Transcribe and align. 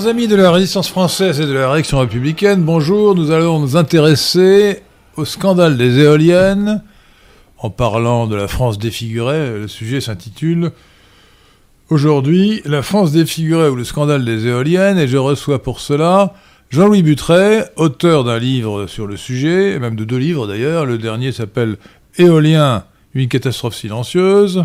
Chers 0.00 0.08
amis 0.08 0.28
de 0.28 0.36
la 0.36 0.50
résistance 0.50 0.88
française 0.88 1.42
et 1.42 1.46
de 1.46 1.52
la 1.52 1.70
réaction 1.70 1.98
républicaine, 1.98 2.62
bonjour. 2.62 3.14
Nous 3.14 3.32
allons 3.32 3.60
nous 3.60 3.76
intéresser 3.76 4.82
au 5.16 5.26
scandale 5.26 5.76
des 5.76 5.98
éoliennes 5.98 6.82
en 7.58 7.68
parlant 7.68 8.26
de 8.26 8.34
la 8.34 8.48
France 8.48 8.78
défigurée. 8.78 9.50
Le 9.58 9.68
sujet 9.68 10.00
s'intitule 10.00 10.72
Aujourd'hui, 11.90 12.62
la 12.64 12.80
France 12.80 13.12
défigurée 13.12 13.68
ou 13.68 13.74
le 13.74 13.84
scandale 13.84 14.24
des 14.24 14.46
éoliennes, 14.46 14.96
et 14.96 15.06
je 15.06 15.18
reçois 15.18 15.62
pour 15.62 15.80
cela 15.80 16.32
Jean-Louis 16.70 17.02
Buttret, 17.02 17.70
auteur 17.76 18.24
d'un 18.24 18.38
livre 18.38 18.86
sur 18.86 19.06
le 19.06 19.18
sujet, 19.18 19.78
même 19.78 19.96
de 19.96 20.04
deux 20.04 20.16
livres 20.16 20.46
d'ailleurs. 20.46 20.86
Le 20.86 20.96
dernier 20.96 21.30
s'appelle 21.30 21.76
Éolien, 22.16 22.84
une 23.12 23.28
catastrophe 23.28 23.74
silencieuse, 23.74 24.64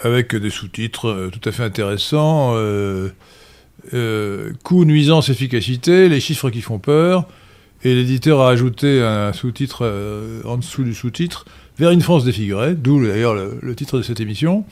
avec 0.00 0.34
des 0.34 0.50
sous-titres 0.50 1.08
euh, 1.08 1.30
tout 1.30 1.46
à 1.46 1.52
fait 1.52 1.64
intéressants. 1.64 2.52
Euh, 2.54 3.10
euh, 3.94 4.52
coût, 4.64 4.84
nuisance, 4.84 5.28
efficacité, 5.28 6.08
les 6.08 6.20
chiffres 6.20 6.50
qui 6.50 6.60
font 6.60 6.78
peur. 6.78 7.26
Et 7.84 7.94
l'éditeur 7.94 8.40
a 8.40 8.50
ajouté 8.50 9.02
un 9.02 9.32
sous-titre 9.32 9.80
euh, 9.82 10.42
en 10.44 10.56
dessous 10.56 10.82
du 10.82 10.94
sous-titre, 10.94 11.44
vers 11.78 11.90
une 11.90 12.02
France 12.02 12.24
défigurée, 12.24 12.74
d'où 12.74 13.04
d'ailleurs 13.06 13.34
le, 13.34 13.74
titre 13.76 13.98
de 13.98 14.02
cette 14.02 14.20
émission. 14.20 14.64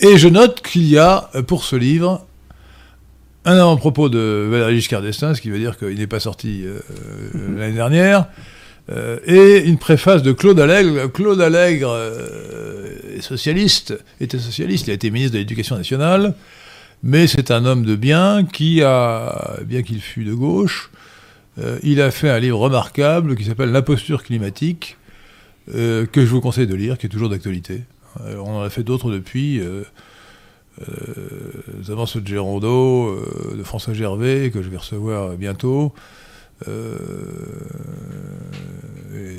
Et 0.00 0.18
je 0.18 0.28
note 0.28 0.60
qu'il 0.60 0.86
y 0.86 0.98
a 0.98 1.30
euh, 1.34 1.42
pour 1.42 1.64
ce 1.64 1.76
livre 1.76 2.26
un 3.46 3.56
avant-propos 3.56 4.10
de 4.10 4.48
Valéry 4.50 4.76
Giscard 4.76 5.02
d'Estaing, 5.02 5.34
ce 5.34 5.40
qui 5.40 5.50
veut 5.50 5.58
dire 5.58 5.78
qu'il 5.78 5.96
n'est 5.96 6.08
pas 6.08 6.18
sorti 6.18 6.64
l'année 7.32 7.74
dernière, 7.74 8.26
et 9.24 9.62
une 9.64 9.78
préface 9.78 10.24
de 10.24 10.32
Claude 10.32 10.58
Allègre. 10.58 11.06
Claude 11.12 11.40
Allègre 11.40 11.96
est 13.16 13.20
socialiste, 13.20 13.96
était 14.20 14.40
socialiste, 14.40 14.88
il 14.88 14.90
a 14.90 14.94
été 14.94 15.12
ministre 15.12 15.34
de 15.34 15.38
l'Éducation 15.38 15.76
nationale, 15.76 16.34
mais 17.02 17.26
c'est 17.26 17.50
un 17.50 17.64
homme 17.64 17.84
de 17.84 17.96
bien 17.96 18.44
qui 18.44 18.82
a, 18.82 19.58
bien 19.64 19.82
qu'il 19.82 20.00
fût 20.00 20.24
de 20.24 20.34
gauche, 20.34 20.90
euh, 21.58 21.78
il 21.82 22.00
a 22.00 22.10
fait 22.10 22.28
un 22.28 22.38
livre 22.38 22.58
remarquable 22.58 23.36
qui 23.36 23.44
s'appelle 23.44 23.70
L'imposture 23.70 24.22
climatique, 24.22 24.98
euh, 25.74 26.06
que 26.06 26.20
je 26.24 26.30
vous 26.30 26.40
conseille 26.40 26.66
de 26.66 26.74
lire, 26.74 26.98
qui 26.98 27.06
est 27.06 27.10
toujours 27.10 27.28
d'actualité. 27.28 27.82
Euh, 28.20 28.36
on 28.38 28.58
en 28.58 28.62
a 28.62 28.70
fait 28.70 28.82
d'autres 28.82 29.10
depuis, 29.10 29.60
notamment 31.78 32.06
ceux 32.06 32.20
de 32.20 32.28
Gérondeau, 32.28 33.18
de 33.56 33.62
François 33.62 33.94
Gervais, 33.94 34.50
que 34.52 34.62
je 34.62 34.68
vais 34.68 34.76
recevoir 34.76 35.36
bientôt, 35.36 35.94
et 36.66 36.68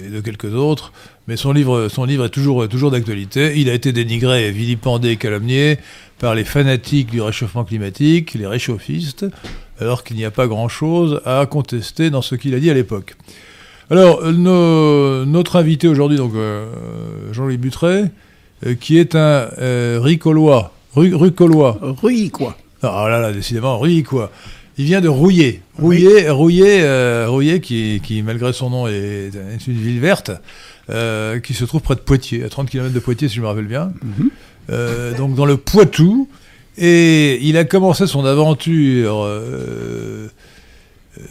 de 0.10 0.22
quelques 0.24 0.54
autres. 0.56 0.94
Mais 1.28 1.38
son 1.38 1.52
livre, 1.52 1.90
son 1.90 2.06
livre 2.06 2.26
est 2.26 2.30
toujours, 2.30 2.68
toujours 2.68 2.90
d'actualité. 2.90 3.60
Il 3.60 3.70
a 3.70 3.74
été 3.74 3.94
dénigré, 3.94 4.52
vilipendé, 4.52 5.18
calomnié 5.18 5.78
par 6.20 6.36
les 6.36 6.44
fanatiques 6.44 7.12
du 7.12 7.22
réchauffement 7.22 7.64
climatique, 7.64 8.34
les 8.34 8.48
réchauffistes, 8.48 9.26
alors 9.80 10.04
qu'il 10.04 10.18
n'y 10.18 10.26
a 10.26 10.32
pas 10.32 10.48
grand-chose 10.48 11.22
à 11.26 11.46
contester 11.46 12.10
dans 12.10 12.22
ce 12.22 12.36
qu'il 12.36 12.56
a 12.56 12.60
dit 12.60 12.70
à 12.70 12.74
l'époque. 12.74 13.16
Alors, 13.90 14.24
nos, 14.32 15.26
notre 15.26 15.56
invité 15.56 15.88
aujourd'hui, 15.88 16.18
donc 16.18 16.34
euh, 16.36 16.68
Jean-Louis 17.32 17.58
Buttret, 17.58 18.12
euh, 18.66 18.76
qui 18.76 18.98
est 18.98 19.16
un 19.16 19.50
euh, 19.60 20.00
ricolois, 20.02 20.74
ru, 20.94 21.14
rucolois. 21.16 21.78
Ruicois. 22.02 22.58
Ah 22.82 23.08
là 23.10 23.20
là, 23.20 23.32
décidément, 23.32 23.80
ruicois. 23.80 24.32
Il 24.78 24.86
vient 24.86 25.02
de 25.02 25.08
Rouillé. 25.08 25.62
Rouillé, 25.80 26.08
oui. 26.08 26.30
Rouillé, 26.30 26.82
euh, 26.82 27.26
Rouillé 27.28 27.62
qui, 27.62 28.00
qui, 28.04 28.22
malgré 28.22 28.54
son 28.54 28.70
nom, 28.70 28.88
est, 28.88 29.32
est 29.34 29.68
une 29.68 29.74
ville 29.74 30.00
verte, 30.00 30.32
euh, 30.92 31.40
qui 31.40 31.54
se 31.56 31.66
trouve 31.66 31.82
près 31.82 31.96
de 31.96 32.02
Poitiers, 32.02 32.44
à 32.44 32.50
30 32.50 32.70
km 32.70 32.94
de 32.94 33.00
Poitiers, 33.00 33.28
si 33.28 33.36
je 33.36 33.42
me 33.42 33.48
rappelle 33.48 33.66
bien. 33.66 33.86
Mm 33.86 34.10
-hmm. 34.20 34.30
Euh, 34.70 35.16
donc 35.16 35.36
dans 35.36 35.46
le 35.46 35.58
Poitou. 35.58 36.28
Et 36.78 37.40
il 37.42 37.58
a 37.58 37.66
commencé 37.66 38.06
son 38.06 38.24
aventure, 38.24 39.24
euh, 39.24 40.28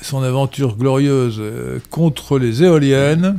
son 0.02 0.22
aventure 0.22 0.76
glorieuse 0.76 1.36
euh, 1.38 1.78
contre 1.88 2.38
les 2.38 2.64
éoliennes, 2.64 3.38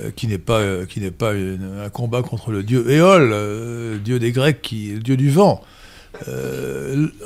euh, 0.00 0.10
qui 0.16 0.26
n'est 0.26 0.38
pas, 0.38 0.86
qui 0.88 1.00
n'est 1.00 1.10
pas 1.10 1.34
une, 1.34 1.82
un 1.84 1.90
combat 1.90 2.22
contre 2.22 2.50
le 2.50 2.62
dieu 2.62 2.90
Éole, 2.90 4.00
dieu 4.02 4.18
des 4.18 4.32
Grecs, 4.32 4.62
qui, 4.62 4.92
le 4.94 5.00
dieu 5.00 5.16
du 5.18 5.30
vent. 5.30 5.62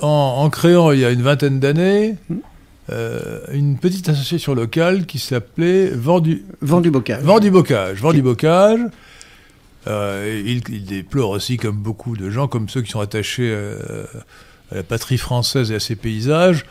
En, 0.03 0.35
en, 0.39 0.51
créant 0.51 0.93
il 0.93 1.01
y 1.01 1.05
a 1.05 1.11
une 1.11 1.23
vingtaine 1.23 1.61
d'années 1.61 2.17
une 3.53 3.79
petite 3.79 4.09
association 4.09 4.55
locale 4.55 5.07
qui 5.07 5.19
s'appelait 5.19 5.89
Vent 5.89 6.21
du, 6.21 6.45
Vent 6.61 6.81
du 6.81 6.93
Bocage. 6.93 7.21
Vent 7.25 7.41
du 7.41 7.51
Bocage. 7.51 8.01
Vent 8.01 8.13
du 8.13 8.23
Bocage. 8.23 8.79
Euh, 9.87 10.43
il, 10.45 10.63
il, 10.69 10.85
déplore 10.85 11.31
aussi, 11.31 11.57
comme 11.57 11.77
beaucoup 11.77 12.17
de 12.17 12.31
gens, 12.31 12.49
comme 12.49 12.69
ceux 12.69 12.83
qui 12.83 12.91
sont 12.91 13.01
attachés 13.01 13.55
à, 13.55 14.73
à 14.73 14.77
la 14.77 14.83
patrie 14.83 15.19
française 15.19 15.71
et 15.71 15.77
à 15.77 15.81
ses 15.81 15.97
paysages. 15.97 16.65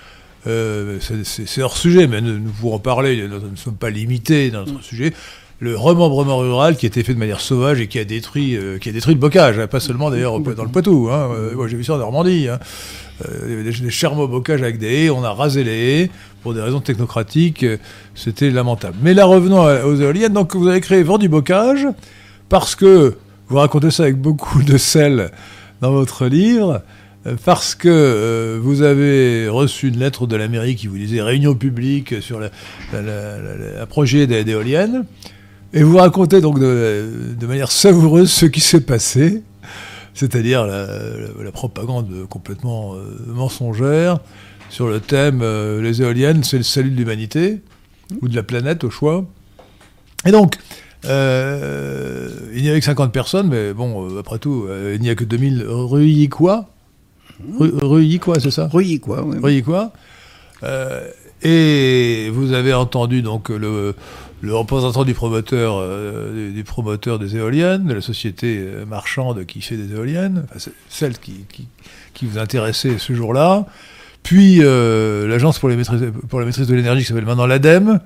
Euh, 0.48 1.00
c'est 1.24 1.62
hors 1.62 1.78
sujet, 1.78 2.08
mais 2.08 2.22
nous, 2.22 2.38
nous 2.38 2.52
pourrons 2.52 2.80
parler, 2.80 3.28
nous 3.28 3.50
ne 3.50 3.56
sommes 3.56 3.78
pas 3.78 3.90
limités 3.90 4.52
dans 4.52 4.60
notre 4.60 4.80
mmh. 4.80 4.84
sujet. 4.84 5.14
Le 5.60 5.76
remembrement 5.76 6.38
rural 6.38 6.76
qui 6.76 6.86
a 6.86 6.88
été 6.88 7.02
fait 7.04 7.14
de 7.14 7.20
manière 7.20 7.40
sauvage 7.40 7.80
et 7.80 7.88
qui 7.88 7.98
a 7.98 8.04
détruit, 8.04 8.58
euh, 8.58 8.78
qui 8.78 8.90
a 8.90 8.92
détruit 8.92 9.16
le 9.16 9.20
bocage, 9.20 9.58
hein, 9.58 9.68
pas 9.68 9.80
seulement 9.80 10.12
d'ailleurs 10.12 10.40
dans 10.40 10.64
le 10.64 10.70
Poitou. 10.70 11.10
Hein, 11.10 11.30
euh, 11.34 11.56
moi 11.56 11.68
j'ai 11.68 11.78
vu 11.78 11.84
ça 11.84 11.96
en 11.96 11.98
Normandie. 11.98 12.50
Hein. 12.50 12.60
il 13.46 13.50
y 13.50 13.54
avait 13.54 13.64
des, 13.64 13.72
des 13.72 13.90
charmeaux 13.90 14.28
bocages 14.28 14.62
avec 14.62 14.78
des 14.78 15.06
haies, 15.06 15.10
on 15.10 15.24
a 15.24 15.32
rasé 15.32 15.64
les 15.64 16.02
haies 16.02 16.12
pour 16.44 16.54
des 16.54 16.62
raisons 16.62 16.82
technocratiques, 16.82 17.66
c'était 18.14 18.52
lamentable. 18.52 18.98
Mais 19.02 19.14
là 19.14 19.26
revenons 19.26 19.64
aux 19.64 19.96
éoliennes, 19.96 20.34
donc 20.34 20.56
vous 20.56 20.68
avez 20.68 20.82
créé 20.82 21.02
Vent 21.02 21.18
du 21.18 21.30
Bocage, 21.30 21.88
parce 22.50 22.76
que, 22.76 23.16
vous 23.48 23.58
racontez 23.58 23.92
ça 23.92 24.04
avec 24.04 24.18
beaucoup 24.18 24.64
de 24.64 24.78
sel 24.78 25.32
dans 25.82 25.92
votre 25.92 26.26
livre, 26.26 26.82
parce 27.44 27.76
que 27.76 27.88
euh, 27.90 28.60
vous 28.62 28.82
avez 28.82 29.48
reçu 29.48 29.88
une 29.88 29.98
lettre 29.98 30.28
de 30.28 30.36
la 30.36 30.48
mairie 30.48 30.76
qui 30.76 30.88
vous 30.88 30.98
disait 30.98 31.22
réunion 31.22 31.56
publique 31.56 32.22
sur 32.22 32.40
le 32.40 32.50
projet 33.86 34.28
d'éoliennes, 34.28 35.06
et 35.74 35.84
vous 35.84 35.98
racontez 35.98 36.42
donc 36.42 36.60
de, 36.60 37.46
manière 37.46 37.72
savoureuse 37.72 38.32
ce 38.32 38.46
qui 38.46 38.62
s'est 38.62 38.82
passé, 38.82 39.44
c'est-à-dire 40.14 40.66
la, 40.66 40.86
la, 40.86 41.44
la, 41.44 41.52
propagande 41.52 42.28
complètement 42.30 42.96
euh, 42.96 43.18
mensongère 43.28 44.20
sur 44.70 44.88
le 44.88 45.00
thème 45.00 45.42
euh, 45.42 45.82
les 45.82 46.02
éoliennes, 46.02 46.44
c'est 46.44 46.58
le 46.58 46.64
salut 46.64 46.92
de 46.92 46.96
l'humanité, 46.96 47.62
ou 48.22 48.28
de 48.28 48.36
la 48.36 48.44
planète 48.44 48.84
au 48.84 48.90
choix. 48.90 49.26
Et 50.26 50.32
donc, 50.32 50.56
euh, 51.08 52.30
il 52.54 52.62
n'y 52.62 52.70
avait 52.70 52.80
que 52.80 52.86
50 52.86 53.12
personnes, 53.12 53.48
mais 53.50 53.74
bon, 53.74 54.10
euh, 54.10 54.20
après 54.20 54.40
tout, 54.40 54.66
euh, 54.68 54.94
il 54.96 55.02
n'y 55.02 55.10
a 55.10 55.16
que 55.16 55.24
2000 55.24 55.66
Ruyiquois. 55.68 56.70
Ruyiquois, 57.60 58.40
c'est 58.40 58.52
ça? 58.52 58.68
Ruyiquois, 58.68 59.24
oui. 59.24 59.38
Ruyiquois. 59.42 59.92
Euh, 60.64 61.08
et 61.42 62.30
vous 62.34 62.54
avez 62.54 62.74
entendu 62.74 63.22
donc 63.22 63.50
le, 63.50 63.94
le 64.42 64.56
représentant 64.56 65.04
du 65.04 65.14
promoteur, 65.14 65.76
euh, 65.78 66.52
du 66.52 66.64
promoteur 66.64 67.20
des 67.20 67.36
éoliennes, 67.36 67.86
de 67.86 67.94
la 67.94 68.02
société 68.02 68.66
marchande 68.88 69.46
qui 69.46 69.62
fait 69.62 69.76
des 69.76 69.94
éoliennes, 69.94 70.46
enfin, 70.56 70.72
celle 70.90 71.18
qui, 71.20 71.46
qui, 71.52 71.68
qui, 72.14 72.26
vous 72.26 72.38
intéressait 72.38 72.98
ce 72.98 73.14
jour-là. 73.14 73.66
Puis 74.26 74.58
euh, 74.62 75.28
l'agence 75.28 75.60
pour, 75.60 75.70
pour 76.30 76.40
la 76.40 76.46
maîtrise 76.48 76.68
de 76.68 76.74
l'énergie 76.74 77.02
qui 77.02 77.08
s'appelle 77.08 77.26
maintenant 77.26 77.46
l'ADEME, 77.46 78.00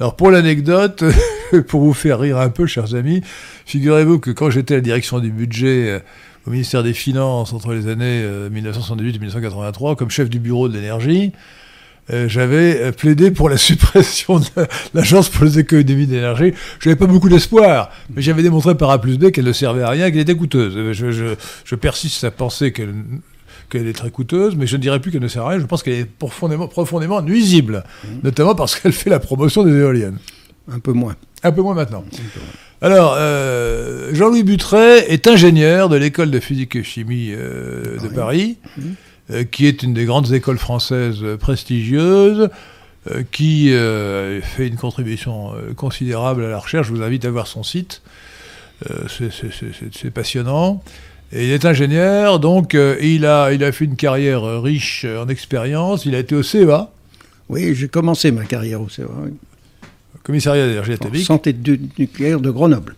alors 0.00 0.16
pour 0.16 0.30
l'anecdote, 0.30 1.04
pour 1.68 1.80
vous 1.80 1.94
faire 1.94 2.18
rire 2.18 2.38
un 2.38 2.48
peu, 2.48 2.66
chers 2.66 2.94
amis, 2.94 3.22
figurez-vous 3.64 4.18
que 4.18 4.32
quand 4.32 4.50
j'étais 4.50 4.74
à 4.74 4.76
la 4.78 4.80
direction 4.80 5.20
du 5.20 5.30
budget 5.30 5.88
euh, 5.88 5.98
au 6.46 6.50
ministère 6.50 6.82
des 6.82 6.94
Finances 6.94 7.52
entre 7.52 7.72
les 7.72 7.86
années 7.86 8.22
euh, 8.24 8.50
1978 8.50 9.10
et 9.10 9.18
1983, 9.18 9.94
comme 9.94 10.10
chef 10.10 10.28
du 10.28 10.40
bureau 10.40 10.68
de 10.68 10.74
l'énergie, 10.74 11.32
euh, 12.10 12.28
j'avais 12.28 12.90
plaidé 12.90 13.30
pour 13.30 13.48
la 13.48 13.56
suppression 13.58 14.40
de 14.40 14.46
l'agence 14.94 15.28
pour 15.28 15.44
les 15.44 15.60
économies 15.60 16.08
d'énergie. 16.08 16.54
Je 16.80 16.88
n'avais 16.88 16.98
pas 16.98 17.06
beaucoup 17.06 17.28
d'espoir, 17.28 17.92
mais 18.14 18.20
j'avais 18.20 18.42
démontré 18.42 18.76
par 18.76 18.90
A 18.90 19.00
plus 19.00 19.16
B 19.16 19.30
qu'elle 19.30 19.44
ne 19.44 19.52
servait 19.52 19.82
à 19.82 19.90
rien, 19.90 20.10
qu'elle 20.10 20.20
était 20.20 20.34
coûteuse. 20.34 20.92
Je, 20.92 21.34
je 21.64 21.74
persiste 21.76 22.24
à 22.24 22.32
penser 22.32 22.72
qu'elle 22.72 22.92
qu'elle 23.68 23.86
est 23.86 23.92
très 23.92 24.10
coûteuse, 24.10 24.56
mais 24.56 24.66
je 24.66 24.76
ne 24.76 24.82
dirais 24.82 25.00
plus 25.00 25.10
qu'elle 25.10 25.22
ne 25.22 25.28
sert 25.28 25.44
à 25.44 25.50
rien. 25.50 25.58
Je 25.58 25.66
pense 25.66 25.82
qu'elle 25.82 25.94
est 25.94 26.04
profondément, 26.04 26.68
profondément 26.68 27.22
nuisible, 27.22 27.84
mmh. 28.04 28.08
notamment 28.24 28.54
parce 28.54 28.78
qu'elle 28.78 28.92
fait 28.92 29.10
la 29.10 29.20
promotion 29.20 29.64
des 29.64 29.72
éoliennes. 29.72 30.18
Un 30.70 30.78
peu 30.78 30.92
moins. 30.92 31.16
Un 31.42 31.52
peu 31.52 31.62
moins 31.62 31.74
maintenant. 31.74 32.04
Peu 32.10 32.40
moins. 32.40 32.48
Alors, 32.80 33.14
euh, 33.16 34.10
Jean-Louis 34.12 34.42
Buttret 34.42 35.10
est 35.10 35.26
ingénieur 35.26 35.88
de 35.88 35.96
l'école 35.96 36.30
de 36.30 36.40
physique 36.40 36.76
et 36.76 36.82
chimie 36.82 37.30
euh, 37.30 37.96
de 37.98 38.08
oui. 38.08 38.14
Paris, 38.14 38.58
mmh. 38.76 38.82
euh, 39.30 39.44
qui 39.44 39.66
est 39.66 39.82
une 39.82 39.94
des 39.94 40.04
grandes 40.04 40.32
écoles 40.32 40.58
françaises 40.58 41.24
prestigieuses, 41.40 42.50
qui 43.32 43.72
euh, 43.72 44.40
fait 44.40 44.66
une 44.66 44.76
contribution 44.76 45.52
considérable 45.76 46.44
à 46.44 46.48
la 46.48 46.58
recherche. 46.58 46.88
Je 46.88 46.92
vous 46.94 47.02
invite 47.02 47.26
à 47.26 47.30
voir 47.30 47.46
son 47.46 47.62
site. 47.62 48.00
C'est 49.10 50.10
passionnant. 50.10 50.82
Et 51.36 51.46
il 51.46 51.50
est 51.50 51.64
ingénieur, 51.64 52.38
donc 52.38 52.76
euh, 52.76 52.96
il, 53.02 53.26
a, 53.26 53.52
il 53.52 53.64
a 53.64 53.72
fait 53.72 53.86
une 53.86 53.96
carrière 53.96 54.62
riche 54.62 55.04
en 55.04 55.28
expérience. 55.28 56.06
Il 56.06 56.14
a 56.14 56.20
été 56.20 56.36
au 56.36 56.44
CEA. 56.44 56.90
Oui, 57.48 57.74
j'ai 57.74 57.88
commencé 57.88 58.30
ma 58.30 58.44
carrière 58.44 58.80
au 58.80 58.88
CEA. 58.88 59.06
Oui. 59.24 59.32
Commissariat 60.22 60.66
d'énergie 60.66 60.92
atomique. 60.92 61.26
Santé 61.26 61.54
nucléaire 61.98 62.40
de 62.40 62.50
Grenoble. 62.50 62.94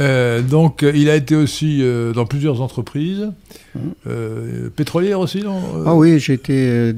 Euh, 0.00 0.40
donc, 0.40 0.84
il 0.94 1.10
a 1.10 1.16
été 1.16 1.36
aussi 1.36 1.80
euh, 1.82 2.12
dans 2.12 2.24
plusieurs 2.24 2.62
entreprises. 2.62 3.28
Mmh. 3.74 3.78
Euh, 4.06 4.68
pétrolières 4.74 5.20
aussi, 5.20 5.42
non 5.42 5.58
Euh, 5.76 5.84
Ah 5.86 5.94
oui, 5.94 6.18
j'étais 6.18 6.52
euh, 6.54 6.92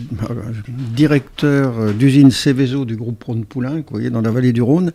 directeur 0.94 1.74
euh, 1.78 1.92
d'usine 1.92 2.30
Céveso 2.30 2.84
du 2.84 2.96
groupe 2.96 3.22
Rhône 3.22 3.44
Poulain, 3.44 3.76
vous 3.76 3.82
voyez, 3.90 4.10
dans 4.10 4.20
la 4.20 4.30
vallée 4.30 4.52
du 4.52 4.62
Rhône. 4.62 4.92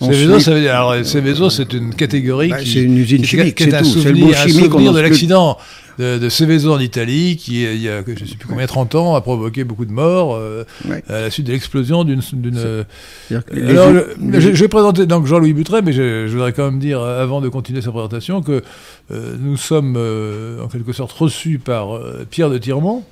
Céveso, 0.00 1.50
c'est 1.50 1.72
une 1.72 1.94
catégorie 1.94 2.48
Bah, 2.48 2.58
qui, 2.60 2.72
c'est 2.72 2.82
une 2.82 2.96
usine 2.98 3.22
qui- 3.22 3.28
chimique, 3.28 3.58
c'est 3.58 3.74
un 3.74 3.78
tout. 3.82 3.84
C'est 3.86 3.96
le 3.96 4.02
souvenir, 4.02 4.26
mot 4.26 4.32
chimique, 4.34 4.92
de 4.94 5.00
l'accident 5.00 5.58
de, 5.98 6.18
de 6.18 6.28
Céveso 6.28 6.72
en 6.72 6.78
Italie, 6.78 7.36
qui, 7.36 7.62
il 7.64 7.80
y 7.82 7.88
a, 7.88 8.02
je 8.06 8.10
ne 8.10 8.28
sais 8.28 8.36
plus 8.36 8.48
combien, 8.48 8.66
30 8.66 8.94
ans, 8.94 9.14
a 9.14 9.20
provoqué 9.20 9.64
beaucoup 9.64 9.84
de 9.84 9.92
morts 9.92 10.34
euh, 10.34 10.64
Ouais. 10.88 11.02
à 11.08 11.20
la 11.20 11.30
suite 11.30 11.46
de 11.46 11.52
l'explosion 11.52 12.04
d'une... 12.04 12.20
euh, 12.56 12.84
C'est-à-dire 13.28 13.44
que 13.46 13.54
les- 13.54 13.70
Alors, 13.70 13.92
les- 14.20 14.40
je, 14.40 14.48
vais 14.50 14.68
présenter 14.68 15.06
donc 15.06 15.26
Jean-Louis 15.26 15.52
Buttret, 15.52 15.82
mais 15.82 15.92
je, 15.92 16.26
je 16.26 16.32
voudrais 16.32 16.52
quand 16.52 16.64
même 16.64 16.78
dire, 16.78 17.00
euh, 17.00 17.22
avant 17.22 17.40
de 17.40 17.48
continuer 17.48 17.82
sa 17.82 17.90
présentation, 17.90 18.42
que 18.42 18.62
euh, 19.10 19.36
nous 19.38 19.56
sommes 19.56 19.94
euh, 19.96 20.62
en 20.62 20.68
quelque 20.68 20.92
sorte 20.92 21.12
reçus 21.12 21.58
par 21.58 21.94
euh, 21.96 22.26
Pierre 22.30 22.50
de 22.50 22.58
Tirmont, 22.58 23.04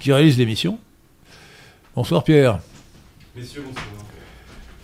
qui 0.00 0.12
réalise 0.12 0.38
l'émission. 0.38 0.78
Bonsoir 1.94 2.24
Pierre. 2.24 2.60
Messieurs, 3.36 3.62
bonsoir. 3.66 3.84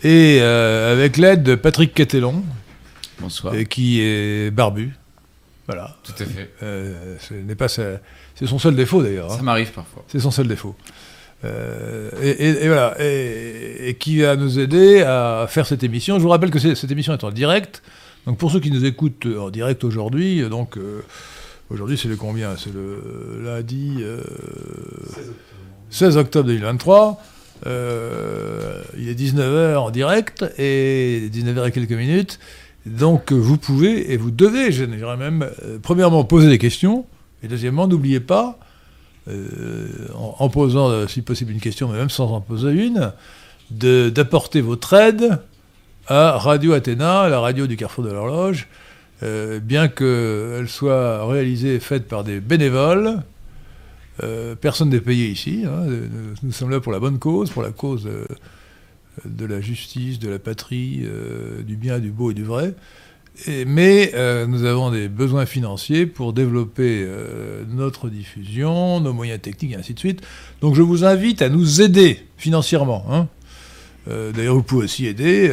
Et 0.03 0.37
euh, 0.41 0.93
avec 0.93 1.17
l'aide 1.17 1.43
de 1.43 1.55
Patrick 1.55 1.93
Catellon, 1.93 2.43
Bonsoir. 3.19 3.53
euh, 3.53 3.63
qui 3.63 3.99
est 4.01 4.49
barbu. 4.51 4.93
Voilà. 5.69 5.95
Tout 6.03 6.13
à 6.17 6.25
fait. 6.25 6.49
Euh, 6.63 7.15
ce 7.19 7.35
n'est 7.35 7.53
pas 7.53 7.67
C'est 7.67 7.99
son 8.47 8.57
seul 8.57 8.75
défaut 8.75 9.03
d'ailleurs. 9.03 9.31
hein. 9.31 9.37
Ça 9.37 9.43
m'arrive 9.43 9.71
parfois. 9.71 10.03
C'est 10.07 10.19
son 10.19 10.31
seul 10.31 10.47
défaut. 10.47 10.75
Euh, 11.45 12.09
et, 12.23 12.29
et- 12.31 12.63
et 12.63 12.67
voilà, 12.67 12.95
et, 12.99 13.89
et 13.89 13.93
qui 13.93 14.19
va 14.21 14.35
nous 14.35 14.57
aider 14.59 15.01
à 15.03 15.45
faire 15.47 15.67
cette 15.67 15.83
émission? 15.83 16.17
Je 16.17 16.23
vous 16.23 16.29
rappelle 16.29 16.49
que 16.49 16.57
cette 16.59 16.89
émission 16.91 17.13
est 17.13 17.23
en 17.23 17.29
direct. 17.31 17.83
Donc 18.25 18.37
pour 18.39 18.51
ceux 18.51 18.59
qui 18.59 18.71
nous 18.71 18.83
écoutent 18.83 19.27
euh, 19.27 19.39
en 19.39 19.49
direct 19.51 19.83
aujourd'hui, 19.83 20.41
donc 20.49 20.75
euh, 20.77 21.01
aujourd'hui 21.69 21.97
c'est 21.97 22.09
le 22.09 22.15
combien? 22.17 22.57
C'est 22.57 22.73
le 22.73 23.41
lundi 23.45 23.97
euh, 24.01 24.21
16 25.91 26.17
octobre 26.17 26.47
2023. 26.47 27.21
Euh, 27.67 28.81
il 28.97 29.09
est 29.09 29.13
19h 29.19 29.75
en 29.77 29.91
direct 29.91 30.45
et 30.57 31.29
19h 31.31 31.67
et 31.67 31.71
quelques 31.71 31.91
minutes. 31.91 32.39
Donc 32.85 33.31
euh, 33.31 33.35
vous 33.35 33.57
pouvez 33.57 34.13
et 34.13 34.17
vous 34.17 34.31
devez, 34.31 34.71
je 34.71 34.85
dirais 34.85 35.17
même, 35.17 35.49
euh, 35.63 35.77
premièrement 35.81 36.23
poser 36.23 36.49
des 36.49 36.57
questions 36.57 37.05
et 37.43 37.47
deuxièmement 37.47 37.87
n'oubliez 37.87 38.19
pas 38.19 38.57
euh, 39.27 39.87
en, 40.15 40.49
posant, 40.49 41.07
si 41.07 41.21
possible, 41.21 41.51
une 41.51 41.59
question, 41.59 41.89
mais 41.89 41.97
même 41.97 42.09
sans 42.09 42.31
en 42.31 42.41
poser 42.41 42.71
une, 42.71 43.11
d'apporter 43.69 44.61
votre 44.61 44.93
aide 44.93 45.39
à 46.07 46.37
Radio 46.37 46.73
Athéna, 46.73 47.29
la 47.29 47.39
radio 47.39 47.67
du 47.67 47.77
Carrefour 47.77 48.03
de 48.05 48.11
l'Horloge, 48.11 48.67
bien 49.61 49.87
qu'elle 49.87 50.67
soit 50.67 51.27
réalisée 51.27 51.75
et 51.75 51.79
faite 51.79 52.07
par 52.07 52.23
des 52.23 52.39
bénévoles. 52.39 53.21
personne 54.61 54.89
n'est 54.89 54.99
payé 54.99 55.27
ici. 55.27 55.63
hein, 55.67 55.85
nous, 56.41 56.51
sommes 56.51 56.71
là 56.71 56.79
pour 56.79 56.91
la 56.91 56.99
bonne 56.99 57.19
cause, 57.19 57.51
pour 57.51 57.61
la 57.61 57.71
cause 57.71 58.09
de 59.25 59.45
la 59.45 59.61
justice, 59.61 60.19
de 60.19 60.29
la 60.29 60.39
patrie, 60.39 61.01
euh, 61.03 61.61
du 61.63 61.75
bien, 61.75 61.99
du 61.99 62.11
beau 62.11 62.31
et 62.31 62.33
du 62.33 62.43
vrai. 62.43 62.73
Mais 63.47 64.11
euh, 64.15 64.45
nous 64.47 64.65
avons 64.65 64.91
des 64.91 65.07
besoins 65.07 65.45
financiers 65.45 66.05
pour 66.05 66.33
développer 66.33 67.05
euh, 67.07 67.63
notre 67.69 68.09
diffusion, 68.09 68.99
nos 68.99 69.13
moyens 69.13 69.39
techniques 69.41 69.71
et 69.71 69.75
ainsi 69.77 69.93
de 69.93 69.99
suite. 69.99 70.21
Donc 70.61 70.75
je 70.75 70.81
vous 70.81 71.05
invite 71.05 71.41
à 71.41 71.47
nous 71.49 71.81
aider 71.81 72.19
financièrement. 72.37 73.05
hein. 73.09 73.27
D'ailleurs, 74.35 74.55
vous 74.55 74.63
pouvez 74.63 74.85
aussi 74.85 75.05
aider 75.05 75.47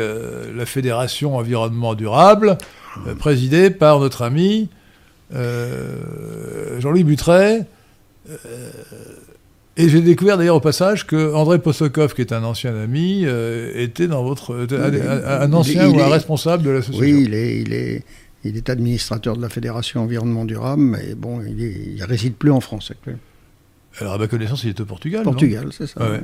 la 0.55 0.65
Fédération 0.65 1.37
Environnement 1.37 1.95
Durable, 1.95 2.57
présidée 3.19 3.69
par 3.69 4.01
notre 4.01 4.23
ami 4.23 4.71
Jean-Louis 5.31 7.05
Buttret. 7.05 7.67
Euh, 9.79 9.83
et 9.83 9.89
j'ai 9.89 10.01
découvert 10.01 10.39
d'ailleurs 10.39 10.57
au 10.57 10.61
passage 10.61 11.07
que 11.07 11.35
André 11.35 11.59
Posokov, 11.59 12.15
qui 12.15 12.21
est 12.23 12.33
un 12.33 12.45
ancien 12.45 12.75
ami, 12.77 13.23
euh, 13.25 13.73
était 13.75 14.07
dans 14.09 14.25
votre 14.25 14.65
était 14.65 14.77
un, 14.77 15.53
ancien 15.53 15.87
Il 15.89 15.97
ou 15.97 16.01
un 16.01 16.07
est- 16.09 16.13
responsable 16.13 16.63
de 16.63 16.71
l'association. 16.71 17.01
Oui, 17.17 17.25
il 17.27 17.35
est, 17.35 17.61
il, 17.61 17.73
est, 17.73 18.03
il 18.45 18.57
est 18.57 18.69
administrateur 18.71 19.37
de 19.37 19.43
la 19.43 19.49
Fédération 19.49 20.03
Environnement 20.03 20.45
Durable, 20.45 20.83
mais 20.83 21.15
bon, 21.15 21.41
il 21.47 21.97
ne 21.99 22.05
réside 22.05 22.35
plus 22.35 22.51
en 22.51 22.61
France 22.61 22.91
actuellement. 22.91 23.21
Alors, 24.01 24.15
à 24.15 24.19
ma 24.19 24.27
connaissance, 24.29 24.63
il 24.65 24.71
est 24.71 24.81
au 24.81 24.85
Portugal. 24.85 25.23
Portugal, 25.23 25.69
c'est 25.77 25.87
ça. 25.87 25.95
Ah 26.01 26.11
ouais. 26.11 26.21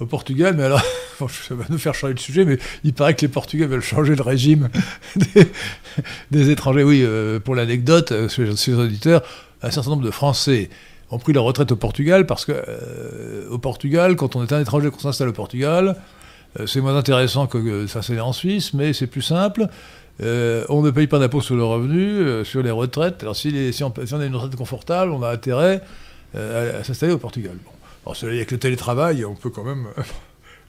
Au 0.00 0.06
Portugal, 0.06 0.54
mais 0.56 0.64
alors, 0.64 0.82
bon, 1.20 1.28
ça 1.28 1.54
va 1.54 1.64
nous 1.68 1.78
faire 1.78 1.94
changer 1.94 2.14
de 2.14 2.18
sujet, 2.18 2.44
mais 2.44 2.58
il 2.82 2.92
paraît 2.94 3.14
que 3.14 3.20
les 3.22 3.28
Portugais 3.28 3.66
veulent 3.66 3.80
changer 3.82 4.16
le 4.16 4.22
régime 4.22 4.68
des, 5.16 5.46
des 6.30 6.50
étrangers. 6.50 6.82
Oui, 6.82 7.02
euh, 7.04 7.38
pour 7.40 7.54
l'anecdote, 7.54 8.10
euh, 8.12 8.28
chez 8.28 8.56
chez 8.56 8.72
les 8.72 8.78
auditeurs, 8.78 9.22
un 9.62 9.70
certain 9.70 9.90
nombre 9.90 10.02
de 10.04 10.10
Français 10.10 10.68
ont 11.10 11.18
pris 11.18 11.32
leur 11.32 11.44
retraite 11.44 11.72
au 11.72 11.76
Portugal 11.76 12.26
parce 12.26 12.44
que 12.44 12.52
euh, 12.52 13.48
au 13.50 13.58
Portugal, 13.58 14.16
quand 14.16 14.36
on 14.36 14.42
est 14.42 14.52
un 14.52 14.60
étranger 14.60 14.90
qu'on 14.90 14.98
s'installe 14.98 15.28
au 15.28 15.32
Portugal, 15.32 15.96
euh, 16.60 16.66
c'est 16.66 16.80
moins 16.80 16.96
intéressant 16.96 17.46
que 17.46 17.58
euh, 17.58 17.86
s'installer 17.86 18.20
en 18.20 18.32
Suisse, 18.32 18.74
mais 18.74 18.92
c'est 18.92 19.06
plus 19.06 19.22
simple. 19.22 19.66
Euh, 20.22 20.64
on 20.68 20.82
ne 20.82 20.90
paye 20.90 21.06
pas 21.06 21.18
d'impôt 21.18 21.40
sur 21.40 21.56
le 21.56 21.64
revenu, 21.64 22.44
sur 22.44 22.62
les 22.62 22.70
retraites. 22.70 23.22
Alors 23.22 23.34
si, 23.34 23.72
si 23.72 23.82
on, 23.82 23.90
a 23.90 24.26
une 24.26 24.36
retraite 24.36 24.56
confortable, 24.56 25.10
on 25.10 25.22
a 25.22 25.30
intérêt 25.30 25.82
à, 26.34 26.84
s'installer 26.84 27.12
au 27.12 27.18
Portugal. 27.18 27.56
Bon. 27.64 27.70
Alors 28.06 28.16
cela 28.16 28.32
avec 28.32 28.50
le 28.50 28.58
télétravail, 28.58 29.24
on 29.24 29.34
peut 29.34 29.50
quand 29.50 29.64
même... 29.64 29.86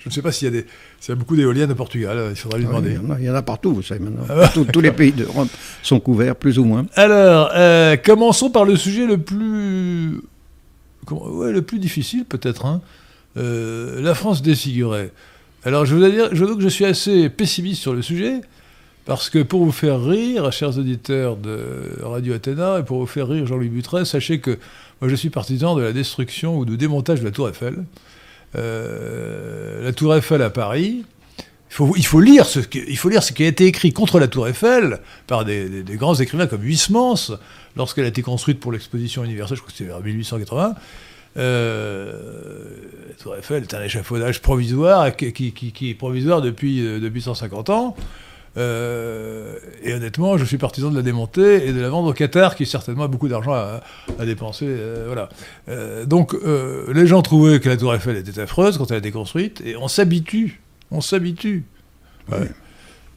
Je 0.05 0.09
ne 0.09 0.13
sais 0.13 0.21
pas 0.21 0.31
s'il 0.31 0.45
y, 0.45 0.49
a 0.49 0.51
des- 0.61 0.65
s'il 0.99 1.09
y 1.09 1.11
a 1.13 1.15
beaucoup 1.15 1.35
d'éoliennes 1.35 1.71
au 1.71 1.75
Portugal, 1.75 2.15
euh, 2.17 2.29
il 2.29 2.35
faudra 2.35 2.59
lui 2.59 2.65
Ah 2.69 2.75
oui, 2.75 2.75
demander. 2.83 2.91
il, 3.01 3.07
y 3.07 3.12
en 3.12 3.15
a, 3.15 3.19
il 3.19 3.25
y 3.25 3.29
en 3.29 3.33
a 3.35 3.41
partout, 3.41 3.74
vous 3.74 3.81
savez 3.81 4.00
maintenant. 4.00 4.24
Ah. 4.29 4.47
Tous- 4.53 4.65
tous 4.65 4.79
les 4.81 4.91
pays 4.91 5.12
d'Europe 5.12 5.47
sont 5.81 6.00
couverts, 6.00 6.35
plus 6.35 6.59
ou 6.59 6.63
moins. 6.63 6.85
Alors, 6.95 7.50
euh, 7.55 7.97
commençons 7.97 8.51
par 8.51 8.65
le 8.65 8.75
sujet 8.75 9.07
le 9.07 9.17
plus, 9.17 10.21
ouais, 11.09 11.51
le 11.51 11.62
plus 11.63 11.79
difficile 11.79 12.24
peut-être. 12.25 12.65
hein. 12.65 12.81
Euh, 13.38 14.00
la 14.01 14.13
France 14.15 14.41
défigurée. 14.41 15.12
Alors, 15.63 15.85
je 15.85 15.95
vous 15.95 16.07
dire, 16.09 16.29
je 16.31 16.45
dois 16.45 16.55
que 16.55 16.62
je 16.62 16.69
suis 16.69 16.85
assez 16.85 17.27
pessimiste 17.29 17.81
sur 17.81 17.93
le 17.95 18.01
sujet, 18.03 18.41
parce 19.05 19.29
que 19.31 19.41
pour 19.41 19.65
vous 19.65 19.71
faire 19.71 20.03
rire, 20.03 20.51
chers 20.51 20.77
auditeurs 20.77 21.35
de 21.35 21.57
Radio 22.03 22.35
Athéna, 22.35 22.79
et 22.79 22.83
pour 22.83 23.00
vous 23.00 23.07
faire 23.07 23.27
rire 23.27 23.45
Jean-Louis 23.47 23.69
Buttret, 23.69 24.05
sachez 24.05 24.39
que 24.39 24.57
moi 25.01 25.09
je 25.09 25.15
suis 25.15 25.29
partisan 25.31 25.75
de 25.75 25.81
la 25.81 25.91
destruction 25.93 26.57
ou 26.59 26.65
du 26.65 26.77
démontage 26.77 27.19
de 27.21 27.25
la 27.25 27.31
Tour 27.31 27.50
Eiffel. 27.50 27.83
Euh, 28.55 29.83
la 29.83 29.93
Tour 29.93 30.15
Eiffel 30.15 30.41
à 30.41 30.50
Paris. 30.50 31.03
Il 31.97 32.05
faut, 32.05 32.21
lire 32.21 32.45
ce 32.45 32.62
faut 32.95 33.09
lire 33.09 33.21
ce 33.21 33.33
qui 33.33 33.43
a 33.43 33.47
été 33.47 33.65
écrit 33.65 33.91
contre 33.91 34.17
la 34.17 34.29
Tour 34.29 34.47
Eiffel 34.47 35.01
par 35.27 35.43
des, 35.43 35.83
grands 35.89 36.15
écrivains 36.15 36.47
comme 36.47 36.63
Huysmans, 36.63 37.38
lorsqu'elle 37.75 38.05
a 38.05 38.07
été 38.07 38.21
construite 38.21 38.62
pour 38.62 38.71
l'exposition 38.71 39.25
universelle, 39.25 39.57
je 39.57 39.62
crois 39.62 39.71
que 39.71 39.77
c'était 39.77 39.89
vers 39.89 40.00
1880. 40.00 40.74
Euh, 41.38 42.13
la 43.09 43.13
Tour 43.15 43.35
Eiffel 43.35 43.63
est 43.63 43.74
un 43.74 43.83
échafaudage 43.83 44.41
provisoire 44.41 45.13
qui 45.17 45.25
est 45.81 45.93
provisoire 45.95 46.41
depuis, 46.41 46.85
euh, 46.85 47.01
depuis 47.01 47.21
150 47.21 47.69
ans. 47.71 47.97
Euh, 48.57 49.55
et 49.83 49.93
honnêtement, 49.93 50.38
je 50.38 50.45
suis 50.45 50.57
partisan 50.57 50.89
de 50.89 50.95
la 50.95 51.01
démonter 51.01 51.67
et 51.67 51.74
de 51.74 51.81
la 51.81 51.89
vendre 51.89 52.09
au 52.09 52.13
Qatar, 52.13 52.55
qui 52.55 52.65
certainement 52.65 53.03
a 53.03 53.07
beaucoup 53.07 53.27
d'argent 53.27 53.53
à, 53.53 53.81
à 54.17 54.25
dépenser. 54.25 54.65
euh, 54.67 55.03
voilà. 55.07 55.29
Euh, 55.69 56.05
donc, 56.05 56.33
les 56.93 57.07
gens 57.07 57.21
trouvaient 57.21 57.59
que 57.59 57.69
la 57.69 57.77
Tour 57.77 57.93
Eiffel 57.93 58.17
était 58.17 58.39
affreuse 58.39 58.77
quand 58.77 58.89
elle 58.91 58.95
a 58.95 59.00
été 59.00 59.12
construite, 59.12 59.62
et 59.65 59.75
on 59.75 59.88
s'habitue. 59.88 60.62
On 60.91 61.01
s'habitue. 61.01 61.63
Ouais. 62.31 62.50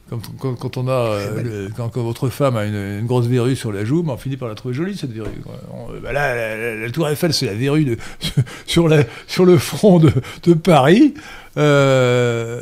Quand, 0.09 0.19
quand- 0.39 0.55
quand 0.55 0.77
on 0.77 0.87
a, 0.87 0.91
euh, 0.91 1.43
le- 1.43 1.69
quand, 1.75 1.89
quand 1.89 2.01
votre 2.01 2.29
femme 2.29 2.57
a 2.57 2.65
une, 2.65 2.73
une 2.73 3.05
grosse 3.05 3.27
verrue 3.27 3.55
sur 3.55 3.71
la 3.71 3.85
joue, 3.85 4.01
ben, 4.01 4.13
on 4.13 4.17
finit 4.17 4.37
par 4.37 4.47
la 4.49 4.55
trouver 4.55 4.73
jolie 4.73 4.97
cette 4.97 5.11
verrue. 5.11 5.29
On- 5.71 5.93
euh, 5.93 5.99
bah 6.01 6.11
là, 6.13 6.33
la, 6.35 6.57
la- 6.57 6.75
la 6.77 6.89
Tour 6.91 7.07
Eiffel, 7.09 7.31
c'est 7.33 7.45
la 7.45 7.53
verrue 7.53 7.85
de, 7.85 7.97
sur, 8.65 8.87
la- 8.87 9.03
sur 9.27 9.45
le 9.45 9.57
front 9.59 9.99
de, 9.99 10.11
de 10.43 10.53
Paris, 10.53 11.13
euh, 11.57 12.61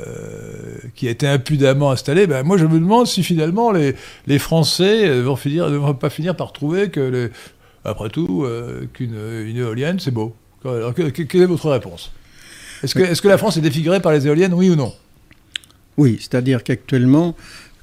qui 0.96 1.08
a 1.08 1.12
été 1.12 1.28
impudemment 1.28 1.92
installée. 1.92 2.28
Ben, 2.28 2.44
moi, 2.44 2.58
je 2.58 2.66
me 2.66 2.80
demande 2.80 3.08
si 3.08 3.24
finalement 3.24 3.72
les, 3.72 3.96
les 4.28 4.40
Français 4.40 5.22
vont 5.22 5.36
finir, 5.36 5.70
ne 5.70 5.78
vont 5.78 5.94
pas 5.94 6.10
finir 6.10 6.36
par 6.36 6.52
trouver 6.54 6.90
que, 6.90 7.00
les- 7.00 7.30
après 7.86 8.10
tout, 8.10 8.44
euh, 8.44 8.86
qu'une 8.94 9.16
une 9.46 9.58
éolienne, 9.58 10.00
c'est 10.00 10.12
beau. 10.12 10.36
Alors, 10.66 10.94
que- 10.94 11.04
que- 11.10 11.24
quelle 11.24 11.42
est 11.44 11.46
votre 11.46 11.70
réponse? 11.70 12.12
Est-ce 12.84 12.94
que, 12.94 13.00
est-ce 13.04 13.22
que 13.22 13.28
la 13.28 13.38
France 13.38 13.58
est 13.58 13.62
défigurée 13.62 14.02
par 14.02 14.12
les 14.12 14.28
éoliennes, 14.28 14.54
oui 14.54 14.70
ou 14.70 14.76
non? 14.76 14.94
Oui, 15.98 16.18
c'est-à-dire 16.20 16.64
qu'actuellement, 16.64 17.36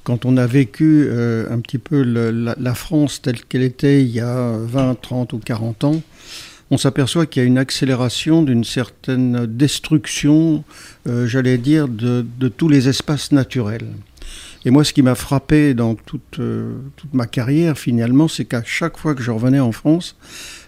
quand 0.05 0.23
on 0.23 0.37
a 0.37 0.45
vécu 0.45 1.07
euh, 1.09 1.51
un 1.51 1.59
petit 1.59 1.79
peu 1.79 2.01
la, 2.03 2.75
France 2.75 3.21
telle 3.21 3.43
qu'elle 3.43 3.63
était 3.63 4.01
il 4.01 4.09
y 4.09 4.21
a 4.21 4.55
20, 4.57 5.01
30 5.01 5.33
ou 5.33 5.39
40 5.39 5.83
ans, 5.83 6.01
on 6.71 6.77
s'aperçoit 6.77 7.25
qu'il 7.25 7.41
y 7.41 7.45
a 7.45 7.47
une 7.47 7.57
accélération 7.57 8.43
d'une 8.43 8.63
certaine 8.63 9.45
destruction, 9.47 10.63
euh, 11.07 11.27
j'allais 11.27 11.57
dire, 11.57 11.87
de, 11.87 12.23
tous 12.55 12.69
les 12.69 12.87
espaces 12.87 13.31
naturels. 13.31 13.87
Et 14.63 14.71
moi, 14.71 14.83
ce 14.83 14.93
qui 14.93 15.01
m'a 15.01 15.15
frappé 15.15 15.73
dans 15.73 15.95
toute, 15.95 16.39
euh, 16.39 16.75
toute 16.95 17.13
ma 17.13 17.25
carrière, 17.27 17.77
finalement, 17.77 18.27
c'est 18.27 18.45
qu'à 18.45 18.63
chaque 18.63 18.97
fois 18.97 19.13
que 19.13 19.23
je 19.23 19.31
revenais 19.31 19.59
en 19.59 19.71
France, 19.71 20.15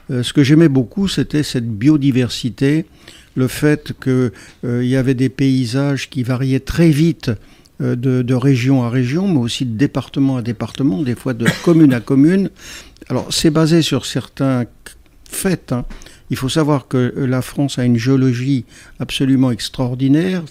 ce 0.10 0.32
que 0.32 0.42
j'aimais 0.42 0.70
beaucoup, 0.70 1.10
c'était 1.10 1.44
cette 1.44 1.68
biodiversité, 1.68 2.86
le 3.38 3.48
fait 3.48 3.94
qu'il 4.04 4.32
y 4.84 4.96
avait 4.96 5.14
des 5.14 5.30
paysages 5.30 6.10
qui 6.10 6.24
variaient 6.24 6.60
très 6.60 6.90
vite 6.90 7.32
de, 7.80 7.94
de, 7.94 8.34
région 8.34 8.84
à 8.84 8.90
région, 8.90 9.28
mais 9.28 9.40
aussi 9.40 9.64
de 9.64 9.78
département 9.78 10.38
à 10.38 10.42
département, 10.42 11.04
des 11.04 11.16
fois 11.16 11.34
de 11.34 11.46
commune 11.64 11.94
à 11.94 12.00
commune. 12.00 12.50
Alors 13.10 13.28
c'est 13.32 13.52
basé 13.52 13.82
sur 13.82 14.06
certains 14.06 14.66
faits. 15.30 15.72
Hein. 15.72 15.86
Il 16.30 16.36
faut 16.36 16.50
savoir 16.50 16.88
que 16.88 17.14
la 17.16 17.42
France 17.42 17.80
a 17.80 17.86
une 17.86 17.98
géologie 17.98 18.66
absolument 19.00 19.52
extraordinaire, 19.52 20.44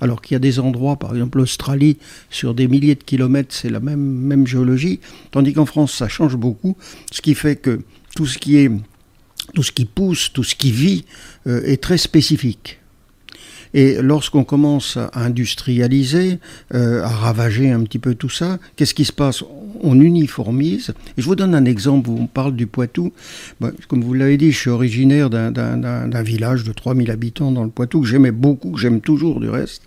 alors 0.00 0.20
qu'il 0.20 0.34
y 0.34 0.36
a 0.36 0.40
des 0.40 0.58
endroits, 0.58 0.96
par 0.96 1.12
exemple 1.12 1.38
l'Australie, 1.38 1.96
sur 2.28 2.54
des 2.54 2.68
milliers 2.68 2.96
de 2.96 3.02
kilomètres, 3.02 3.54
c'est 3.54 3.70
la 3.70 3.80
même 3.80 4.46
géologie, 4.46 5.00
tandis 5.30 5.54
qu'en 5.54 5.64
France, 5.64 5.94
ça 5.94 6.08
change 6.08 6.36
beaucoup, 6.36 6.76
ce 7.10 7.22
qui 7.22 7.34
fait 7.34 7.56
que 7.56 7.80
tout 8.14 8.26
ce 8.26 8.36
qui 8.36 8.58
est, 8.58 8.70
tout 9.54 9.62
ce 9.62 9.72
qui 9.72 9.84
pousse, 9.84 10.32
tout 10.32 10.44
ce 10.44 10.54
qui 10.54 10.72
vit, 10.72 11.04
euh, 11.46 11.62
est 11.64 11.82
très 11.82 11.98
spécifique. 11.98 12.78
Et 13.74 14.00
lorsqu'on 14.00 14.44
commence 14.44 14.96
à 14.96 15.10
industrialiser, 15.14 16.38
euh, 16.74 17.02
à 17.02 17.08
ravager 17.08 17.70
un 17.70 17.80
petit 17.80 17.98
peu 17.98 18.14
tout 18.14 18.30
ça, 18.30 18.58
qu'est-ce 18.76 18.94
qui 18.94 19.04
se 19.04 19.12
passe? 19.12 19.44
On 19.82 20.00
uniformise. 20.00 20.94
Et 21.18 21.22
je 21.22 21.26
vous 21.26 21.36
donne 21.36 21.54
un 21.54 21.66
exemple, 21.66 22.08
on 22.08 22.26
parle 22.26 22.56
du 22.56 22.66
Poitou. 22.66 23.12
comme 23.88 24.02
vous 24.02 24.14
l'avez 24.14 24.38
dit, 24.38 24.52
je 24.52 24.58
suis 24.58 24.70
originaire 24.70 25.28
d'un 25.28 26.22
village 26.22 26.64
de 26.64 26.72
3000 26.72 27.10
habitants 27.10 27.52
dans 27.52 27.64
le 27.64 27.70
Poitou, 27.70 28.00
que 28.00 28.06
j'aimais 28.06 28.30
beaucoup, 28.30 28.70
que 28.70 28.80
j'aime 28.80 29.02
toujours 29.02 29.40
du 29.40 29.50
reste. 29.50 29.82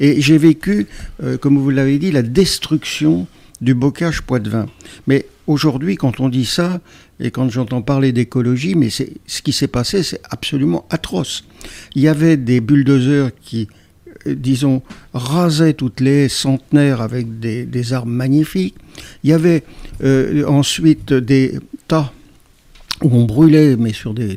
Et 0.00 0.20
j'ai 0.20 0.38
vécu, 0.38 0.88
euh, 1.22 1.38
comme 1.38 1.58
vous 1.58 1.70
l'avez 1.70 1.98
dit, 1.98 2.10
la 2.10 2.22
destruction 2.22 3.28
du 3.60 3.74
bocage 3.74 4.22
poitevin. 4.22 4.66
Mais 5.06 5.26
aujourd'hui, 5.46 5.96
quand 5.96 6.18
on 6.20 6.28
dit 6.28 6.46
ça, 6.46 6.80
et 7.20 7.30
quand 7.30 7.48
j'entends 7.50 7.82
parler 7.82 8.12
d'écologie, 8.12 8.74
mais 8.74 8.88
ce 8.90 9.42
qui 9.42 9.52
s'est 9.52 9.68
passé, 9.68 10.02
c'est 10.02 10.20
absolument 10.30 10.86
atroce. 10.90 11.44
Il 11.94 12.02
y 12.02 12.08
avait 12.08 12.36
des 12.36 12.60
bulldozers 12.60 13.30
qui, 13.42 13.68
euh, 14.26 14.34
disons, 14.34 14.82
rasaient 15.12 15.74
toutes 15.74 16.00
les 16.00 16.28
centenaires 16.28 17.02
avec 17.02 17.38
des, 17.38 17.92
armes 17.92 18.12
magnifiques. 18.12 18.76
Il 19.22 19.30
y 19.30 19.32
avait 19.34 19.62
euh, 20.02 20.46
ensuite 20.46 21.12
des 21.12 21.58
tas 21.88 22.12
où 23.02 23.16
on 23.16 23.24
brûlait, 23.24 23.76
mais 23.76 23.92
sur 23.92 24.14
des, 24.14 24.36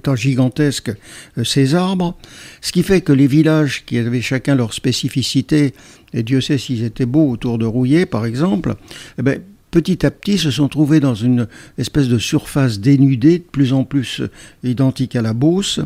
tas 0.00 0.16
gigantesques, 0.16 0.92
euh, 1.36 1.44
ces 1.44 1.74
arbres. 1.74 2.16
Ce 2.60 2.70
qui 2.70 2.82
fait 2.82 3.00
que 3.00 3.12
les 3.12 3.26
villages 3.26 3.84
qui 3.86 3.98
avaient 3.98 4.20
chacun 4.20 4.54
leur 4.54 4.72
spécificité, 4.72 5.74
et 6.12 6.22
Dieu 6.22 6.40
sait 6.40 6.58
s'ils 6.58 6.84
étaient 6.84 7.06
beaux 7.06 7.28
autour 7.28 7.58
de 7.58 7.66
Rouillé, 7.66 8.06
par 8.06 8.24
exemple, 8.24 8.76
eh 9.18 9.22
ben, 9.22 9.40
petit 9.70 10.04
à 10.06 10.10
petit 10.10 10.38
se 10.38 10.50
sont 10.50 10.68
trouvés 10.68 11.00
dans 11.00 11.14
une 11.14 11.46
espèce 11.76 12.08
de 12.08 12.18
surface 12.18 12.80
dénudée, 12.80 13.38
de 13.38 13.44
plus 13.44 13.72
en 13.72 13.84
plus 13.84 14.20
euh, 14.20 14.30
identique 14.64 15.16
à 15.16 15.22
la 15.22 15.32
Beauce, 15.32 15.80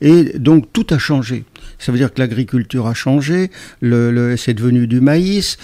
et 0.00 0.38
donc 0.38 0.72
tout 0.72 0.86
a 0.90 0.98
changé. 0.98 1.44
Ça 1.78 1.92
veut 1.92 1.98
dire 1.98 2.12
que 2.12 2.20
l'agriculture 2.20 2.86
a 2.86 2.94
changé, 2.94 3.50
c'est 3.82 4.54
devenu 4.54 4.86
du 4.86 5.00
maïs. 5.00 5.58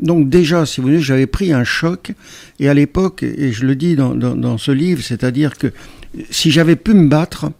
Donc 0.00 0.28
déjà, 0.28 0.64
si 0.64 0.80
vous 0.80 0.86
voulez, 0.86 1.00
j'avais 1.00 1.26
pris 1.26 1.52
un 1.52 1.64
choc, 1.64 2.12
et 2.60 2.68
à 2.68 2.74
l'époque, 2.74 3.22
et 3.22 3.52
je 3.52 3.66
le 3.66 3.74
dis 3.74 3.96
dans 3.96 4.58
ce 4.58 4.70
livre, 4.70 5.02
c'est-à-dire 5.02 5.58
que 5.58 5.72
si 6.30 6.50
j'avais 6.50 6.76
pu 6.76 6.94
me 6.94 7.08
battre, 7.08 7.50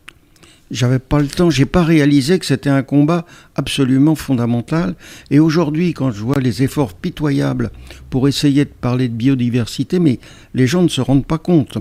j'avais 0.71 0.99
pas 0.99 1.21
le 1.21 1.29
temps, 1.29 1.51
j'ai 1.51 1.65
pas 1.65 1.83
réalisé 1.83 2.39
que 2.39 2.47
c'était 2.47 2.71
un 2.71 2.83
combat 2.83 3.25
absolument 3.55 4.15
fondamental. 4.15 4.95
Et 5.31 5.39
aujourd'hui, 5.39 5.93
quand 5.95 6.11
je 6.11 6.23
vois 6.23 6.41
les 6.41 6.63
efforts 6.63 6.95
pitoyables 6.95 7.71
pour 8.11 8.29
essayer 8.29 8.65
de 8.65 8.71
parler 8.71 9.09
de 9.09 9.15
biodiversité, 9.15 9.99
mais 9.99 10.19
les 10.55 10.67
gens 10.67 10.83
ne 10.83 10.89
se 10.89 11.01
rendent 11.01 11.27
pas 11.27 11.39
compte. 11.39 11.79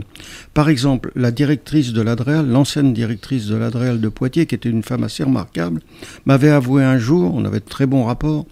Par 0.54 0.70
exemple, 0.70 1.12
la 1.16 1.32
directrice 1.32 1.94
de 1.94 2.02
l'Adréal, 2.02 2.48
l'ancienne 2.48 2.94
directrice 2.94 3.48
de 3.48 3.56
l'Adréal 3.56 4.00
de 4.00 4.10
Poitiers, 4.10 4.46
qui 4.46 4.56
était 4.56 4.70
une 4.70 4.84
femme 4.84 5.04
assez 5.04 5.24
remarquable, 5.24 5.82
m'avait 6.26 6.50
avoué 6.50 6.84
un 6.84 6.98
jour, 6.98 7.34
on 7.34 7.46
avait 7.46 7.60
de 7.60 7.66
très 7.66 7.86
bons 7.86 8.04
rapports, 8.04 8.46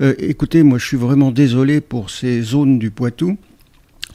euh, 0.00 0.14
écoutez, 0.18 0.62
moi 0.62 0.78
je 0.78 0.86
suis 0.86 0.96
vraiment 0.96 1.32
désolé 1.32 1.80
pour 1.80 2.10
ces 2.10 2.40
zones 2.42 2.78
du 2.78 2.90
Poitou 2.92 3.36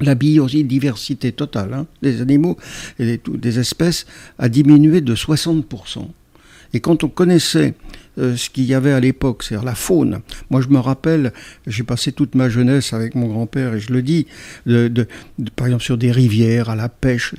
la 0.01 0.15
biodiversité 0.15 1.31
totale 1.31 1.73
hein, 1.73 1.88
des 2.01 2.21
animaux 2.21 2.57
et 3.00 3.19
des, 3.27 3.59
espèces 3.59 4.05
a 4.39 4.50
diminué 4.50 5.01
de 5.01 5.15
60%. 5.15 6.07
Et 6.75 6.79
quand 6.79 7.03
on 7.03 7.09
connaissait 7.09 7.75
euh, 8.17 8.35
ce 8.35 8.50
qu'il 8.50 8.63
y 8.63 8.73
avait 8.73 8.91
à 8.91 9.00
l'époque, 9.00 9.43
c'est-à-dire 9.43 9.65
la 9.65 9.75
faune, 9.75 10.21
moi 10.50 10.62
je 10.62 10.69
me 10.69 10.79
rappelle, 10.79 11.31
j'ai 11.67 11.83
passé 11.83 12.12
toute 12.12 12.33
ma 12.33 12.50
jeunesse 12.50 12.93
avec 12.93 13.13
mon 13.13 13.27
grand-père, 13.27 13.75
et 13.75 13.79
je 13.79 13.93
le 13.93 14.01
dis, 14.01 14.25
par 15.55 15.67
exemple 15.67 15.83
sur 15.83 15.97
des 15.97 16.12
rivières, 16.12 16.69
à 16.69 16.75
la 16.75 16.89
pêche, 16.89 17.35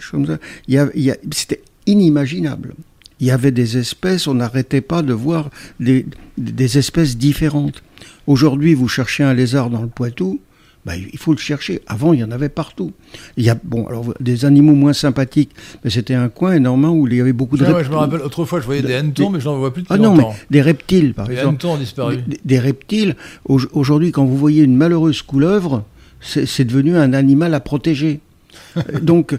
c'était 1.32 1.62
inimaginable. 1.86 2.74
Il 3.20 3.26
y 3.26 3.30
avait 3.30 3.52
des 3.52 3.78
espèces, 3.78 4.26
on 4.26 4.34
n'arrêtait 4.34 4.80
pas 4.80 5.02
de 5.02 5.12
voir 5.12 5.50
des 5.80 6.78
espèces 6.78 7.16
différentes. 7.16 7.82
Aujourd'hui, 8.26 8.74
vous 8.74 8.88
cherchez 8.88 9.22
un 9.22 9.34
lézard 9.34 9.70
dans 9.70 9.82
le 9.82 9.88
Poitou, 9.88 10.40
bah, 10.84 10.92
il 10.96 11.18
faut 11.18 11.32
le 11.32 11.38
chercher. 11.38 11.80
Avant, 11.86 12.12
il 12.12 12.20
y 12.20 12.24
en 12.24 12.30
avait 12.30 12.48
partout. 12.48 12.92
Il 13.36 13.44
y 13.44 13.50
a 13.50 13.56
bon, 13.62 13.86
alors 13.86 14.12
des 14.20 14.44
animaux 14.44 14.74
moins 14.74 14.92
sympathiques, 14.92 15.50
mais 15.82 15.90
c'était 15.90 16.14
un 16.14 16.28
coin 16.28 16.54
énormément 16.54 16.92
où 16.92 17.06
il 17.06 17.14
y 17.14 17.20
avait 17.20 17.32
beaucoup 17.32 17.56
de. 17.56 17.64
reptiles. 17.64 17.86
je 17.86 17.90
me 17.90 17.96
rappelle 17.96 18.20
autrefois, 18.20 18.60
je 18.60 18.66
voyais 18.66 18.82
des 18.82 18.94
hannetons, 18.94 19.30
mais 19.30 19.40
je 19.40 19.46
n'en 19.46 19.58
vois 19.58 19.72
plus 19.72 19.82
depuis 19.82 19.94
ah 19.94 19.98
non, 19.98 20.14
mais 20.14 20.24
des 20.50 20.60
reptiles, 20.60 21.14
par 21.14 21.30
exemple. 21.30 21.42
Les 21.42 21.48
hannetons 21.48 21.72
ont 21.72 21.78
disparu. 21.78 22.18
Des, 22.44 22.58
reptiles. 22.58 23.16
Aujourd'hui, 23.46 24.12
quand 24.12 24.24
vous 24.24 24.36
voyez 24.36 24.62
une 24.62 24.76
malheureuse 24.76 25.22
couleuvre, 25.22 25.84
c'est 26.20 26.64
devenu 26.64 26.96
un 26.96 27.12
animal 27.12 27.54
à 27.54 27.60
protéger. 27.60 28.20
Donc, 29.02 29.36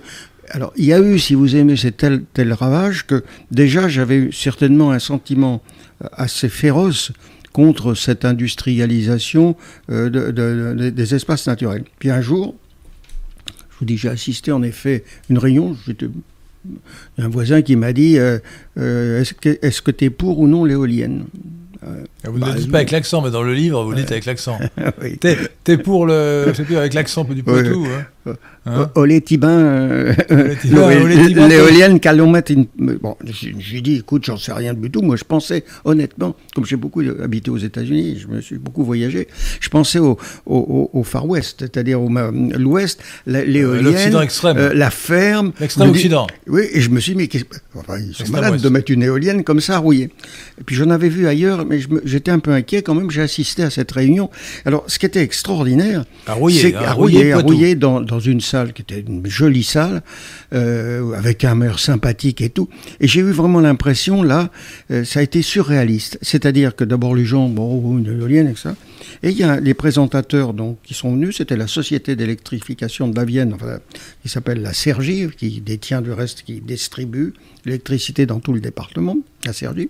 alors, 0.49 0.73
il 0.77 0.85
y 0.85 0.93
a 0.93 0.99
eu, 0.99 1.19
si 1.19 1.35
vous 1.35 1.55
aimez, 1.55 1.75
ces 1.75 1.91
tel, 1.91 2.23
tel 2.33 2.53
ravage 2.53 3.05
que 3.05 3.23
déjà 3.51 3.87
j'avais 3.87 4.29
certainement 4.31 4.91
un 4.91 4.99
sentiment 4.99 5.61
euh, 6.03 6.07
assez 6.13 6.49
féroce 6.49 7.11
contre 7.55 7.93
cette 7.93 8.25
industrialisation 8.25 9.55
euh, 9.89 10.91
des 10.91 11.15
espaces 11.15 11.47
naturels. 11.47 11.85
Puis 11.99 12.09
un 12.09 12.19
jour, 12.19 12.53
je 13.47 13.79
vous 13.79 13.85
dis, 13.85 13.95
j'ai 13.95 14.09
assisté 14.09 14.51
en 14.51 14.61
effet 14.61 15.05
à 15.07 15.25
une 15.29 15.37
réunion, 15.37 15.77
un 17.17 17.29
voisin 17.29 17.61
qui 17.61 17.77
m'a 17.77 17.93
dit 17.93 18.19
euh, 18.19 18.39
euh, 18.77 19.21
Est-ce 19.21 19.81
que 19.81 19.91
tu 19.91 20.03
es 20.03 20.09
pour 20.09 20.39
ou 20.39 20.47
non 20.47 20.65
l'éolienne 20.65 21.27
Vous 22.25 22.33
ne 22.33 22.33
le 22.33 22.39
bah, 22.41 22.55
dites 22.57 22.71
pas 22.71 22.79
avec 22.79 22.91
l'accent, 22.91 23.21
mais 23.21 23.31
dans 23.31 23.43
le 23.43 23.53
livre, 23.53 23.85
vous 23.85 23.91
le 23.91 24.01
dites 24.01 24.11
avec 24.11 24.25
l'accent. 24.25 24.59
oui. 25.01 25.17
T'es 25.63 25.77
pour 25.77 26.05
le. 26.05 26.47
Je 26.49 26.53
sais 26.55 26.63
plus, 26.65 26.75
avec 26.75 26.93
l'accent 26.93 27.23
du 27.23 27.41
Poitou. 27.41 27.87
Hein 28.27 28.33
Hein 28.67 28.89
Olé 28.95 29.21
Tibin, 29.21 29.47
euh, 29.47 30.13
l'éolienne 30.65 31.99
qu'allons 31.99 32.31
mettre 32.31 32.51
une... 32.51 32.65
Bon, 32.79 33.15
j'ai 33.23 33.81
dit, 33.81 33.97
écoute, 33.97 34.25
j'en 34.25 34.37
sais 34.37 34.53
rien 34.53 34.73
du 34.73 34.89
tout. 34.89 35.03
Moi, 35.03 35.17
je 35.17 35.23
pensais, 35.23 35.63
honnêtement, 35.83 36.35
comme 36.55 36.65
j'ai 36.65 36.75
beaucoup 36.75 37.01
habité 37.21 37.51
aux 37.51 37.59
États-Unis, 37.59 38.17
je 38.19 38.27
me 38.27 38.41
suis 38.41 38.57
beaucoup 38.57 38.83
voyagé, 38.83 39.27
je 39.59 39.69
pensais 39.69 39.99
au, 39.99 40.17
au, 40.47 40.89
au 40.91 41.03
Far 41.03 41.27
West, 41.27 41.57
c'est-à-dire 41.59 42.01
au 42.01 42.09
l'Ouest, 42.09 43.03
euh, 43.27 43.45
l'éolienne, 43.45 44.15
euh, 44.45 44.73
la 44.73 44.89
ferme. 44.89 45.51
L'extrême 45.59 45.91
Occident. 45.91 46.25
Oui, 46.47 46.63
et 46.73 46.81
je 46.81 46.89
me 46.89 46.99
suis 46.99 47.13
dit, 47.13 47.17
mais 47.17 47.29
enfin, 47.75 47.99
ils 47.99 48.15
sont 48.15 48.31
malades 48.31 48.59
de 48.61 48.69
mettre 48.69 48.91
une 48.91 49.03
éolienne 49.03 49.43
comme 49.43 49.61
ça 49.61 49.75
à 49.75 49.77
rouiller. 49.77 50.09
Et 50.59 50.63
puis 50.65 50.75
j'en 50.75 50.89
avais 50.89 51.09
vu 51.09 51.27
ailleurs, 51.27 51.67
mais 51.67 51.79
j'étais 52.03 52.31
un 52.31 52.39
peu 52.39 52.49
inquiet 52.51 52.81
quand 52.81 52.95
même. 52.95 53.11
J'ai 53.11 53.21
assisté 53.21 53.61
à 53.61 53.69
cette 53.69 53.91
réunion. 53.91 54.31
Alors, 54.65 54.85
ce 54.87 54.97
qui 54.97 55.05
était 55.05 55.21
extraordinaire, 55.21 56.03
à 56.25 56.33
rouiller, 56.33 56.73
à 56.73 56.93
rouiller, 56.93 57.31
à 57.31 57.37
rouiller 57.37 57.75
dans, 57.75 58.01
dans 58.01 58.19
une 58.19 58.41
salle 58.41 58.54
qui 58.73 58.81
était 58.81 58.99
une 58.99 59.25
jolie 59.27 59.63
salle, 59.63 60.01
euh, 60.53 61.13
avec 61.13 61.43
un 61.43 61.55
maire 61.55 61.79
sympathique 61.79 62.41
et 62.41 62.49
tout. 62.49 62.69
Et 62.99 63.07
j'ai 63.07 63.21
eu 63.21 63.31
vraiment 63.31 63.59
l'impression, 63.59 64.23
là, 64.23 64.49
euh, 64.91 65.03
ça 65.03 65.19
a 65.19 65.23
été 65.23 65.41
surréaliste. 65.41 66.17
C'est-à-dire 66.21 66.75
que 66.75 66.83
d'abord 66.83 67.15
les 67.15 67.25
gens, 67.25 67.49
bon, 67.49 67.97
une 67.97 68.07
éolienne 68.07 68.47
et 68.47 68.55
ça. 68.55 68.75
Et 69.23 69.29
il 69.29 69.37
y 69.37 69.43
a 69.43 69.59
les 69.59 69.73
présentateurs 69.73 70.53
donc, 70.53 70.77
qui 70.83 70.93
sont 70.93 71.11
venus, 71.11 71.37
c'était 71.37 71.57
la 71.57 71.67
Société 71.67 72.15
d'électrification 72.15 73.07
de 73.07 73.15
la 73.15 73.25
Vienne, 73.25 73.53
enfin, 73.53 73.79
qui 74.21 74.29
s'appelle 74.29 74.61
la 74.61 74.73
Sergi, 74.73 75.27
qui 75.37 75.61
détient 75.61 76.01
du 76.01 76.11
reste, 76.11 76.43
qui 76.43 76.61
distribue 76.61 77.33
l'électricité 77.65 78.25
dans 78.25 78.39
tout 78.39 78.53
le 78.53 78.59
département, 78.59 79.17
la 79.45 79.53
Sergi 79.53 79.89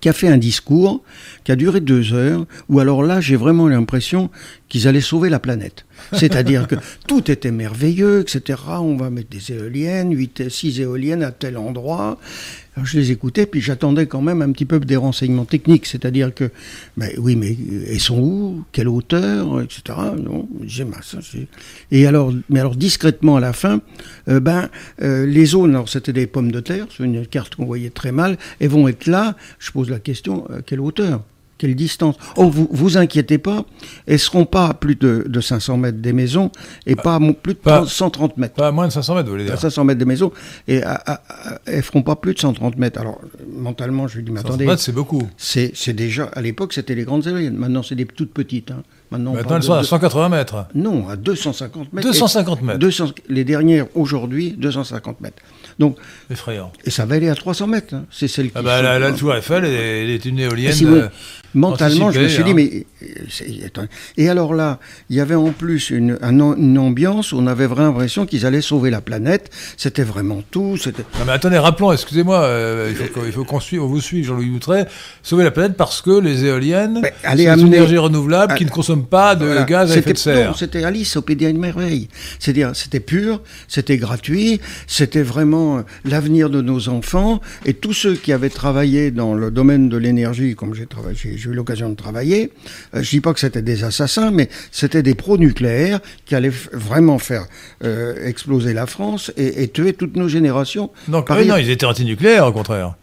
qui 0.00 0.08
a 0.08 0.12
fait 0.12 0.28
un 0.28 0.38
discours 0.38 1.02
qui 1.44 1.52
a 1.52 1.56
duré 1.56 1.80
deux 1.80 2.12
heures, 2.12 2.46
où 2.68 2.80
alors 2.80 3.02
là 3.02 3.20
j'ai 3.20 3.36
vraiment 3.36 3.68
l'impression 3.68 4.30
qu'ils 4.68 4.86
allaient 4.86 5.00
sauver 5.00 5.28
la 5.28 5.38
planète. 5.38 5.86
C'est-à-dire 6.12 6.66
que 6.66 6.76
tout 7.06 7.30
était 7.30 7.50
merveilleux, 7.50 8.20
etc. 8.20 8.60
On 8.80 8.96
va 8.96 9.10
mettre 9.10 9.30
des 9.30 9.52
éoliennes, 9.52 10.12
8, 10.12 10.48
6 10.48 10.80
éoliennes 10.80 11.22
à 11.22 11.32
tel 11.32 11.56
endroit. 11.56 12.18
Je 12.84 12.98
les 12.98 13.10
écoutais, 13.10 13.46
puis 13.46 13.60
j'attendais 13.60 14.06
quand 14.06 14.20
même 14.20 14.42
un 14.42 14.52
petit 14.52 14.64
peu 14.64 14.78
des 14.80 14.96
renseignements 14.96 15.44
techniques. 15.44 15.86
C'est-à-dire 15.86 16.34
que, 16.34 16.50
ben 16.96 17.10
oui, 17.18 17.36
mais 17.36 17.56
elles 17.88 18.00
sont 18.00 18.18
où? 18.18 18.64
Quelle 18.72 18.88
hauteur? 18.88 19.60
Etc. 19.60 19.82
Non, 20.18 20.48
j'ai 20.64 20.86
Et 21.90 22.06
alors, 22.06 22.32
mais 22.48 22.60
alors 22.60 22.76
discrètement 22.76 23.36
à 23.36 23.40
la 23.40 23.52
fin, 23.52 23.80
euh, 24.28 24.40
ben, 24.40 24.68
euh, 25.02 25.26
les 25.26 25.46
zones, 25.46 25.70
alors 25.70 25.88
c'était 25.88 26.12
des 26.12 26.26
pommes 26.26 26.52
de 26.52 26.60
terre, 26.60 26.86
c'est 26.96 27.04
une 27.04 27.26
carte 27.26 27.54
qu'on 27.54 27.66
voyait 27.66 27.90
très 27.90 28.12
mal, 28.12 28.36
elles 28.60 28.68
vont 28.68 28.88
être 28.88 29.06
là. 29.06 29.36
Je 29.58 29.70
pose 29.70 29.90
la 29.90 29.98
question, 29.98 30.46
à 30.50 30.62
quelle 30.62 30.80
hauteur? 30.80 31.22
Quelle 31.58 31.74
distance 31.74 32.14
Oh, 32.36 32.48
vous 32.48 32.68
vous 32.70 32.96
inquiétez 32.96 33.38
pas, 33.38 33.64
elles 34.06 34.18
seront 34.20 34.44
pas 34.46 34.68
à 34.68 34.74
plus 34.74 34.94
de, 34.94 35.24
de 35.28 35.40
500 35.40 35.76
mètres 35.76 35.98
des 35.98 36.12
maisons 36.12 36.50
et 36.86 36.94
pas 36.96 37.16
à 37.16 37.18
plus 37.18 37.54
de 37.54 37.58
Pas- 37.58 37.84
130 37.84 38.36
mètres. 38.36 38.54
Pas 38.54 38.68
à 38.68 38.70
moins 38.72 38.86
de 38.86 38.92
500 38.92 39.14
mètres, 39.16 39.26
vous 39.26 39.32
voulez 39.32 39.44
À 39.44 39.50
dire 39.50 39.58
500 39.60 39.84
mètres 39.84 39.98
des 39.98 40.04
maisons 40.04 40.32
et 40.68 40.82
à- 40.82 40.92
à- 40.94 41.12
à- 41.28 41.58
elles 41.66 41.82
feront 41.82 42.02
pas 42.02 42.14
plus 42.16 42.34
de 42.34 42.38
130 42.38 42.76
mètres. 42.78 43.00
Alors, 43.00 43.20
mentalement, 43.52 44.06
je 44.08 44.16
lui 44.18 44.22
dis, 44.24 44.30
mais 44.30 44.38
500 44.38 44.48
attendez, 44.50 44.66
mètres, 44.66 44.82
c'est 44.82 44.92
beaucoup. 44.92 45.28
c'est 45.36 45.72
c'est 45.74 45.92
déjà, 45.94 46.24
à 46.32 46.40
l'époque, 46.40 46.72
c'était 46.72 46.94
les 46.94 47.04
grandes 47.04 47.26
éoliennes. 47.26 47.56
Maintenant, 47.56 47.82
c'est 47.82 47.94
des 47.96 48.06
toutes 48.06 48.32
petites. 48.32 48.70
hein. 48.70 48.82
Maintenant, 49.10 49.34
elles 49.36 49.62
sont 49.62 49.72
à 49.72 49.82
180 49.82 50.28
mètres. 50.28 50.66
Non, 50.74 51.08
à 51.08 51.16
250 51.16 51.92
mètres. 51.94 52.06
250 52.06 52.60
mètres. 52.62 52.78
200 52.78 53.06
les 53.30 53.42
dernières, 53.44 53.86
aujourd'hui, 53.94 54.54
250 54.58 55.20
mètres. 55.22 55.42
Donc, 55.78 55.96
Effrayant. 56.30 56.72
et 56.84 56.90
ça 56.90 57.06
va 57.06 57.14
aller 57.14 57.28
à 57.30 57.34
300 57.34 57.66
mètres. 57.68 57.94
hein. 57.94 58.04
C'est 58.10 58.28
celle 58.28 58.46
qui. 58.46 58.52
Ah 58.54 58.62
bah, 58.62 58.76
sont- 58.78 58.82
la, 58.82 58.98
la 58.98 59.12
tour 59.12 59.34
Eiffel, 59.34 59.64
elle 59.64 59.72
est, 59.72 60.04
elle 60.04 60.10
est 60.10 60.24
une 60.26 60.38
éolienne. 60.38 60.72
si 60.72 60.84
vous- 60.84 61.00
mentalement, 61.54 62.10
je 62.10 62.20
me 62.20 62.28
suis 62.28 62.44
dit, 62.44 62.54
mais. 62.54 62.86
euh. 63.02 63.86
Et 64.16 64.28
alors 64.28 64.54
là, 64.54 64.78
il 65.08 65.16
y 65.16 65.20
avait 65.20 65.34
en 65.34 65.50
plus 65.50 65.90
une, 65.90 66.18
un 66.20 66.40
am- 66.40 66.56
une 66.58 66.78
ambiance 66.78 67.32
où 67.32 67.36
on 67.38 67.46
avait 67.46 67.66
vraiment 67.66 67.88
l'impression 67.88 68.26
qu'ils 68.26 68.44
allaient 68.46 68.60
sauver 68.60 68.90
la 68.90 69.00
planète. 69.00 69.50
C'était 69.76 70.02
vraiment 70.02 70.42
tout. 70.50 70.76
Non 70.86 71.24
mais 71.26 71.32
attendez, 71.32 71.58
rappelons, 71.58 71.92
excusez-moi, 71.92 72.40
euh, 72.42 72.92
il 73.26 73.32
faut 73.32 73.44
qu'on- 73.44 73.60
suive, 73.60 73.82
on 73.82 73.86
vous 73.86 74.00
suive, 74.00 74.24
Jean-Louis 74.26 74.50
Moutret, 74.50 74.86
sauver 75.22 75.44
la 75.44 75.50
planète 75.50 75.76
parce 75.76 76.02
que 76.02 76.18
les 76.20 76.44
éoliennes, 76.44 77.02
c'est 77.24 77.36
des 77.36 77.42
énergies 77.44 77.98
renouvelables 77.98 78.54
qui 78.54 78.64
ne 78.64 78.70
consomment 78.70 79.06
pas 79.06 79.34
de 79.36 79.46
Voilà. 79.46 79.64
gaz 79.64 79.92
à 79.92 79.96
effet 79.96 80.12
de 80.12 80.18
serre. 80.18 80.56
C'était 80.56 80.84
Alice 80.84 81.16
au 81.16 81.22
Pays 81.22 81.36
des 81.36 81.52
Merveilles. 81.52 82.08
C'est-à-dire, 82.38 82.72
c'était 82.74 83.00
pur, 83.00 83.40
c'était 83.68 83.96
gratuit, 83.96 84.60
c'était 84.86 85.22
vraiment 85.22 85.78
euh, 85.78 85.82
l'avenir 86.04 86.50
de 86.50 86.60
nos 86.62 86.88
enfants. 86.88 87.40
Et 87.64 87.74
tous 87.74 87.92
ceux 87.92 88.14
qui 88.14 88.32
avaient 88.32 88.50
travaillé 88.50 89.10
dans 89.10 89.34
le 89.34 89.50
domaine 89.50 89.88
de 89.88 89.96
l'énergie, 89.96 90.54
comme 90.54 90.74
j'ai 90.74 90.86
travaillé, 90.86 91.16
j'ai 91.38 91.50
eu 91.50 91.54
l'occasion 91.54 91.88
de 91.90 91.94
travailler, 91.94 92.52
euh, 92.94 93.02
je 93.02 93.10
dis 93.10 93.20
pas 93.20 93.32
que 93.32 93.40
c'était 93.40 93.62
des 93.62 93.84
assassins, 93.84 94.30
mais 94.30 94.48
c'était 94.72 95.02
des 95.02 95.14
pro-nucléaires 95.14 96.00
qui 96.26 96.34
allaient 96.34 96.52
vraiment 96.72 97.18
faire 97.18 97.46
euh, 97.84 98.26
exploser 98.26 98.74
la 98.74 98.86
France 98.86 99.32
et, 99.36 99.62
et 99.62 99.68
tuer 99.68 99.92
toutes 99.94 100.16
nos 100.16 100.28
générations. 100.28 100.90
Donc, 101.08 101.28
oui, 101.30 101.46
non, 101.46 101.56
ils 101.56 101.70
étaient 101.70 101.86
antinucléaires, 101.86 102.46
au 102.46 102.52
contraire. 102.52 102.94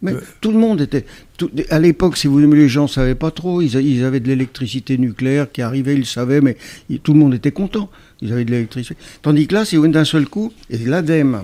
mais 0.00 0.14
tout 0.40 0.50
le 0.50 0.58
monde 0.58 0.80
était. 0.80 1.04
tout- 1.36 1.50
à 1.70 1.78
l'époque, 1.78 2.16
si 2.16 2.26
vous 2.26 2.34
voulez, 2.34 2.48
les 2.62 2.68
gens 2.68 2.84
ne 2.84 2.88
savaient 2.88 3.14
pas 3.14 3.30
trop. 3.30 3.62
Ils, 3.62 4.04
avaient 4.04 4.18
de 4.20 4.26
l'électricité 4.28 4.98
nucléaire 4.98 5.50
qui 5.52 5.62
arrivait, 5.62 5.94
ils 5.94 6.00
le 6.00 6.04
savaient, 6.04 6.40
mais 6.40 6.56
ils- 6.88 6.98
tout 6.98 7.12
le 7.12 7.20
monde 7.20 7.34
était 7.34 7.52
content. 7.52 7.88
Ils 8.20 8.32
avaient 8.32 8.44
de 8.44 8.50
l'électricité. 8.50 8.96
Tandis 9.22 9.46
que 9.46 9.54
là, 9.54 9.64
si 9.64 9.76
vous 9.76 9.82
voulez, 9.82 9.92
d'un 9.92 10.04
seul 10.04 10.26
coup, 10.26 10.52
l'ADEME, 10.70 11.42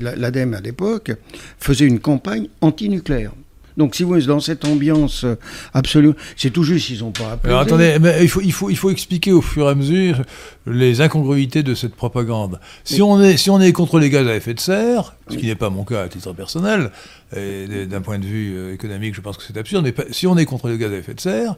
la- 0.00 0.14
l'ADEME 0.16 0.54
à 0.54 0.60
l'époque, 0.60 1.12
faisait 1.58 1.86
une 1.86 1.98
campagne 2.00 2.46
anti-nucléaire. 2.60 3.32
Donc, 3.76 3.94
si 3.94 4.02
vous 4.02 4.10
voulez, 4.10 4.24
dans 4.24 4.40
cette 4.40 4.64
ambiance 4.64 5.24
euh, 5.24 5.36
absolue, 5.74 6.12
c'est 6.36 6.50
tout 6.50 6.62
juste, 6.62 6.90
ils 6.90 7.00
n'ont 7.00 7.10
pas 7.10 7.32
appelé. 7.32 7.52
Alors 7.52 7.62
attendez, 7.62 7.98
mais 8.00 8.18
il 8.22 8.28
faut, 8.28 8.40
il, 8.40 8.52
faut, 8.52 8.70
il 8.70 8.76
faut 8.76 8.90
expliquer 8.90 9.32
au 9.32 9.42
fur 9.42 9.66
et 9.66 9.70
à 9.70 9.74
mesure 9.74 10.22
les 10.66 11.00
incongruités 11.00 11.62
de 11.62 11.74
cette 11.74 11.94
propagande. 11.94 12.58
Si, 12.84 13.02
on 13.02 13.20
est, 13.20 13.36
si 13.36 13.50
on 13.50 13.60
est 13.60 13.72
contre 13.72 13.98
les 13.98 14.10
gaz 14.10 14.26
à 14.26 14.34
effet 14.34 14.54
de 14.54 14.60
serre, 14.60 15.14
ce 15.28 15.36
qui 15.36 15.46
n'est 15.46 15.54
pas 15.54 15.70
mon 15.70 15.84
cas 15.84 16.02
à 16.02 16.08
titre 16.08 16.32
personnel, 16.32 16.90
et 17.36 17.86
d'un 17.86 18.00
point 18.00 18.18
de 18.18 18.26
vue 18.26 18.56
euh, 18.56 18.74
économique, 18.74 19.14
je 19.14 19.20
pense 19.20 19.36
que 19.36 19.42
c'est 19.42 19.58
absurde, 19.58 19.84
mais 19.84 19.94
si 20.10 20.26
on 20.26 20.36
est 20.38 20.46
contre 20.46 20.68
les 20.68 20.78
gaz 20.78 20.92
à 20.92 20.96
effet 20.96 21.14
de 21.14 21.20
serre, 21.20 21.56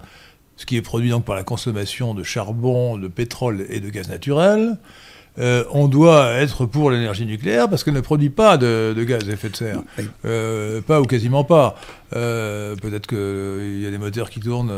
ce 0.57 0.67
qui 0.67 0.77
est 0.77 0.83
produit 0.83 1.11
donc 1.11 1.25
par 1.25 1.37
la 1.37 1.45
consommation 1.45 2.15
de 2.15 2.25
charbon, 2.25 2.99
de 2.99 3.07
pétrole 3.07 3.65
et 3.71 3.79
de 3.79 3.89
gaz 3.91 4.09
naturel, 4.09 4.77
euh, 5.39 5.65
on 5.73 5.89
doit 5.89 6.33
être 6.33 6.67
pour 6.67 6.91
l'énergie 6.91 7.25
nucléaire 7.27 7.69
parce 7.69 7.85
qu'elle 7.85 7.95
ne 7.95 8.01
produit 8.01 8.31
pas 8.31 8.57
de, 8.57 8.95
de 8.97 9.05
gaz 9.05 9.29
à 9.29 9.33
effet 9.33 9.49
de 9.49 9.57
serre. 9.57 9.83
Oui. 9.99 10.05
Euh, 10.25 10.81
pas 10.81 11.01
ou 11.01 11.05
quasiment 11.05 11.45
pas. 11.45 11.77
Euh, 12.17 12.75
Peut-être 12.77 13.07
qu'il 13.07 13.83
y 13.83 13.87
a 13.87 13.91
des 13.91 13.99
moteurs 13.99 14.31
qui 14.31 14.41
tournent 14.41 14.73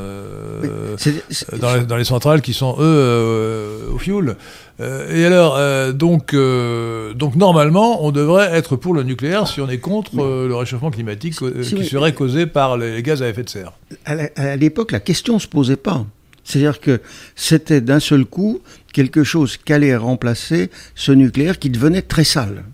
dans, 1.60 1.74
les, 1.74 1.84
dans 1.84 1.96
les 1.96 2.04
centrales 2.04 2.42
qui 2.42 2.52
sont, 2.52 2.76
eux, 2.80 3.88
au 3.92 3.98
fioul. 3.98 4.36
Et 4.80 5.24
alors, 5.24 5.58
donc, 5.92 6.34
donc, 6.34 7.36
normalement, 7.36 8.04
on 8.04 8.10
devrait 8.10 8.48
être 8.52 8.76
pour 8.76 8.94
le 8.94 9.02
nucléaire 9.02 9.46
si 9.46 9.60
on 9.60 9.68
est 9.68 9.78
contre 9.78 10.16
le 10.16 10.54
réchauffement 10.54 10.90
climatique 10.90 11.34
Si, 11.34 11.74
qui 11.74 11.84
serait 11.84 12.14
causé 12.14 12.46
par 12.46 12.76
les 12.76 13.02
gaz 13.02 13.22
à 13.22 13.28
effet 13.28 13.44
de 13.44 13.48
serre. 13.50 13.72
à 14.04 14.56
l'époque, 14.56 14.92
la 14.92 15.00
question 15.00 15.34
ne 15.34 15.38
se 15.38 15.48
posait 15.48 15.76
pas. 15.76 16.04
C'est-à-dire 16.50 16.80
que 16.80 17.00
c'était 17.36 17.80
d'un 17.80 18.00
seul 18.00 18.24
coup 18.24 18.60
quelque 18.92 19.24
chose 19.24 19.56
qu'allait 19.56 19.96
remplacer 19.96 20.70
ce 20.94 21.12
nucléaire 21.12 21.58
qui 21.58 21.70
devenait 21.70 22.02
très 22.02 22.24
sale. 22.24 22.64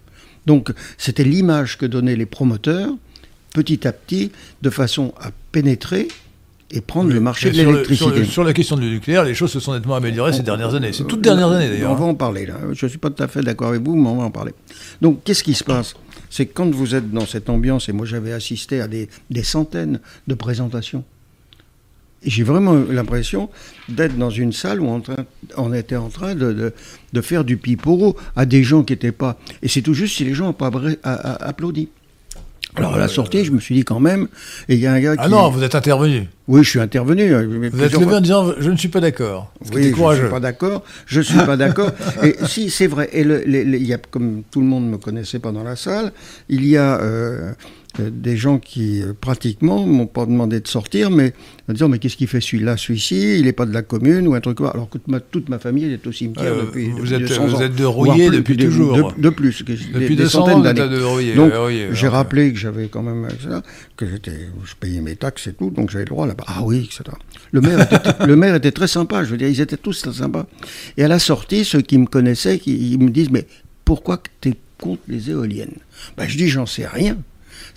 Donc 0.47 0.73
c'était 0.99 1.25
l'image 1.25 1.77
que 1.79 1.87
donnaient 1.87 2.17
les 2.17 2.27
promoteurs, 2.27 2.91
petit 3.53 3.87
à 3.87 3.93
petit, 3.93 4.31
de 4.63 4.71
façon 4.71 5.13
à 5.21 5.31
pénétrer 5.53 6.09
et 6.73 6.81
prendre 6.81 7.11
le 7.13 7.21
marché 7.21 7.51
de 7.51 7.55
sur, 7.55 7.71
l'électricité. 7.73 8.19
le- 8.19 8.25
sur 8.25 8.45
la 8.45 8.53
question 8.53 8.77
du 8.77 8.87
nucléaire, 8.91 9.25
les 9.25 9.35
choses 9.35 9.53
se 9.53 9.61
sont 9.61 9.73
nettement 9.73 9.95
améliorées 9.95 10.33
ces 10.33 10.43
dernières 10.43 10.75
années. 10.75 10.93
C'est 10.93 11.05
toutes 11.07 11.21
dernières 11.21 11.51
années, 11.53 11.67
On 11.69 11.73
d'ailleurs. 11.73 11.95
va 11.95 12.05
en 12.07 12.15
parler 12.15 12.45
là. 12.47 12.55
Je 12.73 12.87
ne 12.87 12.89
suis 12.91 12.99
pas 12.99 13.11
tout 13.11 13.23
à 13.23 13.29
fait 13.29 13.41
d'accord 13.43 13.69
avec 13.69 13.83
vous, 13.83 13.95
mais 13.97 14.09
on 14.09 14.17
va 14.17 14.25
en 14.25 14.31
parler. 14.33 14.53
Donc, 15.01 15.23
qu'est-ce 15.25 15.45
qui 15.45 15.55
se 15.55 15.63
passe? 15.65 15.95
C'est 16.29 16.47
que 16.47 16.55
quand 16.55 16.69
vous 16.75 16.97
êtes 16.97 17.11
dans 17.13 17.25
cette 17.25 17.49
ambiance, 17.49 17.89
et 17.89 17.93
moi 17.93 18.05
j'avais 18.05 18.33
assisté 18.33 18.81
à 18.81 18.89
des, 18.89 19.09
des 19.31 19.45
centaines 19.45 20.01
de 20.27 20.35
présentations, 20.35 21.05
j'ai 22.25 22.43
vraiment 22.43 22.75
l'impression 22.91 23.49
d'être 23.89 24.17
dans 24.17 24.31
une 24.31 24.53
salle 24.53 24.81
où 24.81 24.87
on, 24.89 25.01
train- 25.01 25.27
on 25.57 25.73
était 25.73 25.97
en 25.97 26.09
train 26.09 26.35
de, 26.35 26.53
de- 26.53 26.73
de 27.13 27.21
faire 27.21 27.45
du 27.45 27.57
piporo 27.57 28.17
à 28.35 28.47
des 28.47 28.63
gens 28.65 28.83
qui 28.83 28.93
n'étaient 28.95 29.13
pas. 29.13 29.39
Et 29.63 29.69
c'est 29.69 29.83
tout 29.83 29.95
juste 29.95 30.17
si 30.17 30.25
les 30.25 30.35
gens 30.35 30.47
n'ont 30.47 30.53
pas 30.53 30.71
applaudi. 31.41 31.89
Alors 32.75 32.95
à 32.95 32.99
la 32.99 33.09
sortie, 33.09 33.43
je 33.43 33.53
me 33.53 33.59
suis 33.61 33.75
dit 33.75 33.85
quand 33.85 34.01
même, 34.01 34.29
et 34.69 34.75
il 34.75 34.81
y 34.81 34.87
a 34.87 34.93
un 34.93 35.01
gars 35.01 35.17
qui... 35.17 35.23
Ah 35.25 35.29
non, 35.31 35.49
vous 35.49 35.63
êtes 35.63 35.75
intervenu. 35.75 36.29
Oui, 36.47 36.63
je 36.63 36.69
suis 36.69 36.81
intervenu. 36.81 37.33
euh, 37.33 37.71
Vous 37.73 37.83
êtes 37.83 37.93
levé 37.93 38.15
en 38.17 38.21
disant 38.21 38.53
je 38.59 38.71
ne 38.71 38.77
suis 38.77 38.89
pas 38.89 39.01
d'accord. 39.01 39.51
Oui, 39.73 39.81
était 39.81 39.91
je 39.91 39.95
courageux. 39.95 40.23
suis 40.25 40.31
pas 40.31 40.41
d'accord. 40.41 40.85
Je 41.07 41.21
suis 41.23 41.39
pas 41.39 41.57
d'accord. 41.57 41.91
Et 42.23 42.37
si 42.47 42.69
c'est 42.69 42.87
vrai, 42.87 43.09
et 43.15 43.25
le- 43.25 43.49
il 43.49 43.87
y 43.87 43.95
a, 43.95 43.99
comme 43.99 44.43
tout 44.51 44.61
le 44.61 44.67
monde 44.67 44.91
me 44.91 44.99
connaissait 44.99 45.39
pas 45.39 45.53
dans 45.53 45.65
la 45.65 45.75
salle, 45.75 46.13
il 46.51 46.67
y 46.67 46.77
a 46.77 47.01
euh, 47.01 47.53
des 48.03 48.37
gens 48.37 48.59
qui 48.59 49.03
euh, 49.03 49.13
pratiquement 49.19 49.87
m'ont 49.87 50.07
pas 50.07 50.27
demandé 50.27 50.61
de 50.61 50.69
sortir, 50.69 51.11
mais 51.11 51.33
en 51.69 51.73
disant 51.73 51.89
mais 51.89 51.99
qu'est-ce 51.99 52.17
qu'il 52.17 52.27
fait 52.29 52.41
celui-là, 52.41 52.77
celui-ci, 52.77 53.39
il 53.39 53.47
est 53.47 53.53
pas 53.53 53.67
de 53.67 53.73
la 53.75 53.83
commune 53.83 54.27
ou 54.29 54.35
un 54.35 54.41
truc 54.41 54.59
comme 54.59 54.67
ça. 54.67 54.73
Alors 54.73 54.89
que 54.89 54.99
toute 54.99 55.09
ma, 55.09 55.21
toute 55.21 55.49
ma 55.49 55.59
famille 55.59 55.93
est 55.93 56.07
au 56.07 56.13
cimetière 56.13 56.53
Euh, 56.53 56.63
depuis, 56.67 56.91
vous 56.91 56.99
depuis 57.01 57.15
êtes- 57.15 57.21
200 57.29 57.47
vous 57.47 57.55
ans. 57.57 57.61
êtes 57.61 57.75
de 57.77 57.85
Rouillé 57.85 58.29
plus, 58.29 58.37
depuis 58.37 58.57
de- 58.57 58.65
toujours. 58.67 59.13
De, 59.15 59.21
de 59.23 59.31
plus, 59.31 59.63
des, 59.65 59.75
Depuis 59.77 60.17
des 60.17 60.23
200 60.25 60.43
ans, 60.43 60.47
centaines 60.47 60.75
d'années. 60.75 60.97
de 60.97 61.03
Rouillé. 61.03 61.35
Donc, 61.35 61.53
Rouillé, 61.55 61.89
j'ai 61.93 62.09
rappelé 62.09 62.53
que 62.53 62.59
j'avais 62.59 62.89
quand 62.89 63.03
même, 63.03 63.27
etc., 63.27 63.57
que 63.97 64.07
j'étais, 64.09 64.33
je 64.65 64.75
payais 64.79 65.01
mes 65.01 65.17
taxes 65.17 65.47
et 65.47 65.53
tout, 65.53 65.71
donc 65.71 65.91
j'avais 65.91 66.05
le 66.05 66.11
droit 66.11 66.27
là-bas. 66.27 66.45
Ah 66.47 66.63
oui, 66.65 66.85
etc. 66.85 67.05
Le 67.53 67.61
maire, 67.61 67.81
était, 67.81 68.27
le 68.27 68.37
maire 68.37 68.55
était 68.57 68.73
très 68.73 68.89
sympa, 68.89 69.25
je 69.25 69.31
veux 69.31 69.37
dire, 69.39 69.49
ils 69.49 69.61
étaient 69.61 69.77
tous 69.77 70.03
très 70.03 70.13
sympas. 70.13 70.47
Et 70.97 71.05
à 71.05 71.09
la 71.09 71.19
sortie, 71.19 71.65
ceux 71.65 71.81
qui 71.81 71.99
me 71.99 72.07
connaissaient, 72.07 72.59
qui, 72.59 72.93
ils 72.93 72.99
me 72.99 73.11
disent, 73.11 73.31
mais 73.31 73.47
pourquoi 73.85 74.21
tu 74.41 74.51
es 74.51 74.55
contre 74.79 75.03
les 75.09 75.31
éoliennes? 75.31 75.73
Ben, 76.17 76.29
Je 76.29 76.37
dis, 76.37 76.49
j'en 76.49 76.67
sais 76.67 76.87
rien. 76.87 77.17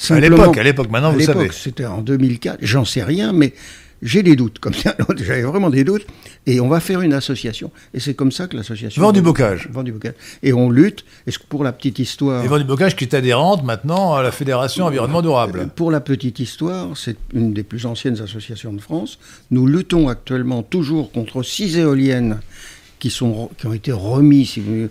À 0.09 0.19
l'époque, 0.19 0.57
à 0.57 0.63
l'époque, 0.63 0.89
maintenant 0.89 1.09
à 1.09 1.13
vous 1.13 1.21
savez. 1.21 1.49
c'était 1.51 1.85
en 1.85 2.01
2004, 2.01 2.59
j'en 2.62 2.85
sais 2.85 3.03
rien, 3.03 3.33
mais 3.33 3.53
j'ai 4.01 4.23
des 4.23 4.35
doutes, 4.35 4.59
comme 4.59 4.73
ça, 4.73 4.95
j'avais 5.17 5.41
vraiment 5.41 5.69
des 5.69 5.83
doutes, 5.83 6.05
et 6.45 6.62
on 6.62 6.69
va 6.69 6.79
faire 6.79 7.01
une 7.01 7.13
association. 7.13 7.71
Et 7.93 7.99
c'est 7.99 8.13
comme 8.13 8.31
ça 8.31 8.47
que 8.47 8.55
l'association... 8.55 9.01
Vent 9.01 9.12
du 9.12 9.21
Bocage. 9.21 9.67
Vent 9.71 9.83
du 9.83 9.91
Bocage. 9.91 10.13
Et 10.41 10.53
on 10.53 10.69
lutte, 10.69 11.03
et 11.27 11.31
pour 11.49 11.63
la 11.63 11.73
petite 11.73 11.99
histoire... 11.99 12.43
Et 12.43 12.47
Vent 12.47 12.57
du 12.57 12.63
Bocage 12.63 12.95
qui 12.95 13.03
est 13.03 13.13
adhérente 13.13 13.63
maintenant 13.63 14.15
à 14.15 14.23
la 14.23 14.31
Fédération 14.31 14.85
Environnement 14.85 15.21
Durable. 15.21 15.69
Pour 15.75 15.91
la 15.91 15.99
petite 15.99 16.39
histoire, 16.39 16.95
c'est 16.95 17.17
une 17.33 17.53
des 17.53 17.63
plus 17.63 17.85
anciennes 17.85 18.21
associations 18.21 18.71
de 18.71 18.81
France. 18.81 19.19
Nous 19.51 19.67
luttons 19.67 20.07
actuellement 20.07 20.63
toujours 20.63 21.12
contre 21.12 21.43
six 21.43 21.77
éoliennes 21.77 22.39
qui, 22.99 23.09
sont, 23.09 23.49
qui 23.57 23.65
ont 23.67 23.73
été 23.73 23.91
remises. 23.91 24.49
Si 24.51 24.59
vous. 24.59 24.88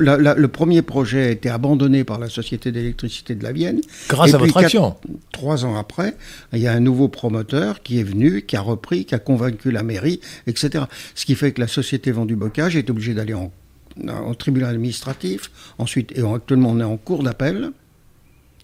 La- 0.00 0.16
la- 0.16 0.34
le 0.34 0.48
premier 0.48 0.82
projet 0.82 1.26
a 1.26 1.30
été 1.30 1.48
abandonné 1.50 2.02
par 2.04 2.18
la 2.18 2.28
Société 2.28 2.72
d'électricité 2.72 3.34
de 3.34 3.42
la 3.44 3.52
Vienne. 3.52 3.80
Grâce 4.08 4.30
Et 4.30 4.34
à 4.34 4.38
puis 4.38 4.46
votre 4.48 4.54
quatre- 4.60 4.64
action. 4.64 4.94
Trois 5.32 5.64
ans 5.64 5.76
après, 5.76 6.16
il 6.52 6.60
y 6.60 6.66
a 6.66 6.72
un 6.72 6.80
nouveau 6.80 7.08
promoteur 7.08 7.82
qui 7.82 8.00
est 8.00 8.04
venu, 8.04 8.42
qui 8.42 8.56
a 8.56 8.60
repris, 8.60 9.04
qui 9.04 9.14
a 9.14 9.18
convaincu 9.18 9.70
la 9.70 9.82
mairie, 9.82 10.20
etc. 10.46 10.84
Ce 11.14 11.24
qui 11.26 11.34
fait 11.34 11.52
que 11.52 11.60
la 11.60 11.68
société 11.68 12.10
Vendu 12.10 12.36
Bocage 12.36 12.74
est 12.76 12.88
obligée 12.90 13.14
d'aller 13.14 13.34
en, 13.34 13.52
en 14.08 14.34
tribunal 14.34 14.70
administratif. 14.70 15.50
Ensuite, 15.78 16.12
et 16.16 16.22
actuellement, 16.22 16.70
on 16.70 16.80
est 16.80 16.84
en 16.84 16.96
cours 16.96 17.22
d'appel. 17.22 17.70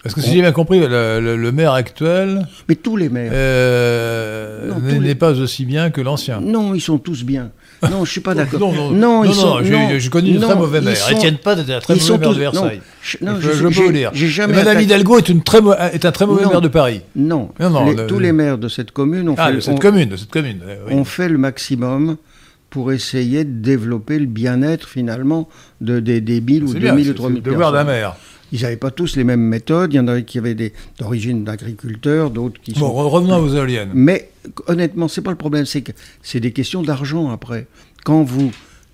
Parce 0.02 0.14
que 0.14 0.20
si 0.20 0.32
j'ai 0.32 0.40
bien 0.40 0.52
compris, 0.52 0.78
le, 0.78 1.18
le- 1.20 1.36
le 1.36 1.52
maire 1.52 1.72
actuel 1.72 2.46
Mais 2.68 2.76
tous 2.76 2.96
les 2.96 3.08
maires. 3.08 3.32
euh, 3.34 4.70
les- 4.86 4.98
n'est 5.00 5.14
pas 5.16 5.32
aussi 5.32 5.64
bien 5.64 5.90
que 5.90 6.00
l'ancien. 6.00 6.40
Non, 6.40 6.72
ils 6.74 6.80
sont 6.80 6.98
tous 6.98 7.24
bien. 7.24 7.50
Non, 7.90 8.04
je 8.04 8.10
suis 8.10 8.20
pas 8.20 8.34
d'accord. 8.34 8.58
Non, 8.60 8.72
non, 8.72 8.90
non, 8.90 9.24
ils 9.24 9.28
non, 9.28 9.34
sont. 9.34 9.60
non, 9.60 9.88
j'ai 9.98 10.08
connu 10.10 10.32
de 10.32 10.38
non, 10.38 10.48
très 10.48 10.56
mauvais 10.56 10.78
ils 10.78 10.84
maires. 10.84 10.96
sont- 10.96 11.14
Étienne 11.16 11.36
Paz 11.38 11.60
était 11.60 11.74
un 11.74 11.80
très 11.80 11.94
ils 11.96 12.00
mauvais 12.02 12.18
maire 12.18 12.28
de 12.28 12.34
tous- 12.34 12.38
Versailles. 12.40 12.80
je- 13.02 13.16
non, 13.22 13.32
je, 13.40 13.48
je- 13.50 13.52
je 13.52 13.62
peux 13.68 14.08
j'ai 14.12 14.28
jamais 14.28 14.54
Madame 14.54 14.76
attaqué- 14.78 14.84
Hidalgo 14.84 15.18
est, 15.18 15.28
une 15.28 15.42
très 15.42 15.58
est 15.92 16.04
un 16.04 16.12
très 16.12 16.26
mauvais 16.26 16.44
maire 16.46 16.60
de 16.60 16.68
Paris. 16.68 17.02
Non, 17.14 17.50
Non, 17.60 17.70
non, 17.70 17.86
Les- 17.86 17.94
le- 17.94 18.06
tous 18.06 18.18
les 18.18 18.32
maires 18.32 18.58
de 18.58 18.68
cette 18.68 18.90
commune 18.90 19.28
ont, 19.28 19.34
Ah, 19.38 19.48
fait, 19.48 19.54
de 19.54 19.60
cette 19.60 19.78
commune, 19.80 20.08
de 20.08 20.16
cette 20.16 20.30
commune. 20.30 20.58
oui. 20.88 20.94
ont 20.94 21.04
fait 21.04 21.28
le 21.28 21.38
maximum 21.38 22.16
pour 22.70 22.92
essayer 22.92 23.44
de 23.44 23.62
développer 23.62 24.18
le 24.18 24.26
bien-être 24.26 24.88
finalement 24.88 25.48
de, 25.80 26.00
des, 26.00 26.20
des 26.20 26.40
1000 26.40 26.64
ou 26.64 26.72
C'est 26.72 26.80
bien, 26.80 26.90
2000 26.90 27.04
c'est 27.04 27.10
ou 27.10 27.12
c'est 27.14 27.18
3000 27.18 27.42
le 27.44 27.50
devoir 27.50 27.72
d'un 27.72 27.84
personnes. 27.84 27.94
maire. 28.00 28.16
Ils 28.52 28.62
n'avaient 28.62 28.76
pas 28.76 28.90
tous 28.90 29.16
les 29.16 29.24
mêmes 29.24 29.40
méthodes. 29.42 29.92
Il 29.92 29.96
y 29.96 30.00
en 30.00 30.08
avait 30.08 30.24
qui 30.24 30.38
avaient 30.38 30.54
des- 30.54 30.72
d'origine 30.98 31.44
d'agriculteurs, 31.44 32.30
d'autres 32.30 32.60
qui 32.60 32.72
Bon, 32.72 32.80
sont 32.80 33.08
revenons 33.10 33.40
vos 33.40 33.54
éoliennes. 33.54 33.90
Mais 33.94 34.30
honnêtement, 34.66 35.08
c'est 35.08 35.22
pas 35.22 35.30
le 35.30 35.36
problème, 35.36 35.66
c'est 35.66 35.82
que 35.82 35.92
c'est 36.22 36.40
des 36.40 36.52
questions 36.52 36.82
d'argent 36.82 37.30
après. 37.30 37.66
Quand 38.04 38.22
vous 38.22 38.50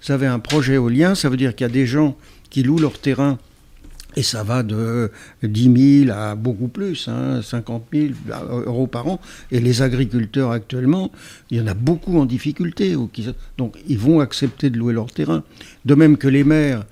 avez 0.09 0.27
un 0.27 0.39
projet 0.39 0.75
éolien, 0.75 1.15
ça 1.15 1.29
veut 1.29 1.37
dire 1.37 1.55
qu'il 1.55 1.67
y 1.67 1.71
a 1.71 1.73
des 1.73 1.87
gens 1.87 2.17
qui 2.51 2.63
louent 2.63 2.79
leur 2.79 2.99
terrain 2.99 3.39
et 4.17 4.23
ça 4.23 4.45
va 4.45 4.63
de 4.63 5.11
10 5.43 6.05
000 6.07 6.17
à 6.17 6.37
beaucoup 6.37 6.69
plus, 6.69 7.09
hein, 7.09 7.41
50 7.43 7.85
000 7.93 8.13
euros 8.67 8.87
par 8.87 9.09
an. 9.09 9.21
Et 9.51 9.59
les 9.61 9.83
agriculteurs 9.83 10.53
actuellement, 10.53 11.11
il 11.51 11.59
y 11.59 11.61
en 11.61 11.67
a 11.67 11.75
beaucoup 11.75 12.17
en 12.19 12.25
difficulté. 12.25 12.95
Donc 13.59 13.77
ils 13.89 13.99
vont 13.99 14.21
accepter 14.21 14.71
de 14.71 14.79
louer 14.79 14.93
leur 14.95 15.11
terrain. 15.11 15.43
De 15.85 15.95
même 15.97 16.17
que 16.17 16.29
les 16.29 16.45
maires, 16.45 16.85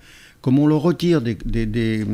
comme 0.42 0.58
on 0.58 0.66
leur 0.66 0.82
retire 0.82 1.20
des, 1.20 1.36
des, 1.44 1.66
des, 1.66 2.04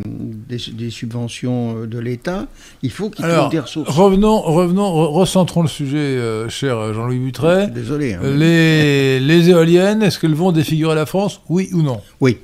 des 0.49 0.91
subventions 0.91 1.87
de 1.87 1.99
l'État, 1.99 2.47
il 2.83 2.91
faut 2.91 3.09
qu'ils 3.11 3.25
trouvent 3.27 3.51
des 3.51 3.59
ressources. 3.59 3.89
Revenons, 3.91 4.41
revenons, 4.43 5.11
recentrons 5.11 5.63
le 5.63 5.69
sujet, 5.69 5.97
euh, 5.97 6.49
cher 6.49 6.93
Jean-Louis 6.93 7.19
Butret. 7.19 7.69
Désolé. 7.69 8.15
Hein. 8.15 8.21
Les, 8.23 9.19
les 9.19 9.49
éoliennes, 9.51 10.03
est-ce 10.03 10.19
qu'elles 10.19 10.35
vont 10.35 10.53
défigurer 10.53 10.95
la 10.95 11.07
France 11.07 11.41
Oui 11.49 11.71
ou 11.73 11.83
non? 11.83 12.01
Oui. 12.21 12.39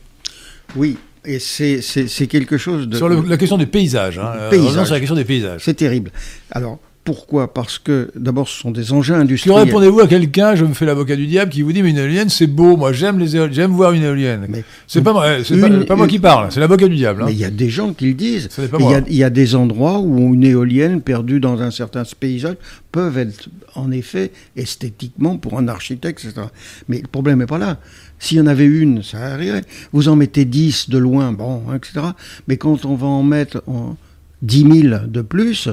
Oui. 0.75 0.97
Et 1.27 1.39
c'est 1.39 2.27
quelque 2.29 2.59
chose 2.59 2.89
de... 2.89 2.97
Sur 2.97 3.09
la 3.09 3.37
question 3.37 3.57
des 3.57 3.67
paysages. 3.67 4.19
Hein. 4.19 4.33
Paysage. 4.51 4.87
sur 4.87 4.95
la 4.95 5.01
question 5.01 5.17
des 5.17 5.25
paysages. 5.25 5.63
C'est 5.65 5.75
terrible. 5.75 6.11
Alors, 6.51 6.79
pourquoi? 7.05 7.53
Parce 7.53 7.79
que 7.79 8.11
d'abord, 8.17 8.49
ce 8.49 8.59
sont 8.59 8.71
des 8.71 8.93
engins 8.93 9.21
industriels. 9.21 9.57
Que 9.57 9.65
répondez-vous 9.65 10.01
à 10.01 10.09
quelqu'un, 10.09 10.55
je 10.55 10.65
me 10.65 10.73
fais 10.73 10.87
l'avocat 10.87 11.17
du 11.17 11.27
diable, 11.27 11.51
qui 11.51 11.61
vous 11.61 11.73
dit 11.73 11.83
mais 11.83 11.91
une 11.91 11.99
éolienne 11.99 12.31
c'est 12.31 12.47
beau, 12.47 12.77
moi 12.77 12.93
j'aime 12.93 13.19
les 13.19 13.53
j'aime 13.53 13.73
voir 13.73 13.93
une 13.93 14.03
éolienne. 14.03 14.47
C'est 14.87 15.03
pas 15.03 15.13
moi, 15.13 15.45
c'est 15.45 15.87
pas, 15.87 15.97
moi 15.97 16.09
qui 16.09 16.19
parle, 16.19 16.51
c'est 16.51 16.61
l'avocat 16.61 16.89
du 16.89 16.97
diable. 16.97 17.23
Hein. 17.23 17.27
Mais 17.27 17.33
il 17.33 17.39
y 17.39 17.45
a 17.45 17.51
des 17.51 17.69
gens 17.69 17.93
qui 17.93 18.07
le 18.07 18.15
disent. 18.15 18.49
Il 18.79 18.87
y, 18.87 18.95
a, 18.95 19.03
il 19.07 19.17
y, 19.17 19.25
a 19.25 19.31
des 19.31 19.55
endroits 19.55 19.99
où 19.99 20.35
une 20.35 20.45
éolienne 20.45 21.03
perdue 21.03 21.41
dans 21.41 21.61
un 21.61 21.71
certain 21.71 22.05
paysage 22.19 22.57
peuvent 22.91 23.19
être 23.19 23.49
en 23.75 23.91
effet 23.91 24.33
esthétiquement 24.57 25.37
pour 25.37 25.59
un 25.59 25.69
architecte, 25.69 26.25
etc. 26.25 26.47
Mais 26.89 27.01
le 27.01 27.09
problème 27.09 27.41
n'est 27.41 27.47
pas 27.47 27.59
là. 27.59 27.79
S'il 28.19 28.39
y 28.39 28.41
en 28.41 28.47
avait 28.47 28.65
une, 28.65 29.03
ça 29.03 29.19
arriverait. 29.19 29.65
Vous 29.93 30.09
en 30.09 30.17
mettez 30.17 30.45
10 30.45 30.89
de 30.89 30.99
loin, 30.99 31.33
bon, 31.33 31.63
etc. 31.75 32.07
Mais 32.49 32.57
quand 32.57 32.85
on 32.87 32.95
va 32.95 33.07
en 33.07 33.23
mettre 33.23 33.63
en 33.67 33.97
10 34.43 34.83
000 34.83 35.07
de 35.07 35.21
plus, 35.21 35.69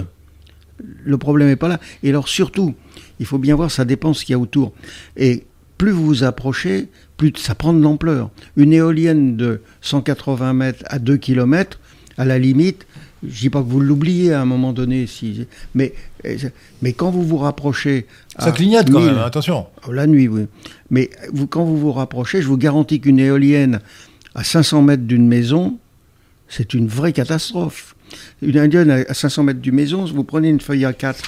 le 1.04 1.18
problème 1.18 1.48
n'est 1.48 1.56
pas 1.56 1.68
là. 1.68 1.80
Et 2.04 2.10
alors 2.10 2.28
surtout, 2.28 2.76
il 3.20 3.26
faut 3.26 3.38
bien 3.38 3.56
voir, 3.56 3.72
ça 3.72 3.86
dépend 3.86 4.14
ce 4.14 4.26
qu'il 4.26 4.34
y 4.34 4.36
a 4.36 4.40
autour. 4.40 4.74
Et 5.18 5.46
plus 5.78 5.92
vous 5.92 6.06
vous 6.06 6.24
approchez, 6.24 6.90
plus 7.18 7.34
ça 7.38 7.56
prend 7.56 7.74
de 7.74 7.82
l'ampleur. 7.82 8.30
Une 8.56 8.74
éolienne 8.74 9.36
de 9.38 9.62
180 9.82 10.54
mètres 10.54 10.84
à 10.88 11.00
2 11.00 11.18
km, 11.18 11.80
à 12.18 12.26
la 12.26 12.38
limite, 12.38 12.86
je 13.28 13.40
dis 13.42 13.50
pas 13.50 13.62
que 13.62 13.68
vous 13.68 13.80
l'oubliez 13.80 14.34
à 14.34 14.42
un 14.42 14.46
moment 14.46 14.74
donné, 14.74 15.06
si, 15.06 15.48
mais, 15.76 15.94
mais 16.82 16.94
quand 16.94 17.12
vous 17.12 17.24
vous 17.24 17.38
rapprochez... 17.38 18.08
Ça 18.40 18.52
clignote 18.52 18.90
quand 18.90 19.02
même, 19.02 19.20
attention. 19.20 19.68
Oh, 19.88 19.92
la 19.92 20.08
nuit, 20.08 20.28
oui. 20.28 20.48
Mais 20.90 21.10
vous, 21.32 21.46
quand 21.46 21.64
vous 21.64 21.78
vous 21.78 21.92
rapprochez, 21.92 22.42
je 22.42 22.48
vous 22.48 22.58
garantis 22.58 23.00
qu'une 23.00 23.20
éolienne 23.20 23.80
à 24.34 24.44
500 24.44 24.82
mètres 24.82 25.04
d'une 25.04 25.28
maison, 25.28 25.78
c'est 26.48 26.74
une 26.74 26.88
vraie 26.88 27.14
catastrophe. 27.14 27.96
Une 28.42 28.56
éolienne 28.56 29.06
à 29.08 29.14
500 29.14 29.44
mètres 29.44 29.60
d'une 29.60 29.76
maison, 29.76 30.06
vous 30.06 30.24
prenez 30.24 30.50
une 30.50 30.62
feuille 30.62 30.86
à 30.86 30.94
4, 30.94 31.22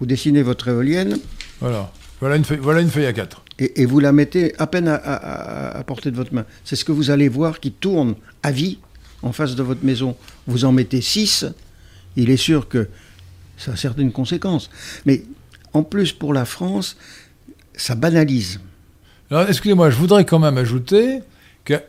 vous 0.00 0.06
dessinez 0.06 0.42
votre 0.42 0.68
éolienne. 0.68 1.18
Voilà, 1.60 1.92
voilà 2.20 2.36
une 2.36 2.44
feuille, 2.44 2.58
voilà 2.60 2.80
une 2.80 2.90
feuille 2.90 3.06
à 3.06 3.12
4. 3.12 3.42
Et, 3.58 3.86
vous 3.86 4.00
la 4.00 4.12
mettez 4.12 4.52
à 4.58 4.66
peine 4.66 4.88
à, 4.88 4.96
à 4.96 5.84
portée 5.84 6.10
de 6.10 6.16
votre 6.16 6.34
main. 6.34 6.44
C'est 6.64 6.74
ce 6.74 6.84
que 6.84 6.92
vous 6.92 7.10
allez 7.10 7.28
voir 7.28 7.60
qui 7.60 7.70
tourne 7.70 8.16
à 8.42 8.50
vie 8.50 8.78
en 9.22 9.32
face 9.32 9.54
de 9.54 9.62
votre 9.62 9.84
maison. 9.84 10.16
Vous 10.46 10.64
en 10.64 10.72
mettez 10.72 11.00
6, 11.00 11.46
il 12.16 12.30
est 12.30 12.36
sûr 12.36 12.68
que 12.68 12.88
ça 13.56 13.72
a 13.72 13.76
certaines 13.76 14.12
conséquences. 14.12 14.70
Mais 15.06 15.22
en 15.72 15.82
plus, 15.82 16.12
pour 16.12 16.34
la 16.34 16.44
France, 16.44 16.96
ça 17.76 17.94
banalise. 17.94 18.60
Alors, 19.30 19.48
excusez-moi, 19.48 19.90
je 19.90 19.96
voudrais 19.96 20.24
quand 20.24 20.38
même 20.38 20.58
ajouter 20.58 21.20
qu'il 21.64 21.80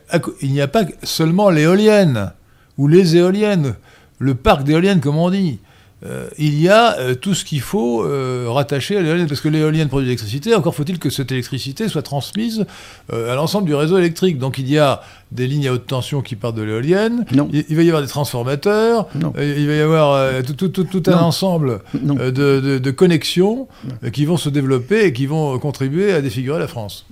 n'y 0.42 0.60
a 0.60 0.68
pas 0.68 0.84
seulement 1.02 1.50
l'éolienne 1.50 2.32
ou 2.78 2.88
les 2.88 3.16
éoliennes, 3.16 3.74
le 4.18 4.34
parc 4.34 4.64
d'éoliennes, 4.64 5.00
comme 5.00 5.16
on 5.16 5.30
dit. 5.30 5.58
Euh, 6.04 6.28
il 6.36 6.60
y 6.60 6.68
a 6.68 6.98
euh, 6.98 7.14
tout 7.14 7.32
ce 7.32 7.42
qu'il 7.42 7.62
faut 7.62 8.04
euh, 8.04 8.46
rattacher 8.48 8.98
à 8.98 9.00
l'éolienne, 9.00 9.28
parce 9.28 9.40
que 9.40 9.48
l'éolienne 9.48 9.88
produit 9.88 10.04
de 10.04 10.10
l'électricité, 10.10 10.54
encore 10.54 10.74
faut-il 10.74 10.98
que 10.98 11.08
cette 11.08 11.32
électricité 11.32 11.88
soit 11.88 12.02
transmise 12.02 12.66
à 13.10 13.34
l'ensemble 13.34 13.66
du 13.66 13.74
réseau 13.74 13.96
électrique. 13.96 14.38
Donc 14.38 14.58
il 14.58 14.68
y 14.68 14.78
a 14.78 15.00
des 15.32 15.46
lignes 15.46 15.68
à 15.68 15.72
haute 15.72 15.86
tension 15.86 16.20
qui 16.20 16.36
partent 16.36 16.56
de 16.56 16.62
l'éolienne, 16.62 17.24
il, 17.52 17.64
il, 17.68 17.76
va 17.76 17.82
y 17.82 17.88
avoir 17.88 18.02
des 18.02 18.08
transformateurs, 18.08 19.08
il 19.14 19.66
va 19.66 19.74
y 19.74 19.80
avoir 19.80 20.42
tout, 20.44 20.68
tout, 20.68 20.84
tout, 20.84 21.02
un 21.06 21.18
ensemble 21.18 21.80
de, 21.94 22.30
de, 22.30 22.78
de, 22.78 22.90
connexions 22.90 23.66
qui 24.12 24.26
vont 24.26 24.36
se 24.36 24.50
développer 24.50 25.06
et 25.06 25.12
qui 25.14 25.26
vont 25.26 25.58
contribuer 25.58 26.12
à 26.12 26.20
défigurer 26.20 26.58
la 26.58 26.68
France. 26.68 27.06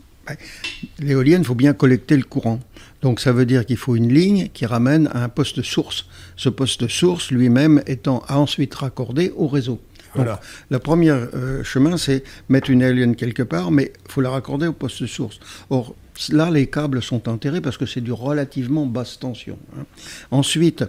L'éolienne, 0.98 1.42
il 1.42 1.46
faut 1.46 1.54
bien 1.54 1.72
collecter 1.72 2.16
le 2.16 2.22
courant. 2.22 2.60
Donc 3.04 3.20
ça 3.20 3.32
veut 3.32 3.44
dire 3.44 3.66
qu'il 3.66 3.76
faut 3.76 3.96
une 3.96 4.10
ligne 4.10 4.48
qui 4.54 4.64
ramène 4.64 5.08
à 5.12 5.22
un 5.22 5.28
poste 5.28 5.60
source. 5.60 6.06
Ce 6.36 6.48
poste 6.48 6.88
source 6.88 7.30
lui-même 7.30 7.82
étant 7.86 8.22
ensuite 8.30 8.74
raccordé 8.74 9.30
au 9.36 9.46
réseau. 9.46 9.78
Voilà. 10.14 10.40
le 10.70 10.78
premier 10.78 11.10
euh, 11.10 11.62
chemin, 11.64 11.98
c'est 11.98 12.22
mettre 12.48 12.70
une 12.70 12.80
éolienne 12.80 13.14
quelque 13.14 13.42
part, 13.42 13.70
mais 13.70 13.92
il 14.06 14.10
faut 14.10 14.22
la 14.22 14.30
raccorder 14.30 14.68
au 14.68 14.72
poste 14.72 15.04
source. 15.06 15.38
Or, 15.68 15.94
là, 16.30 16.50
les 16.50 16.66
câbles 16.68 17.02
sont 17.02 17.28
enterrés 17.28 17.60
parce 17.60 17.76
que 17.76 17.84
c'est 17.84 18.00
du 18.00 18.12
relativement 18.12 18.86
basse 18.86 19.18
tension. 19.18 19.58
Hein. 19.76 19.84
Ensuite, 20.30 20.84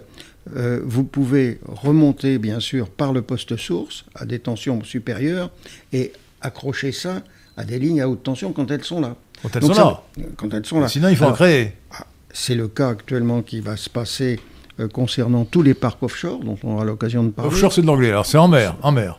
euh, 0.56 0.80
vous 0.84 1.04
pouvez 1.04 1.60
remonter, 1.66 2.38
bien 2.38 2.60
sûr, 2.60 2.88
par 2.88 3.12
le 3.12 3.20
poste 3.20 3.58
source 3.58 4.06
à 4.14 4.24
des 4.24 4.38
tensions 4.38 4.82
supérieures 4.84 5.50
et 5.92 6.12
accrocher 6.40 6.92
ça 6.92 7.22
à 7.58 7.64
des 7.64 7.78
lignes 7.78 8.00
à 8.00 8.08
haute 8.08 8.22
tension 8.22 8.52
quand 8.52 8.70
elles 8.70 8.84
sont 8.84 9.00
là. 9.00 9.16
Quand 9.52 9.56
elles, 9.56 9.74
sont, 9.74 9.84
là. 9.84 10.02
quand 10.36 10.54
elles 10.54 10.66
sont 10.66 10.80
là. 10.80 10.88
Sinon, 10.88 11.08
il 11.08 11.16
faut 11.16 11.24
en 11.24 11.32
créer. 11.32 11.72
Ah, 11.92 12.06
c'est 12.32 12.54
le 12.54 12.68
cas 12.68 12.90
actuellement 12.90 13.42
qui 13.42 13.60
va 13.60 13.76
se 13.76 13.88
passer 13.88 14.40
euh, 14.80 14.88
concernant 14.88 15.44
tous 15.44 15.62
les 15.62 15.74
parcs 15.74 16.02
offshore, 16.02 16.40
dont 16.40 16.58
on 16.62 16.74
aura 16.74 16.84
l'occasion 16.84 17.24
de 17.24 17.30
parler. 17.30 17.50
Offshore, 17.50 17.72
c'est 17.72 17.82
de 17.82 17.86
l'anglais, 17.86 18.10
alors 18.10 18.26
c'est 18.26 18.38
en 18.38 18.48
mer, 18.48 18.76
en 18.82 18.92
mer. 18.92 19.18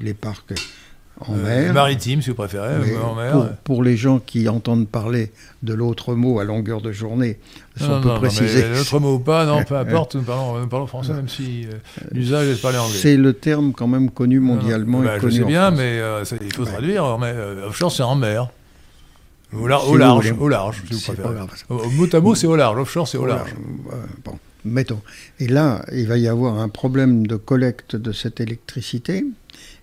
Les 0.00 0.14
parcs 0.14 0.54
en 1.20 1.34
euh, 1.34 1.44
mer. 1.44 1.72
Maritime, 1.72 2.22
si 2.22 2.30
vous 2.30 2.36
préférez, 2.36 2.96
en 2.96 3.14
mer. 3.14 3.50
Pour, 3.64 3.82
les 3.82 3.96
gens 3.96 4.18
qui 4.18 4.48
entendent 4.48 4.88
parler 4.88 5.30
de 5.62 5.74
l'autre 5.74 6.14
mot 6.14 6.40
à 6.40 6.44
longueur 6.44 6.80
de 6.80 6.90
journée, 6.90 7.38
si 7.76 7.84
on 7.84 8.00
peut 8.00 8.14
préciser. 8.14 8.68
L'autre 8.74 8.98
mot 8.98 9.14
ou 9.14 9.18
pas, 9.18 9.44
non, 9.44 9.62
peu 9.62 9.76
importe, 9.76 10.16
nous 10.16 10.22
parlons, 10.22 10.66
parlons 10.66 10.86
français, 10.86 11.12
même 11.12 11.28
si 11.28 11.66
euh, 11.66 11.74
l'usage 12.10 12.48
est 12.48 12.54
de 12.54 12.60
parler 12.60 12.78
anglais. 12.78 12.98
C'est 12.98 13.16
le 13.16 13.34
terme 13.34 13.72
quand 13.72 13.86
même 13.86 14.10
connu 14.10 14.40
mondialement. 14.40 15.00
Bah, 15.00 15.18
je 15.22 15.28
sais 15.28 15.44
bien, 15.44 15.70
mais 15.70 16.00
il 16.40 16.52
faut 16.52 16.64
traduire. 16.64 17.18
Mais, 17.18 17.34
offshore, 17.66 17.92
c'est 17.92 18.02
en 18.02 18.16
mer. 18.16 18.48
Au, 19.52 19.66
large, 19.66 19.86
au 19.88 20.48
large, 20.48 20.82
si 20.86 20.94
vous 20.94 21.00
préférez. 21.00 21.34
Au, 21.68 21.90
mot 21.90 22.06
à 22.12 22.20
mot, 22.20 22.34
c'est 22.34 22.46
au 22.46 22.56
large. 22.56 22.78
Offshore, 22.78 23.08
c'est 23.08 23.18
au 23.18 23.26
large. 23.26 23.54
bon, 24.24 24.38
mettons. 24.64 25.00
Et 25.38 25.48
là, 25.48 25.84
il 25.92 26.06
va 26.06 26.16
y 26.18 26.28
avoir 26.28 26.58
un 26.58 26.68
problème 26.68 27.26
de 27.26 27.36
collecte 27.36 27.96
de 27.96 28.12
cette 28.12 28.40
électricité. 28.40 29.24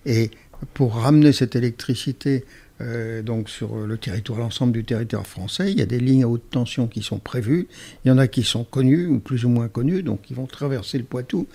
Et 0.06 0.30
pour 0.74 0.94
ramener 0.94 1.32
cette 1.32 1.56
électricité 1.56 2.44
euh, 2.82 3.20
donc 3.22 3.50
sur 3.50 3.76
le 3.76 3.98
territoire, 3.98 4.38
l'ensemble 4.38 4.72
du 4.72 4.84
territoire 4.84 5.26
français, 5.26 5.70
il 5.70 5.78
y 5.78 5.82
a 5.82 5.86
des 5.86 6.00
lignes 6.00 6.22
à 6.24 6.28
haute 6.28 6.48
tension 6.50 6.86
qui 6.86 7.02
sont 7.02 7.18
prévues. 7.18 7.68
Il 8.04 8.08
y 8.08 8.10
en 8.10 8.16
a 8.18 8.26
qui 8.26 8.42
sont 8.42 8.64
connues 8.64 9.06
ou 9.06 9.18
plus 9.18 9.44
ou 9.44 9.50
moins 9.50 9.68
connues, 9.68 10.02
donc 10.02 10.22
qui 10.22 10.32
vont 10.32 10.46
traverser 10.46 10.96
le 10.96 11.04
Poitou. 11.04 11.46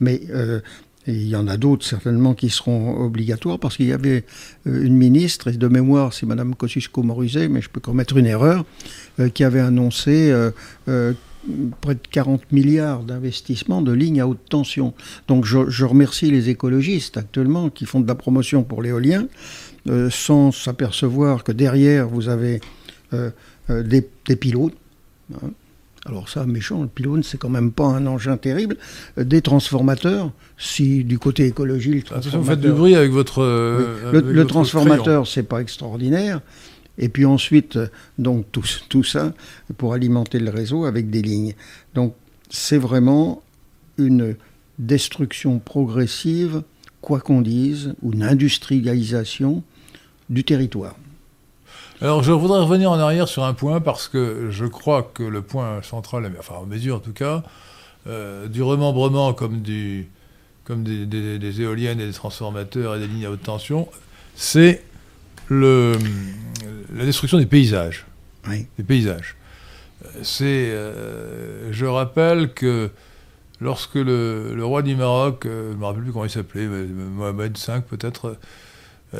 Mais 0.00 0.20
euh, 0.30 0.60
et 1.06 1.12
il 1.12 1.28
y 1.28 1.36
en 1.36 1.48
a 1.48 1.56
d'autres 1.56 1.84
certainement 1.84 2.34
qui 2.34 2.48
seront 2.48 3.04
obligatoires 3.04 3.58
parce 3.58 3.76
qu'il 3.76 3.86
y 3.86 3.92
avait 3.92 4.24
euh, 4.66 4.84
une 4.84 4.96
ministre, 4.96 5.48
et 5.48 5.52
de 5.52 5.68
mémoire 5.68 6.12
c'est 6.12 6.26
Madame 6.26 6.54
Kosciusko-Morizet, 6.54 7.48
mais 7.48 7.60
je 7.60 7.68
peux 7.68 7.80
commettre 7.80 8.16
une 8.16 8.26
erreur, 8.26 8.64
euh, 9.20 9.28
qui 9.28 9.44
avait 9.44 9.60
annoncé 9.60 10.30
euh, 10.30 11.12
près 11.82 11.94
de 11.94 12.00
40 12.10 12.52
milliards 12.52 13.02
d'investissements 13.02 13.82
de 13.82 13.92
lignes 13.92 14.20
à 14.20 14.26
haute 14.26 14.48
tension. 14.48 14.94
Donc 15.28 15.44
je, 15.44 15.84
remercie 15.84 16.30
les 16.30 16.48
écologistes 16.48 17.18
actuellement 17.18 17.68
qui 17.68 17.84
font 17.84 18.00
de 18.00 18.08
la 18.08 18.14
promotion 18.14 18.62
pour 18.62 18.82
l'éolien, 18.82 19.26
sans 20.08 20.50
s'apercevoir 20.52 21.44
que 21.44 21.52
derrière 21.52 22.08
vous 22.08 22.30
avez 22.30 22.62
des, 23.68 24.36
pilotes. 24.36 24.76
Hein, 25.34 25.50
alors 26.06 26.28
ça, 26.28 26.44
méchant, 26.44 26.82
le 26.82 26.88
pylône, 26.88 27.22
c'est 27.22 27.38
quand 27.38 27.48
même 27.48 27.72
pas 27.72 27.86
un 27.86 28.06
engin 28.06 28.36
terrible. 28.36 28.76
Euh, 29.18 29.24
des 29.24 29.40
transformateurs, 29.40 30.32
si 30.58 31.02
du 31.02 31.18
côté 31.18 31.46
écologie, 31.46 31.92
le 31.92 32.02
transformateur... 32.02 32.40
vous 32.40 32.46
faites 32.46 32.60
du 32.60 32.72
bruit 32.72 32.94
avec 32.94 33.10
votre... 33.10 33.42
Euh, 33.42 34.20
le, 34.22 34.46
transformateur, 34.46 35.26
c'est 35.26 35.44
pas 35.44 35.60
extraordinaire. 35.60 36.40
Et 36.98 37.08
puis 37.08 37.24
ensuite, 37.24 37.78
donc 38.18 38.44
tout, 38.52 38.64
tout, 38.88 39.02
ça 39.02 39.32
pour 39.78 39.94
alimenter 39.94 40.38
le 40.38 40.50
réseau 40.50 40.84
avec 40.84 41.08
des 41.08 41.22
lignes. 41.22 41.54
Donc 41.94 42.14
c'est 42.50 42.78
vraiment 42.78 43.42
une 43.96 44.36
destruction 44.78 45.58
progressive, 45.58 46.62
quoi 47.00 47.20
qu'on 47.20 47.40
dise, 47.40 47.94
ou 48.02 48.12
une 48.12 48.22
industrialisation 48.22 49.62
du 50.28 50.44
territoire. 50.44 50.96
Alors 52.00 52.22
je 52.22 52.32
voudrais 52.32 52.60
revenir 52.60 52.90
en 52.90 52.98
arrière 52.98 53.28
sur 53.28 53.44
un 53.44 53.54
point 53.54 53.80
parce 53.80 54.08
que 54.08 54.48
je 54.50 54.66
crois 54.66 55.10
que 55.14 55.22
le 55.22 55.42
point 55.42 55.80
central, 55.82 56.30
enfin 56.38 56.56
en 56.56 56.66
mesure 56.66 56.96
en 56.96 57.00
tout 57.00 57.12
cas, 57.12 57.42
euh, 58.06 58.48
du 58.48 58.62
remembrement 58.62 59.32
comme, 59.32 59.62
du, 59.62 60.08
comme 60.64 60.82
des, 60.82 61.60
éoliennes 61.60 62.00
et 62.00 62.06
des 62.06 62.12
transformateurs 62.12 62.96
et 62.96 62.98
des 62.98 63.06
lignes 63.06 63.26
à 63.26 63.30
haute 63.30 63.42
tension, 63.42 63.88
c'est 64.34 64.82
le, 65.48 65.96
la 66.94 67.04
destruction 67.04 67.38
des 67.38 67.46
paysages. 67.46 68.06
Oui. 68.48 68.66
Des 68.76 68.84
paysages. 68.84 69.36
C'est, 70.22 70.44
euh, 70.44 71.72
je 71.72 71.86
rappelle 71.86 72.52
que 72.52 72.90
lorsque 73.60 73.94
le, 73.94 74.54
le 74.54 74.64
roi 74.64 74.82
du 74.82 74.96
Maroc, 74.96 75.46
euh, 75.46 75.70
je 75.70 75.74
ne 75.74 75.80
me 75.80 75.86
rappelle 75.86 76.02
plus 76.02 76.12
comment 76.12 76.24
il 76.24 76.30
s'appelait, 76.30 76.66
Mohamed 76.66 77.56
V 77.56 77.74
peut-être, 77.88 78.36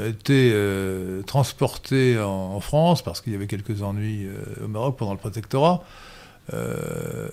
été 0.08 0.50
euh, 0.52 1.22
transporté 1.22 2.18
en, 2.18 2.60
France 2.60 3.02
parce 3.02 3.20
qu'il 3.20 3.32
y 3.32 3.36
avait 3.36 3.46
quelques 3.46 3.82
ennuis 3.82 4.26
euh, 4.26 4.64
au 4.64 4.68
Maroc 4.68 4.96
pendant 4.96 5.12
le 5.12 5.18
protectorat. 5.18 5.82
Euh, 6.52 7.28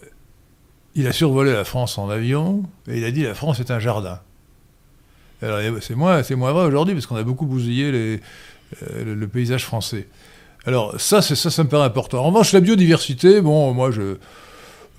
il 0.96 1.08
a 1.08 1.14
survolé 1.14 1.54
la 1.54 1.64
France 1.64 1.98
en 1.98 2.10
avion 2.10 2.64
et 2.88 2.98
il 2.98 3.06
a 3.06 3.12
dit 3.12 3.24
la 3.24 3.34
France 3.34 3.60
est 3.60 3.72
un 3.72 3.80
jardin. 3.80 4.20
Alors 5.42 5.60
c'est 5.82 5.96
moins, 5.96 6.22
c'est 6.24 6.36
moins 6.36 6.52
vrai 6.52 6.66
aujourd'hui 6.66 6.94
parce 6.94 7.08
qu'on 7.08 7.16
a 7.16 7.24
beaucoup 7.24 7.46
bousillé 7.46 7.92
euh, 7.92 8.20
le, 9.16 9.28
paysage 9.28 9.66
français. 9.66 10.08
Alors 10.66 11.00
ça, 11.00 11.22
ça, 11.22 11.36
ça 11.36 11.64
me 11.64 11.70
paraît 11.70 11.86
important. 11.86 12.20
En 12.20 12.28
revanche, 12.28 12.54
la 12.54 12.60
biodiversité, 12.60 13.42
bon, 13.42 13.74
moi 13.74 13.92
je, 13.92 14.18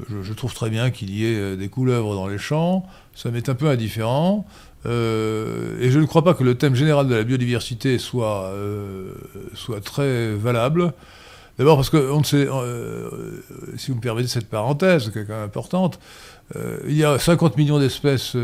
je, 0.09 0.33
trouve 0.33 0.55
très 0.55 0.71
bien 0.71 0.91
qu'il 0.91 1.11
y 1.11 1.27
ait 1.27 1.37
euh, 1.37 1.57
des 1.57 1.69
couleuvres 1.69 2.15
dans 2.15 2.27
les 2.27 2.39
champs. 2.39 2.87
Ça 3.15 3.31
m'est 3.31 3.49
un 3.49 3.55
peu 3.55 3.69
indifférent. 3.69 4.47
Euh, 4.87 5.79
et 5.81 5.91
je 5.91 5.99
ne 6.01 6.07
crois 6.07 6.25
pas 6.25 6.35
que 6.35 6.43
le 6.45 6.57
thème 6.57 6.75
général 6.75 7.07
de 7.09 7.15
la 7.15 7.23
biodiversité 7.23 7.99
soit, 7.99 8.47
euh, 8.47 9.13
soit 9.55 9.81
très 9.81 10.33
valable. 10.35 10.93
D'abord 11.59 11.77
parce 11.77 11.91
que, 11.91 12.11
on 12.11 12.21
ne 12.21 12.25
sait, 12.25 12.49
euh, 12.51 13.09
si 13.77 13.91
vous 13.91 13.97
me 13.97 14.01
permettez 14.01 14.29
cette 14.29 14.49
parenthèse, 14.49 15.11
qui 15.11 15.19
est 15.19 15.25
quand 15.25 15.35
même 15.35 15.45
importante, 15.45 15.99
il 16.87 16.95
y 16.97 17.05
a 17.05 17.19
50 17.19 17.57
millions 17.57 17.79
d'espèces 17.79 18.37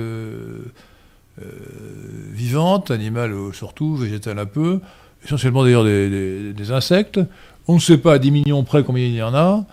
vivantes, 2.33 2.91
animales 2.91 3.35
surtout, 3.53 3.97
végétales 3.97 4.39
un 4.39 4.47
peu, 4.47 4.81
essentiellement 5.25 5.65
d'ailleurs 5.65 5.85
des, 5.85 6.09
des- 6.09 6.53
des 6.53 6.71
insectes. 6.73 7.21
On 7.67 7.75
ne 7.75 7.81
sait 7.81 7.99
pas 7.99 8.15
à 8.15 8.19
10 8.19 8.31
millions 8.31 8.65
près 8.65 8.83
combien 8.83 9.05
il 9.05 9.15
y 9.15 9.23
en 9.23 9.35
a. 9.35 9.65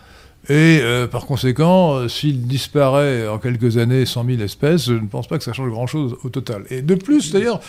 Et 0.47 0.79
euh, 0.81 1.07
par 1.07 1.25
conséquent, 1.25 1.95
euh, 1.95 2.07
s'il 2.07 2.45
disparaît 2.45 3.27
en 3.27 3.39
quelques 3.39 3.77
années 3.77 4.05
100 4.05 4.25
000 4.25 4.41
espèces, 4.41 4.85
je 4.85 4.93
ne 4.93 5.07
pense 5.07 5.27
pas 5.27 5.39
que 5.39 5.43
ça 5.43 5.53
change 5.53 5.71
grand-chose 5.71 6.17
au 6.23 6.29
total. 6.29 6.65
Et 6.69 6.83
de 6.83 6.93
plus, 6.93 7.31
d'ailleurs, 7.31 7.61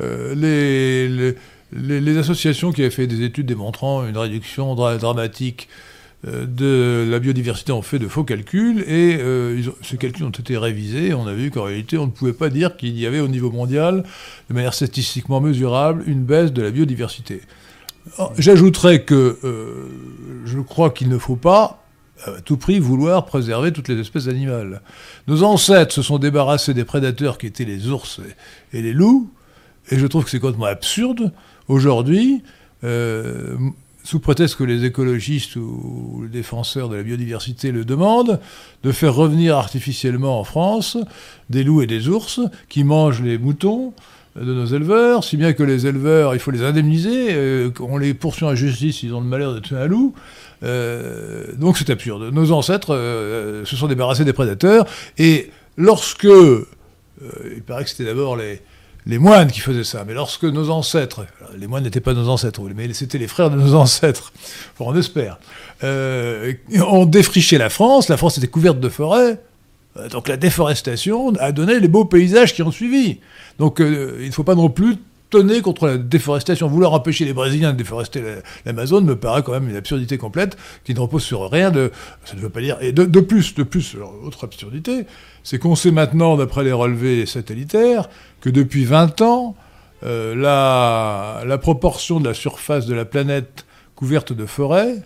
euh, 0.00 1.34
les, 1.74 2.18
associations 2.18 2.72
qui 2.72 2.80
avaient 2.80 2.90
fait 2.90 3.06
des 3.06 3.22
études 3.22 3.46
démontrant 3.46 4.06
une 4.06 4.16
réduction 4.16 4.74
dra- 4.74 4.96
dramatique 4.96 5.68
de 6.24 7.08
la 7.10 7.18
biodiversité 7.18 7.72
ont 7.72 7.82
fait 7.82 7.98
de 7.98 8.06
faux 8.06 8.22
calculs 8.22 8.84
et 8.86 9.18
ces 9.82 9.96
calculs 9.96 10.24
ont 10.24 10.30
été 10.30 10.56
révisés. 10.56 11.14
On 11.14 11.26
a 11.26 11.32
vu 11.32 11.50
qu'en 11.50 11.64
réalité, 11.64 11.98
on 11.98 12.06
ne 12.06 12.12
pouvait 12.12 12.32
pas 12.32 12.48
dire 12.48 12.76
qu'il 12.76 12.96
y 12.96 13.06
avait 13.06 13.18
au 13.18 13.26
niveau 13.26 13.50
mondial, 13.50 14.04
de 14.48 14.54
manière 14.54 14.72
statistiquement 14.72 15.40
mesurable, 15.40 16.04
une 16.06 16.22
baisse 16.22 16.52
de 16.52 16.62
la 16.62 16.70
biodiversité. 16.70 17.40
Alors, 18.16 18.32
J'ajouterais 18.38 19.02
que 19.02 19.38
je 20.44 20.60
crois 20.60 20.90
qu'il 20.90 21.08
ne 21.08 21.18
faut 21.18 21.34
pas 21.34 21.81
à 22.26 22.40
tout 22.40 22.56
prix 22.56 22.78
vouloir 22.78 23.24
préserver 23.24 23.72
toutes 23.72 23.88
les 23.88 23.98
espèces 23.98 24.28
animales. 24.28 24.82
Nos 25.26 25.42
ancêtres 25.42 25.94
se 25.94 26.02
sont 26.02 26.18
débarrassés 26.18 26.74
des 26.74 26.84
prédateurs 26.84 27.38
qui 27.38 27.46
étaient 27.46 27.64
les 27.64 27.88
ours 27.88 28.20
et, 28.72 28.82
les 28.82 28.92
loups, 28.92 29.30
et 29.90 29.98
je 29.98 30.06
trouve 30.06 30.24
que 30.24 30.30
c'est 30.30 30.40
complètement 30.40 30.66
absurde 30.66 31.32
aujourd'hui, 31.68 32.42
euh, 32.84 33.56
sous 34.04 34.18
prétexte 34.18 34.56
que 34.56 34.64
les 34.64 34.84
écologistes 34.84 35.56
ou 35.56 36.22
les 36.24 36.28
défenseurs 36.28 36.88
de 36.88 36.96
la 36.96 37.02
biodiversité 37.02 37.70
le 37.70 37.84
demandent, 37.84 38.40
de 38.82 38.92
faire 38.92 39.14
revenir 39.14 39.56
artificiellement 39.56 40.40
en 40.40 40.44
France 40.44 40.96
des 41.50 41.62
loups 41.62 41.82
et 41.82 41.86
des 41.86 42.08
ours 42.08 42.40
qui 42.68 42.82
mangent 42.82 43.22
les 43.22 43.38
moutons 43.38 43.94
de 44.36 44.54
nos 44.54 44.64
éleveurs, 44.64 45.24
si 45.24 45.36
bien 45.36 45.52
que 45.52 45.62
les 45.62 45.86
éleveurs, 45.86 46.34
il 46.34 46.40
faut 46.40 46.50
les 46.50 46.62
indemniser, 46.62 47.34
euh, 47.34 47.70
on 47.80 47.98
les 47.98 48.14
poursuit 48.14 48.46
en 48.46 48.54
justice, 48.54 49.02
ils 49.02 49.14
ont 49.14 49.20
le 49.20 49.26
malheur 49.26 49.54
de 49.54 49.60
tuer 49.60 49.76
un 49.76 49.86
loup. 49.86 50.14
Euh, 50.62 51.46
donc 51.56 51.76
c'est 51.78 51.90
absurde. 51.90 52.30
Nos 52.32 52.52
ancêtres 52.52 52.94
euh, 52.94 53.64
se 53.64 53.76
sont 53.76 53.88
débarrassés 53.88 54.24
des 54.24 54.32
prédateurs, 54.32 54.86
et 55.18 55.50
lorsque, 55.76 56.24
euh, 56.24 56.66
il 57.54 57.62
paraît 57.62 57.84
que 57.84 57.90
c'était 57.90 58.04
d'abord 58.04 58.36
les, 58.36 58.60
moines 59.18 59.50
qui 59.50 59.60
faisaient 59.60 59.84
ça, 59.84 60.04
mais 60.06 60.14
lorsque 60.14 60.44
nos 60.44 60.70
ancêtres, 60.70 61.26
les 61.56 61.66
moines 61.66 61.82
n'étaient 61.82 62.00
pas 62.00 62.14
nos 62.14 62.28
ancêtres, 62.28 62.60
mais 62.74 62.92
c'était 62.92 63.18
les 63.18 63.26
frères 63.26 63.50
de 63.50 63.56
nos 63.56 63.74
ancêtres, 63.74 64.32
on 64.80 64.96
espère, 64.96 65.38
ont 65.82 67.06
défriché 67.06 67.58
la 67.58 67.70
France, 67.70 68.08
la 68.08 68.16
France 68.16 68.38
était 68.38 68.46
couverte 68.46 68.78
de 68.78 68.88
forêts, 68.88 69.40
donc 70.10 70.28
la 70.28 70.36
déforestation 70.38 71.34
a 71.38 71.52
donné 71.52 71.78
les 71.78 71.88
beaux 71.88 72.06
paysages 72.06 72.54
qui 72.54 72.62
ont 72.62 72.70
suivi. 72.70 73.18
Donc 73.58 73.76
il 73.78 74.26
ne 74.26 74.30
faut 74.30 74.44
pas 74.44 74.54
non 74.54 74.70
plus 74.70 74.96
tonner 75.32 75.62
contre 75.62 75.86
la 75.88 75.96
déforestation. 75.98 76.68
Vouloir 76.68 76.92
empêcher 76.92 77.24
les 77.24 77.32
Brésiliens 77.32 77.72
de 77.72 77.78
déforester 77.78 78.20
la- 78.20 78.42
l'Amazone 78.66 79.04
me 79.04 79.16
paraît 79.16 79.42
quand 79.42 79.52
même 79.52 79.68
une 79.68 79.74
absurdité 79.76 80.18
complète 80.18 80.56
qui 80.84 80.94
ne 80.94 81.00
repose 81.00 81.22
sur 81.24 81.50
rien 81.50 81.70
de. 81.72 81.90
Ça 82.24 82.36
ne 82.36 82.40
veut 82.40 82.50
pas 82.50 82.60
dire. 82.60 82.76
Et 82.80 82.92
de, 82.92 83.04
de 83.04 83.20
plus, 83.20 83.54
de 83.54 83.64
plus, 83.64 83.96
autre 84.24 84.44
absurdité, 84.44 85.06
c'est 85.42 85.58
qu'on 85.58 85.74
sait 85.74 85.90
maintenant, 85.90 86.36
d'après 86.36 86.62
les 86.62 86.72
relevés 86.72 87.26
satellitaires, 87.26 88.08
que 88.40 88.50
depuis 88.50 88.84
20 88.84 89.20
ans, 89.22 89.56
euh, 90.04 90.34
la, 90.34 91.42
la 91.46 91.58
proportion 91.58 92.20
de 92.20 92.28
la 92.28 92.34
surface 92.34 92.86
de 92.86 92.94
la 92.94 93.04
planète 93.04 93.64
couverte 93.96 94.32
de 94.32 94.46
forêts, 94.46 94.96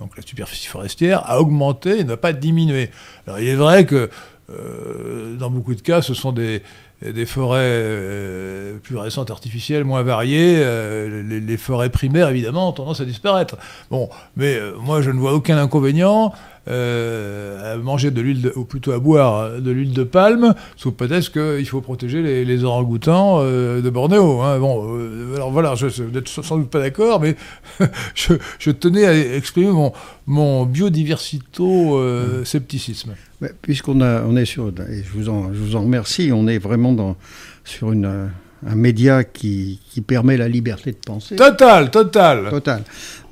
donc 0.00 0.16
la 0.16 0.22
superficie 0.22 0.66
forestière, 0.66 1.22
a 1.30 1.40
augmenté 1.40 2.00
et 2.00 2.04
n'a 2.04 2.16
pas 2.18 2.32
diminué. 2.34 2.90
Alors 3.26 3.40
il 3.40 3.48
est 3.48 3.54
vrai 3.54 3.86
que 3.86 4.10
euh, 4.50 5.36
dans 5.36 5.50
beaucoup 5.50 5.74
de 5.74 5.80
cas, 5.80 6.02
ce 6.02 6.12
sont 6.14 6.32
des, 6.32 6.62
des 7.02 7.26
forêts 7.26 7.60
euh, 7.62 8.78
plus 8.78 8.96
récentes, 8.96 9.30
artificielles, 9.30 9.84
moins 9.84 10.02
variées. 10.02 10.56
Euh, 10.58 11.22
les, 11.22 11.56
forêts 11.56 11.90
primaires, 11.90 12.28
évidemment, 12.28 12.70
ont 12.70 12.72
tendance 12.72 13.00
à 13.00 13.04
disparaître. 13.04 13.56
Bon, 13.90 14.08
mais 14.36 14.56
euh, 14.56 14.72
moi, 14.78 15.02
je 15.02 15.10
ne 15.10 15.18
vois 15.18 15.34
aucun 15.34 15.58
inconvénient 15.58 16.32
euh, 16.68 17.74
à 17.74 17.76
manger 17.76 18.10
de 18.10 18.20
l'huile, 18.20 18.52
ou 18.56 18.64
plutôt 18.64 18.92
à 18.92 18.98
boire 18.98 19.60
de 19.60 19.70
l'huile 19.70 19.92
de 19.92 20.04
palme, 20.04 20.54
sous 20.76 20.92
prétexte 20.92 21.32
qu'il 21.32 21.66
faut 21.68 21.80
protéger 21.80 22.22
les, 22.22 22.44
les 22.44 22.64
orang-outans 22.64 23.38
euh, 23.40 23.80
de 23.80 23.90
Bornéo. 23.90 24.40
hein. 24.42 24.58
Bon, 24.58 24.96
euh, 24.98 25.34
alors 25.36 25.50
voilà, 25.50 25.74
je 25.74 25.88
je- 25.88 26.02
vous 26.02 26.10
n'êtes 26.10 26.28
sans 26.28 26.58
doute 26.58 26.70
pas 26.70 26.80
d'accord, 26.80 27.20
mais 27.20 27.36
je, 28.14 28.34
je 28.58 28.70
tenais 28.70 29.06
à 29.06 29.36
exprimer 29.36 29.70
mon, 29.70 29.92
mon 30.26 30.66
biodiversito-scepticisme. 30.66 33.14
Ouais, 33.42 33.52
Puisqu'on 33.62 34.00
on 34.00 34.36
est 34.36 34.44
sur, 34.46 34.68
et 34.68 35.02
je 35.04 35.10
vous 35.12 35.28
en, 35.28 35.52
je 35.52 35.58
vous 35.58 35.76
en 35.76 35.82
remercie, 35.82 36.30
on 36.32 36.46
est 36.48 36.58
vraiment 36.58 36.92
dans, 36.92 37.16
sur 37.64 37.92
une, 37.92 38.30
un 38.64 38.74
média 38.76 39.24
qui, 39.24 39.80
qui 39.90 40.00
permet 40.00 40.36
la 40.36 40.48
liberté 40.48 40.92
de 40.92 40.96
penser. 41.04 41.36
Total, 41.36 41.90
total. 41.90 42.48
Total. 42.50 42.82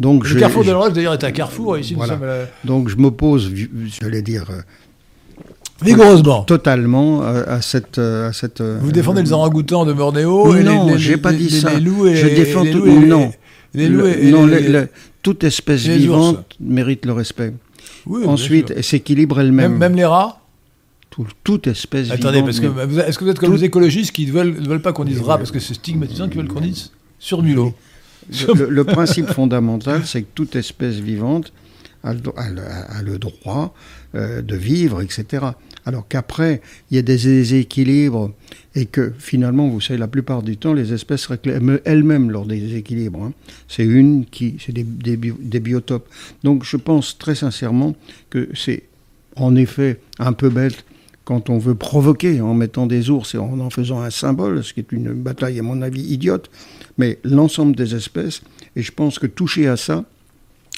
Donc 0.01 0.25
Le 0.25 0.31
je, 0.31 0.39
carrefour 0.39 0.63
de 0.63 0.67
je- 0.69 0.73
l'Europe, 0.73 0.93
d'ailleurs, 0.93 1.15
est 1.15 1.25
un 1.25 1.31
carrefour. 1.33 1.79
Ici, 1.79 1.95
Voilà. 1.95 2.15
nous 2.15 2.21
sommes 2.21 2.29
à 2.29 2.37
la- 2.39 2.45
donc 2.65 2.89
je 2.89 2.97
m'oppose, 2.97 3.49
vi- 3.51 3.69
j'allais 4.01 4.23
dire, 4.23 4.45
euh, 4.51 4.61
vigoureusement. 5.83 6.43
totalement 6.45 7.23
euh, 7.23 7.43
à 7.47 7.61
cette, 7.63 7.99
euh, 7.99 8.29
à 8.29 8.33
cette. 8.33 8.61
euh, 8.61 8.79
Vous 8.81 8.93
défendez 8.93 9.23
les 9.23 9.33
orang-outans 9.33 9.85
de 9.85 9.93
Bornéo 9.93 10.55
Non, 10.63 10.97
j'ai 10.97 11.17
pas 11.17 11.33
dit 11.33 11.45
les- 11.49 11.61
ça. 11.61 11.73
les 11.75 11.81
loups 11.81 12.07
et 12.07 12.17
Je 12.17 12.27
défends 12.27 12.65
tout- 12.65 12.87
non. 12.87 13.33
Les 13.75 13.89
le- 13.89 13.97
loups 13.99 14.07
et, 14.07 14.31
non, 14.31 14.87
toute 15.23 15.43
espèce 15.45 15.83
vivante 15.87 16.37
ours. 16.37 16.45
mérite 16.61 17.07
le 17.07 17.13
respect. 17.13 17.55
Oui, 18.07 18.23
Ensuite, 18.27 18.73
elle 18.77 18.85
s'équilibre 18.85 19.41
elle-même. 19.41 19.73
même, 19.73 19.79
même 19.81 19.95
les 19.97 20.05
rats. 20.05 20.41
Tout- 21.15 21.27
toute 21.45 21.67
espèce 21.69 22.11
Attendez, 22.11 22.39
vivante. 22.43 22.45
parce 22.47 22.61
que 22.61 22.67
mais- 22.67 22.87
vous- 22.87 22.99
est-ce 22.99 23.19
que 23.19 23.25
vous 23.25 23.31
êtes 23.31 23.39
comme 23.39 23.51
Tout- 23.51 23.57
les 23.57 23.65
écologistes 23.65 24.11
qui 24.13 24.27
ne 24.27 24.33
veulent, 24.33 24.83
pas 24.83 24.93
qu'on 24.93 25.05
dise 25.05 25.21
rat 25.21 25.39
parce 25.39 25.53
que 25.53 25.61
c'est 25.61 25.75
stigmatisant 25.75 26.29
qu'ils 26.29 26.39
veulent 26.39 26.49
qu'on 26.49 26.61
dise 26.61 26.91
sur 27.21 27.43
mulot. 27.43 27.73
Le, 28.49 28.55
le- 28.55 28.71
le 28.71 28.85
principe 28.85 29.27
fondamental, 29.27 30.05
c'est 30.07 30.23
que 30.23 30.29
toute 30.35 30.57
espèce 30.57 30.97
vivante 30.97 31.53
a 32.03 32.15
le, 32.15 32.21
a 32.37 32.51
le- 32.51 32.63
a 32.67 33.03
le 33.03 33.19
droit 33.19 33.75
euh, 34.17 34.43
de 34.43 34.57
vivre, 34.57 35.03
etc. 35.03 35.45
Alors 35.87 36.07
qu'après, 36.09 36.61
il 36.91 36.97
y 36.97 36.99
a 36.99 37.03
des 37.03 37.17
déséquilibres 37.17 38.33
et 38.75 38.87
que 38.87 39.13
finalement, 39.19 39.69
vous 39.69 39.81
savez, 39.81 39.99
la 39.99 40.09
plupart 40.09 40.43
du 40.43 40.57
temps, 40.57 40.73
les 40.73 40.93
espèces 40.93 41.27
réclament 41.27 41.79
elles-mêmes 41.85 42.31
leur 42.31 42.47
déséquilibre. 42.47 43.23
hein. 43.25 43.33
C'est 43.69 43.85
une 43.85 44.25
qui, 44.25 44.57
c'est 44.65 44.73
des, 44.73 44.85
des 44.85 45.17
bio- 45.17 45.39
des 45.41 45.61
biotopes. 45.61 46.09
Donc 46.43 46.65
je 46.65 46.77
pense 46.77 47.19
très 47.19 47.35
sincèrement 47.35 47.95
que 48.31 48.49
c'est 48.55 48.85
en 49.37 49.55
effet 49.57 50.01
un 50.19 50.33
peu 50.33 50.49
bête 50.49 50.85
quand 51.25 51.49
on 51.51 51.59
veut 51.59 51.75
provoquer 51.75 52.41
en 52.41 52.55
mettant 52.55 52.87
des 52.87 53.11
ours 53.11 53.35
et 53.35 53.39
en 53.39 53.59
en 53.61 53.71
faisant 53.71 54.01
un 54.03 54.11
symbole, 54.11 54.63
ce 54.63 54.75
qui 54.75 54.81
est 54.81 54.93
une 54.93 55.13
bataille 55.13 55.59
à 55.59 55.63
mon 55.63 55.81
avis 55.83 56.03
idiote, 56.03 56.51
mais 56.99 57.19
l'ensemble 57.25 57.75
des 57.77 57.95
espèces, 57.95 58.43
et 58.77 58.83
je 58.83 58.93
pense 58.93 59.19
que 59.19 59.27
toucher 59.27 59.69
à 59.69 59.77
ça 59.77 60.05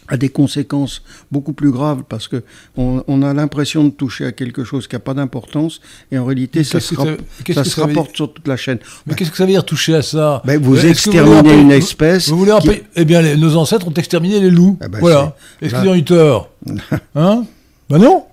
a 0.08 0.16
des 0.16 0.28
conséquences 0.28 1.02
beaucoup 1.32 1.52
plus 1.52 1.72
graves 1.72 2.04
parce 2.08 2.28
que 2.28 2.44
on, 2.76 3.02
on 3.08 3.22
a 3.22 3.34
l'impression 3.34 3.82
de 3.82 3.90
toucher 3.90 4.24
à 4.24 4.30
quelque 4.30 4.62
chose 4.62 4.86
qui 4.86 4.94
n'a 4.94 5.00
pas 5.00 5.14
d'importance 5.14 5.80
et 6.12 6.18
en 6.18 6.24
réalité 6.24 6.62
ça 6.62 6.78
se, 6.78 6.94
ça- 6.94 7.64
ça 7.64 7.80
rapporte 7.88 8.14
sur 8.14 8.32
toute 8.32 8.46
la 8.46 8.56
chaîne. 8.56 8.78
Mais 9.06 9.14
qu'est-ce 9.16 9.32
que 9.32 9.36
ça 9.36 9.46
veut 9.46 9.50
dire 9.50 9.64
toucher 9.64 9.96
à 9.96 10.02
ça? 10.02 10.42
Ben, 10.44 10.62
vous 10.62 10.76
exterminez 10.86 11.60
une 11.60 11.72
espèce 11.72 12.28
Vous 12.28 12.38
voulez 12.38 12.52
qui- 12.62 12.82
Eh 12.94 13.04
bien, 13.04 13.20
les- 13.20 13.36
nos 13.36 13.56
ancêtres 13.56 13.88
ont 13.88 13.94
exterminé 13.94 14.38
les 14.38 14.50
loups. 14.50 14.78
Eh 14.84 14.86
ben, 14.86 15.00
voilà. 15.00 15.36
Est-ce 15.60 15.74
qu'ils 15.74 15.88
ont 15.88 15.94
eu 15.96 16.04
tort? 16.04 16.50
Hein? 17.16 17.44
Ben 17.90 17.98
non 17.98 18.24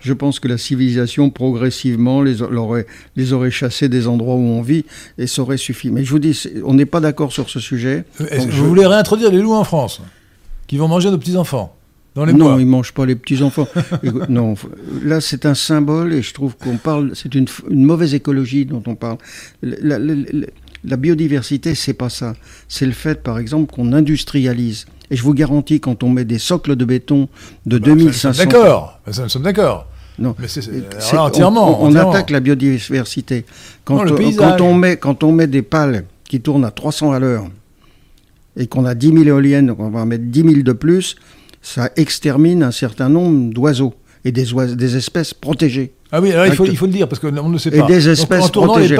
je 0.00 0.12
pense 0.12 0.40
que 0.40 0.48
la 0.48 0.58
civilisation, 0.58 1.30
progressivement, 1.30 2.22
les 2.22 2.42
aurait, 2.42 2.86
les 3.16 3.32
aurait 3.32 3.50
chassés 3.50 3.88
des 3.88 4.06
endroits 4.06 4.34
où 4.34 4.38
on 4.38 4.62
vit 4.62 4.84
et 5.18 5.26
ça 5.26 5.42
aurait 5.42 5.56
suffi. 5.56 5.90
Mais 5.90 6.04
je 6.04 6.10
vous 6.10 6.18
dis, 6.18 6.38
on 6.64 6.74
n'est 6.74 6.86
pas 6.86 7.00
d'accord 7.00 7.32
sur 7.32 7.50
ce 7.50 7.60
sujet. 7.60 8.04
Vous 8.18 8.68
voulez 8.68 8.86
réintroduire 8.86 9.30
les 9.30 9.40
loups 9.40 9.54
en 9.54 9.64
France 9.64 10.00
Qui 10.66 10.76
vont 10.76 10.88
manger 10.88 11.10
nos 11.10 11.18
petits-enfants 11.18 11.76
dans 12.16 12.24
les 12.24 12.32
non, 12.32 12.58
ils 12.58 12.66
ne 12.66 12.70
mangent 12.70 12.92
pas 12.92 13.06
les 13.06 13.14
petits-enfants. 13.14 13.68
non, 14.28 14.54
là, 15.04 15.20
c'est 15.20 15.46
un 15.46 15.54
symbole 15.54 16.12
et 16.12 16.22
je 16.22 16.34
trouve 16.34 16.56
qu'on 16.56 16.76
parle, 16.76 17.12
c'est 17.14 17.36
une, 17.36 17.46
mauvaise 17.68 18.14
écologie 18.14 18.66
dont 18.66 18.82
on 18.86 18.96
parle. 18.96 19.18
La, 19.62 19.98
la, 19.98 20.14
la 20.14 20.46
biodiversité, 20.84 21.74
c'est 21.74 21.94
pas 21.94 22.08
ça. 22.08 22.34
C'est 22.68 22.86
le 22.86 22.92
fait, 22.92 23.22
par 23.22 23.38
exemple, 23.38 23.72
qu'on 23.72 23.92
industrialise. 23.92 24.86
Et 25.10 25.16
je 25.16 25.22
vous 25.22 25.34
garantis, 25.34 25.80
quand 25.80 26.02
on 26.02 26.08
met 26.08 26.24
des 26.24 26.38
socles 26.38 26.76
de 26.76 26.84
béton 26.84 27.28
de 27.66 27.78
2500... 27.78 28.44
D'accord, 28.44 29.00
nous 29.06 29.28
sommes 29.28 29.42
d'accord. 29.42 29.86
Non, 30.18 30.36
mais 30.38 30.48
c'est 30.48 31.16
entièrement. 31.16 31.82
On, 31.82 31.94
attaque 31.94 32.30
la 32.30 32.40
biodiversité. 32.40 33.46
Quand, 33.84 34.04
quand, 34.36 34.60
on 34.60 34.74
met, 34.74 34.98
quand 34.98 35.24
on 35.24 35.32
met 35.32 35.46
des 35.46 35.62
pales 35.62 36.04
qui 36.24 36.40
tournent 36.40 36.64
à 36.64 36.70
300 36.70 37.12
à 37.12 37.18
l'heure 37.18 37.46
et 38.56 38.66
qu'on 38.66 38.84
a 38.84 38.94
10 38.94 39.08
000 39.08 39.22
éoliennes, 39.24 39.68
donc 39.68 39.80
on 39.80 39.88
va 39.88 40.00
en 40.00 40.06
mettre 40.06 40.24
10 40.24 40.42
000 40.42 40.54
de 40.62 40.72
plus, 40.72 41.16
ça 41.62 41.90
extermine 41.96 42.62
un 42.62 42.70
certain 42.70 43.08
nombre 43.08 43.52
d'oiseaux 43.52 43.94
et 44.24 44.32
des, 44.32 44.46
des 44.76 44.96
espèces 44.96 45.32
protégées. 45.32 45.92
Ah 46.12 46.20
oui, 46.20 46.32
alors 46.32 46.46
il 46.46 46.54
faut, 46.54 46.66
il 46.66 46.76
faut 46.76 46.86
le 46.86 46.92
dire 46.92 47.08
parce 47.08 47.20
qu'on 47.20 47.48
ne 47.48 47.58
sait 47.58 47.70
pas. 47.70 47.84
Et 47.84 47.86
des 47.86 48.08
espèces 48.08 48.50
protégées. 48.50 48.96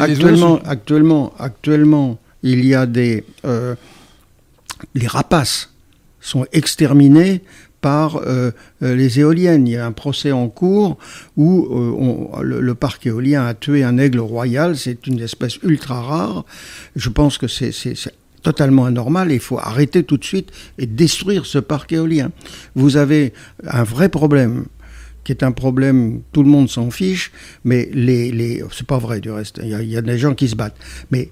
actuellement, 0.00 0.60
actuellement, 0.64 1.32
actuellement, 1.38 2.18
il 2.42 2.64
y 2.64 2.74
a 2.74 2.86
des 2.86 3.24
euh, 3.44 3.74
les 4.94 5.06
rapaces 5.06 5.70
sont 6.20 6.46
exterminés 6.52 7.42
par 7.80 8.16
euh, 8.16 8.52
euh, 8.82 8.94
les 8.94 9.18
éoliennes. 9.18 9.66
Il 9.66 9.72
y 9.72 9.76
a 9.76 9.84
un 9.84 9.92
procès 9.92 10.30
en 10.30 10.48
cours 10.48 10.98
où 11.36 11.68
le, 12.40 12.74
parc 12.74 13.06
éolien 13.06 13.44
a 13.44 13.54
tué 13.54 13.82
un 13.82 13.98
aigle 13.98 14.20
royal. 14.20 14.76
C'est 14.76 15.06
une 15.08 15.20
espèce 15.20 15.56
ultra 15.64 16.00
rare. 16.00 16.44
Je 16.94 17.08
pense 17.08 17.38
que 17.38 17.48
c'est 17.48 17.72
totalement 18.42 18.84
anormal 18.84 19.32
et 19.32 19.34
il 19.34 19.40
faut 19.40 19.58
arrêter 19.58 20.04
tout 20.04 20.16
de 20.16 20.24
suite 20.24 20.50
et 20.78 20.86
détruire 20.86 21.46
ce 21.46 21.58
parc 21.58 21.92
éolien. 21.92 22.30
Vous 22.74 22.96
avez 22.96 23.32
un 23.66 23.84
vrai 23.84 24.08
problème 24.08 24.66
qui 25.24 25.32
est 25.32 25.42
un 25.42 25.52
problème, 25.52 26.22
tout 26.32 26.42
le 26.42 26.48
monde 26.48 26.68
s'en 26.68 26.90
fiche, 26.90 27.32
mais 27.64 27.88
les, 27.92 28.32
les 28.32 28.62
c'est 28.72 28.86
pas 28.86 28.98
vrai 28.98 29.20
du 29.20 29.30
reste, 29.30 29.60
il 29.62 29.68
y, 29.68 29.96
a, 29.96 30.02
des 30.02 30.18
gens 30.18 30.34
qui 30.34 30.48
se 30.48 30.56
battent, 30.56 30.78
mais 31.10 31.30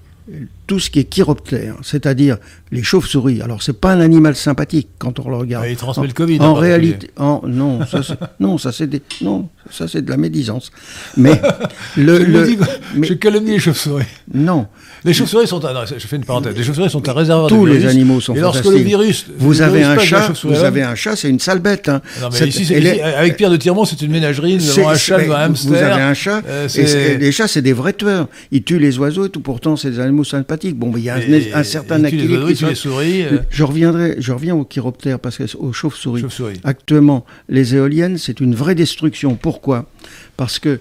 tout 0.71 0.79
ce 0.79 0.89
qui 0.89 0.99
est 0.99 1.03
chiroptère, 1.03 1.75
c'est-à-dire 1.81 2.37
les 2.71 2.81
chauves-souris. 2.81 3.41
Alors 3.41 3.61
c'est 3.61 3.77
pas 3.77 3.91
un 3.91 3.99
animal 3.99 4.37
sympathique 4.37 4.87
quand 4.99 5.19
on 5.19 5.29
le 5.29 5.35
regarde. 5.35 5.65
il 5.69 5.75
transmet 5.75 6.07
le 6.07 6.13
Covid. 6.13 6.39
En, 6.39 6.53
réalité, 6.53 7.11
non, 7.19 7.85
ça 7.85 7.99
non, 8.39 8.57
ça 8.57 8.71
c'est 8.71 8.89
non, 9.21 9.49
ça 9.69 9.89
c'est 9.89 10.01
de 10.01 10.09
la 10.09 10.15
médisance. 10.15 10.71
Mais 11.17 11.41
le, 11.97 12.19
je, 12.19 12.23
le, 12.23 12.57
mais, 12.95 13.07
je 13.07 13.15
calomnie 13.15 13.51
les 13.51 13.59
chauves-souris. 13.59 14.05
Non, 14.33 14.67
les 15.03 15.13
chauves-souris 15.13 15.47
sont, 15.47 15.65
un, 15.65 15.85
je 15.85 16.07
fais 16.07 16.15
une 16.15 16.23
parenthèse, 16.23 16.55
les 16.55 16.63
chauves-souris 16.63 16.89
sont 16.89 17.05
un 17.09 17.13
réservoir 17.13 17.49
Tous 17.49 17.65
de 17.65 17.71
virus. 17.71 17.83
les 17.83 17.89
animaux 17.89 18.21
sont 18.21 18.33
Et 18.33 18.39
lorsque 18.39 18.63
le 18.63 18.77
virus, 18.77 19.25
vous 19.37 19.61
avez 19.61 19.83
un 19.83 19.97
chat, 19.97 20.31
vous 20.43 20.63
avez 20.63 20.83
un 20.83 20.95
chat, 20.95 21.17
c'est 21.17 21.29
une 21.29 21.39
sale 21.39 21.59
bête. 21.59 21.89
Hein. 21.89 22.01
Non, 22.21 22.29
mais 22.31 22.47
ici, 22.47 22.73
avec 22.73 23.35
Pierre 23.35 23.49
de 23.49 23.57
Tirmont, 23.57 23.83
c'est 23.83 24.01
une 24.01 24.11
ménagerie, 24.11 24.55
nous 24.55 24.79
avons 24.79 24.89
un 24.89 24.95
chat, 24.95 25.17
un 25.17 25.31
hamster. 25.31 25.69
Vous 25.69 25.75
avez 25.75 26.01
un 26.01 26.13
chat, 26.13 26.41
euh, 26.47 26.69
et 26.69 27.17
les 27.17 27.31
chats, 27.33 27.49
c'est 27.49 27.61
des 27.61 27.73
vrais 27.73 27.91
tueurs. 27.91 28.29
Ils 28.51 28.63
tuent 28.63 28.79
les 28.79 28.97
oiseaux 28.99 29.25
et 29.25 29.29
tout, 29.29 29.41
pourtant, 29.41 29.75
c'est 29.75 29.91
des 29.91 29.99
animaux 29.99 30.23
sympathiques. 30.23 30.60
Bon, 30.69 30.93
il 30.95 31.03
y 31.03 31.09
a 31.09 31.15
un, 31.53 31.63
certain 31.63 32.03
équilibre. 32.03 32.47
Les 32.47 32.75
souris, 32.75 33.23
euh. 33.23 33.39
Je 33.49 33.63
reviendrai, 33.63 34.15
je 34.19 34.31
reviens 34.31 34.55
aux 34.55 34.65
chiroptères, 34.65 35.19
parce 35.19 35.37
que 35.37 35.57
aux 35.57 35.73
chauves-souris. 35.73 36.23
Actuellement, 36.63 37.25
les 37.49 37.75
éoliennes, 37.75 38.17
c'est 38.17 38.39
une 38.39 38.55
vraie 38.55 38.75
destruction. 38.75 39.35
Pourquoi? 39.35 39.89
Parce 40.37 40.59
qu'elles 40.59 40.79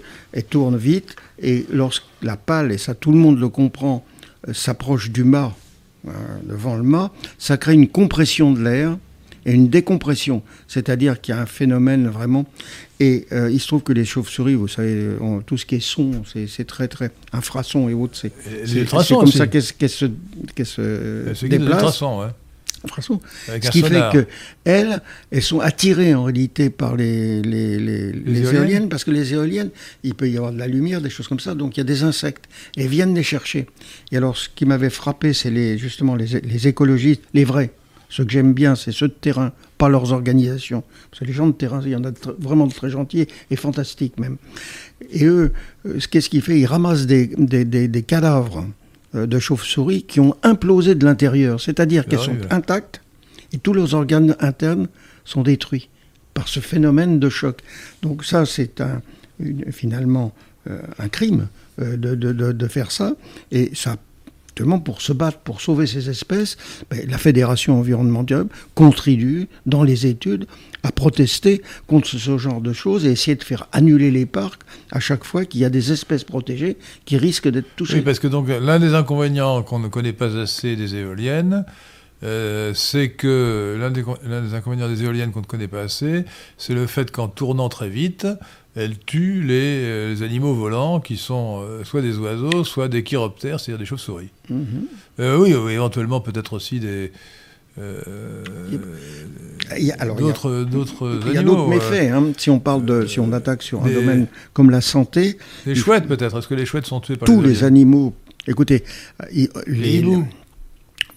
tournent 0.49 0.77
vite, 0.77 1.16
et 1.43 1.66
lorsque 1.73 2.05
la 2.23 2.37
pale, 2.37 2.73
et 2.73 2.79
ça 2.79 2.95
tout 2.95 3.12
le 3.12 3.19
monde 3.19 3.40
le 3.40 3.49
comprend, 3.49 4.05
euh, 4.49 4.53
s'approche 4.53 5.11
du 5.11 5.25
mât, 5.25 5.55
euh, 6.09 6.11
devant 6.45 6.77
le 6.77 6.83
mât, 6.83 7.12
ça 7.38 7.57
crée 7.57 7.75
une 7.75 7.88
compression 7.88 8.53
de 8.53 8.62
l'air 8.62 8.97
et 9.47 9.53
une 9.53 9.69
décompression. 9.69 10.43
C'est-à-dire 10.69 11.21
qu'il 11.21 11.35
y 11.35 11.38
a 11.38 11.40
un 11.40 11.47
phénomène 11.47 12.09
vraiment. 12.09 12.47
Et 13.01 13.27
euh, 13.33 13.51
il 13.51 13.59
se 13.59 13.67
trouve 13.67 13.83
que 13.83 13.93
les 13.93 14.05
chauves-souris, 14.05 14.55
vous 14.55 14.69
savez, 14.69 15.17
tout 15.47 15.57
ce 15.57 15.67
qui 15.67 15.77
est 15.77 15.81
son, 15.81 16.23
c'est 16.25 16.67
très, 16.67 16.87
très. 16.87 17.11
Infrason 17.33 17.89
et 17.89 17.95
autres, 17.95 18.17
c'est 18.17 18.33
comme 19.09 19.27
ça 19.27 19.47
qu'elles 19.47 19.63
se, 19.63 20.07
qu 20.55 20.65
se 20.65 21.47
déplacent. 21.47 22.03
Ouais 22.03 22.27
ce 22.89 23.71
qui 23.71 23.83
fait 23.83 24.03
que 24.13 24.27
elles, 24.65 25.01
elles 25.31 25.43
sont 25.43 25.61
attirées 25.61 26.15
en 26.15 26.25
réalité 26.25 26.71
par 26.71 26.97
les, 26.97 27.43
les, 27.43 27.79
les, 27.79 28.55
éoliennes. 28.55 28.89
parce 28.89 29.05
que 29.05 29.11
les 29.11 29.35
éoliennes, 29.35 29.71
il 30.03 30.15
peut 30.15 30.29
y 30.29 30.37
avoir 30.37 30.53
de 30.53 30.59
la 30.59 30.67
lumière, 30.67 31.01
des 31.01 31.11
choses 31.11 31.29
comme 31.29 31.41
ça, 31.41 31.55
donc 31.55 31.77
il 31.77 31.81
y 31.81 31.83
a 31.83 31.85
des 31.85 32.03
insectes, 32.03 32.47
et 32.77 32.87
viennent 32.87 33.15
les 33.15 33.23
chercher. 33.23 33.67
Et 34.13 34.17
alors, 34.17 34.37
ce 34.37 34.49
qui 34.55 34.65
m'avait 34.65 34.91
frappé, 34.91 35.33
c'est 35.33 35.51
les, 35.51 35.77
justement 35.77 36.15
les, 36.15 36.67
écologistes, 36.67 37.23
les 37.35 37.45
vrais. 37.45 37.73
Ceux 38.09 38.25
que 38.25 38.33
j'aime 38.33 38.55
bien, 38.55 38.75
c'est 38.75 38.93
ceux 38.93 39.09
de 39.09 39.13
terrain, 39.13 39.53
pas 39.81 39.88
leurs 39.88 40.12
organisations. 40.12 40.85
Parce 41.11 41.21
que 41.21 41.25
les 41.25 41.33
gens 41.33 41.47
de 41.47 41.53
terrain, 41.53 41.81
il 41.83 41.93
y 41.93 41.97
en 41.97 42.05
a 42.05 42.12
vraiment 42.38 42.66
de 42.66 42.73
très 42.73 42.90
gentils 42.90 43.27
et 43.51 43.57
fantastiques 43.57 44.21
même. 44.21 44.37
Et 45.11 45.25
eux, 45.25 45.53
euh, 45.87 45.99
qu'est-ce 46.11 46.29
qu'ils 46.29 46.43
font? 46.43 46.53
Ils 46.53 46.66
ramassent 46.66 47.07
des, 47.07 47.27
des, 47.27 47.64
des 47.64 48.03
cadavres 48.03 48.66
euh, 49.14 49.27
de 49.27 49.38
chauves-souris 49.38 50.03
qui 50.03 50.21
ont 50.21 50.37
implosé 50.43 50.95
de 50.95 51.05
l'intérieur, 51.07 51.61
c'est-à-dire 51.61 52.07
qu'elles 52.07 52.21
sont 52.21 52.37
intactes 52.51 53.01
et 53.55 53.59
tous 53.59 53.73
leurs 53.73 53.95
organes 53.95 54.37
internes 54.38 54.88
sont 55.25 55.43
détruits 55.43 55.88
par 56.35 56.47
ce 56.47 56.61
phénomène 56.61 57.19
de 57.19 57.29
choc. 57.31 57.61
Donc 58.03 58.25
ça, 58.25 58.45
c'est 58.45 58.83
un, 58.83 59.01
finalement 59.71 60.35
euh, 60.69 60.79
un 60.99 61.09
crime 61.09 61.49
euh, 61.81 61.97
de, 61.97 62.14
de, 62.14 62.69
faire 62.69 62.93
ça, 62.93 63.14
et 63.51 63.71
ça 63.75 63.97
pour 64.85 65.01
se 65.01 65.13
battre, 65.13 65.39
pour 65.39 65.61
sauver 65.61 65.87
ces 65.87 66.11
espèces, 66.11 66.57
ben, 66.91 67.09
la 67.09 67.19
Fédération 67.19 67.79
environnementale 67.79 68.47
contribue 68.75 69.49
dans 69.67 69.83
les 69.83 70.07
études 70.07 70.47
à 70.83 70.93
protester 70.93 71.63
contre 71.87 72.09
ce 72.09 72.39
genre 72.39 72.61
de 72.61 72.73
choses 72.73 73.05
et 73.07 73.11
essayer 73.11 73.37
de 73.37 73.45
faire 73.45 73.69
annuler 73.73 74.11
les 74.11 74.27
parcs 74.27 74.63
à 74.91 75.01
chaque 75.01 75.25
fois 75.25 75.45
qu'il 75.45 75.61
y 75.61 75.65
a 75.65 75.71
des 75.71 75.93
espèces 75.93 76.25
protégées 76.25 76.77
qui 77.05 77.17
risquent 77.17 77.49
d'être 77.49 77.75
touchées. 77.77 77.97
Oui, 77.97 78.01
parce 78.03 78.19
que 78.19 78.29
donc 78.29 78.49
l'un 78.49 78.79
des 78.79 78.95
inconvénients 78.95 79.63
qu'on 79.63 79.79
ne 79.79 79.89
connaît 79.89 80.13
pas 80.13 80.37
assez 80.37 80.77
des 80.77 80.95
éoliennes, 80.95 81.65
euh, 82.23 82.73
c'est 82.75 83.11
que 83.11 83.79
l'un 83.81 83.91
des, 83.91 84.05
inconvénients 84.55 84.89
des 84.89 85.03
éoliennes 85.03 85.33
qu'on 85.33 85.41
ne 85.41 85.47
connaît 85.47 85.69
pas 85.69 85.83
assez, 85.83 86.25
c'est 86.59 86.75
le 86.75 86.87
fait 86.87 87.11
qu'en 87.11 87.29
tournant 87.29 87.69
très 87.69 87.89
vite, 87.89 88.27
elles 88.76 88.98
tuent 88.98 89.42
les, 89.42 89.83
euh, 89.85 90.22
animaux 90.22 90.54
volants 90.54 91.00
qui 91.00 91.16
sont 91.16 91.62
euh, 91.62 91.85
soit 91.85 92.02
des 92.02 92.16
oiseaux, 92.18 92.64
soit 92.64 92.88
des 92.88 93.02
chiroptères, 93.02 93.59
c'est-à-dire 93.59 93.78
des 93.80 93.87
chauves-souris. 93.87 94.30
Mm-hmm. 94.50 95.37
oui, 95.37 95.52
éventuellement 95.72 96.20
peut-être 96.20 96.52
aussi 96.52 96.80
des, 96.80 97.12
d'autres 97.76 98.09
animaux. 99.70 101.20
Il 101.26 101.35
y 101.35 101.38
a 101.38 101.42
d'autres 101.42 101.68
méfaits. 101.68 102.11
Hein, 102.12 102.33
si 102.37 102.50
on 102.50 102.61
parle 102.61 102.85
de, 102.85 103.06
si 103.06 103.20
on 103.20 103.33
attaque 103.33 103.62
sur 103.62 103.83
un 103.85 103.88
domaine 103.88 104.26
comme 104.52 104.70
la 104.70 104.80
santé. 104.80 105.38
Les 105.66 105.74
chouettes 105.74 106.06
peut-être. 106.06 106.38
Est-ce 106.38 106.48
que 106.48 106.54
les 106.54 106.66
chouettes 106.66 106.87
sont 106.87 107.00
tuées 107.00 107.16
par 107.16 107.26
tous 107.26 107.42
les, 107.42 107.64
animaux 107.64 108.14
Écoutez, 108.46 108.85
les, 109.33 109.48
les, 109.66 110.04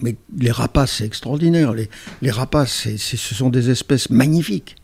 mais 0.00 0.16
les 0.36 0.50
rapaces, 0.50 0.96
c'est 0.98 1.06
extraordinaire. 1.06 1.72
Les, 1.72 1.88
les 2.22 2.30
rapaces, 2.30 2.88
ce 2.96 3.16
sont 3.16 3.50
des 3.50 3.70
espèces 3.70 4.10
magnifiques. 4.10 4.76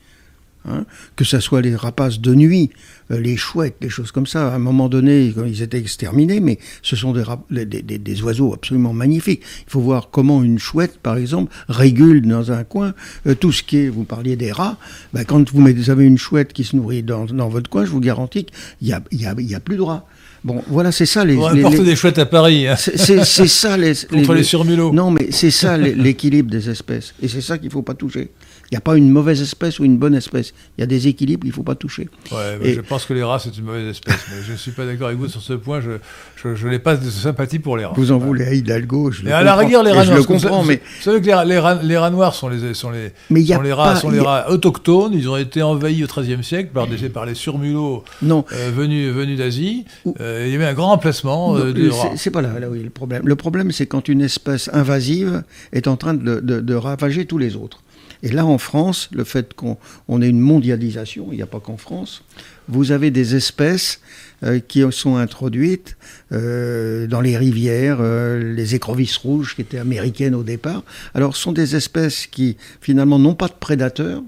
Hein. 0.68 0.84
que 1.16 1.24
ce 1.24 1.40
soit 1.40 1.62
les 1.62 1.74
rapaces 1.74 2.20
de 2.20 2.34
nuit, 2.34 2.68
euh, 3.10 3.18
les 3.18 3.38
chouettes, 3.38 3.76
des 3.80 3.88
choses 3.88 4.12
comme 4.12 4.26
ça. 4.26 4.52
À 4.52 4.56
un 4.56 4.58
moment 4.58 4.90
donné, 4.90 5.32
ils 5.46 5.62
étaient 5.62 5.78
exterminés, 5.78 6.38
mais 6.40 6.58
ce 6.82 6.96
sont 6.96 7.14
des, 7.14 7.64
des, 7.64 8.22
oiseaux 8.22 8.52
absolument 8.52 8.92
magnifiques. 8.92 9.42
Il 9.66 9.70
faut 9.70 9.80
voir 9.80 10.10
comment 10.10 10.42
une 10.42 10.58
chouette, 10.58 10.98
par 10.98 11.16
exemple, 11.16 11.50
régule 11.68 12.26
dans 12.26 12.52
un 12.52 12.64
coin 12.64 12.92
euh, 13.26 13.34
tout 13.34 13.52
ce 13.52 13.62
qui 13.62 13.78
est. 13.78 13.88
Vous 13.88 14.04
parliez 14.04 14.36
des 14.36 14.52
rats. 14.52 14.76
Ben, 15.14 15.24
quand 15.24 15.50
vous, 15.50 15.90
avez 15.90 16.04
une 16.04 16.18
chouette 16.18 16.52
qui 16.52 16.64
se 16.64 16.76
nourrit 16.76 17.02
dans, 17.02 17.48
votre 17.48 17.70
coin, 17.70 17.86
je 17.86 17.90
vous 17.90 18.00
garantis 18.00 18.44
qu'il 18.44 18.86
n'y 18.86 18.92
a, 18.92 19.02
y 19.12 19.24
a, 19.24 19.34
y 19.38 19.54
a 19.54 19.60
plus 19.60 19.76
de 19.76 19.82
rats. 19.82 20.06
Bon, 20.44 20.62
voilà, 20.68 20.90
c'est 20.92 21.06
ça 21.06 21.24
les. 21.24 21.36
On 21.36 21.50
les, 21.50 21.62
les... 21.62 21.78
des 21.80 21.96
chouettes 21.96 22.18
à 22.18 22.26
Paris. 22.26 22.66
Hein. 22.66 22.76
C'est 22.76 23.24
ça 23.24 23.76
les. 23.76 23.94
Contre 24.10 24.34
les, 24.34 24.42
surmulots. 24.42 24.92
Non, 24.92 25.10
mais 25.10 25.28
c'est 25.30 25.50
ça 25.50 25.76
l'équilibre 25.76 26.50
des 26.50 26.70
espèces. 26.70 27.14
Et 27.22 27.28
c'est 27.28 27.42
ça 27.42 27.58
qu'il 27.58 27.68
ne 27.68 27.72
faut 27.72 27.82
pas 27.82 27.94
toucher. 27.94 28.30
Il 28.70 28.74
n'y 28.74 28.78
a 28.78 28.82
pas 28.82 28.96
une 28.96 29.10
mauvaise 29.10 29.42
espèce 29.42 29.80
ou 29.80 29.84
une 29.84 29.98
bonne 29.98 30.14
espèce. 30.14 30.54
Il 30.78 30.82
y 30.82 30.84
a 30.84 30.86
des 30.86 31.08
équilibres 31.08 31.40
qu'il 31.40 31.50
ne 31.50 31.54
faut 31.54 31.64
pas 31.64 31.74
toucher. 31.74 32.08
Ouais, 32.30 32.74
Je 32.74 32.80
pense 32.80 33.04
que 33.04 33.12
les 33.12 33.24
rats, 33.24 33.40
c'est 33.40 33.56
une 33.58 33.64
mauvaise 33.64 33.88
espèce. 33.88 34.26
mais 34.30 34.44
je 34.46 34.52
ne 34.52 34.56
suis 34.56 34.70
pas 34.70 34.86
d'accord 34.86 35.08
avec 35.08 35.18
vous 35.18 35.26
sur 35.26 35.42
ce 35.42 35.54
point. 35.54 35.80
Je, 35.80 36.54
je, 36.54 36.68
n'ai 36.68 36.78
pas 36.78 36.94
de 36.94 37.10
sympathie 37.10 37.58
pour 37.58 37.76
les 37.76 37.84
rats. 37.84 37.94
Vous 37.96 38.12
en 38.12 38.18
voulez 38.18 38.44
à 38.44 38.54
Hidalgo. 38.54 39.10
Je 39.10 39.26
à 39.26 39.42
la 39.42 39.56
rigueur, 39.56 39.82
les 39.82 39.90
rats 39.90 40.04
noirs. 40.04 40.18
Je 40.18 40.20
le 40.20 40.24
comprends, 40.24 40.62
mais. 40.62 40.76
Vous 40.98 41.02
savez 41.02 41.20
que 41.20 41.26
les, 41.26 41.58
rats, 41.98 42.10
noirs 42.10 42.32
sont 42.32 42.48
les, 42.48 42.74
sont 42.74 42.90
les, 42.92 43.12
sont 43.44 43.60
les 43.60 43.72
rats, 43.72 43.96
sont 43.96 44.10
les 44.10 44.20
rats 44.20 44.48
autochtones. 44.50 45.14
Ils 45.14 45.28
ont 45.28 45.36
été 45.36 45.62
envahis 45.62 46.04
au 46.04 46.06
XIIIe 46.06 46.44
siècle 46.44 46.70
par, 46.72 46.86
des, 46.86 47.08
par 47.08 47.26
les 47.26 47.34
surmulots 47.34 48.04
euh, 48.22 48.70
venus, 48.72 49.12
venus 49.12 49.36
d'Asie. 49.36 49.84
Euh, 50.20 50.44
il 50.46 50.52
y 50.52 50.54
avait 50.54 50.66
un 50.66 50.74
grand 50.74 50.92
emplacement 50.92 51.56
euh, 51.56 51.72
de 51.72 51.90
rats. 51.90 52.12
C'est 52.14 52.30
pas 52.30 52.40
là, 52.42 52.50
là 52.60 52.68
le 52.68 52.90
problème. 52.90 53.22
Le 53.24 53.34
problème, 53.34 53.72
c'est 53.72 53.86
quand 53.86 54.06
une 54.06 54.22
espèce 54.22 54.70
invasive 54.72 55.42
est 55.72 55.88
en 55.88 55.96
train 55.96 56.14
de, 56.14 56.38
de 56.38 56.74
ravager 56.76 57.24
tous 57.24 57.38
les 57.38 57.56
autres. 57.56 57.82
Et 58.22 58.28
là, 58.28 58.44
en 58.44 58.58
France, 58.58 59.08
le 59.12 59.24
fait 59.24 59.54
qu'on 59.54 60.22
ait 60.22 60.28
une 60.28 60.40
mondialisation, 60.40 61.28
il 61.30 61.36
n'y 61.36 61.42
a 61.42 61.46
pas 61.46 61.60
qu'en 61.60 61.76
France, 61.76 62.22
vous 62.68 62.92
avez 62.92 63.10
des 63.10 63.34
espèces 63.34 64.00
euh, 64.42 64.60
qui 64.60 64.82
sont 64.90 65.16
introduites 65.16 65.96
euh, 66.32 67.06
dans 67.06 67.20
les 67.20 67.36
rivières, 67.36 67.98
euh, 68.00 68.54
les 68.54 68.74
écrevisses 68.74 69.16
rouges 69.16 69.54
qui 69.54 69.62
étaient 69.62 69.78
américaines 69.78 70.34
au 70.34 70.42
départ. 70.42 70.82
Alors, 71.14 71.36
ce 71.36 71.42
sont 71.42 71.52
des 71.52 71.76
espèces 71.76 72.26
qui, 72.26 72.56
finalement, 72.80 73.18
n'ont 73.18 73.34
pas 73.34 73.48
de 73.48 73.54
prédateurs, 73.58 74.22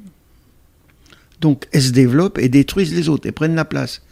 donc 1.41 1.67
elles 1.73 1.83
se 1.83 1.91
développent 1.91 2.39
et 2.39 2.49
détruisent 2.49 2.95
les 2.95 3.09
autres 3.09 3.29
et 3.29 3.33
prennent 3.33 3.55
la 3.55 3.65
place. 3.65 4.03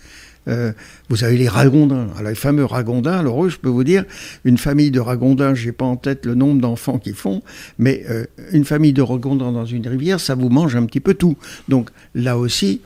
Euh, 0.49 0.73
vous 1.09 1.23
avez 1.25 1.37
les 1.37 1.49
ragondins, 1.49 2.09
les 2.25 2.35
fameux 2.35 2.65
ragondins. 2.65 3.19
Alors 3.19 3.45
eux, 3.45 3.49
je 3.49 3.59
peux 3.59 3.69
vous 3.69 3.85
dire, 3.85 4.05
une 4.45 4.59
famille 4.59 4.91
de 4.91 5.01
ragondins, 5.01 5.55
j'ai 5.55 5.73
pas 5.73 5.85
en 5.85 5.97
tête 5.97 6.27
le 6.27 6.35
nombre 6.35 6.61
d'enfants 6.61 6.99
qu'ils 6.99 7.15
font, 7.15 7.43
mais 7.79 8.05
euh, 8.09 8.25
une 8.53 8.65
famille 8.65 8.93
de 8.93 9.03
ragondins 9.03 9.53
dans 9.53 9.67
une 9.67 9.87
rivière, 9.87 10.19
ça 10.19 10.35
vous 10.35 10.49
mange 10.49 10.77
un 10.77 10.87
petit 10.87 11.01
peu 11.01 11.15
tout. 11.15 11.37
Donc 11.69 11.91
là 12.15 12.39
aussi, 12.39 12.81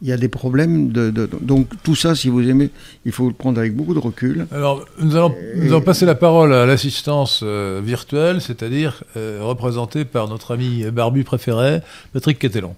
il 0.00 0.08
y 0.08 0.12
a 0.12 0.16
des 0.16 0.28
problèmes 0.28 0.90
de, 0.90 1.10
donc 1.40 1.68
tout 1.84 1.94
ça, 1.94 2.16
si 2.16 2.28
vous 2.28 2.48
aimez, 2.48 2.70
il 3.04 3.12
faut 3.12 3.28
le 3.28 3.34
prendre 3.34 3.60
avec 3.60 3.76
beaucoup 3.76 3.94
de 3.94 4.00
recul. 4.00 4.46
Alors 4.50 4.84
nous 5.00 5.14
allons, 5.14 5.32
nous 5.56 5.68
allons 5.68 5.80
passer 5.80 6.06
la 6.06 6.16
parole 6.16 6.52
à 6.52 6.66
l'assistance 6.66 7.40
euh, 7.44 7.80
virtuelle, 7.84 8.40
c'est-à-dire 8.40 9.04
représentée 9.14 10.04
par 10.04 10.28
notre 10.28 10.54
ami 10.54 10.84
barbu 10.90 11.22
préféré, 11.22 11.80
Patrick 12.12 12.38
Quetelon. 12.38 12.74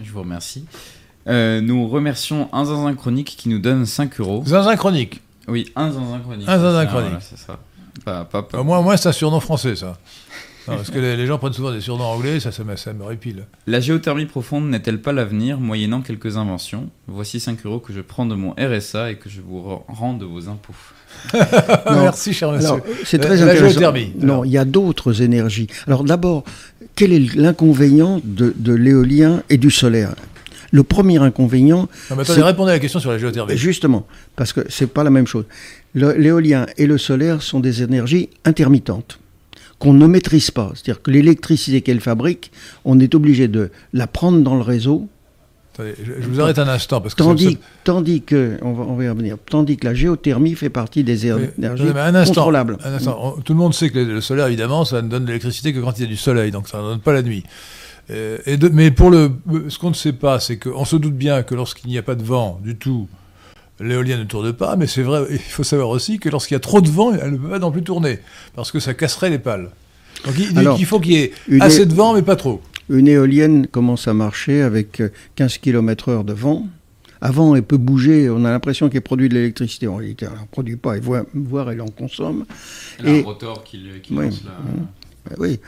Je 0.00 0.12
vous 0.12 0.20
remercie. 0.20 0.64
Euh, 1.28 1.60
nous 1.60 1.88
remercions 1.88 2.48
un 2.52 2.64
zinzin 2.64 2.94
chronique 2.94 3.34
qui 3.36 3.48
nous 3.48 3.58
donne 3.58 3.84
5 3.84 4.20
euros. 4.20 4.42
Zinzin 4.46 4.76
chronique 4.76 5.20
Oui, 5.46 5.70
un 5.76 5.90
zinzin 5.90 6.20
chronique. 6.20 6.48
Un 6.48 6.58
zinzin 6.58 6.86
chronique. 6.86 7.20
c'est 7.20 7.38
ça. 7.38 7.58
Au 8.54 8.64
moins, 8.64 8.80
moi, 8.80 8.96
c'est 8.96 9.08
un 9.08 9.12
surnom 9.12 9.40
français, 9.40 9.76
ça. 9.76 9.98
parce 10.66 10.90
que 10.90 10.98
les, 10.98 11.26
gens 11.26 11.38
prennent 11.38 11.52
souvent 11.52 11.72
des 11.72 11.82
surnoms 11.82 12.06
anglais, 12.06 12.40
ça, 12.40 12.52
ça, 12.52 12.64
me, 12.64 12.76
ça 12.76 12.92
me 12.94 13.04
répile. 13.04 13.44
La 13.66 13.80
géothermie 13.80 14.24
profonde 14.24 14.68
n'est-elle 14.70 15.02
pas 15.02 15.12
l'avenir, 15.12 15.60
moyennant 15.60 16.00
quelques 16.00 16.38
inventions? 16.38 16.88
Voici 17.06 17.40
5 17.40 17.66
euros 17.66 17.80
que 17.80 17.92
je 17.92 18.00
prends 18.00 18.24
de 18.24 18.34
mon 18.34 18.54
RSA 18.58 19.10
et 19.10 19.16
que 19.16 19.28
je 19.28 19.42
vous 19.42 19.62
rends 19.88 20.14
de 20.14 20.24
vos 20.24 20.48
impôts. 20.48 20.74
Merci, 21.90 22.32
cher 22.32 22.52
monsieur. 22.52 22.82
C'est 23.04 23.18
très 23.18 23.42
intéressant. 23.42 23.64
La 23.64 23.70
géothermie. 23.70 24.12
Non, 24.18 24.44
il 24.44 24.50
y 24.52 24.58
a 24.58 24.64
d'autres 24.64 25.20
énergies. 25.20 25.66
Alors 25.86 26.04
d'abord, 26.04 26.44
quel 26.94 27.12
est 27.12 27.34
l'inconvénient 27.34 28.20
de, 28.24 28.54
de 28.56 28.72
l'éolien 28.72 29.42
et 29.50 29.58
du 29.58 29.70
solaire? 29.70 30.14
Le 30.70 30.82
premier 30.82 31.18
inconvénient. 31.18 31.88
Non, 32.10 32.16
mais 32.16 32.22
attendez, 32.22 32.42
répondez 32.42 32.70
à 32.70 32.74
la 32.74 32.80
question 32.80 33.00
sur 33.00 33.10
la 33.10 33.18
géothermie. 33.18 33.56
Justement, 33.56 34.06
parce 34.36 34.52
que 34.52 34.60
c'est 34.68 34.86
pas 34.86 35.04
la 35.04 35.10
même 35.10 35.26
chose. 35.26 35.44
L'éolien 35.94 36.66
et 36.76 36.86
le 36.86 36.98
solaire 36.98 37.42
sont 37.42 37.60
des 37.60 37.82
énergies 37.82 38.30
intermittentes 38.44 39.18
qu'on 39.78 39.92
ne 39.92 40.06
maîtrise 40.06 40.50
pas. 40.50 40.72
C'est-à-dire 40.74 41.02
que 41.02 41.10
l'électricité 41.10 41.82
qu'elle 41.82 42.00
fabrique, 42.00 42.50
on 42.84 42.98
est 43.00 43.14
obligé 43.14 43.48
de 43.48 43.70
la 43.92 44.06
prendre 44.06 44.40
dans 44.40 44.56
le 44.56 44.62
réseau. 44.62 45.08
Attendez, 45.74 45.94
je, 46.02 46.28
vous 46.28 46.40
arrête 46.40 46.58
un 46.58 46.66
instant 46.66 47.00
parce 47.00 47.14
que 47.14 47.22
tandis, 47.22 47.56
tandis 47.84 48.22
que 48.22 48.58
on 48.62 48.72
va, 48.72 48.82
on 48.82 48.96
va 48.96 49.04
y 49.04 49.08
revenir. 49.08 49.36
Tandis 49.48 49.76
que 49.76 49.86
la 49.86 49.94
géothermie 49.94 50.56
fait 50.56 50.70
partie 50.70 51.04
des 51.04 51.26
énergies 51.26 51.84
un 51.94 52.14
instant, 52.16 52.34
contrôlables. 52.34 52.78
Un 52.84 52.94
instant. 52.94 53.36
tout 53.44 53.52
le 53.52 53.58
monde 53.58 53.74
sait 53.74 53.88
que 53.88 53.98
le 54.00 54.20
solaire, 54.20 54.48
évidemment, 54.48 54.84
ça 54.84 55.00
ne 55.02 55.08
donne 55.08 55.22
de 55.22 55.28
l'électricité 55.28 55.72
que 55.72 55.78
quand 55.78 55.96
il 55.98 56.02
y 56.02 56.04
a 56.04 56.08
du 56.08 56.16
soleil, 56.16 56.50
donc 56.50 56.66
ça 56.66 56.78
ne 56.78 56.82
donne 56.82 57.00
pas 57.00 57.12
la 57.12 57.22
nuit. 57.22 57.44
Euh, 58.10 58.38
mais 58.72 58.90
pour 58.90 59.10
le, 59.10 59.30
ce 59.68 59.78
qu'on 59.78 59.90
ne 59.90 59.94
sait 59.94 60.12
pas, 60.12 60.40
c'est 60.40 60.58
qu'on 60.58 60.84
se 60.84 60.96
doute 60.96 61.14
bien 61.14 61.42
que 61.42 61.54
lorsqu'il 61.54 61.90
n'y 61.90 61.98
a 61.98 62.02
pas 62.02 62.14
de 62.14 62.22
vent 62.22 62.58
du 62.62 62.76
tout, 62.76 63.08
l'éolienne 63.80 64.20
ne 64.20 64.24
tourne 64.24 64.52
pas, 64.52 64.76
mais 64.76 64.86
c'est 64.86 65.02
vrai, 65.02 65.26
il 65.30 65.38
faut 65.38 65.62
savoir 65.62 65.90
aussi 65.90 66.18
que 66.18 66.28
lorsqu'il 66.28 66.54
y 66.54 66.56
a 66.56 66.60
trop 66.60 66.80
de 66.80 66.88
vent, 66.88 67.12
elle 67.12 67.32
ne 67.32 67.36
peut 67.36 67.48
pas 67.48 67.58
non 67.58 67.70
plus 67.70 67.82
tourner, 67.82 68.18
parce 68.54 68.72
que 68.72 68.80
ça 68.80 68.94
casserait 68.94 69.30
les 69.30 69.38
pales. 69.38 69.70
Donc 70.24 70.34
il, 70.78 70.86
faut 70.86 70.98
qu'il 70.98 71.12
y 71.12 71.16
ait 71.16 71.32
assez 71.60 71.86
de 71.86 71.94
vent, 71.94 72.14
mais 72.14 72.22
pas 72.22 72.34
trop. 72.34 72.60
Une 72.88 73.06
éolienne 73.06 73.66
commence 73.66 74.08
à 74.08 74.14
marcher 74.14 74.62
avec 74.62 75.02
15 75.36 75.58
km/h 75.58 76.24
de 76.24 76.32
vent. 76.32 76.66
Avant, 77.20 77.54
elle 77.54 77.62
peut 77.62 77.76
bouger, 77.76 78.30
on 78.30 78.44
a 78.44 78.50
l'impression 78.50 78.88
qu'elle 78.88 79.02
produit 79.02 79.28
de 79.28 79.34
l'électricité. 79.34 79.86
En 79.86 79.96
réalité, 79.96 80.26
elle 80.28 80.38
n'en 80.38 80.46
produit 80.46 80.76
pas, 80.76 80.96
et 80.96 81.00
voire, 81.00 81.70
elle 81.70 81.80
en 81.82 81.88
consomme. 81.88 82.46
Elle 82.98 83.06
a 83.06 83.10
un 83.10 83.22
rotor 83.22 83.62
qui, 83.64 83.80
lance 84.10 84.42
la... 84.44 85.36
oui. 85.38 85.60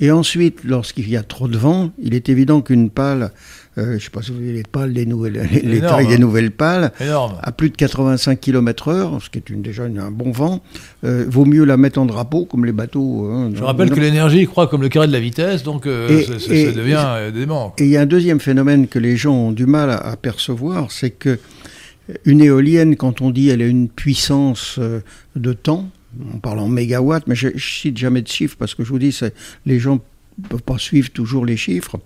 Et 0.00 0.12
ensuite, 0.12 0.62
lorsqu'il 0.64 1.08
y 1.08 1.16
a 1.16 1.22
trop 1.22 1.48
de 1.48 1.58
vent, 1.58 1.90
il 2.00 2.14
est 2.14 2.28
évident 2.28 2.60
qu'une 2.60 2.88
pale, 2.88 3.32
euh, 3.78 3.90
je 3.90 3.94
ne 3.94 3.98
sais 3.98 4.10
pas 4.10 4.22
si 4.22 4.30
vous 4.30 4.38
voyez 4.38 4.52
les 4.52 4.62
pales, 4.62 4.92
des 4.92 5.06
nouvelles, 5.06 5.48
les, 5.64 5.80
tailles 5.80 6.06
des 6.06 6.14
hein. 6.14 6.18
nouvelles 6.18 6.52
pales, 6.52 6.92
à 7.00 7.52
plus 7.52 7.70
de 7.70 7.76
85 7.76 8.38
km/h, 8.38 9.20
ce 9.20 9.28
qui 9.28 9.38
est 9.38 9.50
une, 9.50 9.62
déjà 9.62 9.84
un 9.84 10.10
bon 10.12 10.30
vent, 10.30 10.62
euh, 11.04 11.24
vaut 11.28 11.44
mieux 11.44 11.64
la 11.64 11.76
mettre 11.76 11.98
en 11.98 12.06
drapeau, 12.06 12.44
comme 12.44 12.64
les 12.64 12.72
bateaux. 12.72 13.28
Hein, 13.28 13.50
je 13.54 13.62
rappelle 13.62 13.90
que 13.90 13.98
l'énergie 13.98 14.46
croît 14.46 14.68
comme 14.68 14.82
le 14.82 14.88
carré 14.88 15.08
de 15.08 15.12
la 15.12 15.20
vitesse, 15.20 15.64
donc 15.64 15.86
euh, 15.86 16.22
ça, 16.38 16.48
devient 16.72 17.32
dément. 17.34 17.74
Et 17.78 17.84
il 17.84 17.90
y 17.90 17.96
a 17.96 18.00
un 18.00 18.06
deuxième 18.06 18.38
phénomène 18.38 18.86
que 18.86 19.00
les 19.00 19.16
gens 19.16 19.34
ont 19.34 19.52
du 19.52 19.66
mal 19.66 19.90
à, 19.90 20.16
percevoir, 20.16 20.92
c'est 20.92 21.10
que 21.10 21.38
une 22.24 22.40
éolienne, 22.40 22.96
quand 22.96 23.20
on 23.20 23.30
dit 23.30 23.50
elle 23.50 23.62
a 23.62 23.66
une 23.66 23.88
puissance 23.88 24.78
de 25.36 25.52
temps, 25.52 25.88
on 26.34 26.38
parle 26.38 26.58
en 26.58 26.68
mégawatts, 26.68 27.26
mais 27.26 27.34
je, 27.34 27.48
ne 27.48 27.58
cite 27.58 27.96
jamais 27.96 28.22
de 28.22 28.28
chiffres 28.28 28.56
parce 28.58 28.74
que 28.74 28.84
je 28.84 28.88
vous 28.88 28.98
dis, 28.98 29.16
les 29.66 29.78
gens 29.78 30.00
ne 30.42 30.48
peuvent 30.48 30.62
pas 30.62 30.78
suivre 30.78 31.10
toujours 31.10 31.44
les 31.44 31.56
chiffres. 31.56 31.98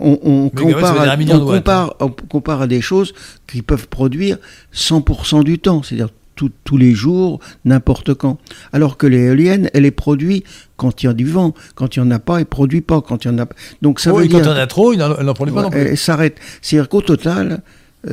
On, 0.00 0.50
compare 0.50 1.00
à, 1.00 1.16
on, 2.00 2.10
compare, 2.10 2.62
à, 2.62 2.66
des 2.66 2.80
choses 2.80 3.14
qui 3.46 3.62
peuvent 3.62 3.88
produire 3.88 4.38
100% 4.74 5.44
du 5.44 5.58
temps, 5.58 5.82
c'est-à-dire 5.82 6.10
tous 6.64 6.76
les 6.76 6.94
jours, 6.94 7.40
n'importe 7.64 8.14
quand. 8.14 8.38
Alors 8.72 8.96
que 8.96 9.06
l'éolienne, 9.06 9.70
elle 9.74 9.84
est 9.84 9.90
produite 9.90 10.44
quand 10.76 11.02
il 11.02 11.06
y 11.06 11.08
a 11.08 11.12
du 11.12 11.26
vent. 11.26 11.52
Quand 11.74 11.96
il 11.96 12.02
n'y 12.02 12.08
en 12.08 12.10
a 12.12 12.20
pas, 12.20 12.34
elle 12.34 12.42
ne 12.42 12.44
produit 12.44 12.80
pas. 12.80 13.00
Quand 13.00 13.24
il 13.24 13.28
y 13.28 13.30
en 13.34 13.38
a... 13.38 13.48
Donc 13.82 13.98
ça 13.98 14.12
veut 14.12 14.28
dire... 14.28 14.38
quand 14.38 14.44
il 14.44 14.46
y 14.46 14.52
en 14.52 14.56
a 14.56 14.66
trop, 14.68 14.92
elle 14.92 14.98
n'en 14.98 15.34
produit 15.34 15.54
pas 15.54 15.62
non 15.62 15.70
plus. 15.70 15.80
Elle 15.80 15.98
s'arrête. 15.98 16.38
C'est-à-dire 16.62 16.88
qu'au 16.88 17.02
total, 17.02 17.62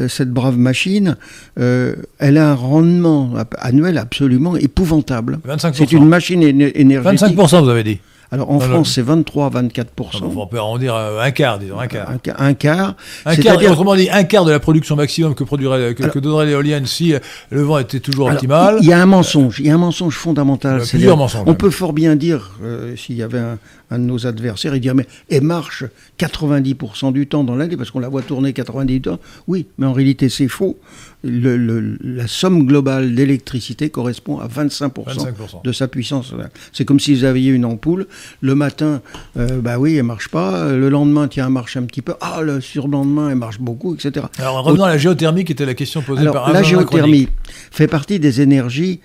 cette 0.07 0.31
brave 0.31 0.57
machine, 0.57 1.15
euh, 1.59 1.95
elle 2.19 2.37
a 2.37 2.51
un 2.51 2.55
rendement 2.55 3.33
annuel 3.57 3.97
absolument 3.97 4.55
épouvantable. 4.55 5.39
C'est 5.73 5.91
une 5.91 6.07
machine 6.07 6.41
énergétique. 6.43 7.37
25%, 7.37 7.63
vous 7.63 7.69
avez 7.69 7.83
dit. 7.83 7.99
Alors 8.35 8.51
en 8.51 8.59
France, 8.59 8.91
c'est 8.91 9.01
23 9.01 9.49
24% 9.49 9.85
On 10.35 10.45
peut 10.45 10.57
arrondir 10.57 10.93
un 10.93 11.31
quart, 11.31 11.57
disons, 11.57 11.79
un 11.79 11.87
quart. 11.87 12.09
Un, 12.09 12.17
quart. 12.53 12.95
Un 13.25 13.35
quart, 13.37 13.61
autrement 13.71 13.95
dit, 13.95 14.09
un 14.11 14.25
quart 14.25 14.43
de 14.43 14.51
la 14.51 14.59
production 14.59 14.97
maximum 14.97 15.35
que, 15.35 15.45
produirait, 15.45 15.95
que, 15.95 16.19
donnerait 16.19 16.45
l'éolienne 16.45 16.85
si 16.85 17.13
le 17.49 17.61
vent 17.61 17.79
était 17.79 18.01
toujours 18.01 18.27
optimal. 18.27 18.79
Il 18.81 18.89
y 18.89 18.91
a 18.93 19.01
un 19.01 19.05
mensonge, 19.05 19.59
il 19.59 19.67
y 19.67 19.69
a 19.69 19.75
un 19.75 19.77
mensonge 19.77 20.15
fondamental. 20.15 20.81
Il 20.83 20.89
plusieurs 20.89 21.15
mensonges. 21.15 21.43
On 21.45 21.53
peut 21.53 21.69
fort 21.69 21.93
bien 21.93 22.17
dire, 22.17 22.57
euh, 22.61 22.97
s'il 22.97 23.15
y 23.15 23.23
avait 23.23 23.39
un, 23.39 23.57
un, 23.89 23.99
de 23.99 24.03
nos 24.03 24.27
adversaires, 24.27 24.75
il 24.75 24.81
dirait, 24.81 24.95
mais 24.95 25.07
elle 25.31 25.43
marche 25.43 25.85
90% 26.19 27.13
du 27.13 27.27
temps 27.27 27.45
dans 27.45 27.55
l'année, 27.55 27.77
parce 27.77 27.89
qu'on 27.89 27.99
la 27.99 28.09
voit 28.09 28.21
tourner 28.21 28.51
90% 28.51 28.85
du 28.85 29.01
temps. 29.01 29.19
Oui, 29.47 29.67
mais 29.77 29.85
en 29.85 29.93
réalité, 29.93 30.27
c'est 30.27 30.49
faux 30.49 30.77
le, 31.25 31.97
la 32.01 32.27
somme 32.27 32.65
globale 32.65 33.15
d'électricité 33.15 33.89
correspond 33.89 34.39
à 34.39 34.47
25%, 34.47 35.63
de 35.63 35.71
sa 35.71 35.87
puissance. 35.87 36.33
C'est 36.71 36.85
comme 36.85 36.99
si 36.99 37.15
vous 37.15 37.23
aviez 37.23 37.51
une 37.51 37.65
ampoule. 37.65 38.07
Le 38.41 38.55
matin, 38.55 39.01
euh, 39.37 39.61
bah 39.61 39.79
oui, 39.79 39.95
elle 39.95 40.03
marche 40.03 40.29
pas. 40.29 40.71
Le 40.71 40.89
lendemain, 40.89 41.27
tiens, 41.27 41.47
elle 41.47 41.53
marche 41.53 41.77
un 41.77 41.83
petit 41.83 42.01
peu. 42.01 42.13
Ah, 42.21 42.41
le 42.41 42.61
surlendemain, 42.61 43.29
elle 43.29 43.37
marche 43.37 43.59
beaucoup, 43.59 43.95
etc. 43.95 44.27
Alors 44.37 44.63
revenons 44.63 44.83
à 44.83 44.89
la 44.89 44.97
géothermie, 44.97 45.45
qui 45.45 45.53
était 45.53 45.65
la 45.65 45.73
question 45.73 46.01
posée 46.01 46.21
Alors, 46.21 46.33
par 46.33 46.53
La 46.53 46.63
géothermie 46.63 47.29
fait 47.71 47.87
partie 47.87 48.19
des 48.19 48.41
énergies, 48.41 48.99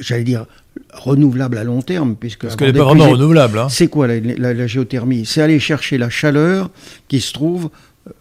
j'allais 0.00 0.24
dire, 0.24 0.46
renouvelables 0.92 1.58
à 1.58 1.64
long 1.64 1.82
terme, 1.82 2.16
puisque 2.16 2.42
parce 2.42 2.56
qu'elle 2.56 2.72
n'est 2.72 2.78
pas 2.78 2.84
vraiment 2.84 3.10
renouvelable. 3.10 3.58
Hein. 3.58 3.68
C'est 3.68 3.88
quoi 3.88 4.06
la, 4.06 4.18
la 4.20 4.66
géothermie? 4.66 5.24
C'est 5.26 5.42
aller 5.42 5.60
chercher 5.60 5.98
la 5.98 6.10
chaleur 6.10 6.70
qui 7.08 7.20
se 7.20 7.32
trouve 7.32 7.70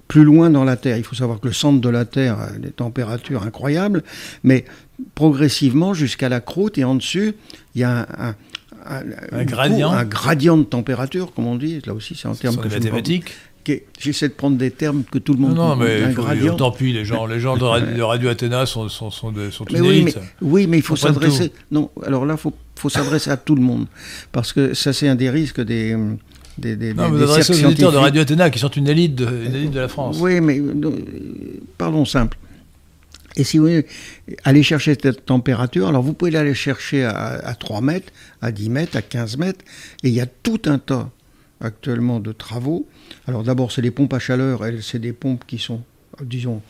plus 0.07 0.23
loin 0.23 0.49
dans 0.49 0.63
la 0.63 0.75
Terre. 0.75 0.97
Il 0.97 1.03
faut 1.03 1.15
savoir 1.15 1.39
que 1.39 1.47
le 1.47 1.53
centre 1.53 1.79
de 1.79 1.89
la 1.89 2.05
Terre 2.05 2.39
a 2.39 2.51
des 2.51 2.71
températures 2.71 3.43
incroyables, 3.43 4.03
mais 4.43 4.65
progressivement 5.15 5.93
jusqu'à 5.93 6.29
la 6.29 6.41
croûte 6.41 6.77
et 6.77 6.83
en 6.83 6.95
dessus, 6.95 7.35
il 7.75 7.81
y 7.81 7.83
a 7.83 8.07
un, 8.85 9.43
gradient. 9.43 9.91
un 9.91 10.05
gradient 10.05 10.57
de 10.57 10.63
température, 10.63 11.33
comme 11.33 11.47
on 11.47 11.55
dit. 11.55 11.81
Là 11.85 11.93
aussi, 11.93 12.15
c'est 12.15 12.27
en 12.27 12.35
termes 12.35 12.57
que 12.57 12.67
mathématiques. 12.67 13.31
J'essaie 13.99 14.29
de 14.29 14.33
prendre 14.33 14.57
des 14.57 14.71
termes 14.71 15.03
que 15.03 15.19
tout 15.19 15.33
le 15.33 15.39
monde 15.39 15.53
Non, 15.53 15.69
non 15.69 15.75
mais 15.75 16.01
un 16.01 16.11
gradient. 16.11 16.55
tant 16.55 16.71
pis, 16.71 16.91
les 16.91 17.05
gens, 17.05 17.27
les 17.27 17.39
gens 17.39 17.55
de, 17.55 18.01
Radio, 18.01 18.29
Athéna 18.29 18.65
sont, 18.65 18.89
sont, 18.89 19.11
sont, 19.11 19.31
sont 19.51 19.65
mais 19.71 19.79
oui, 19.79 20.01
mais, 20.03 20.13
oui, 20.41 20.67
mais 20.67 20.77
il 20.77 20.83
faut 20.83 20.95
s'adresser. 20.95 21.51
Non, 21.69 21.91
alors 22.03 22.25
là, 22.25 22.33
il 22.33 22.39
faut, 22.39 22.53
faut 22.75 22.89
s'adresser 22.89 23.29
à 23.29 23.37
tout 23.37 23.53
le 23.53 23.61
monde. 23.61 23.85
Parce 24.31 24.53
que 24.53 24.73
ça, 24.73 24.91
c'est 24.91 25.07
un 25.07 25.13
des 25.13 25.29
risques 25.29 25.61
des, 25.61 25.95
des, 26.59 26.93
non, 26.93 27.09
vous 27.09 27.23
adressez 27.23 27.63
aux 27.63 27.67
auditeurs 27.67 27.91
de 27.91 27.97
Radio 27.97 28.21
Athéna 28.21 28.49
qui 28.49 28.59
sont 28.59 28.69
une 28.69 28.87
élite 28.87 29.15
de, 29.15 29.67
de 29.67 29.79
la 29.79 29.87
France. 29.87 30.17
Oui, 30.19 30.41
mais 30.41 30.61
parlons 31.77 32.05
simple. 32.05 32.37
Et 33.35 33.43
si 33.43 33.57
vous 33.57 33.65
voulez 33.65 33.85
aller 34.43 34.63
chercher 34.63 34.97
cette 35.01 35.25
température, 35.25 35.87
alors 35.87 36.03
vous 36.03 36.13
pouvez 36.13 36.35
aller 36.35 36.53
chercher 36.53 37.05
à, 37.05 37.55
3 37.57 37.81
mètres, 37.81 38.11
à 38.41 38.51
10 38.51 38.69
mètres, 38.69 38.97
à 38.97 39.01
15 39.01 39.37
mètres, 39.37 39.63
et 40.03 40.09
il 40.09 40.13
y 40.13 40.21
a 40.21 40.25
tout 40.25 40.61
un 40.65 40.77
tas 40.77 41.09
actuellement 41.61 42.19
de 42.19 42.31
travaux. 42.31 42.87
Alors 43.27 43.43
d'abord, 43.43 43.71
c'est 43.71 43.81
des 43.81 43.91
pompes 43.91 44.13
à 44.13 44.19
chaleur, 44.19 44.63
c'est 44.81 44.99
des 44.99 45.13
pompes 45.13 45.43
qui 45.47 45.57
sont, 45.57 45.81
disons, 46.21 46.61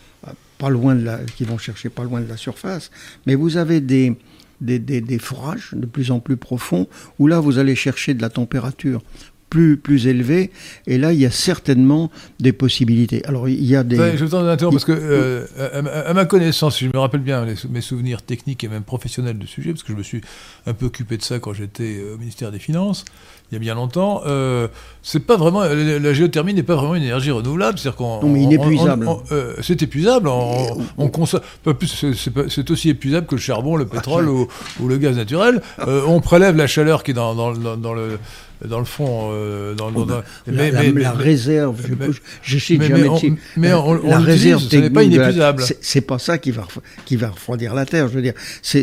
pas 0.58 0.70
loin 0.70 0.96
de 0.96 1.04
la, 1.04 1.20
qui 1.38 1.44
vont 1.44 1.58
chercher 1.58 1.90
pas 1.90 2.04
loin 2.04 2.22
de 2.22 2.28
la 2.28 2.38
surface, 2.38 2.92
mais 3.26 3.36
vous 3.36 3.58
avez 3.58 3.80
des, 3.82 4.16
des, 4.62 4.78
des, 4.78 5.02
des 5.02 5.20
forages 5.20 5.72
de 5.74 5.86
plus 5.86 6.12
en 6.12 6.20
plus 6.20 6.38
profonds, 6.38 6.88
où 7.18 7.28
là, 7.28 7.40
vous 7.40 7.58
allez 7.58 7.76
chercher 7.76 8.14
de 8.14 8.22
la 8.22 8.30
température 8.30 9.02
plus, 9.50 9.78
plus 9.78 10.08
élevé. 10.08 10.52
Et 10.88 10.98
là, 10.98 11.14
il 11.14 11.20
y 11.20 11.26
a 11.26 11.32
certainement 11.32 12.12
des 12.40 12.54
possibilités. 12.54 13.26
Alors, 13.26 13.50
il 13.50 13.66
y 13.66 13.76
a 13.76 13.84
des. 13.84 13.98
je 14.18 14.26
vous 14.26 14.36
interrompre 14.36 14.76
parce 14.76 14.86
que, 14.86 14.92
euh, 14.92 15.46
à, 16.06 16.14
ma 16.14 16.26
connaissance, 16.26 16.78
si 16.78 16.86
je 16.86 16.92
me 16.94 17.00
rappelle 17.00 17.22
bien 17.22 17.46
mes 17.70 17.82
souvenirs 17.82 18.22
techniques 18.22 18.64
et 18.64 18.68
même 18.68 18.84
professionnels 18.84 19.38
du 19.38 19.48
sujet, 19.48 19.72
parce 19.72 19.84
que 19.84 19.94
je 19.94 19.98
me 19.98 20.04
suis 20.04 20.22
un 20.66 20.74
peu 20.74 20.86
occupé 20.86 21.18
de 21.18 21.24
ça 21.24 21.40
quand 21.40 21.54
j'étais 21.54 21.98
euh, 22.00 22.16
au 22.16 22.18
ministère 22.18 22.52
des 22.52 22.60
Finances, 22.60 23.06
il 23.52 23.56
y 23.56 23.58
a 23.58 23.60
bien 23.60 23.76
longtemps, 23.76 24.22
euh, 24.28 24.68
c'est 25.02 25.26
pas 25.26 25.36
vraiment 25.36 25.64
la, 25.64 26.14
géothermie 26.14 26.54
n'est 26.54 26.64
pas 26.64 26.76
vraiment 26.76 26.96
une 26.96 27.04
énergie 27.04 27.32
renouvelable, 27.32 27.80
c'est-à-dire 27.80 27.98
qu'on 27.98 28.22
non 28.22 28.30
mais 28.30 28.44
inépuisable. 28.44 29.08
Euh, 29.32 29.56
c'est 29.62 29.82
épuisable, 29.82 30.28
on, 30.28 30.78
on 30.98 31.08
consomme, 31.10 31.42
c'est 31.82 32.70
aussi 32.70 32.90
épuisable 32.90 33.26
que 33.26 33.36
le 33.36 33.42
charbon, 33.42 33.76
le 33.76 33.86
pétrole 33.88 34.30
ou, 34.30 34.48
ou, 34.80 34.88
le 34.88 34.98
gaz 34.98 35.16
naturel. 35.16 35.62
on 35.88 36.22
prélève 36.22 36.56
la 36.56 36.68
chaleur 36.68 37.04
qui 37.04 37.12
est 37.12 37.16
dans, 37.16 37.34
dans, 37.34 37.76
dans 37.76 37.94
le 37.94 38.20
dans 38.66 38.80
le 38.80 38.86
fond, 38.86 39.30
euh, 39.32 39.74
dans, 39.74 39.92
oh, 39.96 40.06
bah, 40.06 40.24
mais, 40.48 40.72
la, 40.72 40.84
mais, 40.84 41.02
la, 41.02 41.12
réserve, 41.12 41.82
je, 42.42 42.58
sais 42.58 42.76
jamais. 42.76 43.08
Mais, 43.56 43.74
on, 43.74 43.94
la 43.94 44.20
réserve, 44.20 44.62
ce 44.62 44.76
n'est 44.76 44.90
pas 44.90 45.04
inépuisable. 45.04 45.64
C'est 45.82 46.02
pas 46.02 46.20
ça 46.20 46.38
qui 46.38 46.52
va 46.52 46.68
qui 47.06 47.16
va 47.16 47.30
refroidir 47.30 47.74
la 47.74 47.86
terre, 47.86 48.08
je 48.08 48.14
veux 48.14 48.22
dire. 48.22 48.34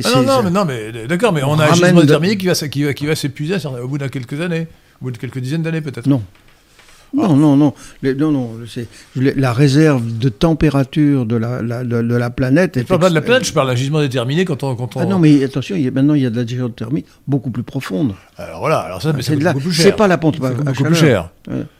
Ah 0.04 0.10
non, 0.14 0.22
non, 0.22 0.42
mais 0.42 0.50
non, 0.50 0.64
mais 0.64 1.06
d'accord, 1.06 1.32
mais 1.32 1.42
on, 1.42 1.58
a 1.58 1.70
un 1.70 1.74
gisement 1.74 2.06
thermique 2.06 2.40
qui 2.40 2.46
va 2.46 2.54
qui 2.54 2.84
va 2.84 2.94
qui 2.94 3.06
va 3.06 3.14
s'épuiser 3.14 3.56
au 3.82 3.88
bout 3.88 3.98
de 3.98 4.06
quelques 4.08 4.40
années, 4.40 4.66
au 5.00 5.06
bout 5.06 5.10
de 5.10 5.18
quelques 5.18 5.38
dizaines 5.38 5.62
d'années 5.62 5.82
peut-être. 5.82 6.06
Non. 6.06 6.22
Non, 7.14 7.36
non, 7.36 7.56
non, 7.56 7.72
non, 8.02 8.32
non, 8.32 8.50
c'est 8.68 8.88
la 9.14 9.52
réserve 9.52 10.18
de 10.18 10.28
température 10.28 11.24
de 11.24 11.36
la, 11.36 11.62
de, 11.62 12.14
la 12.14 12.30
planète. 12.30 12.74
Je 12.76 12.80
ne 12.80 12.84
parle 12.84 13.00
pas 13.00 13.08
de 13.10 13.14
la 13.14 13.22
planète, 13.22 13.44
je 13.44 13.52
parle 13.52 13.68
d'un 13.68 13.74
gisement 13.74 14.00
déterminé 14.00 14.44
quand 14.44 14.62
on, 14.62 14.74
quand 14.74 14.96
on... 14.96 15.00
Ah 15.00 15.06
non, 15.06 15.18
mais 15.18 15.42
attention, 15.42 15.76
il 15.76 15.90
maintenant 15.92 16.14
il 16.14 16.22
y 16.22 16.26
a 16.26 16.30
de 16.30 16.40
la 16.40 16.46
géothermie 16.46 17.04
beaucoup 17.26 17.50
plus 17.50 17.62
profonde. 17.62 18.14
Alors 18.36 18.60
voilà, 18.60 18.78
alors 18.78 19.00
ça, 19.00 19.12
mais 19.12 19.22
c'est 19.22 19.36
beaucoup 19.36 19.60
plus 19.60 19.72
cher. 19.72 19.84
C'est 19.84 19.96
pas 19.96 20.08
la 20.08 20.18
pompe 20.18 20.42
à, 20.44 20.50
beaucoup 20.50 20.84
plus 20.84 20.94
cher. 20.94 21.30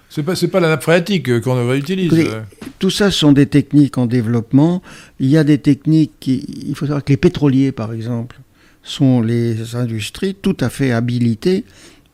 C'est 0.09 0.23
pas, 0.23 0.35
pas 0.35 0.61
la 0.61 0.69
nappe 0.69 0.83
phréatique 0.83 1.41
qu'on 1.41 1.75
utilise. 1.75 2.13
tout 2.79 2.91
ça 2.91 3.11
sont 3.11 3.33
des 3.33 3.47
techniques 3.47 3.99
en 3.99 4.07
développement. 4.07 4.83
Il 5.21 5.29
y 5.29 5.37
a 5.37 5.45
des 5.45 5.59
techniques 5.59 6.13
qui, 6.21 6.47
il 6.67 6.75
faut 6.75 6.87
savoir 6.87 7.05
que 7.05 7.13
les 7.13 7.17
pétroliers, 7.17 7.73
par 7.73 7.93
exemple, 7.93 8.39
sont 8.83 9.21
les 9.21 9.75
industries 9.75 10.35
tout 10.35 10.57
à 10.61 10.71
fait 10.71 10.93
habilitées 10.93 11.65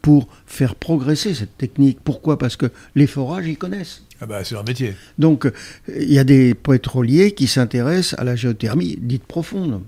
pour 0.02 0.28
faire 0.46 0.74
progresser 0.74 1.32
cette 1.32 1.56
technique. 1.56 1.98
Pourquoi? 2.02 2.36
Parce 2.38 2.56
que 2.56 2.66
les 2.94 3.06
forages, 3.06 3.46
ils 3.46 3.56
connaissent. 3.56 4.02
Ah 4.20 4.26
bah, 4.26 4.44
c'est 4.44 4.54
leur 4.54 4.64
métier. 4.64 4.94
Donc, 5.18 5.50
il 5.88 6.12
y 6.12 6.18
a 6.18 6.24
des 6.24 6.54
pétroliers 6.54 7.32
qui 7.32 7.46
s'intéressent 7.46 8.18
à 8.18 8.24
la 8.24 8.36
géothermie 8.36 8.98
dite 9.00 9.24
profonde, 9.24 9.80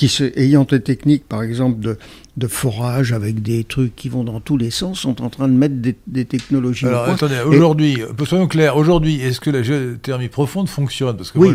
qui 0.00 0.08
se, 0.08 0.24
ayant 0.40 0.64
des 0.64 0.80
techniques, 0.80 1.28
par 1.28 1.42
exemple, 1.42 1.78
de, 1.78 1.98
de 2.38 2.46
forage 2.46 3.12
avec 3.12 3.42
des 3.42 3.64
trucs 3.64 3.94
qui 3.94 4.08
vont 4.08 4.24
dans 4.24 4.40
tous 4.40 4.56
les 4.56 4.70
sens, 4.70 5.00
sont 5.00 5.20
en 5.20 5.28
train 5.28 5.46
de 5.46 5.52
mettre 5.52 5.74
des, 5.74 6.24
technologies. 6.24 6.86
Alors 6.86 7.04
attendez, 7.04 7.34
aujourd'hui, 7.44 7.98
soyons 8.24 8.46
clairs, 8.46 8.78
aujourd'hui, 8.78 9.20
est-ce 9.20 9.40
que 9.40 9.50
la 9.50 9.62
géothermie 9.62 10.28
profonde 10.28 10.70
fonctionne? 10.70 11.18
Parce 11.18 11.32
que 11.32 11.38
oui. 11.38 11.52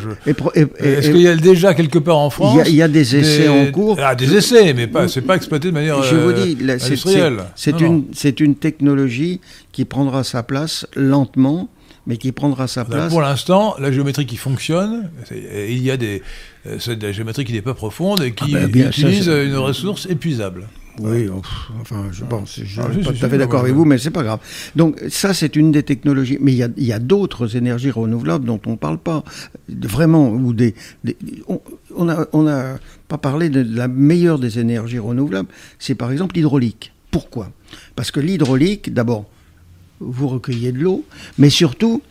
Est-ce 0.78 1.10
qu'il 1.10 1.22
y 1.22 1.28
a 1.28 1.36
déjà 1.36 1.74
quelque 1.74 1.98
part 1.98 2.20
en 2.20 2.30
France 2.30 2.60
Il 2.68 2.76
y, 2.76 2.84
a 2.84 2.88
des 2.88 3.16
essais 3.16 3.48
en 3.48 3.72
cours. 3.72 3.98
Ah, 4.00 4.14
des 4.14 4.36
essais, 4.36 4.76
mais 4.76 4.86
pas, 4.86 5.08
c'est 5.08 5.22
pas 5.22 5.38
exploité 5.38 5.70
de 5.70 5.74
manière 5.74 6.04
je 6.04 6.16
vous 6.16 6.32
dis, 6.32 6.56
euh, 6.62 6.78
industrielle. 6.80 7.46
C'est 7.56 7.82
une, 7.82 8.04
une 8.42 8.56
technologie 8.56 9.42
qui 9.72 9.86
prendra 9.86 10.24
sa 10.24 10.44
place 10.44 10.86
lentement 10.96 11.68
mais 12.08 12.18
qui 12.18 12.32
prendra 12.32 12.68
sa 12.68 12.86
place. 12.86 13.10
Pour 13.10 13.22
l'instant, 13.22 13.76
la 13.80 13.92
géométrie 13.92 14.26
qui 14.26 14.38
fonctionne, 14.38 15.10
il 15.32 15.82
y 15.82 15.92
a 15.92 15.98
des, 15.98 16.22
euh, 16.68 16.78
c'est 16.80 16.98
de 16.98 17.08
la 17.08 17.12
géométrie 17.12 17.46
qui 17.46 17.54
n'est 17.54 17.62
pas 17.62 17.74
profonde 17.74 18.22
et 18.22 18.34
qui 18.34 18.56
ah 18.56 18.68
ben, 18.68 18.88
utilise 18.88 19.28
une 19.28 19.58
ressource 19.58 20.08
épuisable. 20.08 20.68
Oui, 21.00 21.28
enfin, 21.82 22.06
je 22.12 22.24
pense, 22.24 22.56
je 22.56 22.82
ne 22.82 22.94
suis 22.94 23.02
pas 23.04 23.12
tout 23.12 23.26
à 23.26 23.30
fait 23.30 23.38
d'accord 23.38 23.60
avec 23.60 23.74
vous, 23.74 23.84
mais 23.84 23.98
c'est 23.98 24.12
pas 24.12 24.24
grave. 24.24 24.40
Donc, 24.76 25.02
ça, 25.10 25.34
c'est 25.34 25.58
une 25.58 25.72
des 25.72 25.84
technologies. 25.84 26.38
Mais 26.40 26.54
il 26.54 26.86
y 26.86 26.94
a, 26.94 27.00
d'autres 27.00 27.58
énergies 27.58 27.92
renouvelables 27.92 28.46
dont 28.46 28.62
on 28.66 28.72
ne 28.72 28.76
parle 28.78 28.98
pas. 28.98 29.24
Vraiment, 29.68 30.30
ou 30.30 30.54
des. 30.54 30.74
on 31.96 32.06
n'a 32.06 32.28
on 32.32 32.48
a 32.48 32.78
pas 33.08 33.18
parlé 33.18 33.50
de 33.50 33.66
la 33.76 33.88
meilleure 33.88 34.40
des 34.40 34.58
énergies 34.58 35.00
renouvelables, 35.00 35.50
c'est 35.80 35.96
par 35.96 36.12
exemple 36.12 36.36
l'hydraulique. 36.36 36.94
Pourquoi? 37.12 37.52
Parce 37.96 38.12
que 38.12 38.20
l'hydraulique, 38.20 38.94
d'abord, 38.94 39.26
vous 40.00 40.28
recueillez 40.28 40.72
de 40.72 40.80
l'eau, 40.80 41.06
mais 41.38 41.50
surtout, 41.50 42.02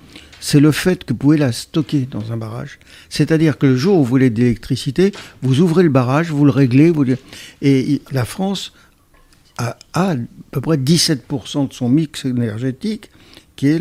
c'est 0.41 0.61
le 0.61 0.73
fait 0.73 1.05
que 1.05 1.13
vous 1.13 1.19
pouvez 1.19 1.39
la 1.39 1.53
stocker 1.53 2.07
dans 2.11 2.33
un 2.33 2.37
barrage. 2.37 2.79
C'est-à-dire 3.09 3.57
que 3.57 3.67
le 3.67 3.77
jour 3.77 3.97
où 3.97 4.05
vous 4.05 4.11
voulez 4.11 4.31
de 4.31 4.41
l'électricité, 4.41 5.13
vous 5.43 5.61
ouvrez 5.61 5.83
le 5.83 5.89
barrage, 5.89 6.31
vous 6.31 6.45
le 6.45 6.51
réglez, 6.51 6.91
vous... 6.91 7.05
et 7.63 8.03
la 8.13 8.25
France 8.25 8.73
a, 9.59 9.77
à 9.93 10.15
peu 10.51 10.61
près 10.61 10.77
17% 10.77 11.69
de 11.69 11.73
son 11.73 11.89
mix 11.89 12.25
énergétique 12.25 13.11
qui 13.57 13.69
est 13.69 13.81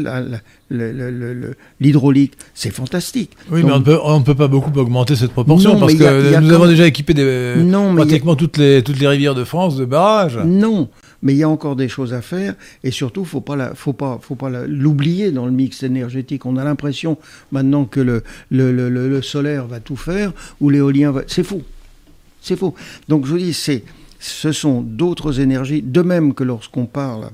l'hydraulique. 1.80 2.34
C'est 2.54 2.70
fantastique. 2.70 3.32
Oui, 3.52 3.64
mais 3.64 3.72
on 3.72 3.80
ne, 4.20 4.24
peut, 4.24 4.36
pas 4.36 4.48
beaucoup 4.48 4.72
augmenter 4.78 5.16
cette 5.16 5.32
proportion 5.32 5.80
parce 5.80 5.96
que 5.96 6.40
nous 6.40 6.54
avons 6.54 6.68
déjà 6.68 6.86
équipé 6.86 7.14
des, 7.14 7.56
pratiquement 7.96 8.36
toutes, 8.36 8.58
les, 8.58 8.84
toutes 8.84 9.00
les 9.00 9.08
rivières 9.08 9.36
de 9.36 9.44
France 9.44 9.76
de 9.76 9.86
barrages. 9.86 10.38
Non, 10.46 10.90
mais 11.24 11.34
il 11.34 11.38
y 11.38 11.44
a 11.44 11.50
encore 11.50 11.76
des 11.76 11.88
choses 11.88 12.14
à 12.14 12.22
faire 12.22 12.54
et 12.84 12.92
surtout, 12.92 13.26
faut 13.26 13.42
pas 13.42 13.74
faut 13.74 13.94
pas, 13.94 14.20
faut 14.22 14.36
pas 14.36 14.50
l'oublier 14.68 15.32
dans 15.32 15.46
le 15.46 15.52
mix 15.52 15.82
énergétique. 15.82 16.46
On 16.46 16.58
a 16.58 16.64
l'impression 16.64 17.18
maintenant 17.52 17.86
que 17.86 18.02
le, 18.02 18.24
le, 18.52 18.72
le, 18.72 19.22
solaire 19.22 19.66
va 19.66 19.80
tout 19.80 19.96
faire 19.96 20.34
ou 20.60 20.70
l'éolien 20.70 21.12
va. 21.12 21.24
C'est 21.28 21.44
faux, 21.44 21.64
c'est 22.42 22.58
faux. 22.58 22.76
Donc 23.08 23.26
je 23.26 23.32
vous 23.32 23.38
dis, 23.38 23.54
c'est, 23.54 23.84
ce 24.20 24.52
sont 24.52 24.82
d'autres 24.82 25.40
énergies. 25.40 25.82
De 25.82 26.02
même 26.02 26.34
que 26.34 26.44
lorsqu'on 26.44 26.86
parle 26.86 27.30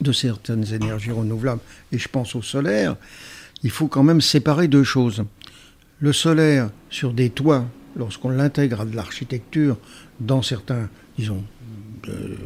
de 0.00 0.12
certaines 0.12 0.72
énergies 0.72 1.10
renouvelables, 1.10 1.60
et 1.92 1.98
je 1.98 2.08
pense 2.08 2.36
au 2.36 2.42
solaire, 2.42 2.96
il 3.64 3.70
faut 3.70 3.88
quand 3.88 4.04
même 4.04 4.20
séparer 4.20 4.68
deux 4.68 4.84
choses. 4.84 5.24
Le 5.98 6.12
solaire 6.12 6.70
sur 6.90 7.12
des 7.12 7.30
toits, 7.30 7.64
lorsqu'on 7.96 8.28
l'intègre 8.28 8.82
à 8.82 8.84
de 8.84 8.94
l'architecture, 8.94 9.78
dans 10.20 10.42
certains, 10.42 10.88
disons, 11.18 11.42
euh, 12.08 12.36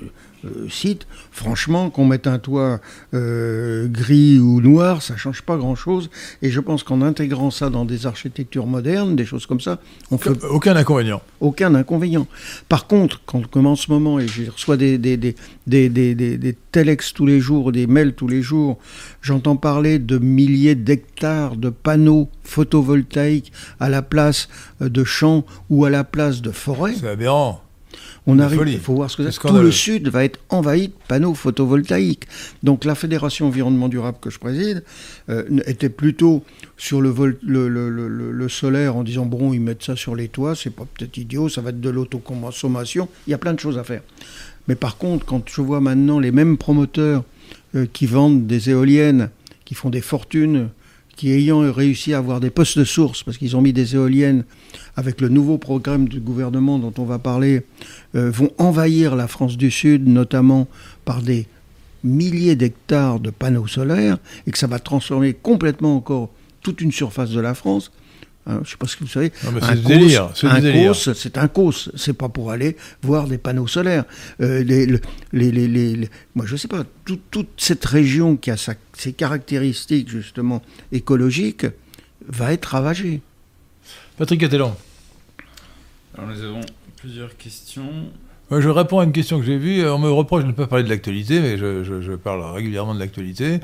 euh, 0.45 0.69
site, 0.69 1.07
franchement, 1.31 1.91
qu'on 1.91 2.05
mette 2.05 2.27
un 2.27 2.39
toit 2.39 2.81
euh, 3.15 3.89
gris 3.89 4.39
ou 4.39 4.61
noir, 4.61 5.03
ça 5.03 5.17
change 5.17 5.43
pas 5.43 5.57
grand-chose. 5.57 6.11
Et 6.43 6.51
je 6.51 6.61
pense 6.61 6.83
qu'en 6.83 7.03
intégrant 7.03 7.51
ça 7.51 7.71
dans 7.71 7.85
des 7.85 8.07
architectures 8.07 8.67
modernes, 8.67 9.17
des 9.17 9.25
choses 9.25 9.47
comme 9.47 9.61
ça, 9.61 9.81
on 10.11 10.19
fait 10.19 10.31
aucun 10.45 10.77
inconvénient. 10.77 11.23
Aucun 11.41 11.75
inconvénient. 11.75 12.27
Par 12.69 12.87
contre, 12.87 13.21
quand 13.27 13.47
comme 13.47 13.67
en 13.67 13.77
ce 13.77 13.91
moment, 13.91 14.19
et 14.19 14.29
je 14.29 14.51
reçois 14.51 14.77
des 14.77 14.99
des, 14.99 15.17
des, 15.17 15.35
des, 15.67 15.89
des, 15.89 16.15
des 16.15 16.57
telex 16.73 17.13
tous 17.13 17.27
les 17.27 17.41
jours, 17.41 17.73
des 17.73 17.87
mails 17.87 18.15
tous 18.15 18.29
les 18.29 18.43
jours, 18.43 18.79
j'entends 19.23 19.57
parler 19.57 19.99
de 19.99 20.19
milliers 20.19 20.75
d'hectares 20.75 21.57
de 21.57 21.71
panneaux 21.71 22.29
photovoltaïques 22.45 23.53
à 23.81 23.89
la 23.89 24.03
place 24.03 24.49
de 24.81 25.05
champs 25.05 25.45
ou 25.71 25.85
à 25.85 25.91
la 25.91 26.05
place 26.05 26.43
de 26.43 26.51
forêts. 26.51 26.95
C'est 26.95 27.09
aberrant. 27.09 27.63
On 28.31 28.39
arrive, 28.41 28.63
il 28.67 28.79
faut 28.79 28.93
voir 28.93 29.11
ce 29.11 29.17
que 29.17 29.31
c'est. 29.31 29.41
Tout 29.41 29.55
le 29.55 29.73
sud 29.73 30.09
va 30.09 30.23
être 30.23 30.39
envahi 30.51 30.89
de 30.89 30.93
panneaux 31.09 31.33
photovoltaïques. 31.33 32.25
Donc 32.63 32.85
la 32.85 32.95
Fédération 32.95 33.47
Environnement 33.47 33.89
Durable 33.89 34.19
que 34.21 34.29
je 34.29 34.39
préside 34.39 34.85
euh, 35.31 35.45
était 35.65 35.89
plutôt 35.89 36.45
sur 36.77 37.01
le, 37.01 37.15
le, 37.43 38.49
solaire 38.51 38.97
en 38.97 39.03
disant 39.03 39.25
bon, 39.25 39.55
ils 39.55 39.63
mettent 39.63 39.83
ça 39.83 39.97
sur 39.97 40.15
les 40.15 40.29
toits, 40.29 40.55
c'est 40.55 40.69
pas 40.69 40.85
peut-être 40.85 41.17
idiot, 41.17 41.49
ça 41.49 41.63
va 41.63 41.71
être 41.71 41.81
de 41.81 41.89
l'autoconsommation. 41.89 43.09
Il 43.27 43.31
y 43.31 43.35
a 43.35 43.39
plein 43.39 43.55
de 43.55 43.61
choses 43.61 43.79
à 43.79 43.85
faire. 43.85 44.03
Mais 44.69 44.75
par 44.75 44.99
contre, 44.99 45.25
quand 45.25 45.49
je 45.49 45.63
vois 45.63 45.81
maintenant 45.81 46.21
les 46.21 46.31
mêmes 46.31 46.59
promoteurs 46.59 47.25
euh, 47.75 47.87
qui 47.91 48.05
vendent 48.05 48.47
des 48.47 48.69
éoliennes, 48.69 49.31
qui 49.65 49.75
font 49.75 49.89
des 49.89 50.03
fortunes, 50.03 50.69
qui 51.17 51.33
ayant 51.33 51.61
réussi 51.73 52.13
à 52.13 52.19
avoir 52.19 52.41
des 52.41 52.51
postes 52.51 52.79
de 52.79 52.85
source, 52.85 53.23
parce 53.23 53.39
qu'ils 53.39 53.57
ont 53.57 53.63
mis 53.63 53.73
des 53.73 53.95
éoliennes 53.95 54.45
avec 54.97 55.21
le 55.21 55.29
nouveau 55.29 55.59
programme 55.59 56.09
du 56.09 56.21
gouvernement 56.21 56.79
dont 56.79 56.93
on 56.99 57.05
va 57.05 57.19
parler, 57.19 57.63
euh, 58.15 58.31
vont 58.31 58.51
envahir 58.59 59.17
la 59.17 59.29
France 59.29 59.57
du 59.57 59.71
Sud, 59.71 60.07
notamment 60.09 60.69
par 61.05 61.23
des 61.23 61.47
milliers 62.05 62.57
d'hectares 62.57 63.21
de 63.21 63.31
panneaux 63.31 63.67
solaires, 63.67 64.19
et 64.47 64.51
que 64.51 64.59
ça 64.59 64.67
va 64.67 64.79
transformer 64.79 65.35
complètement 65.35 65.97
encore 65.97 66.31
toute 66.63 66.81
une 66.81 66.93
surface 66.93 67.31
de 67.31 67.41
la 67.41 67.55
France. 67.55 67.91
Hein, 68.47 68.55
je 68.57 68.61
ne 68.61 68.65
sais 68.65 68.77
pas 68.79 68.87
ce 68.87 68.97
que 68.97 69.05
vous 69.05 69.11
savez. 69.11 69.31
c'est 70.95 71.37
un 71.37 71.49
cos. 71.49 71.91
C'est 71.95 72.15
pas 72.15 72.31
pour 72.31 72.51
aller 72.51 72.77
voir 73.03 73.27
des 73.27 73.37
panneaux 73.37 73.67
solaires. 73.67 74.05
Euh, 74.41 74.65
les, 74.65 74.87
les, 75.33 76.09
moi, 76.35 76.47
je 76.47 76.53
ne 76.53 76.57
sais 76.57 76.69
pas. 76.69 76.85
toute 77.05 77.49
cette 77.59 77.85
région 77.85 78.37
qui 78.37 78.51
a 78.51 78.57
ses 78.57 79.13
caractéristiques 79.13 80.09
justement 80.09 80.63
écologiques 80.93 81.67
va 82.27 82.53
être 82.53 82.67
ravagée. 82.67 83.21
Patrick 84.17 84.41
Catellon. 84.41 84.75
Alors 86.17 86.31
nous 86.31 86.43
avons 86.43 86.61
plusieurs 86.97 87.37
questions. 87.37 87.91
je 88.51 88.69
réponds 88.69 88.99
à 88.99 89.05
une 89.05 89.13
question 89.13 89.39
que 89.39 89.47
j'ai 89.47 89.59
vue. 89.59 89.87
On 89.89 89.99
me 89.99 90.11
reproche 90.11 90.43
de 90.43 90.49
ne 90.49 90.53
pas 90.53 90.67
parler 90.67 90.85
de 90.85 90.89
l'actualité, 90.89 91.41
mais 91.41 91.57
je, 91.59 92.15
parle 92.17 92.43
régulièrement 92.55 92.95
de 92.95 92.99
l'actualité, 92.99 93.61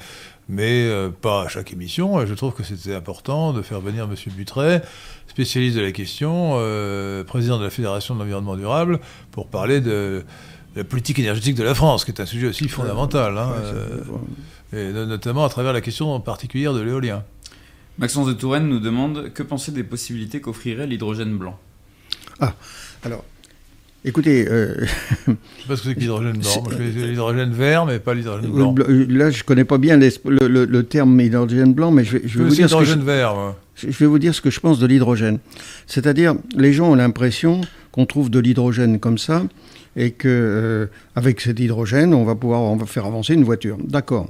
mais 0.49 0.87
euh, 0.87 1.11
pas 1.11 1.43
à 1.43 1.49
chaque 1.49 1.73
émission. 1.73 2.25
Je 2.25 2.35
trouve 2.35 2.55
que 2.55 2.63
c'était 2.63 2.95
important 2.95 3.53
de 3.53 3.63
faire 3.63 3.81
venir 3.81 4.05
M. 4.05 4.15
Butret, 4.37 4.83
spécialiste 5.27 5.77
de 5.77 5.83
la 5.83 5.93
question, 5.93 6.53
euh, 6.55 7.25
président 7.25 7.59
de 7.59 7.65
la 7.65 7.71
Fédération 7.71 8.15
de 8.15 8.21
l'environnement 8.21 8.57
durable, 8.57 9.01
pour 9.33 9.49
parler 9.49 9.81
de, 9.81 10.25
la 10.77 10.85
politique 10.85 11.19
énergétique 11.19 11.55
de 11.55 11.63
la 11.63 11.75
France, 11.75 12.05
qui 12.05 12.11
est 12.11 12.21
un 12.21 12.27
sujet 12.27 12.49
aussi 12.49 12.69
fondamental, 12.69 13.39
hein, 13.39 13.53
euh, 13.63 14.01
et 14.73 14.93
notamment 14.93 15.45
à 15.45 15.49
travers 15.49 15.73
la 15.73 15.81
question 15.81 16.19
particulière 16.21 16.75
de 16.75 16.81
l'éolien. 16.81 17.25
Maxence 17.99 18.27
de 18.27 18.33
Touraine 18.33 18.69
nous 18.69 18.81
demande 18.81 19.33
que 19.33 19.43
penser 19.43 19.73
des 19.73 19.85
possibilités 19.85 20.41
qu'offrirait 20.41 20.87
l'hydrogène 20.87 21.37
blanc? 21.37 21.59
Ah, 22.41 22.55
alors, 23.05 23.25
écoutez... 24.05 24.47
Euh... 24.49 24.85
Je 25.27 25.33
sais 25.33 25.69
pas 25.69 25.77
ce 25.77 25.83
que 25.83 25.89
c'est 25.89 25.95
que 25.95 26.01
l'hydrogène 26.01 26.39
blanc. 26.39 26.51
je 26.51 26.71
connais 26.71 26.91
l'hydrogène 26.91 27.53
vert, 27.53 27.87
mais 27.87 27.99
pas 28.01 28.15
l'hydrogène 28.15 28.51
blanc. 28.51 28.75
Là, 29.09 29.31
je 29.31 29.45
connais 29.45 29.65
pas 29.65 29.79
bien 29.79 29.97
le, 29.99 30.83
terme 30.83 31.21
hydrogène 31.21 31.73
blanc, 31.73 31.91
mais 31.93 32.05
je, 32.05 32.19
je 32.25 32.39
vais 32.39 32.45
vous 32.45 32.55
dire... 32.55 32.69
Ce 32.69 32.77
que 32.77 32.85
je, 32.85 32.99
vert, 32.99 33.55
je 33.77 33.87
vais 33.87 34.07
vous 34.07 34.19
dire 34.19 34.35
ce 34.35 34.41
que 34.41 34.51
je 34.51 34.61
pense 34.61 34.79
de 34.79 34.87
l'hydrogène. 34.87 35.39
C'est-à-dire, 35.87 36.35
les 36.57 36.73
gens 36.73 36.91
ont 36.91 36.97
l'impression 36.97 37.61
qu'on 37.93 38.07
trouve 38.07 38.29
de 38.29 38.41
l'hydrogène 38.41 38.99
comme 38.99 39.19
ça, 39.19 39.45
et 39.97 40.11
que 40.11 40.29
euh, 40.29 40.87
avec 41.15 41.41
cet 41.41 41.61
hydrogène, 41.61 42.15
on 42.15 42.25
va 42.25 42.35
pouvoir 42.35 42.61
on 42.63 42.77
va 42.77 42.87
faire 42.87 43.07
avancer 43.07 43.35
une 43.35 43.45
voiture. 43.45 43.77
D'accord. 43.79 44.29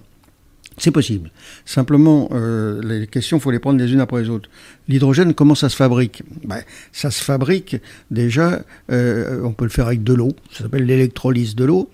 C'est 0.76 0.90
possible. 0.90 1.30
Simplement, 1.64 2.28
euh, 2.32 2.82
les 2.82 3.06
questions, 3.06 3.38
faut 3.38 3.50
les 3.50 3.60
prendre 3.60 3.78
les 3.78 3.92
unes 3.92 4.00
après 4.00 4.22
les 4.22 4.28
autres. 4.28 4.50
L'hydrogène, 4.88 5.32
comment 5.32 5.54
ça 5.54 5.68
se 5.68 5.76
fabrique? 5.76 6.22
Ben, 6.44 6.62
Ça 6.92 7.10
se 7.10 7.22
fabrique 7.22 7.76
déjà, 8.10 8.64
euh, 8.90 9.40
on 9.44 9.52
peut 9.52 9.64
le 9.64 9.70
faire 9.70 9.86
avec 9.86 10.02
de 10.02 10.12
l'eau, 10.12 10.32
ça 10.52 10.64
s'appelle 10.64 10.84
l'électrolyse 10.84 11.54
de 11.54 11.64
l'eau. 11.64 11.90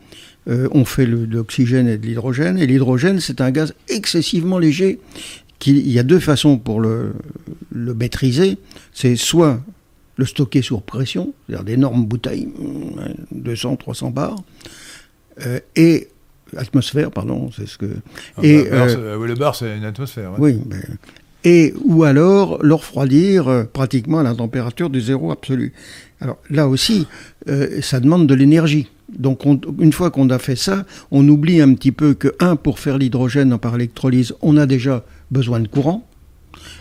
Euh, 0.49 0.69
on 0.73 0.87
fait 0.87 1.05
de 1.05 1.27
l'oxygène 1.31 1.87
et 1.89 1.99
de 1.99 2.07
l'hydrogène, 2.07 2.59
et 2.59 2.67
l'hydrogène, 2.67 3.21
c'est 3.21 3.43
un 3.43 3.51
gaz 3.51 3.75
excessivement 3.89 4.59
léger. 4.59 4.99
Il 5.67 5.91
y 5.91 5.99
a 5.99 6.03
deux 6.03 6.19
façons 6.21 6.57
pour 6.57 6.81
le, 6.81 7.13
le 7.71 7.93
maîtriser. 7.93 8.57
C'est 8.95 9.17
soit 9.17 9.61
le 10.17 10.25
stocker 10.25 10.63
sous 10.63 10.81
pression, 10.81 11.35
c'est-à-dire 11.47 11.65
d'énormes 11.65 12.07
bouteilles, 12.07 12.49
200, 13.33 13.77
300 13.77 14.11
bars, 14.11 14.43
et 15.77 16.09
atmosphère, 16.57 17.11
pardon, 17.11 17.51
c'est 17.57 17.67
ce 17.67 17.79
que. 17.79 17.87
Ah, 18.37 18.41
et, 18.43 18.65
bah, 18.65 18.87
euh, 18.87 19.27
le 19.27 19.35
bar, 19.35 19.55
c'est 19.55 19.77
une 19.77 19.85
atmosphère. 19.85 20.33
Oui, 20.39 20.61
et 21.45 21.73
ou 21.85 22.05
alors 22.05 22.59
le 22.63 22.75
refroidir 22.75 23.49
euh, 23.49 23.65
pratiquement 23.65 24.19
à 24.19 24.23
la 24.23 24.35
température 24.35 24.91
du 24.91 25.01
zéro 25.01 25.31
absolu. 25.31 25.73
Alors 26.21 26.37
là 26.51 26.69
aussi, 26.69 27.07
euh, 27.49 27.81
ça 27.81 28.01
demande 28.01 28.27
de 28.27 28.35
l'énergie. 28.35 28.89
Donc 29.09 29.45
une 29.45 29.93
fois 29.93 30.11
qu'on 30.11 30.29
a 30.31 30.39
fait 30.39 30.57
ça, 30.57 30.85
on 31.11 31.27
oublie 31.27 31.61
un 31.61 31.75
petit 31.75 31.93
peu 31.93 32.15
que 32.15 32.35
un 32.41 32.57
pour 32.57 32.79
faire 32.79 32.99
l'hydrogène 32.99 33.59
par 33.59 33.75
électrolyse, 33.75 34.35
on 34.41 34.57
a 34.57 34.67
déjà 34.67 35.05
besoin 35.31 35.61
de 35.61 35.67
courant, 35.67 36.07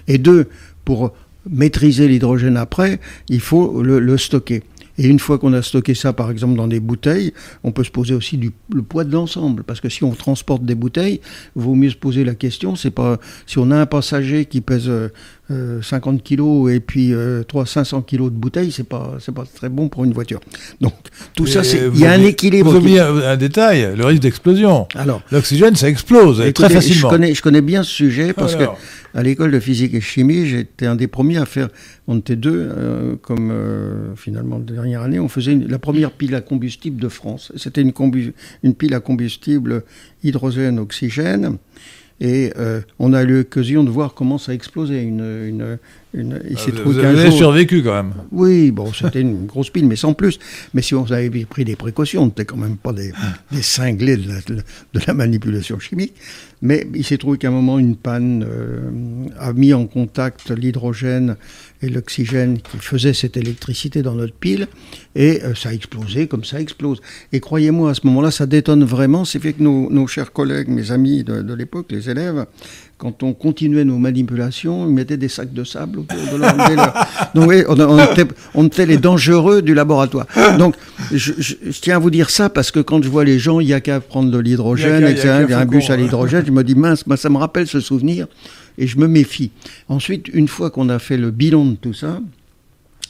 et 0.08 0.18
deux 0.18 0.48
pour 0.86 1.14
maîtriser 1.50 2.08
l'hydrogène 2.08 2.58
après, 2.58 3.00
il 3.30 3.40
faut 3.40 3.82
le 3.82 4.18
stocker. 4.18 4.62
Et 5.00 5.08
une 5.08 5.18
fois 5.18 5.39
qu'on 5.39 5.54
a 5.54 5.62
stocké 5.62 5.95
ça, 5.95 6.12
par 6.12 6.30
exemple, 6.30 6.56
dans 6.56 6.68
des 6.68 6.82
bouteilles, 6.82 7.34
on 7.64 7.72
peut 7.72 7.86
se 7.86 7.89
poser 7.89 8.14
aussi 8.14 8.38
le 8.74 8.82
poids 8.82 9.06
de 9.06 9.14
l'ensemble. 9.14 9.64
Parce 9.64 9.80
que 9.80 9.88
si 9.88 10.04
on 10.04 10.12
transporte 10.12 10.66
des 10.66 10.76
bouteilles, 10.76 11.22
il 11.56 11.62
vaut 11.62 11.74
mieux 11.74 11.89
se 11.89 11.95
poser 11.95 12.26
la 12.26 12.36
question, 12.36 12.76
c'est 12.76 12.91
pas 12.91 13.18
si 13.47 13.60
on 13.60 13.72
a 13.72 13.78
un 13.78 13.86
passager 13.86 14.43
qui 14.43 14.60
pèse 14.60 14.91
50 15.50 16.16
euh, 16.16 16.18
kilos 16.24 16.72
et 16.72 16.80
puis 16.80 17.14
3 17.47 17.66
500 17.66 18.02
kilos 18.04 18.32
de 18.32 18.38
bouteilles, 18.38 18.72
c'est 18.72 18.88
pas 18.88 19.18
c'est 19.20 19.34
pas 19.34 19.43
très 19.54 19.70
bon 19.70 19.89
pour 19.89 20.04
une 20.04 20.14
voiture. 20.14 20.39
Donc 20.80 20.93
tout 21.36 21.47
ça, 21.47 21.64
c'est 21.64 21.89
il 21.93 22.00
y 22.00 22.06
a 22.06 22.12
un 22.12 22.22
équilibre. 22.22 22.72
Vous 22.72 22.78
oubliez 22.78 23.00
un, 23.00 23.38
détail, 23.38 23.95
le 23.95 24.06
risque 24.06 24.22
d'explosion. 24.22 24.88
Alors, 24.95 25.22
l'oxygène, 25.32 25.76
ça 25.76 25.89
explose 25.89 26.43
très 26.54 26.70
facilement. 26.70 27.10
Je 27.10 27.16
connais, 27.16 27.34
je 27.34 27.41
connais 27.41 27.62
bien 27.62 27.84
ce 27.84 27.91
sujet 27.91 28.34
parce 28.34 28.56
que 28.56 28.64
à 29.16 29.24
l'école 29.24 29.52
de 29.52 29.60
physique 29.60 29.93
et 29.93 30.02
chimie, 30.02 30.45
j'étais 30.45 30.86
un 30.86 30.95
des 30.95 31.08
premiers 31.08 31.38
à 31.38 31.45
faire. 31.45 31.70
On 32.08 32.18
était 32.18 32.36
deux, 32.36 32.70
euh, 32.72 33.16
comme 33.22 33.50
euh, 33.52 34.16
finalement 34.16 34.58
la 34.58 34.74
dernière 34.74 35.02
année, 35.02 35.20
on 35.20 35.28
faisait 35.28 35.56
la 35.56 35.80
première 35.80 36.12
pile 36.12 36.36
à 36.36 36.41
combustible 36.41 37.02
de 37.02 37.10
France. 37.10 37.52
C'était 37.56 37.82
une, 37.82 37.93
une 38.64 38.76
pile 38.76 38.93
à 38.93 39.00
combustible 39.00 39.84
hydrogène-oxygène. 40.24 41.58
Et 42.22 42.52
euh, 42.58 42.82
on 43.00 43.14
a 43.14 43.24
eu 43.24 43.28
l'occasion 43.28 43.84
de 43.84 43.90
voir 43.90 44.14
comment 44.14 44.38
ça 44.38 44.52
a 44.52 44.56
explosé. 44.56 45.02
Une, 45.02 45.20
une, 45.22 45.78
une, 46.14 46.42
il 46.50 46.58
ah, 46.58 46.82
vous 46.84 46.98
avez 47.00 47.32
survécu 47.32 47.82
quand 47.82 47.94
même. 47.94 48.14
Oui, 48.32 48.72
bon, 48.72 48.92
c'était 48.92 49.22
une 49.22 49.46
grosse 49.46 49.70
pile, 49.70 49.88
mais 49.88 49.96
sans 49.96 50.14
plus. 50.14 50.38
Mais 50.74 50.82
si 50.82 50.96
on 50.96 51.10
avait 51.12 51.46
pris 51.46 51.64
des 51.64 51.78
précautions, 51.78 52.24
on 52.24 52.26
n'était 52.26 52.46
quand 52.46 52.58
même 52.58 52.76
pas 52.76 52.92
des, 52.92 53.14
des 53.52 53.62
cinglés 53.62 54.18
de 54.18 54.28
la, 54.28 54.42
de 54.42 55.02
la, 55.08 55.14
manipulation 55.14 55.80
chimique. 55.80 56.14
Mais 56.62 56.86
il 56.94 57.06
s'est 57.06 57.18
trouvé 57.18 57.38
qu'à 57.38 57.48
un 57.48 57.52
moment, 57.52 57.80
une 57.80 57.96
panne 57.96 58.46
euh, 58.46 58.90
a 59.40 59.54
mis 59.54 59.74
en 59.74 59.86
contact 59.86 60.52
l'hydrogène 60.52 61.38
et 61.82 61.90
l'oxygène 61.90 62.60
qui 62.60 62.78
faisait 62.78 63.14
cette 63.14 63.38
électricité 63.38 64.02
dans 64.02 64.16
notre 64.16 64.34
pile, 64.34 64.68
et 65.16 65.42
euh, 65.44 65.56
ça 65.56 65.70
a 65.70 65.74
explosé 65.74 66.28
comme 66.28 66.44
ça 66.44 66.60
explose. 66.60 67.02
Et 67.32 67.40
croyez-moi, 67.40 67.92
à 67.92 67.94
ce 67.94 68.02
moment-là, 68.06 68.32
ça 68.32 68.46
détonne 68.46 68.84
vraiment. 68.84 69.26
C'est 69.26 69.40
fait 69.40 69.54
que 69.54 69.64
nos, 69.64 69.90
nos, 69.90 70.08
chers 70.08 70.32
collègues, 70.34 70.68
mes 70.68 70.92
amis 70.92 71.24
de, 71.24 71.42
de 71.42 71.54
l'époque, 71.54 71.88
les 71.90 72.10
élèves, 72.10 72.46
quand 72.98 73.24
on 73.24 73.34
continuait 73.34 73.86
nos 73.86 73.98
manipulations, 73.98 74.86
ils 74.86 74.94
mettaient 74.94 75.18
des 75.18 75.30
sacs 75.30 75.54
de 75.54 75.64
sable 75.64 76.00
autour 76.00 76.18
de 76.18 76.38
leur... 76.38 76.54
Donc 77.34 77.48
oui, 77.48 77.64
on, 77.70 77.80
on, 77.80 78.04
était, 78.12 78.28
on, 78.54 78.68
était, 78.68 78.86
les 78.86 78.98
dangereux 78.98 79.62
du 79.62 79.74
laboratoire. 79.74 80.28
Donc 80.58 80.76
je, 81.14 81.32
je, 81.38 81.56
tiens 81.80 81.96
à 81.96 82.00
vous 82.00 82.10
dire 82.10 82.30
ça 82.30 82.50
parce 82.50 82.72
que 82.72 82.82
quand 82.82 83.02
je 83.02 83.08
vois 83.08 83.24
les 83.24 83.40
gens, 83.40 83.62
il 83.62 83.68
n'y 83.68 83.74
a 83.74 83.80
qu'à 83.80 84.02
prendre 84.02 84.30
de 84.30 84.38
l'hydrogène, 84.38 85.06
il 85.10 85.18
y 85.18 85.54
a 85.54 85.60
un 85.60 85.66
bus 85.66 85.90
à 85.90 85.96
l'hydrogène, 85.96 86.44
je 86.46 86.52
me 86.52 86.64
dis 86.64 86.76
mince, 86.76 87.06
ça 87.16 87.30
me 87.30 87.38
rappelle 87.38 87.68
ce 87.68 87.80
souvenir 87.80 88.28
et 88.78 88.88
je 88.88 88.98
me 88.98 89.08
méfie. 89.08 89.52
Ensuite, 89.88 90.28
une 90.30 90.48
fois 90.48 90.70
qu'on 90.70 90.90
a 90.90 91.00
fait 91.00 91.18
le 91.18 91.32
bilan 91.32 91.66
de 91.66 91.76
tout 91.76 91.94
ça, 91.94 92.20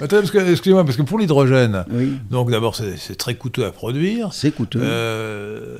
excusez-moi, 0.02 0.86
parce 0.86 0.98
que 0.98 1.02
pour 1.02 1.20
l'hydrogène, 1.20 1.86
donc 2.30 2.52
d'abord 2.52 2.76
c'est 2.76 3.16
très 3.16 3.36
coûteux 3.36 3.66
à 3.66 3.72
produire. 3.72 4.34
C'est 4.34 4.52
coûteux. 4.52 4.80
Euh, 4.82 5.78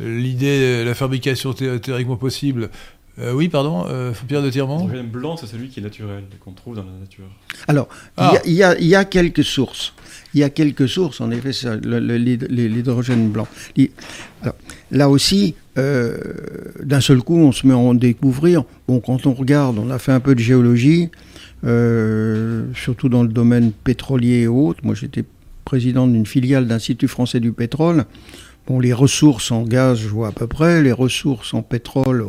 l'idée, 0.00 0.84
la 0.84 0.94
fabrication 0.94 1.52
théoriquement 1.52 2.16
possible, 2.16 2.70
euh, 3.20 3.32
oui, 3.32 3.48
pardon, 3.48 3.84
euh, 3.88 4.12
Pierre 4.28 4.42
de 4.42 4.50
Tirmont 4.50 4.82
L'hydrogène 4.82 5.08
blanc, 5.08 5.36
c'est 5.36 5.46
celui 5.46 5.68
qui 5.68 5.80
est 5.80 5.82
naturel, 5.82 6.22
qu'on 6.38 6.52
trouve 6.52 6.76
dans 6.76 6.84
la 6.84 6.92
nature. 7.00 7.24
Alors, 7.66 7.88
il 8.44 8.52
y, 8.52 8.62
y, 8.84 8.94
a 8.94 9.04
quelques 9.04 9.42
sources. 9.42 9.92
Il 10.34 10.40
y 10.40 10.44
a 10.44 10.50
quelques 10.50 10.88
sources, 10.88 11.20
en 11.20 11.32
effet, 11.32 11.50
l'hydrogène 11.82 13.28
blanc. 13.30 13.48
Alors, 14.42 14.54
là 14.92 15.08
aussi, 15.08 15.56
euh, 15.78 16.16
d'un 16.82 17.00
seul 17.00 17.18
coup, 17.18 17.36
on 17.36 17.52
se 17.52 17.66
met 17.66 17.72
à 17.72 17.78
en 17.78 17.94
découvrir. 17.94 18.64
Bon, 18.88 19.00
quand 19.00 19.26
on 19.26 19.32
regarde, 19.32 19.78
on 19.78 19.90
a 19.90 19.98
fait 19.98 20.12
un 20.12 20.20
peu 20.20 20.34
de 20.34 20.40
géologie, 20.40 21.10
euh, 21.64 22.66
surtout 22.74 23.08
dans 23.08 23.22
le 23.22 23.28
domaine 23.28 23.72
pétrolier 23.72 24.40
et 24.40 24.48
autres. 24.48 24.80
Moi, 24.82 24.94
j'étais 24.94 25.24
président 25.64 26.06
d'une 26.06 26.26
filiale 26.26 26.66
d'Institut 26.66 27.08
français 27.08 27.40
du 27.40 27.52
pétrole. 27.52 28.06
Bon, 28.66 28.80
les 28.80 28.92
ressources 28.92 29.50
en 29.50 29.62
gaz, 29.62 30.00
je 30.00 30.08
vois 30.08 30.28
à 30.28 30.32
peu 30.32 30.46
près. 30.46 30.82
Les 30.82 30.92
ressources 30.92 31.54
en 31.54 31.62
pétrole, 31.62 32.26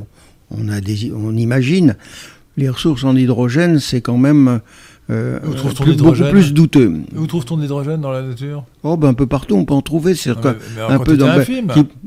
on, 0.52 0.70
a 0.70 0.80
des, 0.82 1.12
on 1.12 1.36
imagine. 1.36 1.96
Les 2.58 2.70
ressources 2.70 3.04
en 3.04 3.16
hydrogène, 3.16 3.80
c'est 3.80 4.02
quand 4.02 4.18
même 4.18 4.62
euh, 5.10 5.40
beaucoup 5.40 6.30
plus 6.30 6.54
douteux. 6.54 6.94
Où 7.16 7.26
trouve-t-on 7.26 7.58
l'hydrogène 7.58 8.02
dans 8.02 8.12
la 8.12 8.22
nature? 8.22 8.64
Oh, 8.84 8.96
ben 8.96 9.10
un 9.10 9.14
peu 9.14 9.26
partout, 9.26 9.56
on 9.56 9.66
peut 9.66 9.74
en 9.74 9.82
trouver. 9.82 10.14
C'est 10.14 10.32
ah, 10.32 10.56
un 10.88 11.00
peu 11.00 11.18
dans 11.18 11.30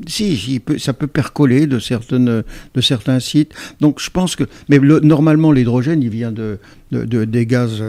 si, 0.07 0.61
ça 0.77 0.93
peut 0.93 1.07
percoler 1.07 1.67
de 1.67 1.79
certaines, 1.79 2.43
de 2.73 2.81
certains 2.81 3.19
sites. 3.19 3.53
Donc 3.81 3.99
je 3.99 4.09
pense 4.09 4.35
que, 4.35 4.45
mais 4.69 4.79
normalement 4.79 5.51
l'hydrogène, 5.51 6.01
il 6.01 6.09
vient 6.09 6.31
de, 6.31 6.59
de, 6.91 7.25
des 7.25 7.45
gaz. 7.45 7.81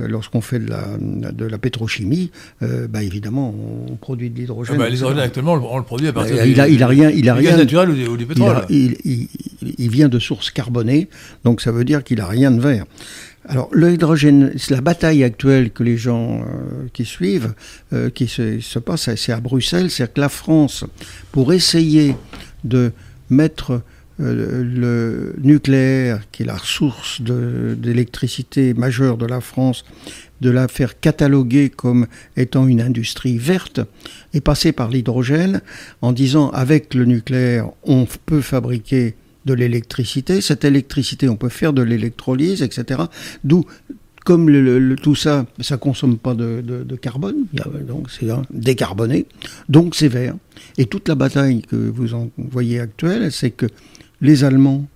Euh, 0.00 0.08
lorsqu'on 0.08 0.40
fait 0.40 0.58
de 0.58 0.68
la, 0.68 0.88
de 0.98 1.44
la 1.44 1.56
pétrochimie, 1.56 2.32
euh, 2.62 2.88
bah, 2.88 3.04
évidemment, 3.04 3.54
on 3.88 3.94
produit 3.94 4.28
de 4.28 4.40
l'hydrogène. 4.40 4.74
Ah 4.76 4.78
bah, 4.78 4.88
l'hydrogène 4.88 5.20
actuellement, 5.20 5.52
on 5.52 5.78
le 5.78 5.84
produit 5.84 6.08
à 6.08 6.12
partir 6.12 6.44
il, 6.44 6.60
a, 6.60 6.66
il 6.66 6.82
a 6.82 6.88
rien, 6.88 7.10
il 7.10 7.28
a 7.28 7.34
rien. 7.34 7.50
Gaz 7.50 7.58
naturel 7.58 7.90
ou 7.90 8.16
du 8.16 8.26
pétrole. 8.26 8.64
Il, 8.70 8.96
il, 9.04 9.28
il, 9.78 9.90
vient 9.90 10.08
de 10.08 10.18
sources 10.18 10.50
carbonées, 10.50 11.08
donc 11.44 11.60
ça 11.60 11.70
veut 11.70 11.84
dire 11.84 12.02
qu'il 12.02 12.20
a 12.20 12.26
rien 12.26 12.50
de 12.50 12.60
vert. 12.60 12.86
Alors 13.46 13.68
l'hydrogène, 13.74 14.54
la 14.70 14.80
bataille 14.80 15.22
actuelle 15.22 15.70
que 15.70 15.82
les 15.82 15.98
gens 15.98 16.40
euh, 16.40 16.88
qui 16.92 17.04
suivent, 17.04 17.54
euh, 17.92 18.08
qui 18.08 18.26
se, 18.26 18.60
se 18.60 18.78
passe, 18.78 19.14
c'est 19.16 19.32
à 19.32 19.40
Bruxelles, 19.40 19.90
c'est 19.90 20.12
que 20.12 20.20
la 20.20 20.30
France, 20.30 20.84
pour 21.30 21.52
essayer 21.52 22.16
de 22.64 22.92
mettre 23.28 23.82
euh, 24.20 24.62
le 24.64 25.34
nucléaire, 25.42 26.22
qui 26.30 26.44
est 26.44 26.46
la 26.46 26.58
source 26.58 27.20
d'électricité 27.20 28.72
majeure 28.72 29.18
de 29.18 29.26
la 29.26 29.40
France, 29.40 29.84
de 30.40 30.50
la 30.50 30.68
faire 30.68 31.00
cataloguer 31.00 31.68
comme 31.68 32.06
étant 32.36 32.66
une 32.66 32.80
industrie 32.80 33.38
verte, 33.38 33.80
est 34.32 34.40
passé 34.40 34.72
par 34.72 34.88
l'hydrogène 34.88 35.62
en 36.00 36.12
disant 36.12 36.50
avec 36.50 36.94
le 36.94 37.04
nucléaire, 37.06 37.70
on 37.82 38.06
peut 38.24 38.40
fabriquer 38.40 39.16
de 39.44 39.54
l'électricité. 39.54 40.40
Cette 40.40 40.64
électricité, 40.64 41.28
on 41.28 41.36
peut 41.36 41.48
faire 41.48 41.72
de 41.72 41.82
l'électrolyse, 41.82 42.62
etc. 42.62 43.02
D'où 43.44 43.64
comme 44.24 44.96
tout 44.96 45.14
ça, 45.14 45.46
ça 45.60 45.76
consomme 45.76 46.16
pas 46.16 46.34
de, 46.34 46.96
carbone, 46.96 47.44
donc 47.86 48.10
c'est 48.10 48.26
décarboné, 48.50 49.26
donc 49.68 49.94
c'est 49.94 50.08
vert. 50.08 50.34
Et 50.78 50.86
toute 50.86 51.08
la 51.08 51.14
bataille 51.14 51.60
que 51.60 51.76
vous 51.76 52.14
en 52.14 52.30
voyez 52.38 52.80
actuelle, 52.80 53.30
c'est 53.30 53.50
que 53.50 53.66
les 54.22 54.42
Allemands, 54.42 54.86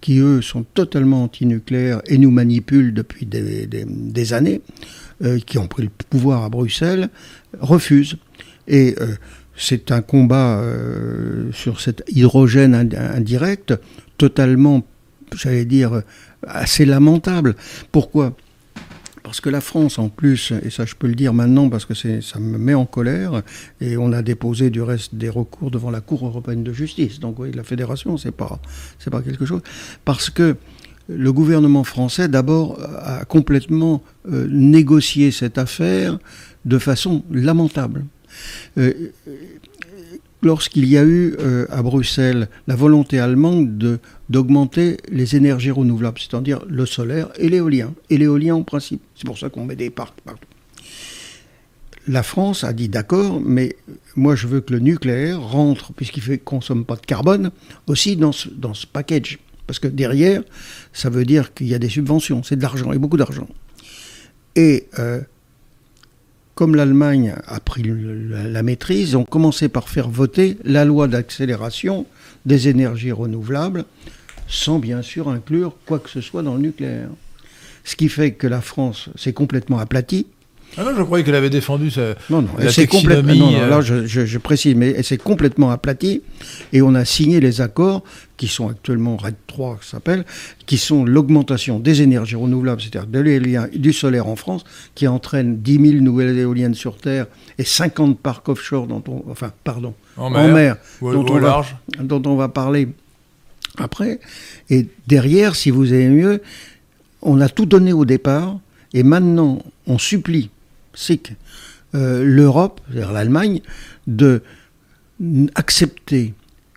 qui 0.00 0.18
eux 0.18 0.42
sont 0.42 0.64
totalement 0.74 1.24
antinucléaires 1.24 2.02
et 2.06 2.18
nous 2.18 2.30
manipulent 2.32 2.92
depuis 2.92 3.26
des, 3.26 4.32
années, 4.32 4.60
euh, 5.22 5.38
qui 5.38 5.58
ont 5.58 5.68
pris 5.68 5.84
le 5.84 5.90
pouvoir 6.10 6.42
à 6.42 6.48
Bruxelles, 6.48 7.10
refusent. 7.60 8.16
Et 8.66 8.96
euh, 9.00 9.14
c'est 9.58 9.92
un 9.92 10.00
combat 10.00 10.60
euh, 10.60 11.50
sur 11.52 11.80
cet 11.80 12.04
hydrogène 12.08 12.74
indirect 12.74 13.74
totalement, 14.16 14.86
j'allais 15.34 15.64
dire, 15.64 16.02
assez 16.46 16.84
lamentable. 16.84 17.56
Pourquoi? 17.92 18.36
Parce 19.22 19.40
que 19.40 19.50
la 19.50 19.60
France, 19.60 19.98
en 19.98 20.08
plus, 20.08 20.52
et 20.64 20.70
ça 20.70 20.86
je 20.86 20.94
peux 20.94 21.06
le 21.06 21.14
dire 21.14 21.34
maintenant 21.34 21.68
parce 21.68 21.84
que 21.84 21.92
ça 21.92 22.38
me 22.38 22.56
met 22.56 22.72
en 22.72 22.86
colère, 22.86 23.42
et 23.80 23.96
on 23.98 24.12
a 24.12 24.22
déposé 24.22 24.70
du 24.70 24.80
reste 24.80 25.16
des 25.16 25.28
recours 25.28 25.70
devant 25.70 25.90
la 25.90 26.00
Cour 26.00 26.24
européenne 26.24 26.62
de 26.62 26.72
justice. 26.72 27.20
Donc 27.20 27.38
oui, 27.38 27.50
la 27.52 27.64
fédération, 27.64 28.16
c'est 28.16 28.32
pas, 28.32 28.58
pas 29.10 29.22
quelque 29.22 29.44
chose. 29.44 29.60
Parce 30.04 30.30
que 30.30 30.56
le 31.08 31.32
gouvernement 31.32 31.84
français, 31.84 32.28
d'abord, 32.28 32.78
a 33.02 33.24
complètement 33.24 34.02
euh, 34.30 34.46
négocié 34.50 35.30
cette 35.30 35.58
affaire 35.58 36.18
de 36.64 36.78
façon 36.78 37.24
lamentable. 37.30 38.04
Euh, 38.78 38.92
lorsqu'il 40.42 40.86
y 40.86 40.96
a 40.96 41.04
eu 41.04 41.34
euh, 41.38 41.66
à 41.70 41.82
Bruxelles 41.82 42.48
la 42.66 42.76
volonté 42.76 43.18
allemande 43.18 43.98
d'augmenter 44.28 44.96
les 45.10 45.36
énergies 45.36 45.70
renouvelables, 45.70 46.18
c'est-à-dire 46.18 46.64
le 46.68 46.86
solaire 46.86 47.28
et 47.38 47.48
l'éolien, 47.48 47.94
et 48.10 48.18
l'éolien 48.18 48.54
en 48.56 48.62
principe. 48.62 49.02
C'est 49.14 49.26
pour 49.26 49.38
ça 49.38 49.48
qu'on 49.48 49.64
met 49.64 49.76
des 49.76 49.90
parcs 49.90 50.20
partout. 50.20 50.46
La 52.06 52.22
France 52.22 52.64
a 52.64 52.72
dit 52.72 52.88
d'accord, 52.88 53.40
mais 53.44 53.76
moi 54.16 54.34
je 54.34 54.46
veux 54.46 54.60
que 54.60 54.72
le 54.72 54.78
nucléaire 54.78 55.40
rentre, 55.42 55.92
puisqu'il 55.92 56.22
ne 56.30 56.36
consomme 56.36 56.86
pas 56.86 56.96
de 56.96 57.04
carbone, 57.04 57.50
aussi 57.86 58.16
dans 58.16 58.32
ce, 58.32 58.48
dans 58.48 58.72
ce 58.72 58.86
package. 58.86 59.38
Parce 59.66 59.78
que 59.78 59.88
derrière, 59.88 60.42
ça 60.94 61.10
veut 61.10 61.26
dire 61.26 61.52
qu'il 61.52 61.68
y 61.68 61.74
a 61.74 61.78
des 61.78 61.90
subventions, 61.90 62.42
c'est 62.42 62.56
de 62.56 62.62
l'argent, 62.62 62.92
et 62.92 62.98
beaucoup 62.98 63.18
d'argent. 63.18 63.46
Et 64.56 64.88
euh, 64.98 65.20
comme 66.58 66.74
l'Allemagne 66.74 67.36
a 67.46 67.60
pris 67.60 67.84
la, 67.84 68.64
maîtrise, 68.64 69.14
ont 69.14 69.22
commencé 69.22 69.68
par 69.68 69.88
faire 69.88 70.08
voter 70.08 70.58
la 70.64 70.84
loi 70.84 71.06
d'accélération 71.06 72.04
des 72.46 72.66
énergies 72.66 73.12
renouvelables, 73.12 73.84
sans 74.48 74.80
bien 74.80 75.00
sûr 75.00 75.28
inclure 75.28 75.76
quoi 75.86 76.00
que 76.00 76.10
ce 76.10 76.20
soit 76.20 76.42
dans 76.42 76.56
le 76.56 76.62
nucléaire. 76.62 77.10
Ce 77.84 77.94
qui 77.94 78.08
fait 78.08 78.32
que 78.32 78.48
la 78.48 78.60
France 78.60 79.08
s'est 79.14 79.32
complètement 79.32 79.78
aplatie, 79.78 80.26
ah 80.78 80.84
non, 80.84 80.96
je 80.96 81.02
croyais 81.02 81.24
qu'elle 81.24 81.34
avait 81.34 81.50
défendu 81.50 81.90
sa, 81.90 82.14
non, 82.30 82.42
non, 82.42 82.48
la 82.56 82.86
complètement. 82.86 83.34
Non, 83.34 83.50
non, 83.50 83.66
là, 83.66 83.80
je, 83.80 84.06
je, 84.06 84.38
précise, 84.38 84.76
mais 84.76 84.94
elle 84.96 85.02
s'est 85.02 85.18
complètement 85.18 85.70
aplatie 85.70 86.22
et 86.72 86.82
on 86.82 86.94
a 86.94 87.04
signé 87.04 87.40
les 87.40 87.60
accords 87.60 88.04
qui 88.36 88.46
sont 88.46 88.68
actuellement 88.68 89.16
RED 89.16 89.34
3, 89.48 89.80
s'appelle, 89.82 90.24
qui 90.66 90.78
sont 90.78 91.04
l'augmentation 91.04 91.80
des 91.80 92.02
énergies 92.02 92.36
renouvelables, 92.36 92.80
c'est-à-dire 92.80 93.08
de 93.08 93.18
l'éolien 93.18 93.66
du 93.74 93.92
solaire 93.92 94.28
en 94.28 94.36
France, 94.36 94.62
qui 94.94 95.08
entraîne 95.08 95.58
10 95.58 95.90
000 95.90 96.02
nouvelles 96.04 96.38
éoliennes 96.38 96.74
sur 96.74 96.96
Terre 96.96 97.26
et 97.58 97.64
50 97.64 98.20
parcs 98.20 98.48
offshore, 98.48 98.86
dont 98.86 99.02
on, 99.08 99.24
enfin, 99.28 99.50
pardon, 99.64 99.94
en 100.16 100.30
mer, 100.30 100.76
dont, 101.02 101.26
on 101.28 101.38
Va, 101.40 101.66
dont 102.00 102.22
on 102.24 102.36
va 102.36 102.48
parler 102.48 102.88
après. 103.78 104.20
Et 104.70 104.86
derrière, 105.08 105.56
si 105.56 105.70
vous 105.70 105.92
avez 105.92 106.08
mieux, 106.08 106.40
on 107.20 107.40
a 107.40 107.48
tout 107.48 107.66
donné 107.66 107.92
au 107.92 108.04
départ 108.04 108.58
et 108.94 109.02
maintenant 109.02 109.58
on 109.88 109.98
supplie 109.98 110.50
c'est 110.98 111.18
que 111.18 111.32
euh, 111.94 112.24
l'Europe, 112.24 112.80
c'est-à-dire 112.88 113.12
l'Allemagne, 113.12 113.60
de 114.06 114.42
accepter 115.54 116.34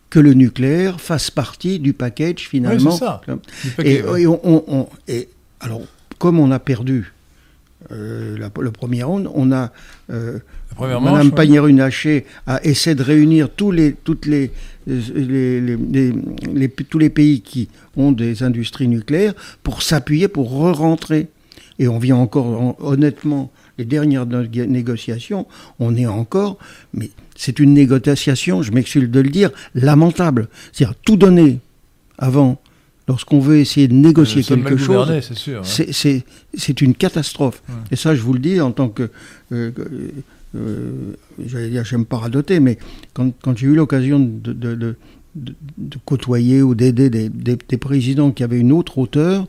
que 0.10 0.20
le 0.20 0.34
nucléaire 0.34 1.02
fasse 1.02 1.32
partie 1.32 1.80
du 1.80 1.94
package 1.94 2.48
finalement. 2.48 2.92
Oui, 2.92 2.98
ça. 2.98 3.22
et, 3.84 4.04
on, 4.06 4.88
et, 5.08 5.30
alors, 5.60 5.82
comme 6.20 6.40
on 6.40 6.52
a 6.52 6.60
perdu 6.60 7.14
euh, 7.92 8.38
le 8.38 8.72
premier 8.72 9.04
round, 9.04 9.30
on 9.34 9.52
a 9.52 9.72
euh, 10.12 10.40
Madame 10.80 11.28
ouais. 11.28 11.32
Pannier-Runacher 11.32 12.26
a 12.48 12.64
essayé 12.64 12.96
de 12.96 13.04
réunir 13.04 13.50
tous 13.50 13.72
les, 13.72 13.94
toutes 13.94 14.26
les, 14.26 14.52
les, 14.88 16.70
tous 16.90 17.00
les 17.00 17.10
pays 17.10 17.42
qui 17.42 17.70
ont 17.98 18.12
des 18.12 18.44
industries 18.44 18.88
nucléaires 18.88 19.34
pour 19.64 19.82
s'appuyer 19.82 20.28
pour 20.28 20.52
re-rentrer. 20.52 21.28
Et 21.80 21.88
on 21.88 22.00
vient 22.00 22.18
encore 22.18 22.76
honnêtement 22.84 23.52
les 23.82 23.86
dernières 23.86 24.26
négociations, 24.26 25.48
on 25.80 25.96
est 25.96 26.06
encore, 26.06 26.58
mais 26.94 27.10
c'est 27.36 27.58
une 27.60 27.74
négociation, 27.74 28.62
je 28.62 28.72
m'excuse 28.72 29.10
de 29.10 29.20
le 29.20 29.30
dire, 29.30 29.50
lamentable. 29.74 30.50
C'est-à-dire 30.72 30.96
tout 31.04 31.18
donner 31.18 31.60
avant, 32.20 32.62
lorsqu'on 33.08 33.40
veut 33.40 33.58
essayer 33.58 33.88
de 33.88 33.96
négocier 33.96 34.44
quelque 34.44 34.78
chose, 34.78 35.10
hein. 35.10 35.62
c'est 36.54 36.82
une 36.82 36.94
catastrophe. 36.94 37.64
Et 37.92 37.96
ça, 37.96 38.14
je 38.16 38.22
vous 38.22 38.34
le 38.34 38.40
dis 38.40 38.62
en 38.62 38.72
tant 38.72 38.90
que... 38.90 39.10
Euh, 39.52 39.72
euh, 40.54 41.14
j'allais 41.44 41.70
dire, 41.70 41.86
j'aime 41.86 42.06
pas 42.06 42.18
radoter, 42.18 42.60
mais 42.60 42.78
quand, 43.14 43.34
j'ai 43.56 43.68
eu 43.68 43.76
l'occasion 43.76 44.20
de, 44.20 44.54
de, 44.54 44.96
côtoyer 46.06 46.62
ou 46.62 46.76
d'aider 46.76 47.10
des, 47.10 47.30
des, 47.30 47.78
présidents 47.78 48.32
qui 48.32 48.44
avaient 48.44 48.60
une 48.60 48.74
autre 48.74 48.98
hauteur, 48.98 49.48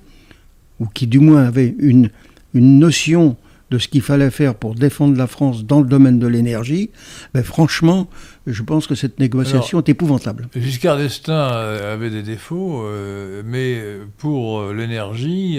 ou 0.81 0.87
qui 0.87 1.07
du 1.07 1.19
moins 1.19 1.45
avaient 1.45 1.75
une, 1.79 2.09
une 2.55 2.79
notion 2.79 3.37
de 3.73 3.79
ce 3.79 3.89
qu'il 3.89 4.03
fallait 4.03 4.31
faire 4.31 4.55
pour 4.55 4.75
défendre 4.75 5.17
la 5.17 5.27
France 5.27 5.65
dans 5.65 5.81
le 5.81 5.87
domaine 5.87 6.19
de 6.19 6.27
l'énergie, 6.27 6.91
ben 7.33 7.43
franchement, 7.43 8.09
je 8.47 8.63
pense 8.63 8.87
que 8.87 8.95
cette 8.95 9.19
négociation 9.19 9.79
est 9.79 9.89
épouvantable. 9.89 10.49
Giscard 10.55 10.99
d'Estaing 10.99 11.33
euh, 11.33 11.95
avait 11.95 12.11
des 12.11 12.23
défauts, 12.23 12.83
euh, 12.85 13.43
mais 13.47 13.83
pour 14.19 14.61
euh, 14.61 14.75
l'énergie, 14.75 15.59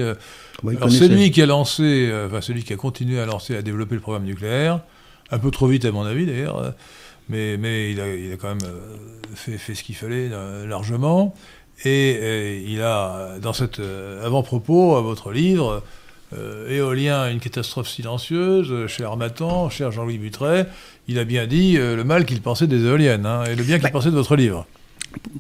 c'est 0.89 1.07
lui 1.07 1.31
qui 1.31 1.41
a 1.41 1.47
lancé, 1.47 2.13
enfin 2.27 2.41
celui 2.41 2.63
qui 2.63 2.71
a 2.71 2.75
continué 2.75 3.19
à 3.19 3.25
lancer, 3.25 3.57
à 3.57 3.63
développer 3.63 3.95
le 3.95 4.01
programme 4.01 4.25
nucléaire, 4.25 4.81
un 5.31 5.39
peu 5.39 5.49
trop 5.49 5.65
vite 5.65 5.85
à 5.85 5.91
mon 5.91 6.03
avis 6.03 6.27
d'ailleurs, 6.27 6.75
mais, 7.29 7.57
mais 7.57 7.91
il, 7.91 7.99
a, 7.99 8.13
il, 8.13 8.31
a, 8.31 8.37
quand 8.37 8.49
même 8.49 8.69
fait, 9.33 9.57
fait 9.57 9.73
ce 9.73 9.83
qu'il 9.83 9.95
fallait 9.95 10.29
largement. 10.67 11.33
Et, 11.83 12.11
et, 12.11 12.63
il 12.67 12.81
a, 12.83 13.39
dans 13.41 13.53
cet 13.53 13.81
avant-propos 14.23 14.95
à 14.95 15.01
votre 15.01 15.31
livre, 15.31 15.81
euh, 16.37 16.69
éolien, 16.69 17.29
une 17.29 17.39
catastrophe 17.39 17.87
silencieuse, 17.87 18.71
euh, 18.71 18.87
cher 18.87 19.09
Armatan, 19.09 19.69
cher 19.69 19.91
Jean-Louis 19.91 20.17
Butret, 20.17 20.67
il 21.07 21.19
a 21.19 21.25
bien 21.25 21.47
dit 21.47 21.77
euh, 21.77 21.95
le 21.95 22.03
mal 22.03 22.25
qu'il 22.25 22.41
pensait 22.41 22.67
des 22.67 22.85
éoliennes 22.85 23.25
hein, 23.25 23.43
et 23.45 23.55
le 23.55 23.63
bien 23.63 23.77
qu'il 23.77 23.83
bah, 23.83 23.91
pensait 23.91 24.09
de 24.09 24.15
votre 24.15 24.35
livre. 24.35 24.65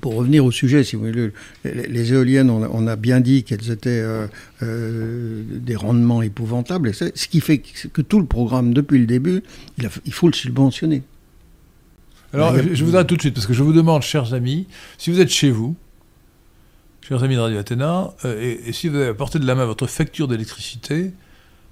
Pour 0.01 0.15
revenir 0.15 0.45
au 0.45 0.51
sujet, 0.51 0.83
si 0.83 0.95
vous 0.95 1.05
voulez, 1.05 1.31
les, 1.63 2.13
éoliennes, 2.13 2.51
on 2.51 2.87
a, 2.87 2.95
bien 2.95 3.21
dit 3.21 3.43
qu'elles 3.43 3.71
étaient 3.71 4.05
des 4.61 5.75
rendements 5.75 6.21
épouvantables, 6.21 6.93
ce 6.93 7.27
qui 7.27 7.41
fait 7.41 7.57
que 7.57 8.03
tout 8.03 8.19
le 8.19 8.27
programme, 8.27 8.75
depuis 8.75 8.99
le 8.99 9.07
début, 9.07 9.41
il, 9.79 10.13
faut 10.13 10.27
le 10.27 10.33
subventionner. 10.33 11.01
Alors, 12.33 12.55
je 12.55 12.85
voudrais 12.85 13.03
tout 13.05 13.15
de 13.15 13.21
suite, 13.21 13.33
parce 13.33 13.47
que 13.47 13.53
je 13.53 13.63
vous 13.63 13.73
demande, 13.73 14.03
chers 14.03 14.35
amis, 14.35 14.67
si 14.99 15.09
vous 15.09 15.19
êtes 15.19 15.31
chez 15.31 15.49
vous, 15.49 15.75
chers 17.07 17.21
amis 17.23 17.35
de 17.35 17.41
Radio 17.41 17.59
Athéna, 17.59 18.11
euh, 18.23 18.55
et, 18.65 18.71
si 18.71 18.87
vous 18.87 18.95
avez 18.95 19.07
à 19.07 19.13
portée 19.13 19.39
de 19.39 19.45
la 19.45 19.55
main 19.55 19.65
votre 19.65 19.87
facture 19.87 20.29
d'électricité, 20.29 21.11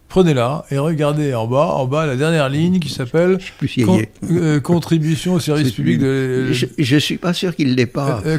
prenez-la 0.09 0.65
et 0.71 0.77
regardez 0.77 1.33
en 1.33 1.47
bas, 1.47 1.67
en 1.67 1.85
bas, 1.85 2.05
la 2.05 2.17
dernière 2.17 2.49
ligne 2.49 2.79
qui 2.79 2.89
s'appelle 2.89 3.37
euh, 3.79 4.59
contribution 4.59 5.35
au 5.35 5.39
service 5.39 5.71
public 5.71 5.99
de. 5.99 6.51
Je, 6.51 6.95
ne 6.95 6.99
suis 6.99 7.15
pas 7.15 7.31
sûr 7.31 7.55
qu'il 7.55 7.75
l'ait 7.75 7.85
pas. 7.85 8.21
Euh, 8.25 8.37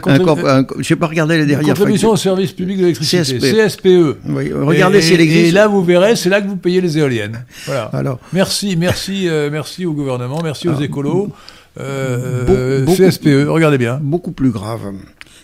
je 0.81 0.93
n'ai 0.93 0.99
pas 0.99 1.07
regardé 1.07 1.39
les 1.39 1.47
dernières 1.47 1.75
Contribution 1.75 2.11
au 2.11 2.17
service 2.17 2.53
public 2.53 2.77
de 2.77 2.83
l'électricité. 2.83 3.39
CSPE. 3.39 4.19
Oui, 4.29 4.53
regardez 4.53 5.01
si 5.01 5.15
elle 5.15 5.23
existe. 5.23 5.47
Et 5.47 5.51
là, 5.51 5.69
vous 5.69 5.83
verrez, 5.83 6.15
c'est 6.15 6.29
là 6.29 6.43
que 6.43 6.47
vous 6.47 6.57
payez 6.57 6.83
les 6.83 6.99
éoliennes. 6.99 7.45
Voilà. 7.65 7.85
Alors. 7.95 8.19
Merci, 8.35 8.77
merci, 8.77 9.29
merci 9.51 9.87
au 9.87 9.95
gouvernement, 9.95 10.41
merci 10.43 10.69
aux 10.69 10.79
écolos. 10.79 11.33
CSPE, 11.75 13.49
regardez 13.49 13.79
bien. 13.79 13.99
Beaucoup 14.03 14.33
plus 14.33 14.51
grave. 14.51 14.93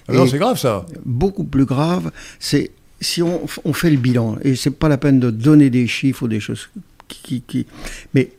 Alors 0.08 0.28
c'est 0.28 0.38
grave 0.38 0.58
ça. 0.58 0.86
Beaucoup 1.04 1.44
plus 1.44 1.64
grave, 1.64 2.10
c'est 2.38 2.70
si 3.00 3.22
on, 3.22 3.46
fait 3.72 3.90
le 3.90 3.96
bilan, 3.96 4.38
et 4.42 4.56
c'est 4.56 4.72
pas 4.72 4.88
la 4.88 4.98
peine 4.98 5.20
de 5.20 5.30
donner 5.30 5.70
des 5.70 5.86
chiffres 5.86 6.24
ou 6.24 6.28
des 6.28 6.40
choses 6.40 6.68
qui, 7.06 7.42
qui, 7.42 7.66
mais 8.12 8.32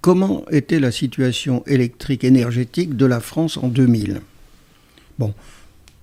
comment 0.00 0.44
était 0.50 0.80
la 0.80 0.90
situation 0.90 1.62
électrique 1.66 2.24
énergétique 2.24 2.96
de 2.96 3.04
la 3.04 3.20
France 3.20 3.58
en 3.58 3.68
2000 3.68 4.22
Bon, 5.18 5.34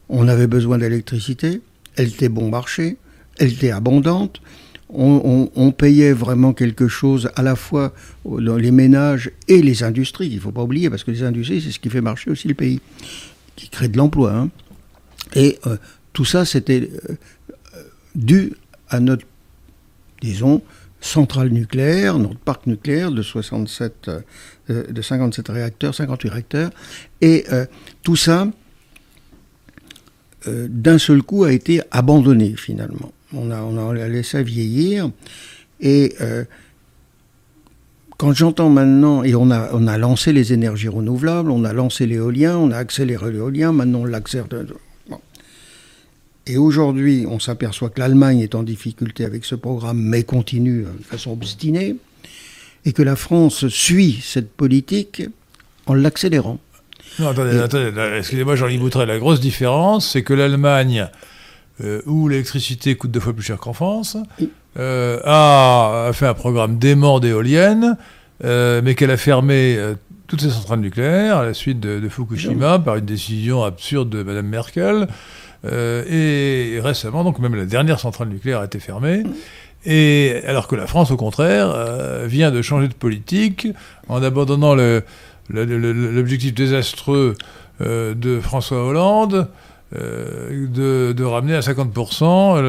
on 0.10 0.28
avait 0.28 0.48
besoin 0.48 0.78
d'électricité, 0.78 1.62
elle 1.96 2.10
était 2.10 2.30
bon 2.30 2.50
marché, 2.50 2.98
elle 3.40 3.54
était 3.54 3.72
abondante, 3.72 4.42
on, 4.90 5.50
on, 5.56 5.72
payait 5.72 6.14
vraiment 6.14 6.54
quelque 6.54 6.88
chose 6.88 7.32
à 7.36 7.42
la 7.42 7.56
fois 7.56 7.94
dans 8.26 8.58
les 8.58 8.70
ménages 8.70 9.32
et 9.48 9.64
les 9.64 9.82
industries, 9.82 10.28
il 10.28 10.36
ne 10.36 10.40
faut 10.42 10.52
pas 10.52 10.62
oublier, 10.62 10.92
parce 10.92 11.04
que 11.04 11.10
les 11.10 11.24
industries, 11.24 11.62
c'est 11.62 11.72
ce 11.72 11.80
qui 11.80 11.90
fait 11.90 12.02
marcher 12.02 12.30
aussi 12.30 12.48
le 12.48 12.54
pays, 12.54 12.80
qui 13.56 13.70
crée 13.70 13.88
de 13.88 13.98
l'emploi. 13.98 14.34
Hein. 14.34 14.50
Et 15.36 15.60
euh, 15.68 15.78
tout 16.14 16.26
ça, 16.26 16.46
c'était 16.46 16.90
euh, 17.10 17.16
dû 18.16 18.54
à 18.90 19.00
notre, 19.00 19.26
disons, 20.22 20.62
centrale 21.02 21.50
nucléaire, 21.50 22.18
notre 22.18 22.40
parc 22.40 22.68
nucléaire 22.68 23.12
de, 23.12 23.22
67, 23.22 24.10
euh, 24.70 24.84
de 24.92 25.02
57 25.02 25.50
réacteurs, 25.50 25.94
58 25.96 26.30
réacteurs. 26.30 26.70
Et 27.22 27.46
tout 28.04 28.16
ça, 28.16 28.48
d'un 30.46 30.98
seul 30.98 31.22
coup, 31.24 31.44
a 31.44 31.52
été 31.52 31.82
abandonné 31.92 32.56
finalement. 32.58 33.12
On 33.34 33.52
a, 33.52 33.62
on 33.62 33.78
a 33.78 34.08
laissé 34.08 34.44
vieillir. 34.44 35.10
Et 35.80 36.16
quand 38.18 38.34
j'entends 38.34 38.70
maintenant, 38.70 39.24
et 39.24 39.36
on 39.36 39.52
a, 39.52 39.70
on 39.74 39.88
a 39.88 39.98
lancé 39.98 40.32
les 40.32 40.54
énergies 40.54 40.88
renouvelables, 40.88 41.52
on 41.52 41.66
a 41.66 41.74
lancé 41.74 42.06
l'éolien, 42.06 42.58
on 42.58 42.72
a 42.72 42.78
accéléré 42.78 43.32
l'éolien, 43.32 43.74
maintenant 43.74 44.00
on 44.00 44.06
l'accélère. 44.06 44.48
Et 46.46 46.58
aujourd'hui, 46.58 47.26
on 47.30 47.40
s'aperçoit 47.40 47.90
que 47.90 48.00
l'Allemagne 48.00 48.40
est 48.40 48.54
en 48.54 48.64
difficulté 48.64 49.24
avec 49.24 49.46
ce 49.46 49.56
programme, 49.56 50.00
mais 50.00 50.24
continue 50.24 50.84
de 50.84 51.04
façon 51.04 51.32
obstinée, 51.32 51.96
et 52.86 52.92
que 52.92 53.02
la 53.02 53.16
France 53.16 53.68
suit 53.70 54.20
cette 54.22 54.52
politique 54.52 55.24
en 55.86 55.94
l'accélérant. 55.94 56.60
Non, 57.20 57.30
attendez, 57.30 57.58
attendez, 57.58 57.92
excusez-moi 58.18 58.56
Jean-Louis 58.56 58.78
Boutret, 58.78 59.06
la 59.06 59.20
grosse 59.20 59.40
différence, 59.40 60.10
c'est 60.12 60.24
que 60.24 60.34
l'Allemagne, 60.34 61.08
euh, 61.82 62.02
où 62.06 62.28
l'électricité 62.28 62.96
coûte 62.96 63.12
deux 63.12 63.20
fois 63.20 63.34
plus 63.34 63.44
cher 63.44 63.58
qu'en 63.58 63.74
France, 63.74 64.18
euh, 64.78 65.20
a, 65.24 66.12
fait 66.14 66.26
un 66.26 66.34
programme 66.34 66.78
d'aimant 66.78 67.20
d'éoliennes, 67.20 67.98
euh, 68.44 68.82
mais 68.84 68.96
qu'elle 68.96 69.12
a 69.12 69.18
fermé 69.18 69.78
toutes 70.28 70.42
ses 70.42 70.50
centrales 70.50 70.80
nucléaires 70.80 71.38
à 71.38 71.46
la 71.46 71.54
suite 71.54 71.80
de, 71.80 72.00
de 72.00 72.10
Fukushima 72.10 72.80
par 72.80 72.98
une 72.98 73.06
décision 73.06 73.64
absurde 73.64 74.10
de 74.10 74.24
Mme 74.24 74.48
Merkel. 74.48 75.08
Et 75.66 76.80
récemment, 76.82 77.24
donc 77.24 77.40
même 77.40 77.56
la 77.56 77.66
dernière 77.66 78.00
centrale 78.00 78.28
nucléaire 78.30 78.60
a 78.60 78.66
été 78.66 78.80
fermée. 78.80 79.24
Et 79.86 80.42
alors 80.46 80.68
que 80.68 80.76
la 80.76 80.88
France, 80.88 81.12
au 81.12 81.18
contraire, 81.18 81.74
vient 82.26 82.52
de 82.52 82.62
changer 82.62 82.88
de 82.88 82.94
politique 82.94 83.68
en 84.08 84.24
abandonnant 84.24 84.76
l'objectif 85.50 86.54
désastreux 86.54 87.36
euh, 87.82 88.14
de 88.14 88.40
François 88.40 88.86
Hollande 88.86 89.48
euh, 89.96 90.68
de, 90.68 91.24
ramener 91.24 91.56
à 91.56 91.62
50% 91.62 92.62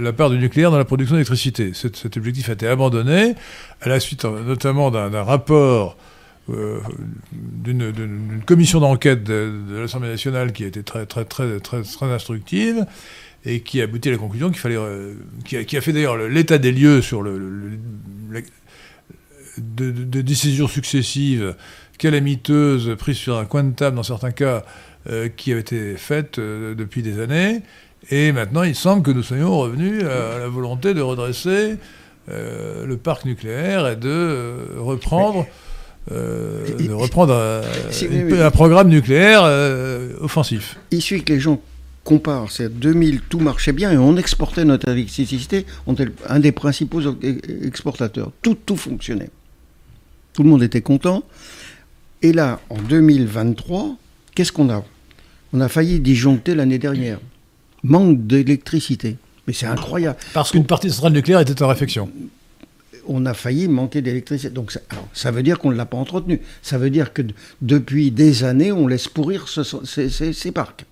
la 0.00 0.12
part 0.12 0.30
du 0.30 0.38
nucléaire 0.38 0.72
dans 0.72 0.78
la 0.78 0.84
production 0.84 1.14
d'électricité. 1.14 1.72
Cet, 1.74 2.16
objectif 2.16 2.48
a 2.48 2.54
été 2.54 2.66
abandonné 2.66 3.34
à 3.80 3.88
la 3.88 4.00
suite 4.00 4.24
notamment 4.24 4.90
d'un 4.90 5.22
rapport 5.22 5.96
euh, 6.50 6.80
d'une 7.32 8.42
commission 8.46 8.80
d'enquête 8.80 9.24
de, 9.24 9.78
l'Assemblée 9.80 10.10
nationale 10.10 10.52
qui 10.52 10.64
a 10.64 10.66
été 10.66 10.82
très, 10.82 11.06
très, 11.06 11.24
très, 11.24 11.60
très, 11.60 12.12
instructive 12.12 12.86
et 13.44 13.60
qui 13.60 13.80
a 13.80 13.84
abouti 13.84 14.08
à 14.08 14.12
la 14.12 14.18
conclusion 14.18 14.50
qu'il 14.50 14.58
fallait, 14.58 14.78
qui, 15.44 15.76
a, 15.76 15.80
fait 15.80 15.92
d'ailleurs 15.92 16.16
l'état 16.16 16.58
des 16.58 16.72
lieux 16.72 17.02
sur 17.02 17.22
le, 17.22 17.78
de, 19.58 20.20
décisions 20.22 20.68
successives 20.68 21.54
calamiteuses 21.98 22.96
prises 22.98 23.16
sur 23.16 23.38
un 23.38 23.44
coin 23.44 23.64
de 23.64 23.74
table 23.74 23.96
dans 23.96 24.02
certains 24.02 24.32
cas 24.32 24.64
euh, 25.08 25.28
qui 25.28 25.52
avaient 25.52 25.60
été 25.60 25.96
faites 25.96 26.38
euh, 26.38 26.74
depuis 26.74 27.02
des 27.02 27.20
années. 27.20 27.60
Et 28.10 28.32
maintenant, 28.32 28.62
il 28.62 28.74
semble 28.74 29.02
que 29.02 29.10
nous 29.10 29.22
soyons 29.22 29.56
revenus 29.56 30.02
à, 30.02 30.38
la 30.38 30.48
volonté 30.48 30.94
de 30.94 31.00
redresser 31.00 31.76
euh, 32.30 32.86
le 32.86 32.96
parc 32.96 33.24
nucléaire 33.24 33.86
et 33.86 33.96
de 33.96 34.78
reprendre, 34.78 35.46
de 36.10 36.92
reprendre 36.92 37.34
un, 38.40 38.50
programme 38.50 38.88
nucléaire 38.88 39.44
offensif. 40.20 40.76
Il 40.90 41.02
suffit 41.02 41.22
que 41.22 41.32
les 41.32 41.40
gens 41.40 41.60
comparent. 42.04 42.52
C'est 42.52 42.78
2000, 42.78 43.22
tout 43.22 43.40
marchait 43.40 43.72
bien 43.72 43.90
et 43.90 43.96
on 43.96 44.16
exportait 44.16 44.64
notre 44.64 44.88
électricité. 44.88 45.66
On 45.86 45.94
était 45.94 46.08
un 46.28 46.38
des 46.38 46.52
principaux 46.52 47.00
exportateurs. 47.64 48.30
Tout, 48.42 48.54
tout 48.54 48.76
fonctionnait. 48.76 49.30
Tout 50.34 50.42
le 50.42 50.50
monde 50.50 50.62
était 50.62 50.82
content. 50.82 51.24
Et 52.22 52.32
là, 52.32 52.60
en 52.70 52.78
2023, 52.78 53.96
qu'est-ce 54.34 54.52
qu'on 54.52 54.70
a? 54.70 54.84
On 55.52 55.60
a 55.60 55.68
failli 55.68 56.00
disjoncter 56.00 56.54
l'année 56.54 56.78
dernière. 56.78 57.18
Manque 57.82 58.26
d'électricité. 58.26 59.16
Mais 59.46 59.52
c'est 59.52 59.66
incroyable. 59.66 60.16
Parce 60.32 60.50
qu'une 60.50 60.64
partie 60.64 60.90
centrale 60.90 61.12
nucléaire 61.12 61.40
était 61.40 61.62
en 61.62 61.68
réflexion. 61.68 62.10
On 63.06 63.26
a 63.26 63.34
failli 63.34 63.68
manquer 63.68 64.02
d'électricité. 64.02 64.50
Donc 64.50 64.72
ça, 64.72 64.80
ça, 65.12 65.30
veut 65.30 65.42
dire 65.42 65.58
qu'on 65.58 65.70
ne 65.70 65.76
l'a 65.76 65.86
pas 65.86 65.96
entretenu. 65.96 66.40
Ça 66.62 66.78
veut 66.78 66.90
dire 66.90 67.12
que 67.12 67.22
depuis 67.62 68.10
des 68.10 68.44
années, 68.44 68.72
on 68.72 68.86
laisse 68.86 69.08
pourrir 69.08 69.48
ces, 69.48 70.08
ces, 70.08 70.32
ces, 70.32 70.52
parcs. 70.52 70.84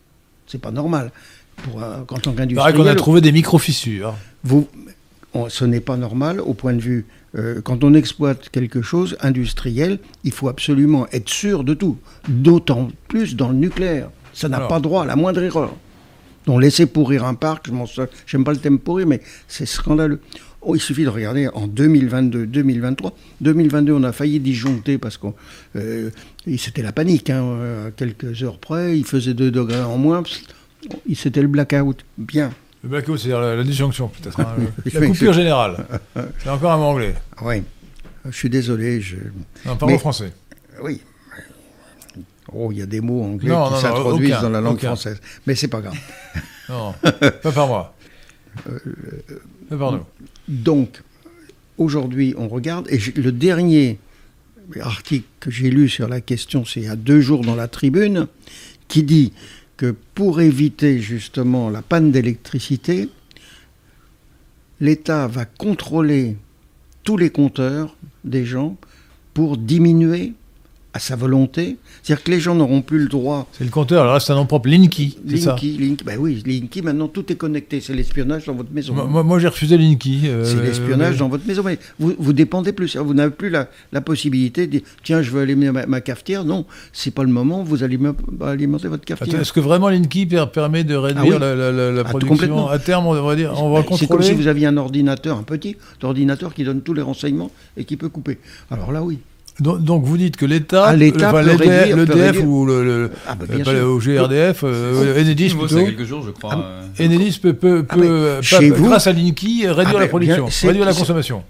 C'est 0.47 0.61
pas 0.61 0.71
normal. 0.71 1.11
Pour, 1.57 1.83
euh, 1.83 2.01
en 2.01 2.19
tant 2.19 2.33
qu'industriel. 2.33 2.75
qu'on 2.75 2.87
a 2.87 2.95
trouvé 2.95 3.21
des 3.21 3.33
micro-fissures. 3.33 4.15
Vous, 4.45 4.69
ce 5.49 5.65
n'est 5.65 5.81
pas 5.81 5.97
normal 5.97 6.41
au 6.41 6.55
point 6.55 6.73
de 6.73 6.81
vue 6.81 7.07
euh, 7.35 7.61
quand 7.63 7.83
on 7.83 7.95
exploite 7.95 8.51
quelque 8.51 8.83
chose 8.83 9.17
industriel, 9.21 9.99
il 10.25 10.33
faut 10.33 10.49
absolument 10.49 11.07
être 11.13 11.31
sûr 11.31 11.65
de 11.65 11.75
tout. 11.75 11.99
D'autant 12.29 12.89
plus 13.09 13.37
dans 13.37 13.49
le 13.49 13.55
nucléaire. 13.55 14.11
Ça 14.35 14.49
n'a 14.49 14.61
pas 14.61 14.81
droit 14.81 15.03
à 15.03 15.07
la 15.07 15.17
moindre 15.17 15.43
erreur. 15.43 15.75
Donc 16.47 16.61
laisser 16.61 16.87
pourrir 16.87 17.25
un 17.25 17.35
parc, 17.35 17.69
je 17.69 18.03
j'aime 18.27 18.45
pas 18.45 18.53
le 18.53 18.59
thème 18.59 18.79
pourrir, 18.79 19.07
mais 19.07 19.21
c'est 19.47 19.67
scandaleux. 19.67 20.21
Oh, 20.65 20.77
il 20.77 20.81
suffit 20.81 21.03
de 21.03 21.09
regarder 21.09 21.49
en 21.49 21.67
2022, 21.67 22.47
2023. 22.47 23.13
2022, 23.41 23.93
on 23.95 24.05
a 24.05 24.13
failli 24.13 24.39
disjoncter 24.39 24.97
parce 24.97 25.17
que 25.17 25.27
euh, 25.75 26.11
c'était 26.57 26.83
la 26.83 26.93
panique. 26.93 27.31
Hein, 27.31 27.87
à 27.89 27.91
quelques 27.91 28.43
heures 28.45 28.59
près, 28.59 28.97
il 28.97 29.05
faisait 29.05 29.35
2 29.35 29.51
degrés 29.51 29.83
en 29.83 29.99
moins. 29.99 30.23
C'était 31.15 31.43
le 31.43 31.49
blackout. 31.49 32.05
Bien. 32.17 32.53
Le 32.85 32.89
blackout, 32.89 33.19
c'est-à-dire 33.19 33.41
la, 33.41 33.65
disjonction, 33.65 34.09
peut-être. 34.09 34.39
Hein, 34.39 34.55
la 34.93 35.07
coupure 35.07 35.33
générale. 35.33 35.85
C'est 36.39 36.51
encore 36.51 36.73
un 36.73 36.77
mot 36.77 36.85
anglais. 36.85 37.15
Oui. 37.43 37.63
Je 38.25 38.37
suis 38.37 38.51
désolé. 38.51 39.01
Je... 39.01 39.17
Non, 39.67 39.77
parle 39.77 39.99
français. 39.99 40.33
Oui. 40.81 41.01
Oh, 42.53 42.71
il 42.71 42.79
y 42.79 42.83
a 42.83 42.87
des 42.87 43.01
mots 43.01 43.23
anglais 43.23 43.55
qui 43.69 43.81
s'introduisent 43.81 44.41
dans 44.41 44.51
la 44.51 44.61
langue 44.61 44.79
française. 44.79 45.21
Mais 45.47 45.55
c'est 45.55 45.69
pas 45.69 45.81
grave. 45.81 45.97
non, 46.69 46.95
pas 47.43 47.53
par 47.53 47.67
moi. 47.67 47.95
Euh, 48.69 48.79
pas 49.71 49.79
par 49.79 49.93
nous. 49.93 50.05
Donc, 50.49 51.03
aujourd'hui, 51.79 52.35
on 52.37 52.49
regarde, 52.49 52.89
et 52.91 52.99
le 53.17 53.33
dernier 53.33 53.99
article 54.81 55.27
que 55.41 55.51
j'ai 55.51 55.71
lu 55.71 55.89
sur 55.89 56.09
la 56.09 56.21
question, 56.21 56.65
c'est 56.65 56.81
il 56.81 56.87
y 56.87 56.89
a 56.89 56.97
deux 56.97 57.21
jours 57.21 57.43
dans 57.43 57.55
la 57.55 57.69
tribune, 57.69 58.27
qui 58.89 59.03
dit 59.03 59.33
que 59.77 59.95
pour 60.15 60.41
éviter 60.41 61.01
justement 61.01 61.71
la 61.71 61.83
panne 61.83 62.13
d'électricité, 62.13 63.09
l'État 64.81 65.27
va 65.27 65.45
contrôler 65.45 66.37
tous 67.05 67.17
les 67.17 67.31
compteurs 67.31 67.97
des 68.25 68.45
gens 68.45 68.77
pour 69.35 69.57
diminuer 69.57 70.35
à 70.95 70.99
sa 70.99 71.17
volonté. 71.17 71.79
C'est-à-dire 72.03 72.25
que 72.25 72.31
les 72.31 72.41
gens 72.41 72.55
n'auront 72.55 72.83
plus 72.83 72.99
le 72.99 73.09
droit. 73.09 73.49
C'est 73.53 73.65
le 73.65 73.71
compteur, 73.71 74.03
alors 74.03 74.15
là 74.15 74.21
c'est 74.21 74.33
un 74.33 74.37
nom 74.37 74.47
propre, 74.47 74.69
Linky. 74.69 75.19
Linky, 75.25 75.79
Linky, 75.79 76.05
ben 76.05 76.19
oui, 76.19 76.43
Linky, 76.45 76.83
maintenant 76.83 77.09
tout 77.09 77.31
est 77.33 77.37
connecté, 77.37 77.81
c'est 77.81 77.95
l'espionnage 77.95 78.47
dans 78.47 78.55
votre 78.55 78.73
maison. 78.73 78.95
Moi, 78.95 79.23
moi 79.23 79.39
j'ai 79.39 79.49
refusé 79.49 79.79
Linky. 79.79 80.23
Euh, 80.25 80.45
c'est 80.45 80.63
l'espionnage 80.63 81.17
dans 81.17 81.29
votre 81.29 81.47
maison, 81.47 81.63
mais 81.65 81.79
vous, 81.99 82.15
vous 82.19 82.33
dépendez 82.33 82.73
plus, 82.73 82.97
vous 82.97 83.15
n'avez 83.15 83.33
plus 83.33 83.49
la, 83.49 83.69
la, 83.93 84.01
possibilité 84.01 84.67
de 84.67 84.73
dire 84.73 84.81
tiens, 85.03 85.23
je 85.23 85.31
veux 85.31 85.43
allumer 85.43 85.71
ma, 85.71 86.01
cafetière. 86.01 86.45
Non, 86.45 86.67
c'est 86.93 87.13
pas 87.13 87.23
le 87.23 87.31
moment, 87.31 87.63
vous 87.63 87.83
allez 87.83 87.99
alimenter 88.43 88.89
votre 88.89 89.05
cafetière. 89.05 89.41
Est-ce 89.41 89.53
que 89.53 89.61
vraiment 89.61 89.89
Linky 89.89 90.27
permet 90.53 90.85
de 90.85 90.95
réduire 90.95 91.39
ah 91.41 91.55
la, 91.55 92.01
ah, 92.01 92.05
production 92.05 92.69
à 92.69 92.79
terme, 92.79 93.07
on 93.07 93.23
va 93.23 93.37
dire, 93.37 93.55
on 93.57 93.73
va 93.73 93.81
contrôler 93.81 93.99
C'est 93.99 94.07
comme 94.09 94.23
si 94.23 94.33
vous 94.33 94.47
aviez 94.47 94.67
un 94.67 94.77
ordinateur, 94.77 95.39
un 95.39 95.43
petit 95.43 95.77
ordinateur 96.03 96.53
qui 96.53 96.65
donne 96.65 96.83
tous 96.83 96.93
les 96.95 97.03
renseignements 97.03 97.51
et 97.77 97.85
qui 97.85 97.97
peut 97.97 98.09
couper. 98.09 98.39
Alors 98.71 98.93
là, 98.93 99.03
oui. 99.03 99.19
Donc, 99.61 100.05
vous 100.05 100.17
dites 100.17 100.37
que 100.37 100.47
l'État, 100.47 100.87
ah, 100.87 100.97
l'EDF 100.97 102.43
ou 102.45 102.65
le, 102.67 103.11
ah, 103.27 103.35
bah, 103.35 103.45
euh, 103.51 103.99
GRDF, 103.99 104.65
euh, 104.65 105.21
Enedis 105.21 105.55
plutôt, 105.55 105.85
quelques 105.85 106.05
jours, 106.05 106.25
je 106.25 106.31
crois. 106.31 106.53
Ah, 106.55 106.83
euh. 107.01 107.07
Enedis 107.07 107.39
peut, 107.39 107.53
peut, 107.53 107.85
ah, 107.89 107.95
peut, 107.95 108.41
grâce 108.79 109.07
à 109.07 109.13
Linky, 109.13 109.67
réduire 109.69 109.99
la 109.99 110.09
production, 110.09 110.49
réduire 110.63 110.87
la 110.87 110.95
consommation, 110.95 111.43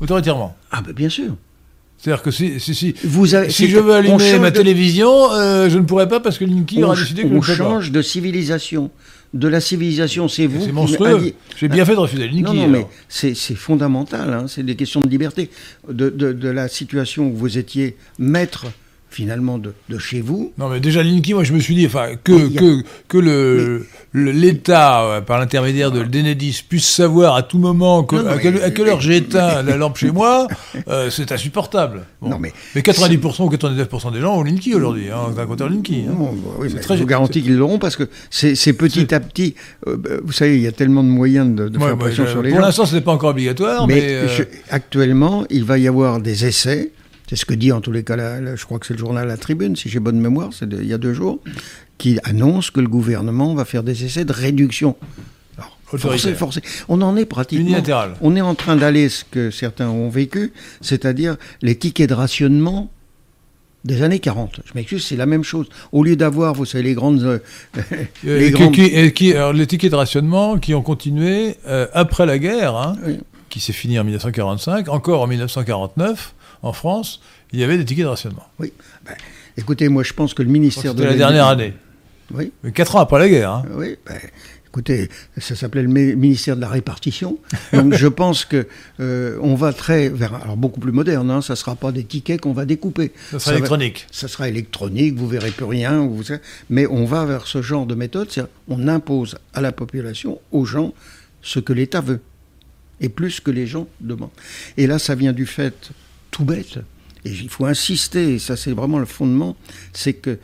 autoritairement. 0.00 0.56
Ah 0.72 0.82
ben 0.84 0.92
bien 0.92 1.08
sûr. 1.08 1.36
C'est-à-dire 1.98 2.22
que 2.22 2.30
si, 2.30 2.60
si, 2.60 2.74
si, 2.74 2.94
vous 3.04 3.34
avez, 3.34 3.48
si 3.48 3.68
je 3.68 3.78
veux 3.78 3.94
allumer 3.94 4.38
ma 4.38 4.50
télévision, 4.50 5.30
je 5.68 5.78
ne 5.78 5.84
pourrais 5.84 6.08
pas 6.08 6.20
parce 6.20 6.38
que 6.38 6.44
Linky 6.44 6.82
aura 6.82 6.96
décidé 6.96 7.22
que 7.22 7.28
on 7.28 7.42
je 7.42 7.54
change 7.54 7.92
de 7.92 8.02
civilisation 8.02 8.90
de 9.38 9.48
la 9.48 9.60
civilisation, 9.60 10.28
c'est 10.28 10.46
vous. 10.46 10.64
C'est 10.64 10.72
monstrueux. 10.72 11.32
J'ai 11.56 11.68
bien 11.68 11.84
fait 11.84 11.92
de 11.92 11.98
refuser 11.98 12.30
Non, 12.30 12.54
non, 12.54 12.68
mais 12.68 12.86
c'est 13.08 13.34
fondamental. 13.54 14.32
Hein. 14.32 14.46
c'est 14.48 14.62
des 14.62 14.76
questions 14.76 15.00
de 15.00 15.08
liberté. 15.08 15.50
De, 15.88 16.10
de, 16.10 16.48
la 16.48 16.68
situation 16.68 17.28
où 17.28 17.34
vous 17.34 17.58
étiez 17.58 17.96
maître 18.18 18.66
finalement 19.08 19.58
de, 19.58 19.72
chez 19.98 20.20
vous. 20.20 20.52
Non, 20.58 20.68
mais 20.68 20.80
déjà, 20.80 21.02
Linky, 21.02 21.32
moi, 21.32 21.44
je 21.44 21.52
me 21.52 21.60
suis 21.60 21.74
dit 21.74 21.86
enfin, 21.86 22.10
que, 22.22 22.48
que, 22.48 22.82
que 23.08 23.18
le, 23.18 23.86
l'État, 24.12 25.02
euh, 25.04 25.20
par 25.20 25.38
l'intermédiaire 25.38 25.90
de 25.90 26.00
l'Enedis, 26.00 26.62
puisse 26.68 26.88
savoir 26.88 27.34
à 27.34 27.42
tout 27.42 27.58
moment 27.58 28.00
à, 28.00 28.38
quelle, 28.38 28.88
heure 28.88 29.00
j'ai 29.00 29.16
éteint 29.16 29.62
la 29.62 29.76
lampe 29.76 29.96
chez 29.96 30.10
moi, 30.10 30.48
euh, 30.88 31.08
c'est 31.10 31.32
insupportable. 31.32 32.02
Non, 32.20 32.38
mais, 32.38 32.52
mais 32.74 32.82
90% 32.82 33.42
ou 33.42 33.50
99% 33.50 34.12
des 34.12 34.20
gens 34.20 34.36
ont 34.36 34.42
Linky 34.42 34.74
aujourd'hui, 34.74 35.10
hein, 35.10 35.34
un 35.36 35.46
compteur 35.46 35.68
Linky. 35.68 36.04
Hein. 36.08 36.14
oui, 36.58 36.74
très, 36.74 36.96
je 36.96 37.02
vous 37.02 37.08
garantis 37.08 37.42
qu'ils 37.42 37.56
l'auront 37.56 37.78
parce 37.78 37.96
que 37.96 38.08
c'est 38.30 38.72
petit 38.72 39.14
à 39.14 39.20
petit. 39.20 39.54
Euh, 39.86 39.96
bah, 39.96 40.10
vous 40.22 40.32
savez, 40.32 40.56
il 40.56 40.62
y 40.62 40.66
a 40.66 40.72
tellement 40.72 41.02
de 41.02 41.08
moyens 41.08 41.54
de, 41.54 41.78
faire 41.78 41.96
pression 41.96 42.26
sur 42.26 42.42
les 42.42 42.50
gens. 42.50 42.56
Pour 42.56 42.64
l'instant, 42.64 42.86
ce 42.86 42.94
n'est 42.96 43.00
pas 43.00 43.12
encore 43.12 43.30
obligatoire, 43.30 43.86
mais. 43.86 44.26
actuellement, 44.70 45.44
il 45.48 45.64
va 45.64 45.78
y 45.78 45.88
avoir 45.88 46.20
des 46.20 46.44
essais 46.44 46.90
c'est 47.28 47.36
ce 47.36 47.44
que 47.44 47.54
dit 47.54 47.72
en 47.72 47.80
tous 47.80 47.92
les 47.92 48.04
cas, 48.04 48.16
je 48.56 48.64
crois 48.64 48.78
que 48.78 48.86
c'est 48.86 48.94
le 48.94 48.98
journal 49.00 49.26
La 49.28 49.36
Tribune, 49.36 49.76
si 49.76 49.88
j'ai 49.88 49.98
bonne 50.00 50.20
mémoire, 50.20 50.50
c'est 50.52 50.70
il 50.72 50.86
y 50.86 50.92
a 50.92 50.98
deux 50.98 51.12
jours, 51.14 51.40
qui 51.98 52.18
annonce 52.24 52.70
que 52.70 52.80
le 52.80 52.88
gouvernement 52.88 53.54
va 53.54 53.64
faire 53.64 53.82
des 53.82 54.04
essais 54.04 54.24
de 54.24 54.32
réduction. 54.32 54.96
Alors, 55.58 55.76
Forcé, 55.86 56.34
forcé. 56.34 56.60
On 56.88 57.00
en 57.02 57.16
est 57.16 57.24
pratiquement. 57.26 57.64
unilatéral. 57.66 58.14
On 58.20 58.34
est 58.36 58.40
en 58.40 58.54
train 58.54 58.76
d'aller 58.76 59.08
ce 59.08 59.24
que 59.24 59.50
certains 59.50 59.88
ont 59.88 60.08
vécu, 60.10 60.52
c'est-à-dire 60.80 61.36
les 61.62 61.76
tickets 61.76 62.08
de 62.08 62.14
rationnement 62.14 62.90
des 63.84 64.02
années 64.02 64.18
40. 64.18 64.60
Je 64.64 64.72
m'excuse, 64.74 65.04
c'est 65.06 65.14
la 65.16 65.26
même 65.26 65.44
chose. 65.44 65.68
Au 65.92 66.02
lieu 66.02 66.16
d'avoir, 66.16 66.54
vous 66.54 66.64
savez, 66.64 66.82
les 66.82 66.94
grandes... 66.94 67.22
euh, 67.22 67.38
les 68.24 68.46
et 68.48 68.50
grandes- 68.50 68.74
qui- 68.74 68.82
et 68.82 69.12
qui- 69.12 69.32
alors, 69.32 69.52
les 69.52 69.66
tickets 69.66 69.92
de 69.92 69.96
rationnement 69.96 70.58
qui 70.58 70.74
ont 70.74 70.82
continué 70.82 71.56
euh, 71.68 71.86
après 71.94 72.26
la 72.26 72.38
guerre, 72.40 72.74
hein, 72.76 72.96
Oui. 73.06 73.18
qui 73.48 73.60
s'est 73.60 73.72
finie 73.72 73.98
en 74.00 74.04
1945, 74.04 74.88
encore 74.88 75.22
en 75.22 75.28
1949, 75.28 76.34
en 76.66 76.72
France, 76.72 77.20
il 77.52 77.60
y 77.60 77.64
avait 77.64 77.78
des 77.78 77.84
tickets 77.84 78.04
de 78.04 78.08
rationnement. 78.10 78.46
Écoutez, 79.56 79.88
moi 79.88 80.02
je 80.02 80.12
pense 80.12 80.34
que 80.34 80.42
le 80.42 80.50
ministère 80.50 80.94
de 80.94 81.04
la 81.04 81.14
dernière 81.14 81.46
année. 81.46 81.74
Oui. 82.34 82.52
Mais 82.62 82.72
Quatre 82.72 82.96
ans 82.96 83.00
après 83.00 83.18
la 83.20 83.28
guerre. 83.28 83.50
hein. 83.52 83.64
Oui, 83.72 83.96
ben, 84.04 84.18
écoutez, 84.66 85.08
ça 85.38 85.54
s'appelait 85.54 85.82
le 85.82 85.88
mi- 85.88 86.16
ministère 86.16 86.56
de 86.56 86.60
la 86.60 86.68
répartition. 86.68 87.38
Donc 87.72 87.94
je 87.94 88.08
pense 88.08 88.44
que 88.44 88.66
euh, 88.98 89.38
on 89.40 89.54
va 89.54 89.72
très 89.72 90.08
vers 90.08 90.34
alors 90.34 90.56
beaucoup 90.56 90.80
plus 90.80 90.90
moderne. 90.92 91.30
Hein, 91.30 91.40
ça 91.40 91.54
sera 91.54 91.76
pas 91.76 91.92
des 91.92 92.02
tickets 92.04 92.40
qu'on 92.40 92.52
va 92.52 92.64
découper. 92.64 93.12
Ça 93.30 93.38
Ça 93.38 93.38
sera 93.38 93.52
va- 93.52 93.58
électronique. 93.58 94.06
Ça 94.10 94.26
sera 94.28 94.48
électronique, 94.48 95.14
vous 95.14 95.28
verrez 95.28 95.52
plus 95.52 95.64
rien. 95.66 96.04
Vous, 96.04 96.24
mais 96.68 96.86
on 96.88 97.04
va 97.06 97.24
vers 97.24 97.46
ce 97.46 97.62
genre 97.62 97.86
de 97.86 97.94
méthode. 97.94 98.28
c'est-à-dire 98.30 98.52
On 98.68 98.88
impose 98.88 99.36
à 99.54 99.60
la 99.60 99.70
population, 99.70 100.40
aux 100.50 100.64
gens, 100.64 100.92
ce 101.42 101.60
que 101.60 101.72
l'État 101.72 102.00
veut 102.00 102.20
et 103.00 103.08
plus 103.08 103.38
que 103.40 103.52
les 103.52 103.66
gens 103.68 103.86
demandent. 104.00 104.30
Et 104.76 104.86
là, 104.88 104.98
ça 104.98 105.14
vient 105.14 105.32
du 105.32 105.46
fait 105.46 105.90
tout 106.36 106.44
bête. 106.44 106.78
Et 107.24 107.30
il 107.30 107.48
faut 107.48 107.64
insister, 107.64 108.34
et 108.34 108.38
ça 108.38 108.56
c'est 108.56 108.72
vraiment 108.72 108.98
le 108.98 109.06
fondement, 109.06 109.56
c'est 109.94 110.12
que 110.12 110.38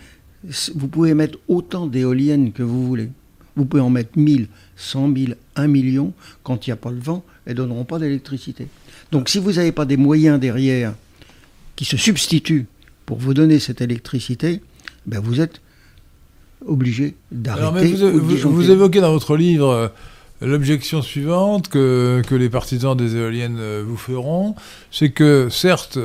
vous 0.75 0.89
pouvez 0.89 1.13
mettre 1.15 1.39
autant 1.49 1.87
d'éoliennes 1.87 2.53
que 2.53 2.63
vous 2.63 2.87
voulez. 2.87 3.11
Vous 3.57 3.67
pouvez 3.67 3.83
en 3.83 3.91
mettre 3.91 4.17
1000, 4.19 4.49
100 4.77 5.15
000, 5.15 5.33
1 5.57 5.67
million. 5.67 6.15
Quand 6.43 6.67
il 6.67 6.71
n'y 6.71 6.73
a 6.73 6.77
pas 6.77 6.91
le 6.91 6.99
vent, 6.99 7.23
elles 7.45 7.53
ne 7.53 7.59
donneront 7.59 7.85
pas 7.85 7.99
d'électricité. 7.99 8.67
Donc 9.13 9.29
si 9.29 9.39
vous 9.39 9.53
n'avez 9.53 9.73
pas 9.73 9.85
des 9.85 9.99
moyens 9.99 10.41
derrière 10.41 10.95
qui 11.77 11.85
se 11.85 11.99
substituent 11.99 12.67
pour 13.05 13.19
vous 13.19 13.35
donner 13.35 13.59
cette 13.61 13.83
électricité, 13.83 14.63
ben 15.07 15.21
vous 15.21 15.41
êtes 15.43 15.61
obligé 16.67 17.15
d'arrêter. 17.31 17.93
vous, 17.93 18.19
vous- 18.39 18.53
vous 18.55 18.71
évoquez 18.71 19.01
dans 19.03 19.13
votre 19.13 19.37
livre 19.37 19.69
euh, 19.69 19.89
l'objection 20.45 21.03
suivante 21.03 21.69
que, 21.69 22.23
les 22.31 22.51
partisans 22.51 22.97
des 22.97 23.17
éoliennes 23.17 23.59
euh, 23.61 23.85
vous 23.87 23.97
feront, 23.97 24.55
c'est 24.91 25.11
que 25.11 25.49
certes, 25.51 25.99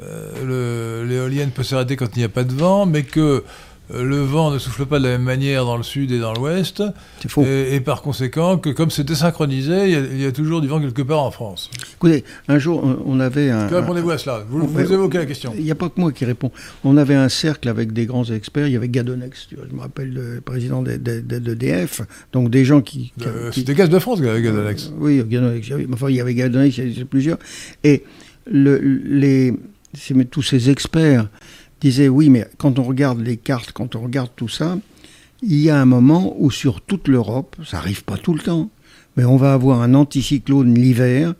euh, 0.00 1.04
l'éolienne 1.06 1.50
peut 1.50 1.62
s'arrêter 1.62 1.96
quand 1.96 2.16
il 2.16 2.20
n'y 2.20 2.24
a 2.24 2.28
pas 2.28 2.44
de 2.44 2.54
vent, 2.54 2.86
mais 2.86 3.02
que 3.02 3.44
le 3.90 4.16
vent 4.20 4.50
ne 4.50 4.58
souffle 4.58 4.84
pas 4.86 4.98
de 4.98 5.04
la 5.04 5.10
même 5.12 5.22
manière 5.22 5.64
dans 5.64 5.76
le 5.76 5.82
sud 5.82 6.12
et 6.12 6.18
dans 6.18 6.34
l'ouest, 6.34 6.82
C'est 7.22 7.30
faux. 7.30 7.42
et, 7.44 7.74
et 7.74 7.80
par 7.80 8.02
conséquent 8.02 8.58
que 8.58 8.68
comme 8.70 8.90
c'est 8.90 9.04
désynchronisé, 9.04 9.84
il 9.86 9.90
y, 9.90 9.94
a, 9.94 9.98
il 10.00 10.20
y 10.20 10.26
a 10.26 10.32
toujours 10.32 10.60
du 10.60 10.68
vent 10.68 10.80
quelque 10.80 11.02
part 11.02 11.22
en 11.22 11.30
France. 11.30 11.70
Écoutez, 11.94 12.24
un 12.48 12.58
jour, 12.58 12.84
on- 13.06 13.18
avait 13.20 13.50
un. 13.50 13.66
Répondez-vous 13.66 14.10
à 14.10 14.18
cela 14.18 14.44
vous, 14.48 14.78
évoquez 14.78 15.18
la 15.18 15.26
question. 15.26 15.52
Il 15.56 15.64
n'y 15.64 15.70
a 15.70 15.74
pas 15.74 15.88
que 15.88 16.00
moi 16.00 16.12
qui 16.12 16.24
réponds. 16.24 16.52
On 16.84 16.96
avait 16.96 17.14
un 17.16 17.28
cercle 17.28 17.68
avec 17.68 17.92
des 17.92 18.06
grands 18.06 18.24
experts. 18.24 18.66
Il 18.68 18.72
y 18.74 18.76
avait 18.76 18.88
Gadonex, 18.88 19.48
je 19.50 19.74
me 19.74 19.80
rappelle 19.80 20.12
le 20.12 20.40
président 20.40 20.82
de, 20.82 20.96
de- 20.96 21.20
de- 21.20 21.38
d'EDF. 21.38 22.02
Donc 22.32 22.50
des 22.50 22.64
gens 22.64 22.80
qui. 22.80 23.12
qui- 23.18 23.26
Euh, 23.26 23.50
qui- 23.50 23.60
C'était 23.60 23.74
Gaz 23.74 23.88
de 23.88 23.98
France, 23.98 24.20
Gaz 24.20 24.36
Alex. 24.36 24.86
Euh, 24.92 24.96
oui, 25.00 25.22
Gadonex. 25.26 25.66
il 25.66 25.70
y 25.70 25.72
avait- 25.74 25.86
Enfin, 25.92 26.08
il 26.10 26.16
y 26.16 26.20
avait 26.20 26.34
Gadonex, 26.34 26.76
il 26.78 26.90
y 26.90 26.96
avait 26.96 27.04
plusieurs. 27.04 27.38
Et 27.84 28.04
le, 28.50 28.76
les, 28.78 29.54
tous 30.30 30.42
ces 30.42 30.70
experts 30.70 31.28
disaient 31.80 32.08
oui, 32.08 32.28
mais 32.30 32.46
quand 32.58 32.78
on 32.78 32.82
regarde 32.82 33.20
les 33.20 33.36
cartes, 33.36 33.72
quand 33.72 33.94
on 33.96 34.00
regarde 34.02 34.30
tout 34.36 34.48
ça, 34.48 34.78
il 35.42 35.58
y 35.60 35.70
a 35.70 35.80
un 35.80 35.84
moment 35.84 36.34
où 36.38 36.50
sur 36.50 36.80
toute 36.80 37.06
l'Europe, 37.08 37.56
ça 37.64 37.76
n'arrive 37.78 38.04
pas 38.04 38.16
tout 38.16 38.34
le 38.34 38.40
temps, 38.40 38.70
mais 39.16 39.24
on 39.24 39.36
va 39.36 39.52
avoir 39.52 39.80
un 39.82 39.94
anticyclone 39.94 40.74
l'hiver, 40.74 41.34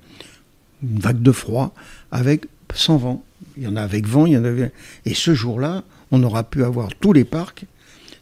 une 0.82 1.00
vague 1.00 1.20
de 1.22 1.32
froid, 1.32 1.74
avec 2.12 2.46
sans 2.74 2.96
vent. 2.96 3.24
Il 3.56 3.64
y 3.64 3.66
en 3.66 3.74
a 3.76 3.82
avec 3.82 4.06
vent, 4.06 4.26
il 4.26 4.34
y 4.34 4.36
en 4.36 4.44
avait. 4.44 4.70
Et 5.04 5.14
ce 5.14 5.34
jour-là, 5.34 5.82
on 6.12 6.22
aura 6.22 6.44
pu 6.44 6.62
avoir 6.62 6.90
tous 7.00 7.12
les 7.12 7.24
parcs. 7.24 7.64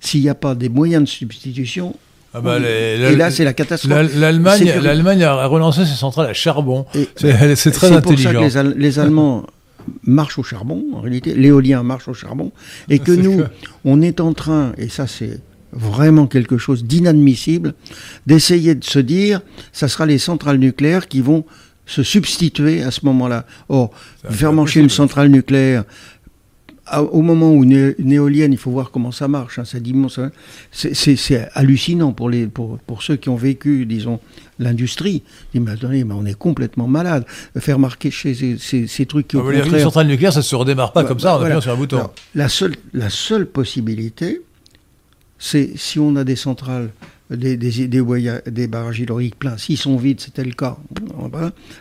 S'il 0.01 0.23
n'y 0.23 0.29
a 0.31 0.35
pas 0.35 0.55
des 0.55 0.69
moyens 0.71 1.05
de 1.05 1.09
substitution, 1.09 1.95
Ah 2.33 2.41
bah, 2.41 2.59
les- 2.59 2.67
et 3.12 3.17
là 3.17 3.31
c'est 3.31 3.45
la 3.45 3.53
catastrophe. 3.55 3.93
la- 4.14 4.31
L'Allemagne, 4.31 5.23
a 5.25 5.47
relancé 5.47 5.85
ses 5.85 5.95
centrales 5.95 6.27
à 6.29 6.33
charbon. 6.35 6.87
C'est 7.17 7.33
très 7.33 7.57
C'est 7.57 7.71
pour 7.73 7.81
ça 7.89 7.97
intelligent. 7.97 8.33
que 8.33 8.75
les 8.79 8.99
Allemands 8.99 9.47
marchent 10.03 10.39
au 10.39 10.43
charbon, 10.43 10.84
en 10.95 11.01
réalité, 11.01 11.34
l'éolien 11.34 11.82
marche 11.82 12.09
au 12.09 12.14
charbon, 12.14 12.53
et 12.89 12.99
que 12.99 13.12
nous, 13.24 13.39
que- 13.39 13.47
on 13.84 14.01
est 14.03 14.20
en 14.20 14.32
train, 14.34 14.72
et 14.78 14.89
ça 14.89 15.07
c'est 15.07 15.41
vraiment 15.72 16.26
quelque 16.26 16.57
chose 16.59 16.84
d'inadmissible, 16.84 17.74
d'essayer 18.26 18.74
de 18.74 18.84
se 18.84 18.99
dire, 18.99 19.41
ça 19.72 19.89
sera 19.89 20.07
les 20.07 20.18
centrales 20.18 20.59
nucléaires 20.59 21.07
qui 21.09 21.20
vont 21.20 21.45
se 21.84 22.03
substituer 22.03 22.82
à 22.82 22.91
ce 22.91 23.05
moment-là. 23.05 23.47
Or, 23.68 23.91
faire 24.30 24.53
marcher 24.53 24.80
une 24.80 24.89
centrale 24.89 25.28
nucléaire, 25.28 25.84
au 27.12 27.20
moment 27.22 27.53
où 27.53 27.64
une, 27.64 27.95
éolienne, 28.12 28.53
il 28.53 28.59
faut 28.59 28.70
voir 28.70 28.91
comment 28.91 29.11
ça 29.11 29.26
marche, 29.28 29.59
hein, 29.59 29.64
hein. 30.18 30.30
C'est- 30.70 31.49
hallucinant 31.55 32.12
pour, 32.12 32.30
les, 32.30 32.47
pour, 32.47 32.78
pour 32.78 33.03
ceux 33.03 33.16
qui 33.16 33.28
ont 33.28 33.37
vécu, 33.37 33.87
disons, 33.87 34.20
l'industrie. 34.59 35.22
Ils 35.53 35.61
disent, 35.61 35.66
mais 35.66 35.72
attendez, 35.72 36.05
mais 36.05 36.14
on 36.14 36.24
est 36.24 36.39
complètement 36.39 36.87
malade. 36.87 37.24
Faire 37.59 37.78
marquer 37.78 38.11
chez 38.11 38.34
ces, 38.34 38.57
ces- 38.59 38.87
ces 38.87 39.07
trucs 39.07 39.26
qui, 39.28 39.37
Ah, 39.37 39.41
dire, 39.43 39.51
une 39.51 39.62
contraire... 39.62 39.82
centrale 39.82 40.07
nucléaire, 40.07 40.32
ça 40.32 40.43
se 40.43 40.55
redémarre 40.55 40.93
pas 40.93 41.03
Ouais, 41.03 41.09
comme 41.09 41.18
ça 41.18 41.34
en 41.34 41.39
voilà. 41.39 41.57
appuyant 41.57 41.61
sur 41.61 41.72
un 41.72 41.76
bouton. 41.76 42.09
La, 42.34 42.49
seule, 42.49 42.76
la 42.95 43.11
seule 43.11 43.47
possibilité, 43.47 44.43
c'est 45.39 45.72
si 45.76 45.99
on 45.99 46.14
a 46.16 46.24
des 46.24 46.37
centrales, 46.37 46.91
des, 47.30 47.57
des, 47.57 47.89
des, 47.89 48.03
des 48.47 48.66
barrages 48.68 49.01
hydrauliques 49.01 49.39
pleins, 49.39 49.59
s'ils 49.59 49.76
sont 49.76 49.97
vides, 49.97 50.20
c'était 50.20 50.45
le 50.45 50.53
cas, 50.53 50.78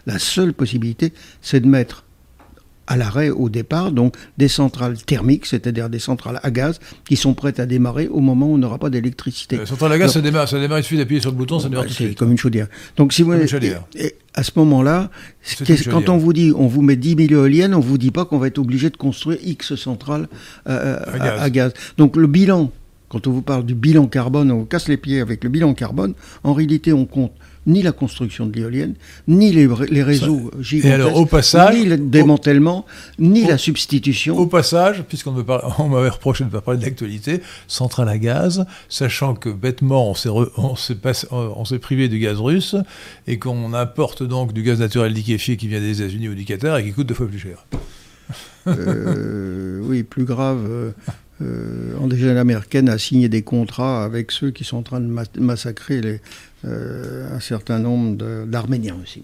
la 0.07 0.17
seule 0.19 0.53
possibilité, 0.53 1.13
c'est 1.41 1.59
de 1.59 1.67
mettre 1.67 2.03
à 2.87 2.97
l'arrêt 2.97 3.29
au 3.29 3.49
départ, 3.49 3.91
donc 3.91 4.15
des 4.37 4.47
centrales 4.47 4.97
thermiques, 4.97 5.45
c'est-à-dire 5.45 5.89
des 5.89 5.99
centrales 5.99 6.39
à 6.43 6.51
gaz, 6.51 6.79
qui 7.07 7.15
sont 7.15 7.33
prêtes 7.33 7.59
à 7.59 7.65
démarrer 7.65 8.07
au 8.07 8.19
moment 8.19 8.47
où 8.47 8.53
on 8.53 8.57
n'aura 8.57 8.77
pas 8.77 8.89
d'électricité. 8.89 9.57
La 9.57 9.65
centrale 9.65 9.91
à 9.93 9.97
gaz, 9.97 10.13
ça 10.13 10.21
démarre, 10.21 10.47
ça 10.47 10.59
démarre, 10.59 10.79
il 10.79 10.83
suffit 10.83 10.97
d'appuyer 10.97 11.21
sur 11.21 11.31
le 11.31 11.37
bouton, 11.37 11.59
ça 11.59 11.69
démarre 11.69 11.83
Ouais, 11.83 11.87
tout 11.89 11.93
de 11.93 12.07
suite. 12.07 12.17
comme 12.17 12.31
une 12.31 12.37
chaudière. 12.37 12.67
Donc, 12.97 13.13
si 13.13 13.23
vous 13.23 13.33
à 14.37 14.43
ce 14.43 14.51
moment-là, 14.57 15.09
quand 15.89 16.09
on 16.09 16.17
vous 16.17 16.33
dit, 16.33 16.51
on 16.55 16.67
vous 16.67 16.81
met 16.81 16.97
10 16.97 17.27
000 17.27 17.41
éoliennes, 17.41 17.73
on 17.73 17.79
vous 17.79 17.97
dit 17.97 18.11
pas 18.11 18.25
qu'on 18.25 18.37
va 18.37 18.47
être 18.47 18.57
obligé 18.57 18.89
de 18.89 18.97
construire 18.97 19.39
X 19.41 19.75
centrales 19.75 20.27
euh, 20.67 20.99
à, 21.05 21.19
gaz. 21.19 21.41
à 21.41 21.49
gaz. 21.49 21.73
Donc, 21.97 22.17
le 22.17 22.27
bilan, 22.27 22.69
quand 23.07 23.27
on 23.27 23.31
vous 23.31 23.41
parle 23.41 23.65
du 23.65 23.75
bilan 23.75 24.07
carbone, 24.07 24.51
on 24.51 24.59
vous 24.59 24.65
casse 24.65 24.89
les 24.89 24.97
pieds 24.97 25.21
avec 25.21 25.43
le 25.43 25.49
bilan 25.49 25.73
carbone. 25.73 26.13
En 26.43 26.53
réalité, 26.53 26.91
on 26.91 27.05
compte 27.05 27.31
ni 27.67 27.81
la 27.81 27.91
construction 27.91 28.45
de 28.45 28.55
l'éolienne, 28.55 28.93
ni 29.27 29.51
les, 29.51 29.67
les 29.89 30.03
réseaux 30.03 30.51
gigantesques, 30.59 30.93
alors, 30.93 31.15
au 31.17 31.25
passage- 31.25 31.75
ni 31.75 31.85
le 31.85 31.97
démantèlement, 31.97 32.85
ni 33.19 33.43
au- 33.45 33.47
la 33.47 33.57
substitution. 33.57 34.37
Au 34.37 34.45
passage, 34.45 35.03
puisqu'on 35.07 35.31
m'avait 35.31 36.09
reproché 36.09 36.43
de 36.43 36.49
ne 36.49 36.53
pas 36.53 36.61
parler 36.61 36.79
d'actualité, 36.79 37.41
centrale 37.67 38.09
à 38.09 38.17
gaz, 38.17 38.65
sachant 38.89 39.33
que 39.35 39.49
bêtement 39.49 40.11
on 40.11 40.13
s'est 40.15 40.29
on 41.31 41.79
privé 41.79 42.07
du 42.07 42.19
gaz 42.19 42.37
russe 42.39 42.75
et 43.27 43.39
qu'on 43.39 43.73
importe 43.73 44.23
donc 44.23 44.53
du 44.53 44.63
gaz 44.63 44.79
naturel 44.79 45.11
liquéfié 45.13 45.57
qui 45.57 45.67
vient 45.67 45.79
des 45.81 46.01
États-Unis 46.01 46.29
ou 46.29 46.35
du 46.35 46.45
Qatar 46.45 46.77
et 46.77 46.83
qui 46.83 46.91
coûte 46.93 47.07
deux 47.07 47.13
fois 47.15 47.27
plus 47.27 47.39
cher. 47.39 47.65
Euh, 48.67 49.79
oui, 49.83 50.03
plus 50.03 50.25
grave, 50.25 50.93
euh, 51.41 51.45
euh, 51.45 51.97
Angela 52.01 52.43
Merkel 52.43 52.89
a 52.89 52.97
signé 52.97 53.27
des 53.29 53.41
contrats 53.41 54.03
avec 54.03 54.31
ceux 54.31 54.51
qui 54.51 54.63
sont 54.63 54.77
en 54.77 54.83
train 54.83 54.99
de 55.01 55.07
ma- 55.07 55.23
massacrer 55.39 56.01
les, 56.01 56.21
euh, 56.65 57.35
un 57.35 57.39
certain 57.39 57.79
nombre 57.79 58.45
d'Arméniens 58.45 58.97
aussi. 59.03 59.23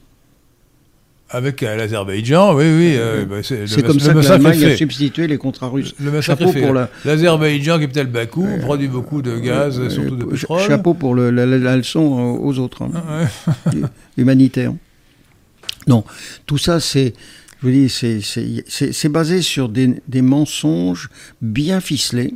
Avec 1.33 1.63
euh, 1.63 1.77
l'Azerbaïdjan, 1.77 2.53
oui, 2.55 2.65
oui. 2.65 2.93
euh, 2.97 3.23
bah, 3.25 3.37
c'est 3.41 3.81
comme 3.85 3.99
ça 4.01 4.13
que 4.13 4.19
l'Allemagne 4.19 4.65
a 4.65 4.75
substitué 4.75 5.27
les 5.27 5.37
contrats 5.37 5.69
russes. 5.69 5.95
Le 5.97 6.19
Chapeau 6.19 6.51
fait. 6.51 6.59
pour 6.61 6.73
la- 6.73 6.89
L'Azerbaïdjan, 7.05 7.79
capitale 7.79 8.07
Bakou, 8.07 8.45
produit 8.59 8.89
beaucoup 8.89 9.21
de 9.21 9.39
gaz, 9.39 9.87
surtout 9.87 10.17
de 10.17 10.25
Euh, 10.25 10.31
pétrole. 10.31 10.61
Chapeau 10.67 10.93
pour 10.93 11.15
le- 11.15 11.31
la, 11.31 11.45
la- 11.45 11.57
la 11.57 11.77
leçon 11.77 12.01
aux 12.01 12.45
aux 12.49 12.59
autres, 12.59 12.81
hein, 12.81 12.91
Ah, 12.93 13.21
ouais. 13.73 13.81
humanitaire. 14.17 14.73
Non, 15.87 16.03
tout 16.45 16.57
ça, 16.57 16.81
c'est, 16.81 17.13
je 17.61 17.67
vous 17.67 17.73
dis, 17.73 17.89
c'est- 17.89 19.09
basé 19.09 19.41
sur 19.41 19.69
des, 19.69 20.21
mensonges 20.21 21.09
bien 21.41 21.79
ficelés, 21.79 22.33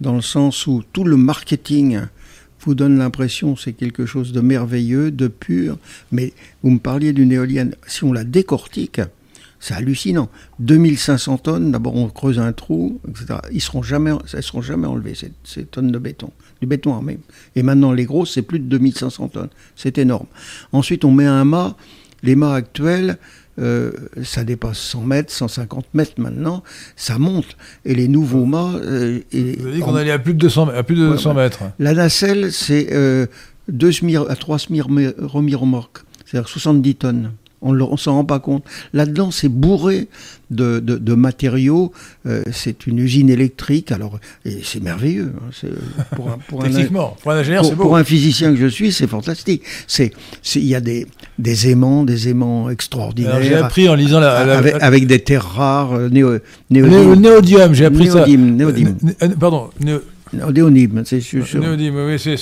dans 0.00 0.14
le 0.14 0.22
sens 0.22 0.66
où 0.66 0.82
tout 0.92 1.04
le 1.04 1.16
marketing 1.16 2.00
vous 2.60 2.74
donne 2.74 2.98
l'impression 2.98 3.56
c'est 3.56 3.72
quelque 3.72 4.06
chose 4.06 4.32
de 4.32 4.40
merveilleux, 4.40 5.10
de 5.10 5.28
pur, 5.28 5.78
mais 6.12 6.32
vous 6.62 6.70
me 6.70 6.78
parliez 6.78 7.12
d'une 7.12 7.32
éolienne, 7.32 7.74
si 7.86 8.04
on 8.04 8.12
la 8.12 8.24
décortique, 8.24 9.00
c'est 9.60 9.74
hallucinant. 9.74 10.28
2500 10.60 11.38
tonnes, 11.38 11.70
d'abord 11.70 11.94
on 11.94 12.08
creuse 12.08 12.38
un 12.38 12.52
trou, 12.52 13.00
etc. 13.08 13.38
Ils 13.52 13.60
seront 13.60 13.82
jamais, 13.82 14.12
seront 14.40 14.62
jamais 14.62 14.86
enlevées, 14.86 15.14
ces, 15.14 15.32
ces 15.44 15.64
tonnes 15.64 15.92
de 15.92 15.98
béton, 15.98 16.32
du 16.60 16.66
béton 16.66 16.94
armé. 16.94 17.18
Et 17.54 17.62
maintenant 17.62 17.92
les 17.92 18.04
grosses, 18.04 18.32
c'est 18.32 18.42
plus 18.42 18.58
de 18.60 18.64
2500 18.64 19.28
tonnes. 19.28 19.50
C'est 19.76 19.98
énorme. 19.98 20.26
Ensuite 20.72 21.04
on 21.04 21.12
met 21.12 21.26
un 21.26 21.44
mât, 21.44 21.76
les 22.22 22.34
mâts 22.34 22.54
actuels, 22.54 23.18
euh, 23.58 23.92
ça 24.24 24.44
dépasse 24.44 24.78
100 24.78 25.02
mètres, 25.02 25.32
150 25.32 25.86
mètres 25.94 26.12
maintenant, 26.18 26.62
ça 26.96 27.18
monte. 27.18 27.56
Et 27.84 27.94
les 27.94 28.08
nouveaux 28.08 28.44
mâts... 28.46 28.74
euh, 28.82 29.20
et- 29.32 29.56
Vous 29.56 29.66
avez 29.66 29.74
dit 29.76 29.80
qu'on 29.80 29.94
allait 29.94 30.10
à 30.10 30.18
plus 30.18 30.34
de 30.34 30.38
200, 30.38 30.68
à 30.68 30.82
plus 30.82 30.96
de 30.96 31.04
Ouais, 31.04 31.10
200 31.12 31.30
ouais. 31.30 31.42
mètres. 31.42 31.60
la 31.78 31.94
nacelle, 31.94 32.52
c'est 32.52 32.88
euh, 32.92 33.26
2 33.68 33.92
SMIR 33.92 34.30
à 34.30 34.36
3 34.36 34.58
SMIR 34.58 34.86
remorques, 35.22 35.98
c'est-à-dire 36.26 36.48
70 36.48 36.94
tonnes. 36.96 37.32
On 37.62 37.72
ne 37.72 37.96
s'en 37.96 38.14
rend 38.14 38.24
pas 38.24 38.40
compte. 38.40 38.64
Là-dedans, 38.92 39.30
c'est 39.30 39.48
bourré 39.48 40.08
de, 40.50 40.80
de, 40.80 41.14
matériaux. 41.14 41.92
Euh, 42.26 42.42
c'est 42.52 42.86
une 42.86 42.98
usine 42.98 43.30
électrique. 43.30 43.92
Alors, 43.92 44.18
c'est 44.62 44.82
merveilleux. 44.82 45.32
Hein, 45.36 45.68
pour 46.16 46.30
un, 46.30 46.38
pour 46.48 46.62
Techniquement, 46.62 47.16
pour 47.22 47.32
un 47.32 47.36
ingénieur, 47.36 47.64
c'est 47.64 47.74
beau. 47.74 47.84
Pour 47.84 47.96
un 47.96 48.04
physicien 48.04 48.50
que 48.50 48.58
je 48.58 48.66
suis, 48.66 48.92
c'est 48.92 49.06
fantastique. 49.06 49.62
C'est, 49.86 50.12
il 50.56 50.66
y 50.66 50.74
a 50.74 50.80
des, 50.80 51.06
des 51.38 51.70
aimants, 51.70 52.04
des 52.04 52.28
aimants 52.28 52.68
extraordinaires. 52.68 53.42
j'ai 53.42 53.54
appris 53.54 53.88
en 53.88 53.94
lisant 53.94 54.20
la, 54.20 54.58
avec, 54.80 55.06
des 55.06 55.20
terres 55.20 55.46
rares, 55.46 55.92
euh, 55.92 56.08
néo, 56.08 56.38
néodyme. 56.70 57.74
j'ai 57.74 57.86
appris 57.86 58.08
ça. 58.08 58.26
Néodyme. 58.26 58.96
pardon. 59.38 59.70
Néodyme, 60.32 61.02
c'est 61.04 61.20
sûr. 61.20 61.44
Néodyme, 61.54 61.96
oui, 62.06 62.18
c'est 62.18 62.36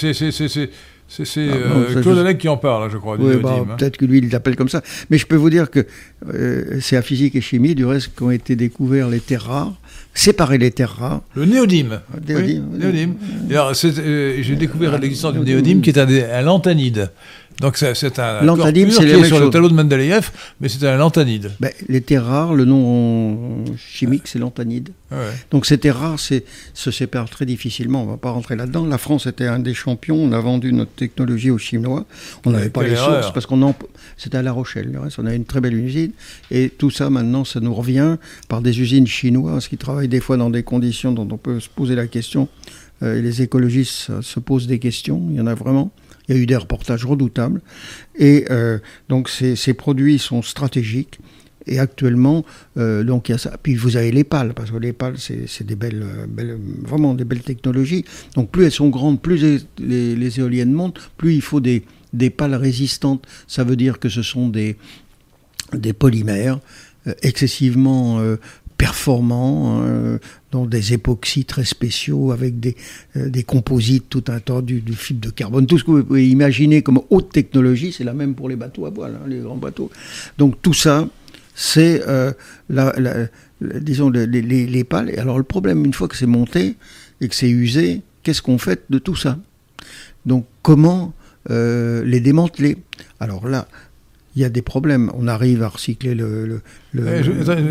c'est 1.10 1.48
ah, 1.50 1.54
euh, 1.54 2.02
Claude 2.02 2.18
Alec 2.18 2.38
qui 2.38 2.48
en 2.48 2.56
parle, 2.56 2.88
je 2.88 2.96
crois. 2.96 3.16
Oui, 3.18 3.36
bah, 3.42 3.56
hein. 3.58 3.74
Peut-être 3.76 3.96
que 3.96 4.04
lui, 4.04 4.18
il 4.18 4.30
l'appelle 4.30 4.54
comme 4.54 4.68
ça. 4.68 4.80
Mais 5.10 5.18
je 5.18 5.26
peux 5.26 5.34
vous 5.34 5.50
dire 5.50 5.68
que 5.68 5.84
euh, 6.32 6.78
c'est 6.80 6.96
à 6.96 7.02
physique 7.02 7.34
et 7.34 7.40
chimie, 7.40 7.74
du 7.74 7.84
reste, 7.84 8.14
qu'ont 8.14 8.30
été 8.30 8.54
découverts 8.54 9.08
les 9.08 9.18
terres 9.18 9.42
rares, 9.42 9.74
séparer 10.14 10.58
les 10.58 10.70
terres 10.70 10.94
rares. 10.96 11.22
Le 11.34 11.46
néodyme. 11.46 12.00
néodyme. 12.26 12.64
néodyme. 12.78 13.14
Euh, 13.50 14.36
j'ai 14.40 14.54
découvert 14.54 14.98
l'existence 15.00 15.34
du 15.34 15.40
néodyme 15.40 15.80
qui 15.80 15.90
est 15.90 15.98
un, 15.98 16.06
un 16.08 16.42
lantanide. 16.42 17.10
Donc 17.60 17.76
c'est 17.76 18.18
un 18.18 18.42
lantanide, 18.42 18.88
pur 18.88 18.98
qui 18.98 19.04
est 19.04 19.24
sur 19.24 19.38
le 19.38 19.50
tableau 19.50 19.68
de 19.68 19.74
Mendeleïev, 19.74 20.30
mais 20.60 20.68
c'est 20.68 20.86
un 20.86 20.96
lantanide. 20.96 21.52
Ben, 21.60 21.70
les 21.88 22.00
terres 22.00 22.24
rares, 22.24 22.54
le 22.54 22.64
nom 22.64 23.64
chimique, 23.76 24.22
c'est 24.24 24.38
lantanide. 24.38 24.90
Donc 25.50 25.66
ces 25.66 25.78
terres 25.78 25.98
rares 25.98 26.18
se 26.18 26.90
séparent 26.90 27.28
très 27.28 27.46
difficilement. 27.46 28.02
On 28.02 28.06
ne 28.06 28.10
va 28.10 28.16
pas 28.16 28.30
rentrer 28.30 28.56
là-dedans. 28.56 28.86
La 28.86 28.98
France 28.98 29.26
était 29.26 29.46
un 29.46 29.58
des 29.58 29.74
champions. 29.74 30.16
On 30.16 30.32
a 30.32 30.40
vendu 30.40 30.72
notre 30.72 30.92
technologie 30.92 31.50
aux 31.50 31.58
Chinois. 31.58 32.06
On 32.46 32.50
n'avait 32.50 32.70
pas 32.70 32.82
les 32.82 32.96
sources 32.96 33.32
parce 33.32 33.46
qu'on 33.46 33.62
en... 33.62 33.74
c'était 34.16 34.38
à 34.38 34.42
La 34.42 34.52
Rochelle. 34.52 34.98
On 35.18 35.26
avait 35.26 35.36
une 35.36 35.44
très 35.44 35.60
belle 35.60 35.74
usine. 35.74 36.12
Et 36.50 36.70
tout 36.70 36.90
ça, 36.90 37.10
maintenant, 37.10 37.44
ça 37.44 37.60
nous 37.60 37.74
revient 37.74 38.16
par 38.48 38.62
des 38.62 38.80
usines 38.80 39.06
chinoises 39.06 39.68
qui 39.68 39.76
travaillent 39.76 40.08
des 40.08 40.20
fois 40.20 40.36
dans 40.36 40.50
des 40.50 40.62
conditions 40.62 41.12
dont 41.12 41.28
on 41.30 41.36
peut 41.36 41.60
se 41.60 41.68
poser 41.68 41.94
la 41.94 42.06
question. 42.06 42.48
Euh, 43.02 43.18
et 43.18 43.22
les 43.22 43.42
écologistes 43.42 44.20
se 44.20 44.40
posent 44.40 44.66
des 44.66 44.78
questions. 44.78 45.22
Il 45.30 45.36
y 45.36 45.40
en 45.40 45.46
a 45.46 45.54
vraiment. 45.54 45.90
Il 46.30 46.36
y 46.36 46.38
a 46.38 46.42
eu 46.42 46.46
des 46.46 46.56
reportages 46.56 47.04
redoutables. 47.04 47.60
Et 48.16 48.44
euh, 48.50 48.78
donc 49.08 49.28
ces, 49.28 49.74
produits 49.74 50.20
sont 50.20 50.42
stratégiques. 50.42 51.18
Et 51.66 51.78
actuellement, 51.80 52.44
euh, 52.78 53.02
donc 53.02 53.28
il 53.28 53.32
y 53.32 53.34
a 53.34 53.38
ça. 53.38 53.58
Puis 53.60 53.74
vous 53.74 53.96
avez 53.96 54.12
les 54.12 54.22
pales, 54.22 54.54
parce 54.54 54.70
que 54.70 54.76
les 54.76 54.92
pales, 54.92 55.16
c'est 55.18 55.66
des 55.66 55.74
belles, 55.74 56.06
belles, 56.28 56.56
vraiment 56.82 57.14
des 57.14 57.24
belles 57.24 57.42
technologies. 57.42 58.04
Donc 58.36 58.50
plus 58.50 58.64
elles 58.64 58.72
sont 58.72 58.90
grandes, 58.90 59.20
plus 59.20 59.66
les, 59.78 60.40
éoliennes 60.40 60.72
montent, 60.72 61.10
plus 61.16 61.34
il 61.34 61.42
faut 61.42 61.60
des, 61.60 61.84
des 62.12 62.30
pales 62.30 62.54
résistantes. 62.54 63.26
Ça 63.48 63.64
veut 63.64 63.76
dire 63.76 63.98
que 63.98 64.08
ce 64.08 64.22
sont 64.22 64.48
des, 64.48 64.76
des 65.72 65.92
polymères 65.92 66.60
euh, 67.08 67.14
excessivement 67.22 68.20
performants, 68.80 69.82
euh, 69.84 70.16
dans 70.52 70.64
des 70.64 70.94
époxys 70.94 71.44
très 71.44 71.66
spéciaux, 71.66 72.32
avec 72.32 72.60
des, 72.60 72.76
euh, 73.14 73.30
composites 73.46 74.08
tout 74.08 74.24
un 74.28 74.40
tas, 74.40 74.62
du, 74.62 74.82
fibre 74.94 75.20
de 75.20 75.28
carbone, 75.28 75.66
tout 75.66 75.76
ce 75.76 75.84
que 75.84 75.90
vous 75.90 76.02
pouvez 76.02 76.26
imaginer 76.30 76.80
comme 76.80 77.02
haute 77.10 77.30
technologie, 77.30 77.92
c'est 77.92 78.04
la 78.04 78.14
même 78.14 78.34
pour 78.34 78.48
les 78.48 78.56
bateaux 78.56 78.86
à 78.86 78.90
voile, 78.90 79.16
hein, 79.16 79.28
les 79.28 79.40
grands 79.40 79.58
bateaux. 79.58 79.90
Donc 80.38 80.62
tout 80.62 80.72
ça, 80.72 81.06
c'est, 81.54 82.02
euh, 82.08 82.32
la, 82.70 82.94
disons, 83.60 84.08
les, 84.08 84.26
les, 84.26 84.66
les, 84.66 84.84
pales. 84.84 85.12
Alors 85.18 85.36
le 85.36 85.44
problème, 85.44 85.84
une 85.84 85.92
fois 85.92 86.08
que 86.08 86.16
c'est 86.16 86.24
monté 86.24 86.76
et 87.20 87.28
que 87.28 87.34
c'est 87.34 87.50
usé, 87.50 88.00
qu'est-ce 88.22 88.40
qu'on 88.40 88.56
fait 88.56 88.84
de 88.88 88.98
tout 88.98 89.16
ça? 89.16 89.38
Donc 90.24 90.46
comment 90.62 91.12
les 91.48 92.20
démanteler? 92.20 92.78
Alors 93.18 93.46
là, 93.48 93.66
il 94.36 94.42
y 94.42 94.44
a 94.44 94.48
des 94.48 94.62
problèmes. 94.62 95.10
On 95.14 95.28
arrive 95.28 95.62
à 95.62 95.68
recycler 95.68 96.14
le. 96.14 96.62
Eh, 96.96 97.22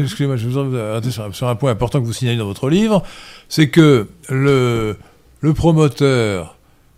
excusez-moi, 0.01 0.35
je 0.35 0.47
vous 0.47 0.77
arrêter 0.77 1.11
sur, 1.11 1.47
un 1.47 1.55
point 1.55 1.71
important 1.71 1.99
que 2.01 2.05
vous 2.05 2.13
signalez 2.13 2.37
dans 2.37 2.45
votre 2.45 2.69
livre 2.69 3.03
c'est 3.49 3.69
que 3.69 4.07
le, 4.29 4.95
le 5.41 5.53
promoteur 5.53 6.55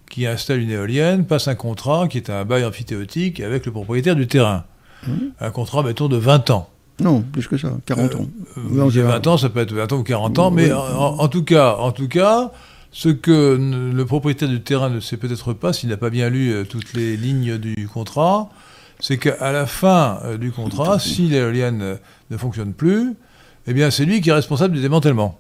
qui 0.10 0.28
installe 0.28 0.60
une 0.60 0.72
éolienne 0.72 1.26
passe 1.26 1.48
un 1.48 1.56
contrat 1.56 2.08
qui 2.10 2.18
est 2.18 2.30
un 2.30 2.44
bail 2.44 2.66
amphithéotique 2.66 3.40
avec 3.40 3.66
le 3.66 3.72
propriétaire 3.72 4.16
du 4.16 4.28
terrain. 4.28 4.66
Mmh. 5.08 5.12
Un 5.40 5.52
contrat, 5.52 5.82
mettons, 5.82 6.10
de 6.10 6.18
20 6.18 6.50
ans. 6.52 6.70
Non, 7.00 7.22
plus 7.22 7.48
que 7.48 7.58
ça, 7.58 7.72
40 7.86 8.16
ans. 8.16 8.28
Euh, 8.58 8.90
20 8.90 9.28
ans, 9.28 9.38
ça 9.38 9.50
peut 9.50 9.62
être 9.62 9.74
20 9.74 9.92
ans 9.94 9.98
ou 9.98 10.04
40 10.04 10.40
ans, 10.40 10.52
mais 10.52 10.72
en, 10.72 11.28
tout 11.30 11.44
cas, 11.44 11.76
en 11.80 11.92
tout 11.92 12.08
cas, 12.08 12.52
ce 12.92 13.10
que 13.10 13.58
le 13.58 14.06
propriétaire 14.06 14.50
du 14.50 14.62
terrain 14.62 14.90
ne 14.90 15.00
sait 15.00 15.18
peut-être 15.18 15.54
pas, 15.54 15.74
s'il 15.74 15.90
n'a 15.90 15.98
pas 15.98 16.10
bien 16.10 16.30
lu 16.30 16.52
euh, 16.52 16.66
toutes 16.66 16.94
les 16.94 17.18
lignes 17.18 17.58
du 17.58 17.88
contrat, 17.88 18.50
c'est 19.02 19.18
qu'à 19.18 19.52
la 19.52 19.66
fin 19.66 20.20
euh, 20.24 20.38
du 20.38 20.52
contrat, 20.52 21.00
si 21.00 21.24
l'éolienne 21.24 21.82
euh, 21.82 21.96
ne 22.30 22.38
fonctionne 22.38 22.72
plus, 22.74 23.14
eh 23.68 23.74
bien 23.74 23.92
c'est 23.92 24.06
lui 24.06 24.22
qui 24.22 24.30
est 24.30 24.34
responsable 24.34 24.76
du 24.76 24.82
démantèlement. 24.82 25.38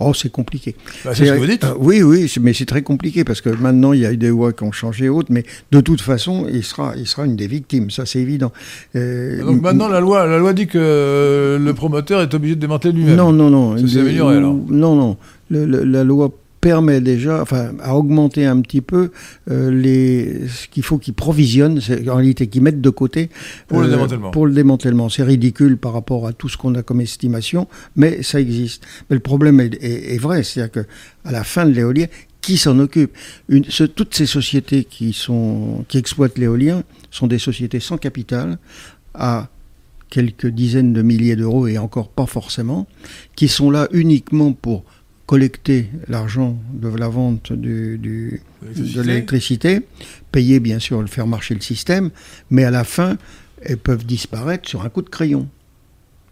Oh, 0.00 0.14
c'est 0.14 0.30
compliqué. 0.30 0.76
Bah, 1.04 1.10
c'est 1.14 1.26
ce 1.26 1.32
que 1.32 1.38
vous 1.38 1.46
dites 1.46 1.64
euh, 1.64 1.74
Oui, 1.78 2.02
oui, 2.02 2.32
mais 2.40 2.52
c'est 2.52 2.66
très 2.66 2.82
compliqué 2.82 3.24
parce 3.24 3.40
que 3.40 3.50
maintenant 3.50 3.92
il 3.92 4.00
y 4.00 4.06
a 4.06 4.12
eu 4.12 4.16
des 4.16 4.28
lois 4.28 4.52
qui 4.52 4.64
ont 4.64 4.72
changé 4.72 5.08
autres, 5.08 5.28
mais 5.30 5.44
de 5.70 5.80
toute 5.80 6.00
façon, 6.00 6.46
il 6.50 6.64
sera, 6.64 6.94
il 6.96 7.06
sera 7.06 7.24
une 7.24 7.36
des 7.36 7.46
victimes, 7.46 7.90
ça 7.90 8.06
c'est 8.06 8.20
évident. 8.20 8.52
Donc 8.94 9.62
maintenant 9.62 9.88
la 9.88 10.00
loi, 10.00 10.26
la 10.26 10.38
loi 10.38 10.52
dit 10.52 10.66
que 10.66 11.58
le 11.60 11.74
promoteur 11.74 12.22
est 12.22 12.32
obligé 12.34 12.54
de 12.56 12.60
démanteler 12.60 12.92
lui-même. 12.92 13.16
Non, 13.16 13.32
non, 13.32 13.50
non. 13.50 13.76
Ça 13.76 13.86
s'est 13.86 14.00
amélioré 14.00 14.36
alors. 14.36 14.56
Non, 14.68 14.96
non. 14.96 15.16
la 15.50 16.04
loi 16.04 16.32
permet 16.60 17.00
déjà, 17.00 17.42
enfin, 17.42 17.72
à 17.80 17.94
augmenter 17.94 18.46
un 18.46 18.60
petit 18.60 18.80
peu 18.80 19.10
euh, 19.50 19.70
les, 19.70 20.48
ce 20.48 20.68
qu'il 20.68 20.82
faut 20.82 20.98
qu'ils 20.98 21.14
provisionnent, 21.14 21.80
en 22.08 22.14
réalité 22.16 22.46
qu'ils 22.46 22.62
mettent 22.62 22.80
de 22.80 22.90
côté 22.90 23.30
pour 23.68 23.80
le 23.80 23.86
euh, 23.86 23.90
démantèlement. 23.90 24.30
Pour 24.30 24.46
le 24.46 24.52
démantèlement, 24.52 25.08
c'est 25.08 25.22
ridicule 25.22 25.76
par 25.76 25.92
rapport 25.92 26.26
à 26.26 26.32
tout 26.32 26.48
ce 26.48 26.56
qu'on 26.56 26.74
a 26.74 26.82
comme 26.82 27.00
estimation, 27.00 27.68
mais 27.96 28.22
ça 28.22 28.40
existe. 28.40 28.84
Mais 29.08 29.16
le 29.16 29.22
problème 29.22 29.60
est, 29.60 30.18
vrai, 30.18 30.42
c'est-à-dire 30.42 30.72
que 30.72 30.86
à 31.24 31.32
la 31.32 31.44
fin 31.44 31.66
de 31.66 31.72
l'éolien, 31.72 32.06
qui 32.40 32.56
s'en 32.56 32.78
occupe? 32.78 33.14
Une, 33.48 33.64
Toutes 33.64 34.14
ces 34.14 34.26
sociétés 34.26 34.84
qui 34.84 35.12
sont 35.12 35.84
qui 35.88 35.98
exploitent 35.98 36.38
l'éolien 36.38 36.82
sont 37.10 37.26
des 37.26 37.38
sociétés 37.38 37.80
sans 37.80 37.98
capital 37.98 38.58
à 39.14 39.48
quelques 40.08 40.46
dizaines 40.46 40.92
de 40.92 41.02
milliers 41.02 41.36
d'euros 41.36 41.66
et 41.66 41.78
encore 41.78 42.08
pas 42.08 42.26
forcément, 42.26 42.86
qui 43.36 43.48
sont 43.48 43.70
là 43.70 43.88
uniquement 43.92 44.52
pour 44.52 44.84
collecter 45.28 45.90
l'argent 46.08 46.58
de 46.72 46.88
la 46.88 47.08
vente 47.08 47.52
du, 47.52 48.00
de 48.62 49.02
l'électricité, 49.02 49.80
payer 50.32 50.58
bien 50.58 50.78
sûr, 50.78 51.02
le 51.02 51.06
faire 51.06 51.26
marcher 51.26 51.54
le 51.54 51.60
système, 51.60 52.08
mais 52.50 52.64
à 52.64 52.70
la 52.70 52.82
fin, 52.82 53.18
elles 53.60 53.76
peuvent 53.76 54.06
disparaître 54.06 54.66
sur 54.66 54.86
un 54.86 54.88
coup 54.88 55.02
de 55.02 55.10
crayon. 55.10 55.46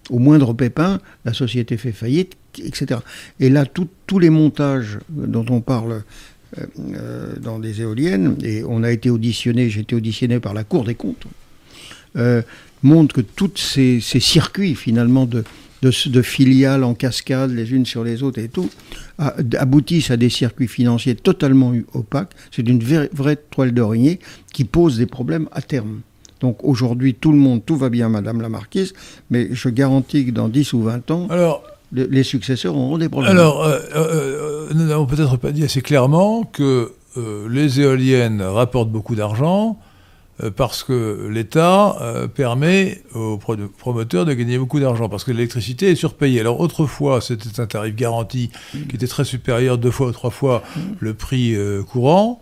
Au 0.08 0.18
moindre 0.18 0.54
pépin, 0.54 0.98
la 1.26 1.34
société 1.34 1.76
fait 1.76 1.92
faillite, 1.92 2.38
etc. 2.58 3.00
Et 3.38 3.50
là, 3.50 3.66
tous 3.66 4.18
les 4.18 4.30
montages 4.30 4.98
dont 5.10 5.44
on 5.50 5.60
parle 5.60 6.02
euh, 6.58 6.66
euh, 6.94 7.36
dans 7.36 7.58
des 7.58 7.82
éoliennes, 7.82 8.38
et 8.42 8.64
on 8.66 8.82
a 8.82 8.90
été 8.90 9.10
auditionné, 9.10 9.68
j'ai 9.68 9.80
été 9.80 9.94
auditionné 9.94 10.40
par 10.40 10.54
la 10.54 10.64
Cour 10.64 10.84
des 10.84 10.94
comptes, 10.94 11.26
euh, 12.16 12.40
montrent 12.82 13.14
que 13.14 13.20
tous 13.20 13.56
ces, 13.56 14.00
ces 14.00 14.20
circuits 14.20 14.74
finalement 14.74 15.26
de, 15.26 15.44
de, 15.82 16.22
filiales 16.22 16.84
en 16.84 16.94
cascade 16.94 17.50
les 17.50 17.72
unes 17.72 17.86
sur 17.86 18.04
les 18.04 18.22
autres 18.22 18.38
et 18.38 18.48
tout, 18.48 18.70
aboutissent 19.18 20.10
à 20.10 20.16
des 20.16 20.30
circuits 20.30 20.68
financiers 20.68 21.14
totalement 21.14 21.72
opaques. 21.94 22.32
C'est 22.50 22.68
une 22.68 22.82
vraie, 22.82 23.36
toile 23.36 23.72
d'araignée 23.72 24.18
qui 24.52 24.64
pose 24.64 24.98
des 24.98 25.06
problèmes 25.06 25.48
à 25.52 25.62
terme. 25.62 26.00
Donc 26.40 26.62
aujourd'hui, 26.62 27.14
tout 27.14 27.32
le 27.32 27.38
monde, 27.38 27.62
tout 27.64 27.76
va 27.76 27.88
bien, 27.88 28.08
Madame 28.08 28.40
la 28.40 28.48
Marquise, 28.48 28.92
mais 29.30 29.48
je 29.52 29.68
garantis 29.68 30.26
que 30.26 30.30
dans 30.32 30.48
10 30.48 30.72
ou 30.74 30.82
20 30.82 31.10
ans, 31.10 31.26
alors, 31.30 31.62
les, 31.92 32.22
successeurs 32.22 32.76
auront 32.76 32.98
des 32.98 33.08
problèmes. 33.08 33.32
Alors, 33.32 33.64
euh, 33.64 33.78
euh, 33.94 34.68
euh, 34.68 34.68
nous 34.74 34.86
n'avons 34.86 35.06
peut-être 35.06 35.36
pas 35.36 35.52
dit 35.52 35.64
assez 35.64 35.80
clairement 35.80 36.44
que 36.44 36.92
les 37.48 37.80
éoliennes 37.80 38.42
rapportent 38.42 38.90
beaucoup 38.90 39.14
d'argent, 39.14 39.78
parce 40.54 40.84
que 40.84 41.28
l'État 41.30 41.96
euh, 42.02 42.28
permet 42.28 43.00
aux 43.14 43.38
promoteurs 43.38 44.26
de 44.26 44.34
gagner 44.34 44.58
beaucoup 44.58 44.80
d'argent, 44.80 45.08
parce 45.08 45.24
que 45.24 45.32
l'électricité 45.32 45.90
est 45.90 45.94
surpayée. 45.94 46.40
Alors 46.40 46.60
autrefois, 46.60 47.20
c'était 47.20 47.60
un 47.60 47.66
tarif 47.66 47.94
garanti 47.94 48.50
qui 48.72 48.96
était 48.96 49.06
très 49.06 49.24
supérieur, 49.24 49.78
deux 49.78 49.90
fois 49.90 50.08
ou 50.08 50.12
trois 50.12 50.30
fois 50.30 50.62
le 51.00 51.14
prix 51.14 51.54
euh, 51.54 51.82
courant. 51.82 52.40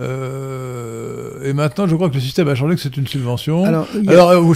et 0.00 1.52
maintenant, 1.52 1.86
je 1.86 1.94
crois 1.94 2.08
que 2.08 2.14
le 2.14 2.20
système 2.20 2.48
a 2.48 2.54
changé, 2.54 2.76
que 2.76 2.80
c'est 2.80 2.96
une 2.96 3.06
subvention. 3.06 3.64
Alors, 3.64 3.86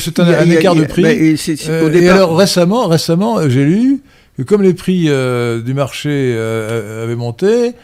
c'est 0.00 0.18
un, 0.18 0.50
écart 0.50 0.74
de 0.74 0.84
prix. 0.84 1.04
et 1.04 2.08
alors 2.08 2.36
récemment, 2.36 2.86
récemment, 2.88 3.48
j'ai 3.48 3.64
lu 3.64 4.02
que 4.38 4.42
comme 4.42 4.62
les 4.62 4.74
prix 4.74 5.04
du 5.04 5.74
marché 5.74 6.34
avaient 6.36 7.16
monté, 7.16 7.74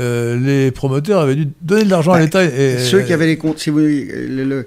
euh, 0.00 0.38
les 0.38 0.70
promoteurs 0.70 1.20
avaient 1.20 1.36
dû 1.36 1.48
donner 1.60 1.84
de 1.84 1.90
l'argent 1.90 2.12
à 2.12 2.18
bah, 2.18 2.24
l'État. 2.24 2.44
Et, 2.44 2.78
ceux 2.78 3.02
qui 3.02 3.12
avaient 3.12 3.26
les 3.26 3.38
comptes, 3.38 3.58
si 3.58 3.70
vous 3.70 3.78
le, 3.78 4.66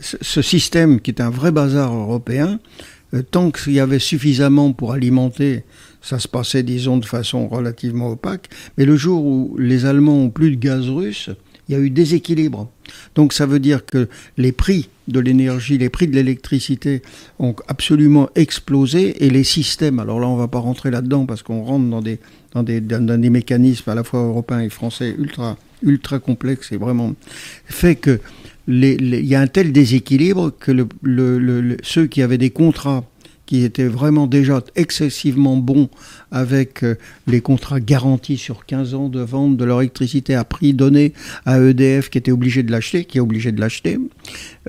ce 0.00 0.42
système 0.42 1.00
qui 1.00 1.10
est 1.10 1.20
un 1.20 1.30
vrai 1.30 1.52
bazar 1.52 1.94
européen, 1.94 2.58
euh, 3.14 3.22
tant 3.22 3.50
qu'il 3.50 3.72
y 3.72 3.80
avait 3.80 3.98
suffisamment 3.98 4.72
pour 4.72 4.92
alimenter, 4.92 5.64
ça 6.02 6.18
se 6.18 6.28
passait, 6.28 6.62
disons, 6.62 6.98
de 6.98 7.04
façon 7.04 7.48
relativement 7.48 8.10
opaque. 8.10 8.48
Mais 8.76 8.84
le 8.84 8.96
jour 8.96 9.24
où 9.24 9.56
les 9.58 9.84
Allemands 9.84 10.18
ont 10.24 10.30
plus 10.30 10.50
de 10.50 10.56
gaz 10.56 10.88
russe, 10.88 11.30
il 11.68 11.74
y 11.74 11.78
a 11.78 11.80
eu 11.80 11.90
déséquilibre. 11.90 12.70
Donc 13.14 13.32
ça 13.32 13.46
veut 13.46 13.58
dire 13.60 13.84
que 13.84 14.08
les 14.36 14.52
prix 14.52 14.88
de 15.08 15.20
l'énergie, 15.20 15.78
les 15.78 15.88
prix 15.88 16.06
de 16.06 16.14
l'électricité 16.14 17.02
ont 17.38 17.54
absolument 17.66 18.28
explosé 18.34 19.24
et 19.24 19.30
les 19.30 19.44
systèmes, 19.44 19.98
alors 19.98 20.20
là 20.20 20.28
on 20.28 20.34
ne 20.34 20.40
va 20.40 20.48
pas 20.48 20.58
rentrer 20.58 20.90
là-dedans 20.90 21.26
parce 21.26 21.42
qu'on 21.42 21.62
rentre 21.62 21.88
dans 21.88 22.02
des, 22.02 22.18
dans, 22.52 22.62
des, 22.62 22.80
dans 22.80 23.20
des 23.20 23.30
mécanismes 23.30 23.90
à 23.90 23.94
la 23.94 24.04
fois 24.04 24.20
européens 24.20 24.60
et 24.60 24.68
français 24.68 25.14
ultra, 25.18 25.56
ultra 25.82 26.18
complexes 26.18 26.72
et 26.72 26.76
vraiment 26.76 27.14
fait 27.66 27.96
que 27.96 28.20
il 28.70 29.24
y 29.24 29.34
a 29.34 29.40
un 29.40 29.46
tel 29.46 29.72
déséquilibre 29.72 30.52
que 30.58 30.86
ceux 31.82 32.06
qui 32.06 32.20
avaient 32.20 32.36
des 32.36 32.50
contrats 32.50 33.02
qui 33.48 33.64
étaient 33.64 33.88
vraiment 33.88 34.26
déjà 34.26 34.62
excessivement 34.76 35.56
bons 35.56 35.88
avec 36.30 36.84
euh, 36.84 36.96
les 37.26 37.40
contrats 37.40 37.80
garantis 37.80 38.36
sur 38.36 38.66
15 38.66 38.92
ans 38.92 39.08
de 39.08 39.20
vente 39.20 39.56
de 39.56 39.64
leur 39.64 39.80
électricité 39.80 40.34
à 40.34 40.44
prix 40.44 40.74
donné 40.74 41.14
à 41.46 41.58
EDF 41.58 42.10
qui 42.10 42.18
était 42.18 42.30
obligé 42.30 42.62
de 42.62 42.70
l'acheter, 42.70 43.06
qui 43.06 43.16
est 43.16 43.22
obligé 43.22 43.50
de 43.50 43.58
l'acheter, 43.58 43.98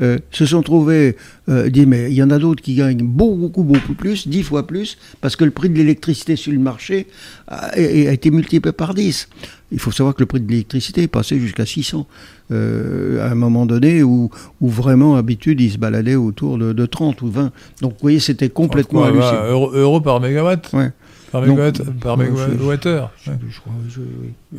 euh, 0.01 0.17
se 0.31 0.45
sont 0.45 0.61
trouvés, 0.61 1.17
euh, 1.49 1.69
dit 1.69 1.85
mais 1.85 2.09
il 2.09 2.15
y 2.15 2.23
en 2.23 2.29
a 2.29 2.39
d'autres 2.39 2.63
qui 2.63 2.75
gagnent 2.75 3.03
beaucoup, 3.03 3.35
beaucoup, 3.35 3.63
beaucoup 3.63 3.93
plus, 3.95 4.29
10 4.29 4.43
fois 4.43 4.65
plus, 4.65 4.97
parce 5.19 5.35
que 5.35 5.43
le 5.43 5.51
prix 5.51 5.69
de 5.69 5.75
l'électricité 5.75 6.37
sur 6.37 6.53
le 6.53 6.59
marché 6.59 7.07
a, 7.49 7.71
a, 7.71 7.77
été 7.77 8.31
multiplié 8.31 8.61
par 8.71 8.93
10. 8.93 9.27
Il 9.71 9.79
faut 9.79 9.91
savoir 9.91 10.15
que 10.15 10.21
le 10.21 10.25
prix 10.25 10.39
de 10.39 10.49
l'électricité 10.49 11.03
est 11.03 11.07
passé 11.07 11.39
jusqu'à 11.39 11.65
600 11.65 12.07
euh, 12.51 13.23
à 13.23 13.31
un 13.31 13.35
moment 13.35 13.65
donné 13.65 14.01
où, 14.01 14.29
où 14.61 14.69
vraiment, 14.69 15.15
d'habitude, 15.15 15.61
il 15.61 15.71
se 15.71 15.77
baladait 15.77 16.15
autour 16.15 16.57
de, 16.57 16.73
de, 16.73 16.85
30 16.85 17.21
ou 17.21 17.29
20. 17.29 17.51
Donc, 17.81 17.91
vous 17.93 17.97
voyez, 18.01 18.19
c'était 18.19 18.49
complètement 18.49 19.03
hallucinant. 19.03 19.45
Euro, 19.45 19.71
euro, 19.73 20.01
par 20.01 20.19
mégawatt 20.19 20.71
ouais. 20.73 20.91
Par 21.31 21.41
mégawatt, 21.41 21.81
par 21.99 22.17
mégawattheure 22.17 23.11
je, 23.23 23.31
je, 23.49 23.59
je, 23.89 24.01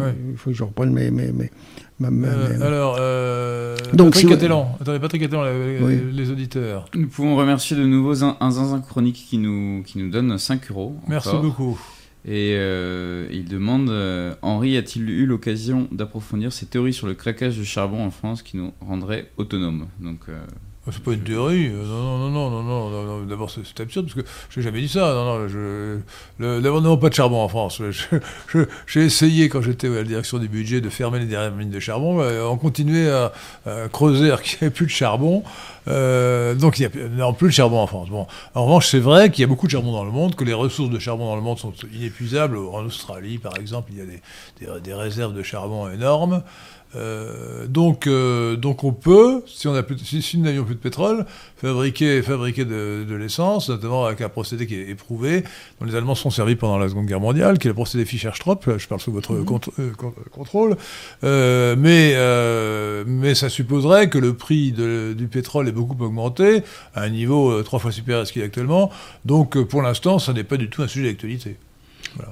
ouais. 0.01 0.15
Il 0.31 0.37
faut 0.37 0.51
que 0.51 0.57
je 0.57 0.63
reprenne 0.63 0.93
mes... 0.93 1.11
mes, 1.11 1.33
mes 1.33 1.51
euh, 2.03 2.67
alors, 2.67 2.97
euh, 2.99 3.77
Donc, 3.93 4.15
Patrick 4.15 4.41
si 4.41 4.47
attendez, 4.81 4.99
Patrick 5.01 5.23
les, 5.23 5.79
oui. 5.83 6.01
les, 6.13 6.31
auditeurs. 6.31 6.87
Nous 6.95 7.09
pouvons 7.09 7.37
remercier 7.37 7.77
de 7.77 7.85
nouveau 7.85 8.25
un, 8.25 8.51
zinzin 8.51 8.81
chronique 8.81 9.27
qui 9.29 9.37
nous, 9.37 9.83
qui 9.83 9.99
nous 9.99 10.09
donne 10.09 10.39
5 10.39 10.71
euros. 10.71 10.97
Merci 11.09 11.37
beaucoup. 11.43 11.79
Et 12.25 12.55
euh, 12.55 13.27
il 13.31 13.47
demande 13.47 13.89
euh, 13.89 14.35
Henri 14.43 14.77
a-t-il 14.77 15.09
eu 15.09 15.25
l'occasion 15.25 15.89
d'approfondir 15.91 16.53
ses 16.53 16.67
théories 16.67 16.93
sur 16.93 17.07
le 17.07 17.15
craquage 17.15 17.57
du 17.57 17.65
charbon 17.65 18.05
en 18.05 18.11
France 18.11 18.43
qui 18.43 18.57
nous 18.59 18.73
rendrait 18.81 19.31
autonomes? 19.39 19.89
Donc, 20.01 20.29
euh, 20.29 20.39
c'est 20.93 21.03
pas 21.03 21.13
une 21.13 21.23
théorie. 21.23 21.71
Non, 21.71 22.31
non, 22.31 22.31
non, 22.31 22.63
non, 22.63 22.91
non. 22.91 23.25
D'abord, 23.25 23.51
c'est 23.51 23.81
absurde 23.81 24.07
parce 24.07 24.15
que 24.15 24.31
je 24.51 24.61
n'ai 24.61 24.65
jamais 24.65 24.81
dit 24.81 24.89
ça. 24.89 25.13
Non, 25.15 25.25
non, 25.25 25.49
je. 25.49 25.99
D'abord, 26.61 26.83
nous 26.83 26.97
pas 26.97 27.09
de 27.09 27.15
charbon 27.15 27.43
en 27.43 27.49
France. 27.49 27.81
J'ai 28.87 29.05
essayé, 29.05 29.49
quand 29.49 29.63
j'étais 29.63 29.89
à 29.89 29.91
la 29.91 30.05
direction 30.05 30.39
du 30.39 30.49
budget, 30.49 30.81
de 30.81 30.91
fermer 30.91 31.19
les 31.19 31.27
dernières 31.27 31.55
mines 31.55 31.71
de 31.71 31.81
charbon. 31.81 32.23
On 32.23 32.57
continuait 32.57 33.11
à, 33.11 33.33
creuser 33.93 34.27
alors 34.27 34.43
qu'il 34.43 34.59
n'y 34.61 34.67
avait 34.67 34.75
plus 34.75 34.87
de 34.87 34.91
charbon. 34.91 35.43
Euh, 35.89 36.55
donc, 36.55 36.79
il 36.79 36.83
n'y 36.83 37.23
a 37.23 37.33
plus 37.33 37.49
de 37.49 37.53
charbon 37.53 37.79
en 37.79 37.87
France. 37.87 38.09
Bon. 38.09 38.27
En 38.55 38.65
revanche, 38.65 38.89
c'est 38.89 38.99
vrai 38.99 39.31
qu'il 39.31 39.43
y 39.43 39.45
a 39.45 39.49
beaucoup 39.49 39.67
de 39.67 39.73
charbon 39.73 39.93
dans 39.93 40.05
le 40.05 40.11
monde, 40.11 40.35
que 40.35 40.45
les 40.45 40.55
ressources 40.55 40.91
de 40.91 40.99
charbon 40.99 41.27
dans 41.27 41.37
le 41.37 41.43
monde 41.43 41.59
sont 41.59 41.73
inépuisables. 41.93 42.57
En 42.57 42.85
Australie, 42.85 43.39
par 43.39 43.57
exemple, 43.57 43.91
il 43.93 44.67
y 44.67 44.71
a 44.71 44.79
des 44.81 44.95
réserves 44.95 45.35
de 45.35 45.43
charbon 45.43 45.91
énormes. 45.91 46.43
Euh, 46.97 47.67
donc, 47.67 48.07
euh, 48.07 48.57
donc 48.57 48.83
on 48.83 48.93
peut, 48.93 49.43
si, 49.47 49.69
on 49.69 49.75
a 49.75 49.83
plus, 49.83 49.99
si, 49.99 50.23
si 50.23 50.39
nous 50.39 50.45
n'avions 50.45 50.65
plus 50.65 50.75
de 50.75 50.81
pétrole, 50.81 51.25
fabriquer, 51.57 52.21
fabriquer 52.23 52.65
de, 52.65 53.05
de 53.09 53.15
l'essence, 53.15 53.69
notamment 53.69 54.07
avec 54.07 54.21
un 54.21 54.29
procédé 54.29 54.67
qui 54.67 54.75
est 54.75 54.89
éprouvé, 54.89 55.45
dont 55.81 55.87
les 55.87 55.95
Allemands 55.95 56.17
sont 56.17 56.31
servis 56.31 56.57
pendant 56.57 56.79
la 56.79 56.89
Seconde 56.89 57.07
Guerre 57.07 57.21
mondiale, 57.21 57.59
qui 57.59 57.69
est 57.69 57.71
le 57.71 57.75
procédé 57.75 58.05
Fischer-Tropsch, 58.05 58.79
je 58.79 58.89
parle 58.89 59.01
sous 59.01 59.13
votre 59.13 59.37
cont 59.45 59.61
euh, 59.79 59.93
contrôle, 60.33 60.77
mais, 61.23 62.17
mais 63.07 63.35
ça 63.35 63.49
supposerait 63.49 64.09
que 64.09 64.19
le 64.19 64.35
prix 64.35 64.73
de, 64.73 65.15
du 65.17 65.29
pétrole 65.29 65.69
est 65.69 65.73
beaucoup 65.73 66.03
augmenté, 66.03 66.63
à 66.95 67.03
un 67.03 67.11
niveau 67.11 67.63
trois 67.63 67.79
fois 67.79 67.93
supérieur 67.93 68.23
à 68.23 68.25
ce 68.25 68.33
qu'il 68.33 68.43
est 68.43 68.47
actuellement, 68.47 68.91
donc 69.25 69.63
pour 69.63 69.83
l'instant, 69.83 70.19
ça 70.19 70.33
n'est 70.33 70.45
pas 70.45 70.57
du 70.57 70.69
tout 70.69 70.83
un 70.83 70.89
sujet 70.89 71.09
d'actualité. 71.09 71.57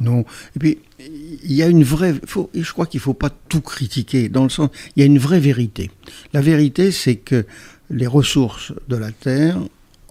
Non. 0.00 0.24
Et 0.56 0.58
puis, 0.58 0.78
il 0.98 1.52
y 1.52 1.62
a 1.62 1.68
une 1.68 1.84
vraie. 1.84 2.14
Faut, 2.26 2.50
je 2.54 2.72
crois 2.72 2.86
qu'il 2.86 2.98
ne 2.98 3.02
faut 3.02 3.14
pas 3.14 3.30
tout 3.30 3.60
critiquer, 3.60 4.28
dans 4.28 4.42
le 4.42 4.48
sens. 4.48 4.70
Il 4.96 5.00
y 5.00 5.02
a 5.02 5.06
une 5.06 5.18
vraie 5.18 5.40
vérité. 5.40 5.90
La 6.32 6.40
vérité, 6.40 6.90
c'est 6.90 7.16
que 7.16 7.46
les 7.90 8.06
ressources 8.06 8.72
de 8.88 8.96
la 8.96 9.12
Terre, 9.12 9.58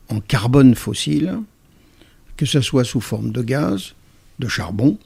en 0.09 0.19
carbone 0.19 0.75
fossile, 0.75 1.39
que 2.37 2.45
ce 2.45 2.61
soit 2.61 2.83
sous 2.83 3.01
forme 3.01 3.31
de 3.31 3.41
gaz, 3.41 3.93
de 4.39 4.47
charbon, 4.47 4.97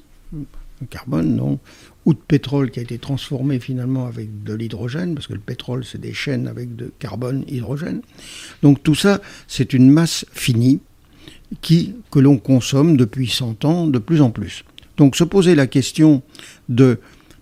carbone, 0.90 1.36
non, 1.36 1.60
ou 2.06 2.14
de 2.14 2.20
pétrole 2.20 2.72
qui 2.72 2.80
a 2.80 2.84
été 2.84 2.98
transformé 2.98 3.60
finalement 3.60 4.08
avec 4.08 4.44
de 4.44 4.54
l'hydrogène, 4.54 5.14
parce 5.14 5.28
que 5.28 5.34
le 5.34 5.40
pétrole, 5.40 5.86
c'est 5.86 6.02
des 6.02 6.14
chaînes 6.14 6.48
avec 6.48 6.76
de 6.76 6.92
carbone, 7.00 7.44
hydrogène. 7.48 8.02
Donc 8.64 8.82
tout 8.84 8.96
ça, 8.96 9.22
c'est 9.48 9.74
une 9.74 9.90
masse 9.90 10.26
finie 10.32 10.80
qui, 11.61 11.95
que 12.11 12.19
l'on 12.19 12.38
consomme 12.38 12.95
depuis 12.95 13.28
100 13.28 13.65
ans 13.65 13.88
de 13.88 13.99
plus 13.99 14.22
en 14.22 14.30
plus. 14.30 14.64
Donc 14.98 15.15
se 15.15 15.23
poser 15.23 15.56
la 15.56 15.68
question 15.68 16.22
de 16.69 16.99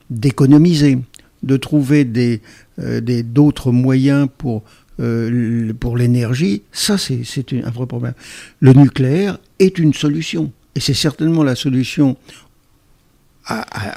d'économiser, 0.09 0.97
de 1.43 1.55
trouver 1.55 2.03
des, 2.03 2.41
euh, 2.79 2.99
des, 2.99 3.21
d'autres 3.21 3.71
moyens 3.71 4.27
pour, 4.39 4.63
euh, 4.99 5.71
pour 5.79 5.97
l'énergie, 5.97 6.63
ça 6.71 6.97
c'est, 6.97 7.23
c'est 7.23 7.53
un 7.53 7.69
vrai 7.69 7.85
problème. 7.85 8.13
Le 8.59 8.73
nucléaire 8.73 9.37
est 9.59 9.77
une 9.77 9.93
solution, 9.93 10.51
et 10.73 10.79
c'est 10.79 10.95
certainement 10.95 11.43
la 11.43 11.55
solution 11.55 12.17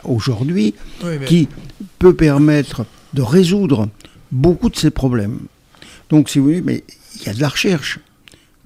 aujourd'hui 0.04 0.74
oui, 1.02 1.16
mais... 1.20 1.26
qui 1.26 1.48
peut 1.98 2.14
permettre 2.14 2.86
de 3.12 3.22
résoudre 3.22 3.88
beaucoup 4.30 4.70
de 4.70 4.76
ces 4.76 4.90
problèmes. 4.90 5.40
Donc 6.08 6.30
si 6.30 6.38
vous 6.38 6.46
voulez, 6.46 6.62
mais 6.62 6.84
il 7.16 7.26
y 7.26 7.28
a 7.28 7.34
de 7.34 7.40
la 7.40 7.48
recherche. 7.48 7.98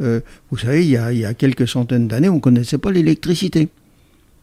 Euh, 0.00 0.20
vous 0.50 0.58
savez, 0.58 0.84
il 0.84 0.90
y, 0.90 0.96
a, 0.96 1.12
il 1.12 1.18
y, 1.18 1.24
a, 1.24 1.34
quelques 1.34 1.66
centaines 1.66 2.08
d'années, 2.08 2.28
on 2.28 2.36
ne 2.36 2.40
connaissait 2.40 2.78
pas 2.78 2.90
l'électricité. 2.90 3.68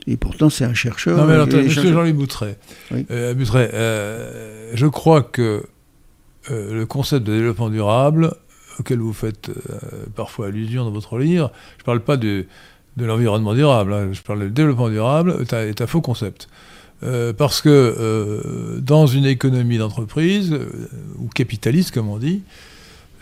Et 0.07 0.17
pourtant, 0.17 0.49
c'est 0.49 0.65
un 0.65 0.73
chercheur. 0.73 1.17
Non, 1.17 1.25
mais 1.25 1.34
alors, 1.34 1.47
monsieur 1.47 1.93
Jean-Louis 1.93 2.13
Boutret, 2.13 2.57
oui. 2.91 3.05
euh, 3.11 3.34
Boutret 3.34 3.71
euh, 3.73 4.71
je 4.73 4.88
crois 4.88 5.21
que 5.21 5.63
euh, 6.51 6.73
le 6.73 6.85
concept 6.85 7.25
de 7.25 7.34
développement 7.34 7.69
durable, 7.69 8.34
auquel 8.80 8.99
vous 8.99 9.13
faites 9.13 9.49
euh, 9.49 9.80
parfois 10.15 10.47
allusion 10.47 10.84
dans 10.84 10.91
votre 10.91 11.17
livre, 11.17 11.51
je 11.77 11.84
ne 11.84 11.85
parle 11.85 12.01
pas 12.01 12.17
de, 12.17 12.45
de 12.97 13.05
l'environnement 13.05 13.53
durable, 13.53 13.93
hein, 13.93 14.09
je 14.11 14.21
parle 14.21 14.47
du 14.47 14.51
développement 14.51 14.89
durable, 14.89 15.38
est 15.39 15.53
un, 15.53 15.61
est 15.61 15.81
un 15.81 15.88
faux 15.88 16.01
concept. 16.01 16.49
Euh, 17.03 17.34
parce 17.34 17.61
que 17.61 18.80
dans 18.80 19.07
une 19.07 19.25
économie 19.25 19.77
d'entreprise, 19.77 20.57
ou 21.17 21.27
capitaliste 21.27 21.91
comme 21.91 22.09
on 22.09 22.17
dit, 22.17 22.43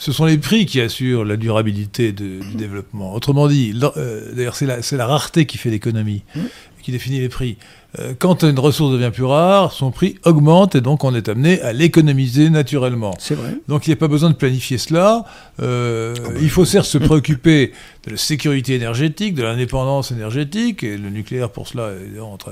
ce 0.02 0.12
sont 0.12 0.26
les 0.26 0.40
prix 0.40 0.66
qui 0.66 0.82
assurent 0.82 1.24
la 1.24 1.38
durabilité 1.38 2.12
de, 2.12 2.40
du 2.40 2.56
développement. 2.56 3.14
Autrement 3.14 3.48
dit, 3.48 3.72
euh, 3.98 4.34
d'ailleurs 4.34 4.56
c'est 4.56 4.66
la, 4.66 4.78
la, 4.94 5.06
rareté 5.06 5.46
qui 5.46 5.60
fait 5.60 5.70
l'économie, 5.70 6.24
mmh. 6.36 6.40
qui 6.82 6.92
définit 6.92 7.20
les 7.20 7.30
prix. 7.30 7.58
Euh, 8.00 8.14
quand 8.18 8.44
une 8.44 8.58
ressource 8.58 8.92
devient 8.94 9.12
plus 9.14 9.26
rare, 9.26 9.72
son 9.72 9.92
prix 9.92 10.18
augmente 10.26 10.74
et 10.74 10.82
donc 10.82 11.04
on 11.04 11.14
est 11.14 11.30
amené 11.30 11.62
à 11.62 11.72
l'économiser 11.72 12.50
naturellement. 12.50 13.14
C'est 13.20 13.36
vrai. 13.36 13.58
Donc 13.68 13.86
il 13.86 13.92
n'y 13.92 13.94
a 13.94 13.98
pas 13.98 14.08
besoin 14.08 14.32
de 14.32 14.36
planifier 14.36 14.80
cela. 14.80 15.24
Euh, 15.62 16.16
ah 16.18 16.30
bah. 16.30 16.40
Il 16.42 16.50
faut 16.50 16.66
certes 16.66 16.88
se 16.88 16.98
préoccuper 16.98 17.72
de 18.08 18.12
la 18.12 18.18
sécurité 18.18 18.74
énergétique, 18.74 19.36
de 19.36 19.44
l'indépendance 19.44 20.12
énergétique, 20.12 20.82
et 20.82 20.98
le 20.98 21.12
nucléaire 21.12 21.52
pour 21.52 21.68
cela 21.68 21.92
est 21.92 22.38
très, 22.40 22.52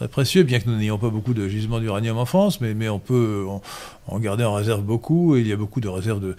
très 0.00 0.08
précieux, 0.08 0.44
bien 0.44 0.60
que 0.60 0.66
nous 0.70 0.78
n'ayons 0.78 0.96
pas 0.96 1.10
beaucoup 1.10 1.34
de 1.34 1.46
gisements 1.46 1.78
d'uranium 1.78 2.16
en 2.16 2.24
France, 2.24 2.62
mais, 2.62 2.72
mais 2.72 2.88
on 2.88 2.98
peut 2.98 3.44
en, 3.46 3.60
en, 4.06 4.18
garder 4.18 4.44
en 4.44 4.54
réserve 4.54 4.80
beaucoup, 4.80 5.36
et 5.36 5.40
il 5.40 5.46
y 5.46 5.52
a 5.52 5.56
beaucoup 5.56 5.82
de 5.82 5.88
réserves 5.88 6.20
de, 6.20 6.36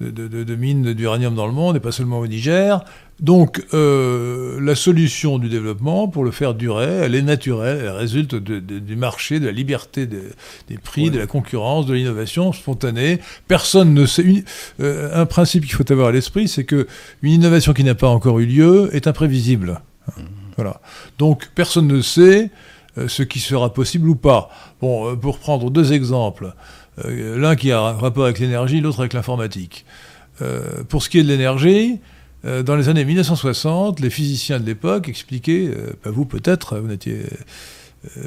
de, 0.00 0.28
de, 0.28 0.44
de 0.44 0.54
mines 0.54 0.92
d'uranium 0.92 1.34
dans 1.34 1.48
le 1.48 1.52
monde, 1.52 1.74
et 1.74 1.80
pas 1.80 1.90
seulement 1.90 2.20
au 2.20 2.28
Niger. 2.28 2.84
Donc 3.18 3.60
euh, 3.74 4.60
la 4.60 4.76
solution 4.76 5.40
du 5.40 5.48
développement, 5.48 6.06
pour 6.06 6.22
le 6.22 6.30
faire 6.30 6.54
durer, 6.54 6.86
elle 6.86 7.16
est 7.16 7.22
naturelle, 7.22 7.80
elle 7.82 7.90
résulte 7.90 8.36
du 8.36 8.94
marché, 8.94 9.40
de 9.40 9.46
la 9.46 9.52
liberté 9.52 10.06
des 10.06 10.78
prix, 10.78 11.06
ouais. 11.06 11.10
de 11.10 11.18
la 11.18 11.26
concurrence, 11.26 11.86
de 11.86 11.94
l'innovation 11.94 12.52
spontanée. 12.52 13.18
Personne 13.48 13.94
ne 13.94 14.06
sait... 14.06 14.22
Une, 14.22 14.44
euh, 14.78 15.10
un 15.20 15.26
principe 15.26 15.64
qu'il 15.64 15.74
faut 15.74 15.90
avoir 15.90 16.06
à 16.06 16.12
l'esprit, 16.12 16.46
c'est 16.46 16.64
que 16.64 16.86
une 17.22 17.32
innovation 17.32 17.72
qui 17.72 17.82
n'a 17.82 17.96
pas 17.96 18.08
encore 18.08 18.38
eu 18.38 18.46
lieu 18.46 18.90
est 18.92 19.08
imprévisible. 19.08 19.80
Mmh. 20.06 20.20
Voilà. 20.54 20.80
Donc 21.18 21.50
personne 21.56 21.88
ne 21.88 22.00
sait 22.00 22.50
ce 22.96 23.22
qui 23.22 23.40
sera 23.40 23.72
possible 23.72 24.08
ou 24.08 24.14
pas. 24.14 24.50
Bon, 24.80 25.10
euh, 25.10 25.16
pour 25.16 25.38
prendre 25.38 25.70
deux 25.70 25.92
exemples, 25.92 26.54
euh, 27.04 27.38
l'un 27.38 27.56
qui 27.56 27.72
a 27.72 27.80
un 27.80 27.92
rapport 27.92 28.24
avec 28.24 28.38
l'énergie, 28.38 28.80
l'autre 28.80 29.00
avec 29.00 29.12
l'informatique. 29.12 29.84
Euh, 30.40 30.82
pour 30.88 31.02
ce 31.02 31.08
qui 31.08 31.18
est 31.18 31.22
de 31.22 31.28
l'énergie, 31.28 32.00
euh, 32.44 32.62
dans 32.62 32.76
les 32.76 32.88
années 32.88 33.04
1960, 33.04 34.00
les 34.00 34.10
physiciens 34.10 34.60
de 34.60 34.66
l'époque 34.66 35.08
expliquaient, 35.08 35.70
pas 36.02 36.10
vous 36.10 36.24
peut-être, 36.24 36.78
vous 36.78 36.88
n'étiez... 36.88 37.20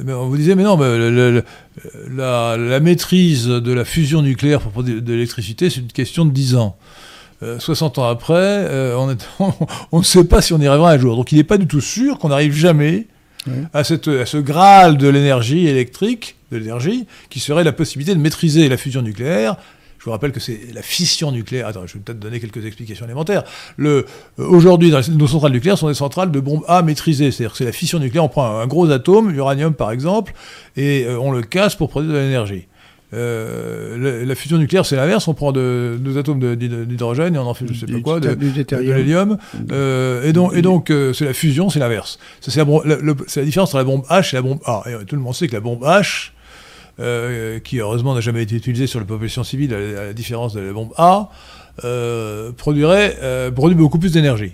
Mais 0.06 0.14
on 0.14 0.30
vous 0.30 0.38
disait, 0.38 0.56
mais 0.56 0.64
non, 0.64 0.78
le, 0.78 1.12
le, 1.12 1.44
la, 2.10 2.56
la, 2.56 2.80
maîtrise 2.80 3.48
de 3.48 3.74
la 3.74 3.84
fusion 3.84 4.22
nucléaire 4.22 4.62
pour 4.62 4.72
produire 4.72 5.02
de 5.02 5.12
l'électricité, 5.12 5.70
c'est 5.70 5.82
une 5.82 5.88
question 5.88 6.24
de 6.24 6.32
10 6.32 6.56
ans. 6.56 6.78
60 7.60 7.98
ans 8.00 8.08
après, 8.08 8.70
on, 8.96 9.12
est, 9.12 9.28
on, 9.40 9.54
on, 9.92 10.00
ne 10.00 10.04
sait 10.06 10.24
pas 10.24 10.42
si 10.42 10.54
on 10.54 10.62
y 10.62 10.68
arrivera 10.68 10.92
un 10.92 10.98
jour. 10.98 11.18
Donc 11.18 11.34
il 11.34 11.38
n'est 11.40 11.44
pas 11.44 11.58
du 11.58 11.68
tout 11.68 11.82
sûr 11.82 12.20
qu'on 12.20 12.30
n'arrive 12.30 12.54
jamais 12.54 13.08
à, 13.74 13.84
cette, 13.84 14.08
à, 14.08 14.26
ce 14.26 14.38
graal 14.38 14.98
de 14.98 15.08
l'énergie 15.08 15.68
électrique, 15.68 16.36
de 16.52 16.58
l'énergie, 16.58 17.06
qui 17.30 17.40
serait 17.40 17.64
la 17.64 17.72
possibilité 17.72 18.16
de 18.16 18.20
maîtriser 18.20 18.70
la 18.70 18.78
fusion 18.78 19.02
nucléaire 19.02 19.56
Je 20.00 20.06
vous 20.06 20.12
rappelle 20.12 20.32
que 20.32 20.40
c'est 20.40 20.60
la 20.74 20.82
fission 20.82 21.32
nucléaire. 21.32 21.68
Attends, 21.68 21.88
je 21.88 21.94
vais 21.94 22.00
peut-être 22.00 22.20
donner 22.20 22.40
quelques 22.40 22.66
explications 22.66 23.06
élémentaires. 23.06 23.44
Euh, 23.80 24.04
aujourd'hui, 24.38 24.94
nos 25.12 25.28
centrales 25.28 25.52
nucléaires 25.52 25.78
sont 25.78 25.88
des 25.88 25.94
centrales 25.94 26.32
de 26.32 26.40
bombes 26.40 26.64
A 26.68 26.82
maîtrisées. 26.82 27.32
C'est-à-dire 27.32 27.52
que 27.52 27.58
c'est 27.58 27.66
la 27.66 27.72
fission 27.72 28.00
nucléaire. 28.00 28.24
On 28.24 28.30
prend 28.30 28.60
un 28.60 28.68
gros 28.68 28.90
atome, 28.92 29.32
l'uranium 29.32 29.74
par 29.74 29.92
exemple, 29.92 30.34
et 30.76 31.06
euh, 31.06 31.20
on 31.20 31.32
le 31.32 31.42
casse 31.42 31.76
pour 31.76 31.90
produire 31.90 32.14
de 32.14 32.20
l'énergie. 32.20 32.68
Euh, 33.16 33.98
la, 33.98 34.26
la 34.26 34.36
fusion 34.36 34.58
nucléaire, 34.58 34.86
c'est 34.86 34.96
l'inverse. 34.96 35.28
On 35.28 35.34
prend 35.34 35.52
de- 35.52 35.98
deux 36.00 36.18
atomes 36.18 36.40
de- 36.40 36.56
d'hydrogène 36.56 37.36
et 37.36 37.38
on 37.38 37.48
en 37.48 37.54
fait 37.54 37.66
je 37.72 37.74
sais 37.74 37.86
pas 37.86 38.00
quoi, 38.02 38.20
de, 38.20 38.36
l'hélium. 38.78 39.38
Euh, 39.72 40.28
et 40.28 40.34
donc, 40.34 40.54
et 40.56 40.62
donc 40.62 40.90
euh, 40.90 41.14
c'est 41.14 41.26
la 41.26 41.34
fusion, 41.34 41.70
c'est 41.70 41.80
l'inverse. 41.80 42.20
C'est 42.42 42.56
la, 42.56 42.66
différence 43.44 43.70
entre 43.70 43.78
la 43.78 43.84
bombe 43.84 44.04
H 44.10 44.34
et 44.34 44.36
la 44.36 44.42
bombe 44.42 44.60
A. 44.66 44.84
Et 44.90 45.06
tout 45.06 45.16
le 45.16 45.22
monde 45.22 45.34
sait 45.34 45.48
que 45.48 45.54
la 45.54 45.62
bombe 45.62 45.84
H, 45.84 46.32
qui 47.62 47.80
heureusement 47.80 48.16
n'a 48.16 48.22
jamais 48.22 48.44
été 48.44 48.56
utilisée 48.56 48.88
sur 48.88 49.00
la 49.00 49.06
population 49.06 49.44
civile, 49.44 49.74
à 49.74 50.06
la, 50.08 50.14
différence 50.14 50.54
de 50.54 50.62
la 50.62 50.74
bombe 50.74 50.92
A, 50.98 51.30
produirait, 52.58 53.18
produit 53.56 53.78
beaucoup 53.78 54.00
plus 54.00 54.12
d'énergie. 54.12 54.54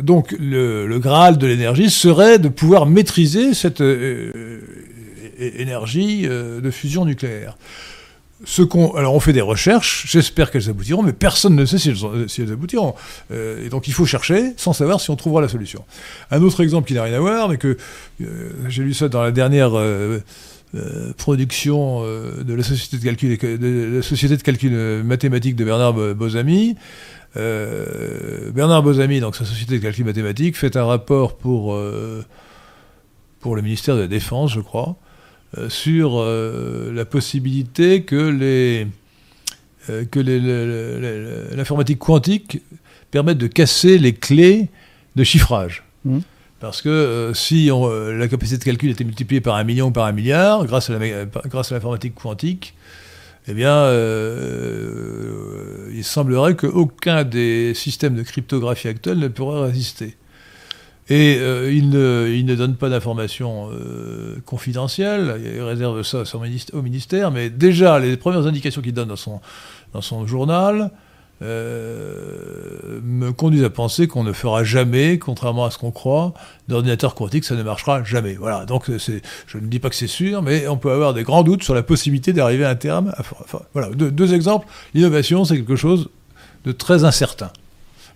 Donc 0.00 0.34
le, 0.38 0.86
le 0.86 0.98
Graal 1.00 1.38
de 1.38 1.46
l'énergie 1.46 1.90
serait 1.90 2.38
de 2.38 2.48
pouvoir 2.48 2.86
maîtriser 2.86 3.52
cette 3.52 3.82
énergie 5.60 6.26
euh, 6.26 6.60
de 6.60 6.70
fusion 6.70 7.04
nucléaire. 7.04 7.56
Alors 8.96 9.14
on 9.14 9.20
fait 9.20 9.32
des 9.32 9.40
recherches, 9.40 10.06
j'espère 10.10 10.50
qu'elles 10.50 10.68
aboutiront, 10.68 11.04
mais 11.04 11.12
personne 11.12 11.54
ne 11.54 11.64
sait 11.64 11.78
si 11.78 11.90
elles, 11.90 12.52
aboutiront. 12.52 12.94
Euh, 13.30 13.64
et 13.64 13.68
donc 13.68 13.86
il 13.86 13.94
faut 13.94 14.04
chercher 14.04 14.54
sans 14.56 14.72
savoir 14.72 15.00
si 15.00 15.10
on 15.10 15.16
trouvera 15.16 15.40
la 15.40 15.48
solution. 15.48 15.84
Un 16.32 16.42
autre 16.42 16.60
exemple 16.60 16.88
qui 16.88 16.94
n'a 16.94 17.04
rien 17.04 17.14
à 17.14 17.20
voir, 17.20 17.48
mais 17.48 17.56
que 17.56 17.76
euh, 18.20 18.50
j'ai 18.68 18.82
lu 18.82 18.94
ça 18.94 19.08
dans 19.08 19.22
la 19.22 19.30
dernière 19.30 19.70
production 21.16 22.02
de 22.02 22.54
la 22.54 22.62
société 22.64 22.96
de 22.98 23.04
calcul, 23.04 23.38
la 23.94 24.02
société 24.02 24.36
de 24.36 24.42
calcul 24.42 24.72
mathématique 25.04 25.54
de 25.54 25.64
Bernard 25.64 25.94
Bo- 25.94 26.14
Bozamy. 26.14 26.74
Euh, 27.36 28.50
Bernard 28.50 28.82
Bozamy, 28.82 29.20
donc 29.20 29.36
sa 29.36 29.44
société 29.44 29.78
de 29.78 29.82
calcul 29.82 30.04
mathématique, 30.04 30.56
fait 30.56 30.76
un 30.76 30.84
rapport 30.84 31.36
pour, 31.36 31.78
pour 33.38 33.54
le 33.56 33.62
ministère 33.62 33.94
de 33.94 34.00
la 34.00 34.08
Défense, 34.08 34.52
je 34.52 34.60
crois, 34.60 34.96
sur 35.68 36.18
euh, 36.18 36.92
la 36.92 37.04
possibilité 37.04 38.02
que 38.02 38.16
les 38.16 38.86
euh, 39.90 40.04
que 40.10 40.20
l'informatique 41.56 41.98
quantique 41.98 42.62
permette 43.10 43.38
de 43.38 43.48
casser 43.48 43.98
les 43.98 44.12
clés 44.14 44.68
de 45.16 45.24
chiffrage. 45.24 45.82
Mhm. 46.04 46.22
Parce 46.60 46.80
que 46.80 46.88
euh, 46.88 47.34
si 47.34 47.70
on, 47.72 47.90
euh, 47.90 48.16
la 48.16 48.28
capacité 48.28 48.58
de 48.58 48.64
calcul 48.64 48.90
était 48.90 49.02
multipliée 49.02 49.40
par 49.40 49.56
un 49.56 49.64
million 49.64 49.88
ou 49.88 49.90
par 49.90 50.06
un 50.06 50.12
milliard, 50.12 50.64
grâce 50.64 50.90
à 50.90 50.96
la 50.96 51.24
grâce 51.24 51.72
à 51.72 51.74
l'informatique 51.74 52.14
quantique, 52.14 52.74
eh 53.48 53.54
bien, 53.54 53.74
euh, 53.74 55.10
il 55.92 56.04
semblerait 56.04 56.54
qu'aucun 56.54 57.24
des 57.24 57.74
systèmes 57.74 58.14
de 58.14 58.22
cryptographie 58.22 58.86
actuels 58.86 59.18
ne 59.18 59.26
pourrait 59.26 59.62
résister. 59.66 60.14
Et 61.08 61.36
euh, 61.40 61.72
il, 61.72 61.90
ne, 61.90 62.54
donne 62.54 62.76
pas 62.76 62.88
d'informations 62.88 63.70
euh, 63.72 64.36
confidentielles, 64.46 65.40
il 65.56 65.60
réserve 65.60 66.02
ça 66.02 66.22
au 66.72 66.82
ministère, 66.82 67.30
mais 67.32 67.50
déjà, 67.50 67.98
les 67.98 68.16
premières 68.16 68.46
indications 68.46 68.82
qu'il 68.82 68.94
donne 68.94 69.08
dans 69.08 70.00
son, 70.00 70.26
journal 70.26 70.90
euh, 71.42 73.00
me 73.02 73.32
conduisent 73.32 73.64
à 73.64 73.70
penser 73.70 74.06
qu'on 74.06 74.22
ne 74.22 74.32
fera 74.32 74.62
jamais, 74.62 75.18
contrairement 75.18 75.64
à 75.64 75.72
ce 75.72 75.78
qu'on 75.78 75.90
croit, 75.90 76.34
d'ordinateur 76.68 77.16
quantique, 77.16 77.44
ça 77.44 77.56
ne 77.56 77.64
marchera 77.64 78.04
jamais. 78.04 78.34
Voilà, 78.34 78.64
donc 78.64 78.84
je 78.88 79.58
ne 79.58 79.66
dis 79.66 79.80
pas 79.80 79.90
que 79.90 79.96
c'est 79.96 80.06
sûr, 80.06 80.40
mais 80.40 80.68
on 80.68 80.76
peut 80.76 80.92
avoir 80.92 81.14
des 81.14 81.24
grands 81.24 81.42
doutes 81.42 81.64
sur 81.64 81.74
la 81.74 81.82
possibilité 81.82 82.32
d'arriver 82.32 82.64
à 82.64 82.70
un 82.70 82.76
terme. 82.76 83.12
voilà, 83.72 83.90
deux 83.90 84.34
exemples. 84.34 84.68
L'innovation, 84.94 85.44
c'est 85.44 85.56
quelque 85.56 85.76
chose 85.76 86.10
de 86.64 86.70
très 86.70 87.02
incertain. 87.02 87.50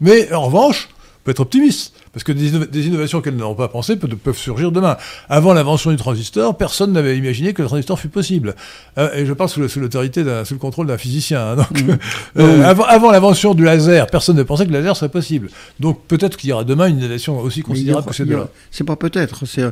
Mais 0.01 0.33
en 0.33 0.43
revanche, 0.43 0.89
on 0.95 1.25
peut 1.25 1.31
être 1.33 1.41
optimiste, 1.41 1.95
parce 2.17 2.25
que 2.25 2.33
des, 2.33 2.51
inno- 2.51 2.65
des 2.67 2.87
innovations 2.87 3.21
qu'elles 3.21 3.37
n'ont 3.37 3.55
pas 3.55 3.69
pensées 3.69 3.97
peuvent, 3.97 4.39
surgir 4.39 4.73
demain. 4.73 4.97
Avant 5.29 5.53
l'invention 5.53 5.91
du 5.91 5.99
transistor, 5.99 6.57
personne 6.57 6.93
n'avait 6.95 7.19
imaginé 7.19 7.53
que 7.53 7.61
le 7.61 7.69
transistor 7.69 8.01
fût 8.01 8.09
possible. 8.09 8.55
Euh, 8.97 9.13
et 9.15 9.27
je 9.27 9.35
parle 9.35 9.51
sous, 9.51 9.61
l'autorité, 9.61 10.25
sous 10.47 10.55
le 10.55 10.59
contrôle 10.59 10.87
d'un 10.87 10.97
physicien. 10.97 11.41
hein. 11.51 11.57
donc, 11.57 11.83
Mmh. 11.83 11.91
euh, 12.39 12.57
mais- 12.59 12.65
avant, 12.65 12.85
avant 12.85 13.11
l'invention 13.11 13.53
du 13.53 13.65
laser, 13.65 14.07
personne 14.07 14.35
ne 14.39 14.43
pensait 14.45 14.65
que 14.65 14.71
le 14.73 14.79
laser 14.79 14.97
serait 14.97 15.11
possible. 15.11 15.51
Donc 15.79 16.05
peut-être 16.09 16.39
qu'il 16.39 16.49
y 16.49 16.53
aura 16.55 16.65
demain 16.65 16.87
une 16.87 16.97
innovation 17.01 17.39
aussi 17.39 17.61
considérable 17.61 18.07
aura- 18.07 18.17
que 18.17 18.23
deux-là. 18.23 18.39
aura- 18.45 18.51
C'est 18.71 18.85
pas 18.85 18.97
peut-être. 18.97 19.45
euh, 19.59 19.71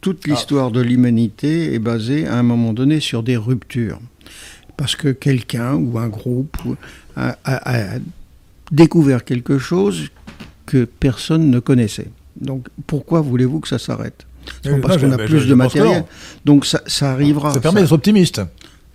toute 0.00 0.22
Ah. 0.26 0.30
l'histoire 0.30 0.72
de 0.72 0.80
l'humanité 0.80 1.74
est 1.74 1.78
basée 1.78 2.26
à 2.26 2.34
un 2.38 2.42
moment 2.42 2.72
donné 2.72 2.98
sur 2.98 3.22
des 3.22 3.36
ruptures. 3.36 4.00
Parce 4.76 4.96
que 4.96 5.10
quelqu'un 5.10 5.74
ou 5.74 5.96
un 5.96 6.08
groupe 6.08 6.56
ou- 6.66 6.74
a, 7.16 7.36
a- 7.44 7.94
a 7.94 7.98
découvert 8.72 9.24
quelque 9.24 9.58
chose 9.58 10.08
que 10.68 10.84
personne 10.84 11.50
ne 11.50 11.58
connaissait. 11.58 12.08
Donc 12.40 12.66
pourquoi 12.86 13.20
voulez-vous 13.22 13.60
que 13.60 13.68
ça 13.68 13.78
s'arrête? 13.78 14.26
Parce 14.82 14.98
qu'on 14.98 15.10
a 15.12 15.18
plus 15.18 15.40
je 15.40 15.48
de 15.48 15.54
matériel. 15.54 16.04
Donc 16.44 16.64
ça, 16.66 16.82
ça 16.86 17.12
arrivera. 17.12 17.52
Ça 17.54 17.60
permet 17.60 17.80
d'être 17.80 17.92
optimiste. 17.92 18.40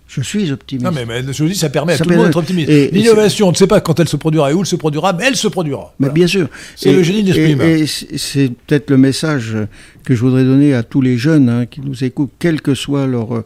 Je 0.06 0.20
suis 0.20 0.52
optimiste. 0.52 0.84
Non, 0.84 0.92
mais, 0.92 1.04
mais 1.06 1.32
je 1.32 1.42
vous 1.42 1.48
dis, 1.48 1.56
ça 1.56 1.70
permet 1.70 1.94
à 1.94 1.96
Ça 1.96 2.04
tout 2.04 2.10
le 2.10 2.16
monde 2.16 2.26
d'être 2.26 2.36
optimiste. 2.36 2.70
L'innovation, 2.92 3.48
on 3.48 3.50
ne 3.50 3.56
sait 3.56 3.66
pas 3.66 3.80
quand 3.80 3.98
elle 3.98 4.08
se 4.08 4.16
produira 4.16 4.50
et 4.50 4.54
où 4.54 4.60
elle 4.60 4.66
se 4.66 4.76
produira, 4.76 5.12
mais 5.12 5.24
elle 5.26 5.36
se 5.36 5.48
produira. 5.48 5.94
Mais 5.98 6.06
Voilà. 6.06 6.14
bien 6.14 6.26
sûr. 6.28 6.48
C'est 6.76 6.92
le 6.92 7.02
génie 7.02 7.22
de 7.24 7.32
l'esprit 7.32 7.66
et- 7.82 8.18
c'est 8.18 8.50
peut-être 8.66 8.90
le 8.90 8.98
message 8.98 9.56
que 10.04 10.14
je 10.14 10.20
voudrais 10.20 10.44
donner 10.44 10.74
à 10.74 10.82
tous 10.84 11.00
les 11.00 11.18
jeunes 11.18 11.48
hein, 11.48 11.66
qui 11.66 11.80
nous 11.80 12.04
écoutent, 12.04 12.30
quelle 12.38 12.60
que 12.60 12.74
soit 12.74 13.06
leur, 13.06 13.34
euh, 13.34 13.44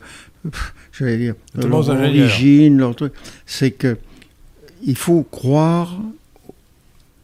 j'allais 0.99 1.17
dire, 1.17 1.35
leur 1.55 1.89
origine, 1.89 2.77
leur 2.79 2.95
truc, 2.95 3.13
c'est 3.47 3.71
que 3.71 3.97
il 4.85 4.97
faut 4.97 5.23
croire 5.23 5.99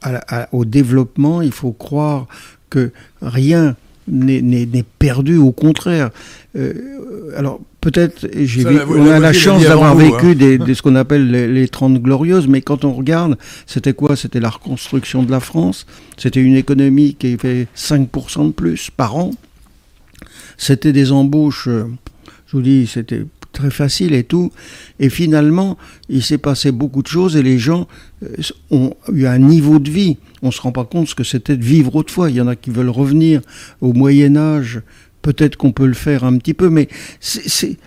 à 0.04 0.12
la- 0.12 0.24
à- 0.28 0.48
au 0.52 0.64
développement, 0.64 1.40
il 1.42 1.52
faut 1.52 1.72
croire 1.72 2.26
que 2.70 2.90
rien 3.22 3.74
n'est- 4.06 4.84
perdu, 4.98 5.36
au 5.38 5.50
contraire. 5.52 6.10
Euh, 6.56 6.72
alors 7.36 7.60
peut-être, 7.80 8.26
on 8.88 9.06
a 9.10 9.18
la 9.18 9.32
chance 9.32 9.62
d'avoir 9.62 9.94
vous, 9.94 10.00
vécu 10.00 10.26
hein. 10.26 10.34
des, 10.34 10.58
des- 10.66 10.74
ce 10.74 10.82
qu'on 10.82 10.94
appelle 10.94 11.30
les, 11.30 11.46
les 11.48 11.68
30 11.68 12.00
glorieuses, 12.02 12.46
mais 12.48 12.60
quand 12.60 12.84
on 12.84 12.92
regarde, 12.92 13.36
c'était 13.66 13.92
quoi? 13.94 14.14
C'était 14.16 14.40
la 14.40 14.50
reconstruction 14.50 15.22
de 15.22 15.30
la 15.30 15.40
France, 15.40 15.86
c'était 16.18 16.40
une 16.42 16.54
économie 16.56 17.14
qui 17.14 17.36
fait 17.38 17.66
5% 17.76 18.46
de 18.48 18.52
plus 18.52 18.90
par 18.90 19.16
an, 19.16 19.30
c'était 20.56 20.92
des 20.92 21.10
embauches, 21.12 21.68
euh, 21.68 21.84
je 22.46 22.56
vous 22.56 22.62
dis, 22.62 22.86
c'était 22.86 23.24
très 23.54 23.70
facile 23.70 24.12
et 24.14 24.24
tout, 24.24 24.52
et 25.00 25.08
finalement, 25.08 25.78
il 26.10 26.22
s'est 26.22 26.38
passé 26.38 26.70
beaucoup 26.72 27.02
de 27.02 27.06
choses 27.08 27.36
et 27.36 27.42
les 27.42 27.58
gens 27.58 27.88
euh, 28.22 28.28
ont 28.70 28.92
eu 29.12 29.24
un 29.26 29.38
niveau 29.38 29.78
de 29.78 29.90
vie. 29.90 30.18
On 30.42 30.48
ne 30.48 30.52
se 30.52 30.60
rend 30.60 30.72
pas 30.72 30.84
compte 30.84 31.08
ce 31.08 31.14
que 31.14 31.24
c'était 31.24 31.56
de 31.56 31.64
vivre 31.64 31.96
autrefois. 31.96 32.28
Il 32.28 32.36
y 32.36 32.40
en 32.42 32.48
a 32.48 32.56
qui 32.56 32.70
veulent 32.70 32.90
revenir 32.90 33.40
au 33.80 33.92
Moyen 33.94 34.36
Âge. 34.36 34.82
Peut-être 35.22 35.56
qu'on 35.56 35.72
peut 35.72 35.86
le 35.86 35.94
faire 35.94 36.24
un 36.24 36.36
petit 36.36 36.52
peu, 36.52 36.68
mais 36.68 36.88
c'est, 37.20 37.48
c'est- 37.48 37.78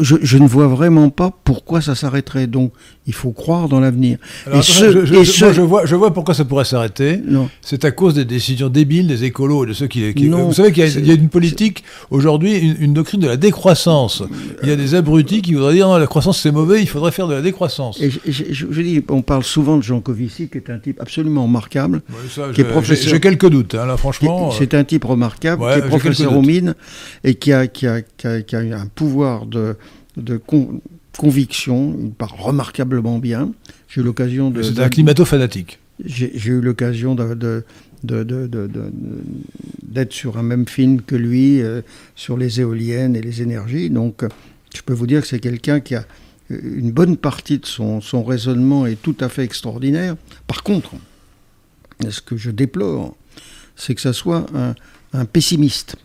je, 0.00 0.16
je 0.22 0.38
ne 0.38 0.46
vois 0.46 0.66
vraiment 0.66 1.10
pas 1.10 1.32
pourquoi 1.44 1.80
ça 1.80 1.94
s'arrêterait. 1.94 2.46
Donc, 2.46 2.72
il 3.06 3.14
faut 3.14 3.32
croire 3.32 3.68
dans 3.68 3.80
l'avenir. 3.80 4.18
Et 4.52 4.62
ceux- 4.62 5.04
je, 5.06 5.14
et 5.14 5.44
moi, 5.56 5.66
vois, 5.66 5.86
je 5.86 5.96
vois 5.96 6.12
pourquoi 6.14 6.34
ça 6.34 6.44
pourrait 6.44 6.64
s'arrêter. 6.64 7.20
C'est 7.60 7.84
à 7.84 7.90
cause 7.90 8.14
des 8.14 8.24
décisions 8.24 8.68
débiles 8.68 9.06
des 9.06 9.24
écolos 9.24 9.64
et 9.64 9.68
de 9.68 9.72
ceux 9.72 9.86
qui. 9.88 10.12
qui- 10.14 10.28
Non, 10.28 10.44
vous 10.46 10.52
savez 10.54 10.72
qu'il 10.72 10.84
y 10.84 11.10
a, 11.10 11.14
y 11.14 11.16
une 11.16 11.28
politique 11.28 11.82
aujourd'hui, 12.10 12.56
une, 12.58 12.76
une 12.80 12.94
doctrine 12.94 13.20
de 13.20 13.26
la 13.28 13.36
décroissance. 13.36 14.22
Il 14.62 14.68
y 14.68 14.72
a 14.72 14.76
des 14.76 14.94
abrutis 14.94 15.42
qui 15.42 15.54
voudraient 15.54 15.74
dire 15.74 15.88
non, 15.88 15.96
la 15.98 16.06
croissance 16.06 16.40
c'est 16.40 16.52
mauvais, 16.52 16.80
il 16.82 16.88
faudrait 16.88 17.12
faire 17.12 17.28
de 17.28 17.34
la 17.34 17.42
décroissance. 17.42 18.00
Et 18.00 18.10
je, 18.10 18.82
dis, 18.82 19.02
on 19.08 19.22
parle 19.22 19.42
souvent 19.44 19.76
de 19.76 19.82
Jean 19.82 20.00
Covici, 20.00 20.48
qui 20.48 20.58
est 20.58 20.70
un 20.70 20.78
type 20.78 21.00
absolument 21.00 21.44
remarquable. 21.44 22.02
Ouais, 22.10 22.16
ça, 22.30 22.42
qui 22.54 22.60
est 22.60 22.64
professeur. 22.64 23.08
j'ai- 23.14 23.20
quelques 23.20 23.48
doutes, 23.48 23.74
hein, 23.74 23.86
là, 23.86 23.96
franchement. 23.96 24.48
euh, 24.48 24.54
C'est 24.58 24.74
un 24.74 24.84
type 24.84 25.04
remarquable, 25.04 25.62
Ouais, 25.62 25.72
qui 25.74 25.78
est 25.78 25.88
professeur 25.88 26.36
aux 26.36 26.42
mines 26.42 26.74
et 27.24 27.34
qui 27.34 27.52
a, 27.52 27.66
qui 27.66 27.86
a, 27.86 28.02
qui 28.02 28.26
a, 28.26 28.42
qui 28.42 28.56
a 28.56 28.60
un 28.60 28.86
pouvoir 28.86 29.46
de, 29.46 29.71
de 30.16 30.36
con- 30.36 30.80
conviction, 31.18 31.96
il 32.00 32.10
parle 32.10 32.38
remarquablement 32.40 33.18
bien. 33.18 33.52
J'ai 33.88 34.00
eu 34.00 34.04
l'occasion 34.04 34.50
de. 34.50 34.62
c'est 34.62 34.78
un 34.80 34.88
climato-fanatique. 34.88 35.78
J'ai 36.04 36.32
eu 36.50 36.60
l'occasion 36.60 37.14
de, 37.14 37.34
de, 37.34 37.64
d'être 39.82 40.12
sur 40.12 40.38
un 40.38 40.42
même 40.42 40.66
film 40.66 41.00
que 41.02 41.14
lui, 41.14 41.60
euh, 41.62 41.82
sur 42.16 42.36
les 42.36 42.60
éoliennes 42.60 43.14
et 43.14 43.20
les 43.20 43.42
énergies. 43.42 43.90
Donc, 43.90 44.24
je 44.74 44.80
peux 44.82 44.94
vous 44.94 45.06
dire 45.06 45.20
que 45.20 45.26
c'est 45.28 45.38
quelqu'un 45.38 45.80
qui 45.80 45.94
a 45.94 46.04
euh, 46.50 46.58
une 46.76 46.90
bonne 46.92 47.16
partie 47.16 47.58
de 47.58 47.66
son, 47.66 48.00
son 48.00 48.24
raisonnement 48.24 48.86
est 48.86 49.00
tout 49.00 49.16
à 49.20 49.28
fait 49.28 49.44
extraordinaire. 49.44 50.16
Par 50.46 50.62
contre, 50.62 50.92
ce 52.08 52.20
que 52.20 52.36
je 52.36 52.50
déplore, 52.50 53.14
c'est 53.76 53.94
que 53.94 54.00
ça 54.00 54.12
soit 54.12 54.46
un, 54.54 54.74
un 55.12 55.24
pessimiste. 55.24 55.96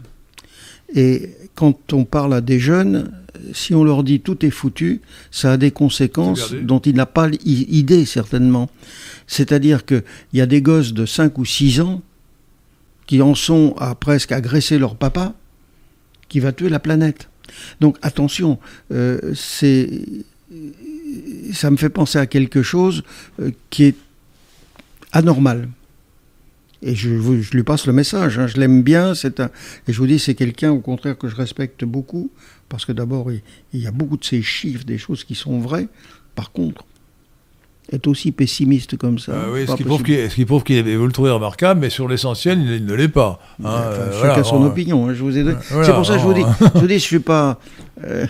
Et 0.93 1.31
quand 1.55 1.93
on 1.93 2.05
parle 2.05 2.33
à 2.33 2.41
des 2.41 2.59
jeunes, 2.59 3.11
si 3.53 3.73
on 3.73 3.83
leur 3.83 4.03
dit 4.03 4.19
tout 4.19 4.45
est 4.45 4.49
foutu, 4.49 5.01
ça 5.31 5.53
a 5.53 5.57
des 5.57 5.71
conséquences 5.71 6.53
dont 6.53 6.79
il 6.79 6.95
n'a 6.95 7.05
pas 7.05 7.29
idée 7.45 8.05
certainement. 8.05 8.69
C'est-à-dire 9.27 9.85
qu'il 9.85 10.03
y 10.33 10.41
a 10.41 10.45
des 10.45 10.61
gosses 10.61 10.93
de 10.93 11.05
5 11.05 11.37
ou 11.37 11.45
6 11.45 11.81
ans 11.81 12.01
qui 13.05 13.21
en 13.21 13.35
sont 13.35 13.75
à 13.79 13.95
presque 13.95 14.31
agresser 14.31 14.77
leur 14.77 14.95
papa, 14.95 15.33
qui 16.29 16.39
va 16.39 16.51
tuer 16.51 16.69
la 16.69 16.79
planète. 16.79 17.29
Donc 17.79 17.97
attention, 18.01 18.59
euh, 18.91 19.33
c'est 19.33 19.89
ça 21.53 21.71
me 21.71 21.77
fait 21.77 21.89
penser 21.89 22.19
à 22.19 22.25
quelque 22.25 22.61
chose 22.61 23.03
euh, 23.39 23.51
qui 23.69 23.85
est 23.85 23.95
anormal. 25.11 25.69
Et 26.83 26.93
je, 26.93 27.09
je 27.41 27.51
lui 27.51 27.63
passe 27.63 27.87
le 27.87 27.93
message, 27.93 28.37
hein, 28.37 28.45
je 28.45 28.57
l'aime 28.57 28.83
bien, 28.83 29.15
c'est 29.15 29.39
un, 29.39 29.49
et 29.87 29.93
je 29.93 29.97
vous 29.97 30.05
dis, 30.05 30.19
c'est 30.19 30.35
quelqu'un 30.35 30.71
au 30.71 30.79
contraire 30.79 31.17
que 31.17 31.27
je 31.27 31.35
respecte 31.35 31.83
beaucoup, 31.83 32.29
parce 32.69 32.85
que 32.85 32.91
d'abord, 32.91 33.31
il, 33.31 33.41
il 33.73 33.81
y 33.81 33.87
a 33.87 33.91
beaucoup 33.91 34.17
de 34.17 34.25
ces 34.25 34.41
chiffres, 34.41 34.83
des 34.85 34.97
choses 34.97 35.23
qui 35.23 35.35
sont 35.35 35.59
vraies. 35.59 35.87
Par 36.35 36.51
contre, 36.51 36.83
être 37.91 38.07
aussi 38.07 38.31
pessimiste 38.33 38.97
comme 38.97 39.17
ça, 39.17 39.31
Euh, 39.31 39.53
oui, 39.53 39.65
ce 39.67 39.73
qui 39.75 39.83
prouve 39.85 40.03
qu'il 40.03 40.29
ce 40.29 40.35
qui 40.35 40.43
prouve 40.45 40.63
qu'il 40.63 40.75
est- 40.87 40.95
vous 40.97 41.05
le 41.05 41.11
trouvez 41.13 41.31
remarquable, 41.31 41.79
mais 41.79 41.89
sur 41.89 42.07
l'essentiel, 42.09 42.59
il, 42.61 42.71
il 42.71 42.85
ne 42.85 42.93
l'est 42.93 43.07
pas. 43.07 43.39
hein. 43.59 43.63
Enfin, 43.63 43.69
Euh, 43.71 44.11
chacun 44.11 44.27
voilà, 44.27 44.43
son 44.43 44.59
bon, 44.59 44.65
opinion. 44.67 45.07
hein, 45.07 45.13
je 45.13 45.23
vous 45.23 45.37
ai 45.37 45.43
donné- 45.43 45.57
voilà, 45.69 45.85
c'est 45.85 45.93
pour 45.93 46.05
ça 46.05 46.13
que 46.15 46.19
je 46.19 46.25
vous 46.25 46.33
dis, 46.33 46.43
je 46.75 46.79
vous 46.79 46.87
dis, 46.87 46.93
je 46.95 46.99
suis 46.99 47.19
pas. 47.19 47.59
euh, 48.03 48.25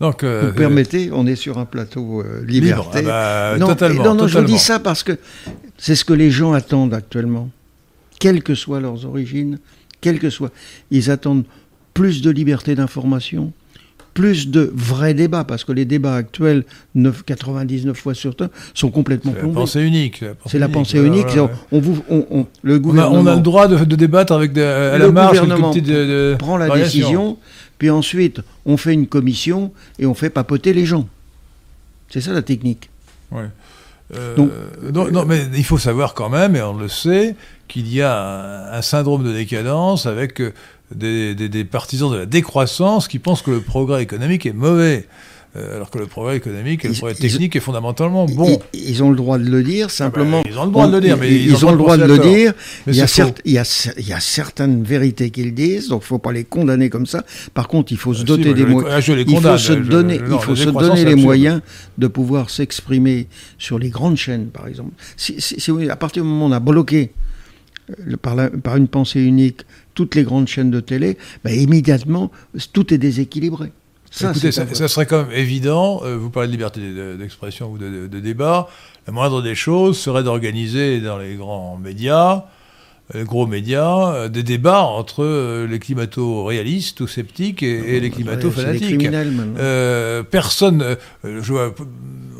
Donc, 0.00 0.24
vous 0.24 0.28
euh, 0.28 0.46
me 0.48 0.52
permettez, 0.52 1.10
on 1.12 1.24
est 1.26 1.36
sur 1.36 1.58
un 1.58 1.66
plateau 1.66 2.20
euh, 2.22 2.44
libre. 2.44 2.66
liberté. 2.66 2.98
Ah 3.06 3.52
bah, 3.52 3.58
non, 3.58 3.68
totalement. 3.68 4.02
non, 4.04 4.14
non, 4.16 4.26
je 4.26 4.38
vous 4.38 4.44
dis 4.44 4.58
ça 4.58 4.80
parce 4.80 5.04
que 5.04 5.16
c'est 5.78 5.94
ce 5.94 6.04
que 6.04 6.12
les 6.12 6.32
gens 6.32 6.52
attendent 6.52 6.94
actuellement, 6.94 7.50
quelles 8.18 8.42
que 8.42 8.56
soient 8.56 8.80
leurs 8.80 9.06
origines, 9.06 9.60
quelles 10.00 10.18
que 10.18 10.30
soient. 10.30 10.50
Ils 10.90 11.12
attendent 11.12 11.44
plus 11.94 12.20
de 12.22 12.30
liberté 12.30 12.74
d'information, 12.74 13.52
plus 14.14 14.48
de 14.48 14.70
vrais 14.74 15.14
débats, 15.14 15.42
parce 15.44 15.64
que 15.64 15.72
les 15.72 15.84
débats 15.84 16.14
actuels, 16.14 16.64
9, 16.94 17.24
99 17.24 17.96
fois 17.96 18.14
sur 18.14 18.34
100, 18.38 18.46
sont 18.74 18.90
complètement 18.90 19.32
C'est 19.34 19.46
la 19.46 19.52
pensée 19.52 19.80
unique. 19.82 20.24
C'est 20.46 20.58
la 20.58 20.68
pensée 20.68 20.98
unique. 21.00 21.26
ouais. 21.26 21.48
On 21.72 21.80
vous, 21.80 22.04
on- 22.08 22.26
on- 22.30 22.46
le 22.62 22.74
On 22.74 22.76
a, 22.76 22.78
gouvernement 22.78 23.20
on 23.22 23.26
a 23.26 23.34
le 23.36 23.40
droit 23.40 23.66
de, 23.68 23.84
de 23.84 23.96
débattre 23.96 24.32
avec 24.32 24.52
des- 24.52 24.62
à 24.62 24.98
la 24.98 25.10
marge 25.10 25.40
gouvernement 25.40 25.70
petites 25.70 25.86
de- 25.86 26.32
de 26.32 26.36
prend 26.38 26.56
la 26.56 26.68
décision, 26.76 27.38
puis 27.78 27.90
ensuite 27.90 28.40
on 28.66 28.76
fait 28.76 28.92
une 28.94 29.06
commission 29.08 29.72
et 29.98 30.06
on 30.06 30.14
fait 30.14 30.30
papoter 30.30 30.72
les 30.72 30.86
gens. 30.86 31.08
C'est 32.08 32.20
ça 32.20 32.32
la 32.32 32.42
technique. 32.42 32.90
Euh, 34.14 34.36
Donc- 34.36 34.50
non, 34.92 35.10
non, 35.10 35.24
mais 35.24 35.42
il 35.56 35.64
faut 35.64 35.78
savoir 35.78 36.14
quand 36.14 36.28
même, 36.28 36.54
et 36.56 36.62
on 36.62 36.76
le 36.76 36.88
sait, 36.88 37.34
qu'il 37.66 37.92
y 37.92 38.02
a 38.02 38.70
un, 38.70 38.78
un 38.78 38.82
syndrome 38.82 39.24
de 39.24 39.32
décadence 39.32 40.06
avec 40.06 40.40
euh, 40.40 40.52
des, 40.94 41.34
des- 41.34 41.48
des 41.48 41.64
partisans 41.64 42.10
de 42.10 42.16
la 42.16 42.26
décroissance 42.26 43.08
qui 43.08 43.18
pensent 43.18 43.42
que 43.42 43.50
le 43.50 43.60
progrès 43.60 44.02
économique 44.02 44.46
est 44.46 44.52
mauvais. 44.52 45.06
Euh, 45.56 45.76
alors 45.76 45.88
que 45.88 45.98
le 46.00 46.06
progrès 46.06 46.36
économique 46.36 46.84
et 46.84 46.88
le 46.88 46.94
progrès 46.94 47.14
ils- 47.16 47.20
technique 47.30 47.54
est 47.54 47.60
fondamentalement 47.60 48.26
bon. 48.26 48.60
Ils, 48.72 48.90
ils 48.90 49.02
ont 49.04 49.10
le 49.10 49.14
droit 49.16 49.38
de 49.38 49.48
le 49.48 49.62
dire, 49.62 49.88
simplement. 49.88 50.42
ils 50.50 50.58
ont 50.58 50.64
le 50.64 50.72
droit 50.72 50.88
de 50.88 50.94
le 50.96 51.00
dire, 51.00 51.16
mais 51.16 51.30
ils, 51.32 51.46
ils 51.46 51.64
ont 51.64 51.68
ont 51.68 51.70
le 51.70 51.78
droit 51.78 51.96
de 51.96 52.02
le 52.02 52.18
dire. 52.18 52.54
Il 52.88 52.94
y, 52.96 53.00
a 53.00 53.06
c'est 53.06 53.22
faux. 53.22 53.26
certes- 53.28 53.40
il, 53.44 53.52
y 53.52 53.58
a, 53.58 53.62
cer- 53.62 53.94
il 53.96 54.08
y 54.08 54.12
a 54.12 54.18
certaines 54.18 54.82
vérités 54.82 55.30
qu'ils 55.30 55.54
disent, 55.54 55.90
donc 55.90 56.00
il 56.00 56.06
ne 56.06 56.08
faut 56.08 56.18
pas 56.18 56.32
les 56.32 56.42
condamner 56.42 56.90
comme 56.90 57.06
ça. 57.06 57.24
Par 57.54 57.68
contre, 57.68 57.92
il 57.92 57.98
faut 57.98 58.12
se 58.14 58.22
Ah, 58.22 58.26
si, 58.26 58.26
doter 58.26 58.52
des 58.52 58.66
moyens. 58.66 58.92
ah, 58.96 58.98
Il 58.98 59.36
faut 59.38 59.56
se 59.56 59.72
je- 59.74 59.78
donner, 59.88 60.18
non, 60.18 60.38
il 60.40 60.44
faut 60.44 60.56
se 60.56 60.68
donner 60.70 61.04
les 61.04 61.14
moyens 61.14 61.60
de 61.98 62.06
pouvoir 62.08 62.50
s'exprimer 62.50 63.28
sur 63.56 63.78
les 63.78 63.90
grandes 63.90 64.16
chaînes, 64.16 64.46
par 64.46 64.66
exemple. 64.66 64.90
Si, 65.16 65.36
si- 65.40 65.60
si 65.60 65.70
vous- 65.70 65.88
à 65.88 65.94
partir 65.94 66.24
du 66.24 66.28
moment 66.28 66.46
où 66.46 66.48
on 66.48 66.52
a 66.52 66.58
bloqué 66.58 67.12
euh, 67.90 67.94
le- 68.04 68.16
par, 68.16 68.34
la- 68.34 68.50
par 68.50 68.76
une 68.76 68.88
pensée 68.88 69.20
unique 69.20 69.60
toutes 69.94 70.14
les 70.14 70.22
grandes 70.24 70.48
chaînes 70.48 70.70
de 70.70 70.80
télé, 70.80 71.16
ben, 71.44 71.52
immédiatement 71.58 72.30
tout 72.72 72.92
est 72.92 72.98
déséquilibré. 72.98 73.72
Ça, 74.10 74.30
Écoutez, 74.30 74.52
ça, 74.52 74.64
serait 74.88 75.06
quand 75.06 75.24
même 75.26 75.32
évident, 75.36 76.00
euh, 76.04 76.16
vous 76.16 76.30
parlez 76.30 76.46
de 76.46 76.52
liberté 76.52 76.80
de- 76.80 77.16
d'expression 77.16 77.72
ou 77.72 77.78
de, 77.78 77.88
de- 77.88 78.06
de 78.06 78.20
débat, 78.20 78.68
la 79.08 79.12
moindre 79.12 79.42
des 79.42 79.56
choses 79.56 79.98
serait 79.98 80.22
d'organiser 80.22 81.00
dans 81.00 81.18
les 81.18 81.34
grands 81.34 81.76
médias, 81.82 82.44
euh, 83.14 83.18
les 83.18 83.24
gros 83.24 83.48
médias, 83.48 84.12
euh, 84.14 84.28
des 84.28 84.44
débats 84.44 84.82
entre 84.82 85.24
euh, 85.24 85.66
les 85.66 85.80
climato-réalistes 85.80 87.00
ou 87.00 87.08
sceptiques 87.08 87.64
et, 87.64 87.66
et 87.72 87.92
les 87.94 88.00
des 88.02 88.10
climato-fanatiques. 88.10 89.00
Euh, 89.58 90.22
personne, 90.22 90.96
je 91.24 91.52
vois, 91.52 91.74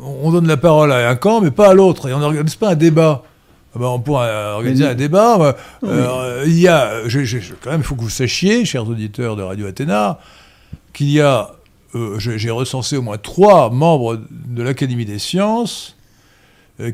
on 0.01 0.31
donne 0.31 0.47
la 0.47 0.57
parole 0.57 0.93
à 0.93 1.09
un 1.09 1.15
camp, 1.17 1.41
mais 1.41 1.51
pas 1.51 1.69
à 1.71 1.73
l'autre, 1.73 2.07
et 2.07 2.13
on 2.13 2.19
n'organise 2.19 2.55
pas 2.55 2.69
un 2.71 2.75
débat. 2.75 3.23
Ah 3.75 3.79
ben, 3.79 3.87
on 3.87 3.99
pourrait 3.99 4.27
euh, 4.29 4.53
organiser 4.53 4.87
un 4.87 4.95
débat. 4.95 5.37
euh, 5.39 5.53
Oui. 5.83 5.89
euh, 5.91 6.43
il 6.45 6.59
y 6.59 6.67
a, 6.67 7.07
je- 7.07 7.23
je- 7.25 7.39
je- 7.39 7.53
quand 7.61 7.71
même, 7.71 7.81
il 7.81 7.83
faut 7.83 7.95
que 7.95 8.01
vous 8.01 8.09
sachiez, 8.09 8.63
chers 8.65 8.87
auditeurs 8.87 9.35
de 9.35 9.43
Radio 9.43 9.67
Athéna, 9.67 10.19
qu'il 10.93 11.09
y 11.11 11.19
a, 11.21 11.51
euh, 11.93 12.17
j'ai 12.19 12.51
recensé 12.51 12.95
au 12.97 13.01
moins 13.01 13.17
trois 13.17 13.69
membres 13.69 14.19
de 14.31 14.63
l'Académie 14.63 15.05
des 15.05 15.19
sciences 15.19 15.94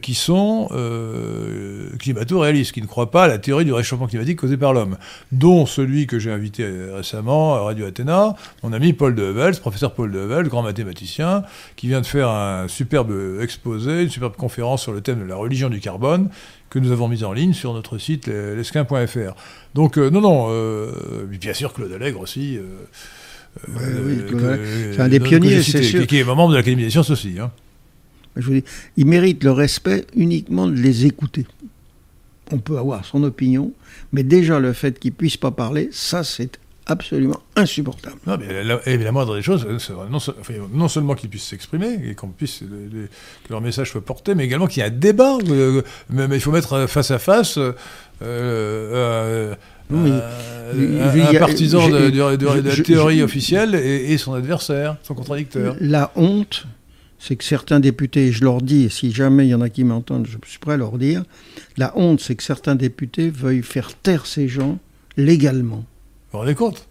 qui 0.01 0.13
sont 0.13 0.69
euh, 0.71 1.89
climato-réalistes, 1.99 2.71
qui 2.71 2.81
ne 2.81 2.87
croient 2.87 3.09
pas 3.11 3.23
à 3.23 3.27
la 3.27 3.37
théorie 3.39 3.65
du 3.65 3.73
réchauffement 3.73 4.07
climatique 4.07 4.37
causé 4.39 4.57
par 4.57 4.73
l'homme, 4.73 4.97
dont 5.31 5.65
celui 5.65 6.05
que 6.07 6.19
j'ai 6.19 6.31
invité 6.31 6.63
euh, 6.63 6.95
récemment 6.97 7.55
à 7.55 7.61
Radio 7.61 7.85
Athéna, 7.87 8.35
mon 8.63 8.73
ami 8.73 8.93
Paul 8.93 9.15
de 9.15 9.23
Hevels, 9.23 9.59
professeur 9.59 9.93
Paul 9.93 10.11
de 10.11 10.19
Hevels, 10.19 10.47
grand 10.49 10.61
mathématicien, 10.63 11.43
qui 11.75 11.87
vient 11.87 12.01
de 12.01 12.05
faire 12.05 12.29
un 12.29 12.67
superbe 12.67 13.11
exposé, 13.41 14.03
une 14.03 14.09
superbe 14.09 14.35
conférence 14.35 14.83
sur 14.83 14.91
le 14.93 15.01
thème 15.01 15.19
de 15.19 15.25
la 15.25 15.35
religion 15.35 15.69
du 15.69 15.79
carbone, 15.79 16.29
que 16.69 16.79
nous 16.79 16.91
avons 16.91 17.07
mise 17.07 17.23
en 17.23 17.33
ligne 17.33 17.53
sur 17.53 17.73
notre 17.73 17.97
site 17.97 18.27
les- 18.27 18.55
lesquin.fr. 18.55 19.35
Donc, 19.73 19.97
euh, 19.97 20.09
non, 20.09 20.21
non, 20.21 20.47
euh, 20.51 20.91
bien 21.29 21.53
sûr 21.53 21.73
Claude 21.73 21.91
Allègre 21.91 22.21
aussi. 22.21 22.57
euh, 22.57 22.61
euh, 23.67 24.01
oui, 24.05 24.13
Allègre, 24.45 24.59
c'est 24.93 25.01
un 25.01 25.09
des 25.09 25.19
pionniers, 25.19 25.61
c'est 25.63 25.83
sûr. 25.83 26.01
Qui, 26.01 26.07
qui 26.07 26.17
est 26.19 26.23
membre 26.23 26.51
de 26.51 26.55
l'Académie 26.55 26.83
des 26.83 26.89
sciences 26.89 27.09
aussi. 27.09 27.35
Hein. 27.41 27.51
Je 28.37 28.45
vous 28.45 28.53
dis, 28.53 28.63
ils 28.97 29.05
méritent 29.05 29.43
le 29.43 29.51
respect 29.51 30.05
uniquement 30.15 30.67
de 30.67 30.75
les 30.75 31.05
écouter. 31.05 31.45
On 32.51 32.57
peut 32.59 32.77
avoir 32.77 33.05
son 33.05 33.23
opinion, 33.23 33.71
mais 34.11 34.23
déjà 34.23 34.59
le 34.59 34.73
fait 34.73 34.99
qu'ils 34.99 35.13
puissent 35.13 35.37
pas 35.37 35.51
parler, 35.51 35.89
ça 35.91 36.23
c'est 36.23 36.59
absolument 36.87 37.39
insupportable. 37.55 38.17
Non, 38.27 38.37
mais 38.37 38.63
la, 38.63 38.79
et 38.87 38.97
la 38.97 39.11
moindre 39.13 39.35
des 39.35 39.41
choses, 39.41 39.65
euh, 39.69 39.77
non, 40.09 40.19
se- 40.19 40.31
enfin, 40.39 40.53
non 40.73 40.87
seulement 40.89 41.13
qu'ils 41.15 41.29
puissent 41.29 41.45
s'exprimer, 41.45 41.97
et 42.05 42.15
qu'on 42.15 42.27
puisse, 42.29 42.63
euh, 42.63 42.65
les- 42.91 43.07
que 43.07 43.49
leur 43.51 43.61
message 43.61 43.91
soit 43.91 44.03
porté, 44.03 44.35
mais 44.35 44.43
également 44.45 44.67
qu'il 44.67 44.81
y 44.81 44.85
ait 44.85 44.89
un 44.89 44.93
débat. 44.93 45.37
euh, 45.49 45.81
mais, 46.09 46.27
mais 46.27 46.35
il 46.37 46.41
faut 46.41 46.51
mettre 46.51 46.87
face 46.87 47.11
à 47.11 47.19
face 47.19 47.57
euh, 47.57 47.71
euh, 48.21 49.55
euh, 49.93 51.29
un, 51.33 51.39
partisan 51.39 51.87
de, 51.87 51.95
la 52.17 52.83
théorie 52.83 53.19
je- 53.19 53.23
officielle 53.23 53.75
et, 53.75 54.11
et 54.13 54.17
son 54.17 54.33
adversaire, 54.33 54.97
son 55.03 55.13
contradicteur. 55.13 55.75
La 55.79 56.11
honte, 56.15 56.65
c'est 57.23 57.35
que 57.35 57.43
certains 57.43 57.79
députés, 57.79 58.27
et 58.27 58.31
je 58.31 58.43
leur 58.43 58.61
dis, 58.63 58.85
et 58.85 58.89
si 58.89 59.11
jamais 59.11 59.45
il 59.45 59.49
y 59.51 59.53
en 59.53 59.61
a 59.61 59.69
qui 59.69 59.83
m'entendent, 59.83 60.25
je 60.27 60.37
suis 60.49 60.57
prêt 60.59 60.73
à 60.73 60.77
leur 60.77 60.97
dire, 60.97 61.23
la 61.77 61.95
honte, 61.95 62.19
c'est 62.19 62.35
que 62.35 62.41
certains 62.43 62.73
députés 62.75 63.29
veuillent 63.29 63.61
faire 63.61 63.93
taire 63.95 64.25
ces 64.25 64.47
gens 64.47 64.79
légalement. 65.17 65.77
Vous 65.77 65.83
vous 66.33 66.37
rendez 66.39 66.55
compte? 66.55 66.87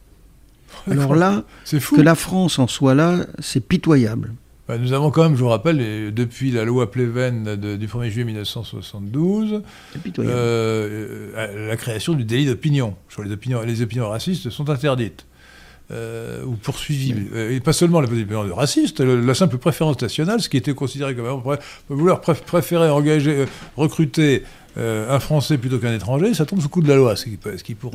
Alors 0.88 1.16
là, 1.16 1.42
fou. 1.80 1.96
que 1.96 2.00
la 2.00 2.14
France 2.14 2.60
en 2.60 2.68
soit 2.68 2.94
là, 2.94 3.26
c'est 3.40 3.58
pitoyable. 3.66 4.32
Bah, 4.68 4.78
nous 4.78 4.92
avons 4.92 5.10
quand 5.10 5.24
même, 5.24 5.34
je 5.34 5.42
vous 5.42 5.48
rappelle, 5.48 6.14
depuis 6.14 6.52
la 6.52 6.64
loi 6.64 6.92
Pleven 6.92 7.56
de- 7.56 7.74
du 7.76 7.88
1er 7.88 8.08
juillet 8.08 8.24
1972, 8.26 9.62
C'est 9.92 10.00
pitoyable. 10.00 10.36
euh, 10.38 11.30
euh, 11.36 11.66
la 11.68 11.76
création 11.76 12.14
du 12.14 12.22
délit 12.24 12.46
d'opinion. 12.46 12.94
Sur 13.08 13.24
les 13.24 13.32
opinions, 13.32 13.62
les 13.62 13.82
opinions 13.82 14.08
racistes 14.08 14.48
sont 14.50 14.70
interdites. 14.70 15.26
Euh, 15.92 16.44
ou 16.44 16.52
poursuivies. 16.52 17.14
Euh, 17.34 17.50
Et 17.54 17.60
pas 17.60 17.72
seulement 17.72 18.00
les 18.00 18.08
opinions 18.22 18.54
racistes, 18.54 19.00
le- 19.00 19.20
la 19.20 19.34
simple 19.34 19.58
préférence 19.58 20.00
nationale, 20.00 20.40
ce 20.40 20.48
qui 20.48 20.56
était 20.56 20.74
considéré 20.74 21.14
comme... 21.14 21.42
Pourrait 21.42 21.58
vouloir 21.88 22.20
pré- 22.20 22.34
préférer 22.34 22.88
engager, 22.90 23.40
euh, 23.40 23.46
recruter 23.76 24.44
euh, 24.78 25.14
un 25.14 25.18
Français 25.18 25.58
plutôt 25.58 25.78
qu'un 25.78 25.92
étranger, 25.94 26.32
ça 26.34 26.46
tombe 26.46 26.60
sous 26.60 26.66
le 26.66 26.70
coup 26.70 26.82
de 26.82 26.88
la 26.88 26.96
loi, 26.96 27.16
ce 27.16 27.24
qui, 27.24 27.38
ce 27.56 27.62
qui 27.64 27.74
pour 27.74 27.92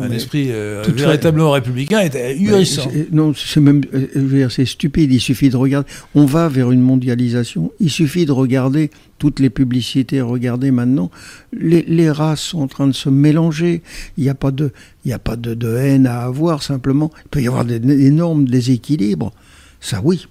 un, 0.00 0.10
esprit 0.10 0.48
euh, 0.50 0.82
véritablement 0.94 1.50
républicain 1.52 2.00
est 2.00 2.14
ahurissant. 2.14 2.82
Mais 2.92 3.04
c'est- 3.04 3.12
Non, 3.12 3.32
c'est 3.34 3.60
même, 3.60 3.80
euh, 3.94 4.06
je 4.14 4.20
veux 4.20 4.38
dire, 4.38 4.52
c'est 4.52 4.66
stupide. 4.66 5.12
Il 5.12 5.20
suffit 5.20 5.48
de 5.50 5.56
regarder. 5.56 5.88
On 6.14 6.26
va 6.26 6.48
vers 6.48 6.70
une 6.72 6.80
mondialisation. 6.82 7.72
Il 7.80 7.90
suffit 7.90 8.26
de 8.26 8.32
regarder 8.32 8.90
toutes 9.18 9.40
les 9.40 9.50
publicités. 9.50 10.20
Regardez 10.20 10.70
maintenant, 10.70 11.10
les, 11.52 11.82
les 11.88 12.10
races 12.10 12.40
sont 12.42 12.60
en 12.60 12.68
train 12.68 12.86
de 12.86 12.92
se 12.92 13.08
mélanger. 13.08 13.82
Il 14.18 14.24
n'y 14.24 14.30
a 14.30 14.34
pas 14.34 14.50
de, 14.50 14.72
il 15.04 15.08
n'y 15.08 15.14
a 15.14 15.18
pas 15.18 15.36
de, 15.36 15.54
de 15.54 15.74
haine 15.76 16.06
à 16.06 16.20
avoir. 16.22 16.62
Simplement, 16.62 17.10
il 17.24 17.28
peut 17.30 17.40
y 17.42 17.46
avoir 17.46 17.64
des 17.64 17.76
énormes 18.06 18.44
déséquilibres. 18.46 19.32
Ça, 19.80 20.00
oui. 20.04 20.26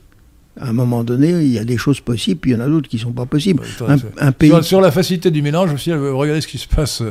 À 0.61 0.69
un 0.69 0.73
moment 0.73 1.03
donné, 1.03 1.29
il 1.31 1.51
y 1.51 1.57
a 1.57 1.63
des 1.63 1.77
choses 1.77 1.99
possibles, 1.99 2.39
puis 2.39 2.51
il 2.51 2.53
y 2.53 2.57
en 2.57 2.59
a 2.63 2.67
d'autres 2.67 2.87
qui 2.87 2.97
ne 2.97 3.01
sont 3.01 3.11
pas 3.11 3.25
possibles. 3.25 3.63
Un, 4.19 4.31
pays. 4.31 4.49
Sur, 4.49 4.63
sur 4.63 4.81
la 4.81 4.91
facilité 4.91 5.31
du 5.31 5.41
mélange 5.41 5.73
aussi, 5.73 5.89
euh, 5.91 6.13
regardez 6.13 6.41
ce 6.41 6.47
qui 6.47 6.59
se 6.59 6.67
passe 6.67 7.01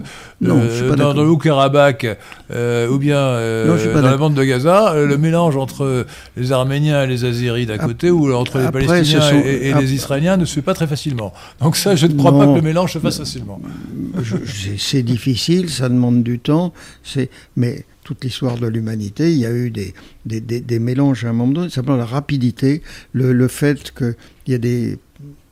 Non, 0.40 0.60
euh, 0.62 0.94
dans, 0.94 1.12
le 1.12 1.22
Haut-Karabakh 1.28 2.06
euh, 2.52 2.88
ou 2.88 2.98
bien 2.98 3.18
euh, 3.18 3.66
Non, 3.94 4.00
dans 4.00 4.06
la 4.06 4.16
bande 4.16 4.34
de 4.34 4.44
Gaza, 4.44 4.92
euh, 4.92 5.06
le 5.08 5.18
mélange 5.18 5.56
entre 5.56 6.06
les 6.36 6.52
Arméniens 6.52 7.02
et 7.02 7.08
les 7.08 7.24
Azéris 7.24 7.66
d'un 7.66 7.74
Ap- 7.80 7.86
côté 7.88 8.12
ou 8.12 8.32
entre 8.32 8.58
les 8.58 8.64
après, 8.66 8.86
Palestiniens 8.86 9.20
sont- 9.22 9.42
et, 9.44 9.66
et 9.68 9.72
ap- 9.72 9.80
les 9.80 9.92
Israéliens 9.92 10.36
ne 10.36 10.44
se 10.44 10.54
fait 10.54 10.62
pas 10.62 10.74
très 10.74 10.86
facilement. 10.86 11.32
Donc 11.60 11.74
ça, 11.76 11.96
je 11.96 12.06
ne 12.06 12.14
crois 12.14 12.30
pas 12.38 12.46
que 12.46 12.54
le 12.54 12.62
mélange 12.62 12.92
se 12.92 13.00
fasse 13.00 13.18
facilement. 13.18 13.60
C'est- 14.78 15.02
difficile, 15.02 15.68
ça 15.68 15.88
demande 15.88 16.22
du 16.22 16.38
temps, 16.38 16.72
mais 17.56 17.84
toute 18.04 18.24
l'histoire 18.24 18.58
de 18.58 18.66
l'humanité, 18.66 19.32
il 19.32 19.38
y 19.38 19.46
a 19.46 19.52
eu 19.52 19.70
des, 19.70 19.94
des, 20.26 20.40
des- 20.40 20.60
des 20.60 20.78
mélanges 20.78 21.24
à 21.24 21.28
un 21.28 21.32
moment 21.32 21.52
donné, 21.52 21.70
simplement 21.70 21.96
la 21.96 22.04
rapidité, 22.04 22.82
le, 23.12 23.32
le 23.32 23.48
fait 23.48 23.92
qu'il 23.94 24.14
y 24.48 24.54
a 24.54 24.58
des 24.58 24.98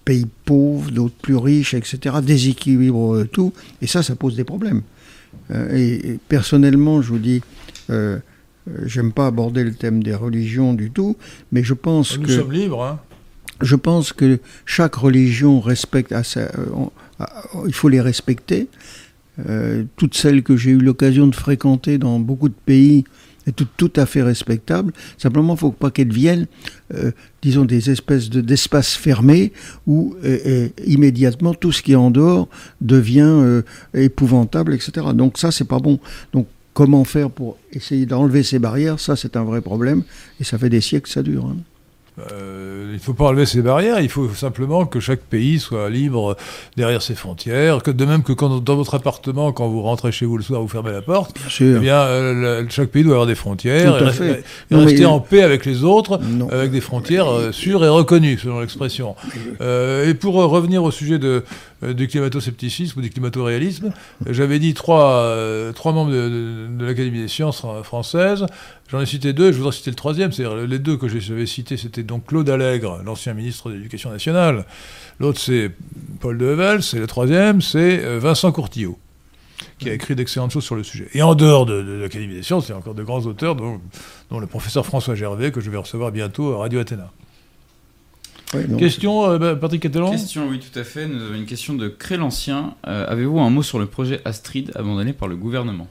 pays 0.04 0.26
pauvres, 0.44 0.90
d'autres 0.90 1.14
plus 1.22 1.36
riches, 1.36 1.74
etc., 1.74 2.16
déséquilibre 2.22 3.14
euh, 3.16 3.24
tout, 3.30 3.52
et 3.82 3.86
ça, 3.86 4.02
ça 4.02 4.16
pose 4.16 4.34
des 4.34 4.44
problèmes. 4.44 4.82
Euh, 5.52 5.76
et, 5.76 6.10
et 6.14 6.18
personnellement, 6.28 7.00
je 7.02 7.08
vous 7.10 7.18
dis, 7.18 7.40
euh, 7.90 8.18
j'aime 8.84 9.12
pas 9.12 9.26
aborder 9.28 9.62
le 9.62 9.72
thème 9.72 10.02
des 10.02 10.14
religions 10.14 10.74
du 10.74 10.90
tout, 10.90 11.16
mais 11.52 11.62
je 11.62 11.74
pense 11.74 12.18
Nous 12.18 12.26
que... 12.26 12.36
sommes 12.36 12.52
libres. 12.52 12.82
Hein. 12.84 13.00
je 13.62 13.76
pense 13.76 14.12
que 14.12 14.40
chaque 14.64 14.96
religion 14.96 15.60
respecte, 15.60 16.12
à 16.12 16.24
sa- 16.24 16.40
euh, 16.40 16.66
on- 16.74 16.90
à- 17.20 17.44
il 17.66 17.74
faut 17.74 17.88
les 17.88 18.00
respecter. 18.00 18.68
Euh, 19.48 19.84
toutes 19.96 20.14
celles 20.14 20.42
que 20.42 20.56
j'ai 20.56 20.70
eu 20.72 20.78
l'occasion 20.78 21.26
de 21.26 21.34
fréquenter 21.34 21.98
dans 21.98 22.18
beaucoup 22.20 22.48
de 22.48 22.54
pays 22.66 23.04
est 23.46 23.52
tout, 23.52 23.66
tout 23.78 23.92
à 23.96 24.04
fait 24.04 24.22
respectable. 24.22 24.92
Simplement, 25.16 25.54
il 25.54 25.56
ne 25.56 25.60
faut 25.60 25.72
pas 25.72 25.90
qu'elles 25.90 26.08
deviennent, 26.08 26.46
euh, 26.94 27.10
disons, 27.40 27.64
des 27.64 27.88
espèces 27.90 28.28
de- 28.28 28.42
d'espaces 28.42 28.94
fermés 28.94 29.52
où 29.86 30.14
euh, 30.24 30.68
immédiatement 30.86 31.54
tout 31.54 31.72
ce 31.72 31.80
qui 31.82 31.92
est 31.92 31.96
en 31.96 32.10
dehors 32.10 32.48
devient 32.82 33.62
épouvantable, 33.94 34.74
etc. 34.74 35.06
Donc 35.14 35.38
ça, 35.38 35.50
c'est 35.52 35.64
pas 35.64 35.78
bon. 35.78 35.98
Donc 36.32 36.46
comment 36.74 37.04
faire 37.04 37.30
pour 37.30 37.56
essayer 37.72 38.04
d'enlever 38.06 38.42
ces 38.42 38.58
barrières? 38.58 39.00
Ça, 39.00 39.16
c'est 39.16 39.36
un 39.36 39.44
vrai 39.44 39.60
problème 39.62 40.02
et 40.38 40.44
ça 40.44 40.58
fait 40.58 40.68
des 40.70 40.80
siècles 40.82 41.04
que 41.04 41.12
ça 41.12 41.22
dure. 41.22 41.46
hein. 41.46 41.56
Euh, 42.32 42.86
il 42.90 42.94
ne 42.94 42.98
faut 43.00 43.14
pas 43.14 43.26
enlever 43.26 43.46
ces 43.46 43.62
barrières, 43.62 44.00
il 44.00 44.08
faut 44.08 44.28
simplement 44.30 44.84
que 44.84 45.00
chaque 45.00 45.20
pays 45.20 45.58
soit 45.58 45.88
libre 45.90 46.36
derrière 46.76 47.02
ses 47.02 47.14
frontières, 47.14 47.82
que 47.82 47.90
de 47.90 48.04
même 48.04 48.22
que 48.22 48.32
quand, 48.32 48.60
dans 48.62 48.76
votre 48.76 48.94
appartement, 48.94 49.52
quand 49.52 49.68
vous 49.68 49.82
rentrez 49.82 50.12
chez 50.12 50.26
vous 50.26 50.36
le 50.36 50.42
soir, 50.42 50.60
vous 50.60 50.68
fermez 50.68 50.92
la 50.92 51.02
porte, 51.02 51.34
Bien 51.58 51.76
eh 51.76 51.78
bien, 51.78 51.96
euh, 52.00 52.64
chaque 52.68 52.88
pays 52.90 53.02
doit 53.04 53.12
avoir 53.12 53.26
des 53.26 53.34
frontières 53.34 53.96
Tout 53.98 54.04
et, 54.04 54.06
à 54.06 54.10
re- 54.10 54.12
fait. 54.12 54.44
et 54.70 54.74
Non, 54.74 54.80
rester 54.84 55.00
mais- 55.00 55.04
en 55.06 55.20
paix 55.20 55.42
avec 55.42 55.64
les 55.66 55.84
autres, 55.84 56.18
Non. 56.22 56.48
avec 56.50 56.70
des 56.72 56.80
frontières 56.80 57.30
euh, 57.30 57.52
sûres 57.52 57.84
et 57.84 57.88
reconnues, 57.88 58.38
selon 58.38 58.60
l'expression. 58.60 59.14
Et 59.60 60.14
pour 60.14 60.34
revenir 60.34 60.82
au 60.82 60.90
sujet 60.90 61.18
de, 61.18 61.44
du 61.82 62.08
climato-scepticisme 62.08 62.98
ou 62.98 63.02
du 63.02 63.10
climato-réalisme, 63.10 63.92
euh, 64.26 64.32
j'avais 64.32 64.58
dit 64.58 64.74
trois, 64.74 65.14
euh, 65.24 65.72
membres 65.84 66.10
de, 66.10 66.68
l'Académie 66.80 67.20
des 67.20 67.28
sciences 67.28 67.58
fran- 67.58 67.82
françaises. 67.82 68.46
J'en 68.90 69.00
ai 69.00 69.06
cité 69.06 69.32
deux, 69.32 69.52
je 69.52 69.58
voudrais 69.58 69.72
citer 69.72 69.90
le 69.90 69.96
troisième. 69.96 70.32
C'est-à-dire 70.32 70.56
les 70.66 70.78
deux 70.78 70.96
que 70.96 71.08
j'avais 71.08 71.46
cités, 71.46 71.76
c'était 71.76 72.02
donc 72.02 72.26
Claude 72.26 72.48
Allègre, 72.50 73.00
l'ancien 73.04 73.34
ministre 73.34 73.70
de 73.70 73.74
l'Éducation 73.76 74.10
nationale. 74.10 74.64
L'autre, 75.18 75.40
c'est 75.40 75.70
Paul 76.20 76.36
Devels. 76.38 76.80
Et 76.92 76.98
le 76.98 77.06
troisième, 77.06 77.62
c'est 77.62 78.04
euh, 78.04 78.18
Vincent 78.18 78.52
Courtillot 78.52 78.98
qui 79.78 79.88
a 79.88 79.94
écrit 79.94 80.14
d'excellentes 80.14 80.50
choses 80.50 80.64
sur 80.64 80.74
le 80.74 80.82
sujet. 80.82 81.08
Et 81.14 81.22
en 81.22 81.34
dehors 81.34 81.64
de, 81.64 81.82
de 81.82 81.92
l'Académie 81.92 82.34
des 82.34 82.42
sciences, 82.42 82.68
il 82.68 82.72
y 82.72 82.74
a 82.74 82.76
encore 82.76 82.94
de 82.94 83.02
grands 83.02 83.20
auteurs, 83.20 83.56
dont, 83.56 83.80
dont 84.30 84.38
le 84.38 84.46
professeur 84.46 84.84
François 84.84 85.14
Gervais, 85.14 85.52
que 85.52 85.60
je 85.60 85.70
vais 85.70 85.78
recevoir 85.78 86.12
bientôt 86.12 86.52
à 86.54 86.58
Radio 86.58 86.80
Athéna. 86.80 87.10
Ouais. 88.54 88.66
Question, 88.78 89.30
euh, 89.30 89.38
bah, 89.38 89.54
Patrick 89.54 89.80
Catelan 89.82 90.10
Question, 90.10 90.48
oui, 90.48 90.58
tout 90.58 90.76
à 90.78 90.82
fait. 90.82 91.06
Nous 91.06 91.22
avons 91.22 91.34
une 91.34 91.46
question 91.46 91.74
de 91.74 91.86
Crélancien. 91.88 92.74
Euh, 92.86 93.06
Avez-vous 93.08 93.38
un 93.38 93.50
mot 93.50 93.62
sur 93.62 93.78
le 93.78 93.86
projet 93.86 94.20
Astrid 94.24 94.72
abandonné 94.74 95.12
par 95.12 95.28
le 95.28 95.36
gouvernement? 95.36 95.86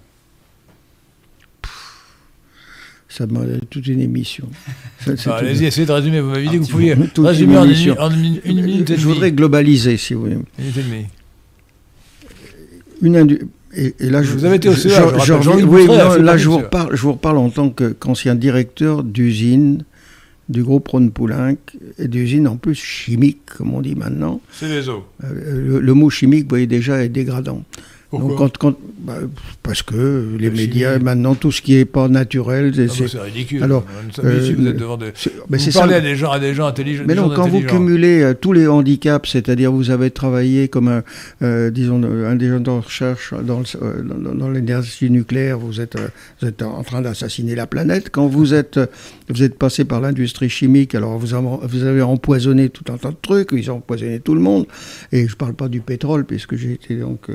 Ça 3.08 3.26
demande 3.26 3.60
toute 3.70 3.88
une 3.88 4.02
émission. 4.02 4.48
Ah, 5.08 5.14
tout- 5.16 5.30
Allez-y, 5.32 5.66
essayez 5.66 5.88
de 5.88 5.92
résumer. 5.94 6.20
Vous 6.20 6.30
m'avez 6.30 6.48
dit 6.48 6.58
que 6.58 6.64
vous 6.64 6.68
pouviez 6.68 6.94
résumer 7.18 7.58
en 7.58 7.62
en 7.62 8.12
une- 8.12 8.42
une 8.44 8.62
minute 8.62 8.90
et 8.90 8.98
Je 8.98 9.08
voudrais 9.08 9.32
globaliser, 9.32 9.96
si 9.96 10.14
vous 10.14 10.22
voulez. 10.24 10.38
Une 13.02 13.14
minute 13.18 13.42
et 13.74 13.86
et, 13.86 13.96
et 14.00 14.10
là, 14.10 14.22
je, 14.24 14.34
Vous 14.34 14.46
avez 14.46 14.56
été 14.58 14.68
au 14.68 14.74
CEA, 14.74 14.90
je- 15.20 15.26
je 15.26 15.42
je 15.42 15.50
oui, 15.64 15.86
là, 15.88 16.38
je 16.38 16.50
vous, 16.50 16.58
reparle, 16.58 16.96
je 16.96 17.02
vous 17.04 17.14
reparle 17.14 17.38
en 17.38 17.50
tant 17.52 17.70
que- 17.70 17.92
qu'ancien 17.92 18.34
directeur 18.36 19.04
d'usine 19.04 19.86
du 20.50 20.64
groupe 20.64 20.88
Rhône-Poulenc, 20.88 21.58
et 21.98 22.08
d'usine 22.08 22.48
en 22.48 22.58
plus 22.58 22.76
chimique, 22.76 23.46
comme 23.58 23.74
on 23.74 23.82
dit 23.82 23.96
maintenant. 23.96 24.42
C'est 24.52 24.68
les 24.68 24.90
eaux. 24.90 25.06
Euh, 25.24 25.62
le, 25.62 25.80
le 25.80 25.94
mot 25.94 26.10
chimique, 26.10 26.44
vous 26.44 26.50
voyez 26.50 26.68
déjà, 26.68 27.04
est 27.04 27.10
dégradant. 27.10 27.64
Pourquoi 28.10 28.30
Donc, 28.30 28.38
quand, 28.38 28.58
quand- 28.58 28.78
bah, 29.02 29.18
parce 29.62 29.84
que 29.84 30.36
les 30.40 30.50
La 30.50 30.56
médias, 30.56 30.94
chimie. 30.94 31.04
maintenant, 31.06 31.36
tout 31.36 31.52
ce 31.52 31.62
qui 31.62 31.76
n'est 31.76 31.86
pas 31.86 32.08
naturel, 32.08 32.74
c'est- 32.90 33.04
Ah 33.14 33.18
bah, 33.18 33.24
ridicule. 33.26 33.62
Alors, 33.64 33.86
ici, 34.10 34.20
euh, 34.24 34.56
vous 34.58 34.68
êtes 34.68 34.78
devant 34.78 34.98
des... 34.98 35.12
mais 35.48 35.58
vous 35.60 35.72
parlez 35.72 35.92
ça. 35.94 35.98
à 35.98 36.02
des 36.02 36.16
gens, 36.16 36.32
à 36.32 36.40
des 36.40 36.54
gens 36.56 36.66
intelligents. 36.66 37.04
Mais 37.06 37.14
non, 37.14 37.30
quand 37.30 37.48
vous 37.48 37.62
cumulez 37.62 38.22
euh, 38.24 38.34
tous 38.34 38.52
les 38.52 38.68
handicaps, 38.68 39.30
c'est-à-dire 39.30 39.72
vous 39.72 39.92
avez 39.92 40.10
travaillé 40.10 40.70
comme 40.70 40.88
un, 40.88 41.04
euh, 41.44 41.70
disons, 41.70 42.02
un 42.04 42.36
des 42.36 42.48
gens 42.50 42.60
de 42.60 42.70
recherche 42.72 43.34
dans, 43.44 43.62
euh, 43.82 44.02
dans- 44.02 44.34
dans 44.34 44.50
l'énergie 44.50 45.12
nucléaire, 45.12 45.60
vous 45.60 45.80
êtes, 45.80 45.96
vous 46.42 46.48
êtes 46.48 46.64
en 46.64 46.82
train 46.84 47.02
d'assassiner 47.02 47.54
la 47.54 47.68
planète. 47.68 48.10
Quand 48.12 48.26
vous 48.28 48.54
êtes, 48.56 48.80
vous 49.30 49.44
êtes 49.44 49.56
passé 49.60 49.86
par 49.86 50.02
l'industrie 50.02 50.50
chimique, 50.50 50.96
alors 50.96 51.20
vous 51.20 51.36
avez, 51.36 51.48
vous 51.62 51.84
avez 51.84 52.02
empoisonné 52.02 52.70
tout 52.70 52.92
un 52.92 52.98
tas 52.98 53.12
de 53.12 53.18
trucs, 53.22 53.50
ils 53.54 53.70
ont 53.70 53.76
empoisonné 53.76 54.20
tout 54.20 54.34
le 54.34 54.42
monde. 54.42 54.66
Et 55.12 55.28
je 55.28 55.34
ne 55.34 55.38
parle 55.38 55.54
pas 55.54 55.68
du 55.68 55.82
pétrole, 55.82 56.26
puisque 56.26 56.56
j'ai 56.56 56.74
été 56.74 56.96
donc... 56.96 57.28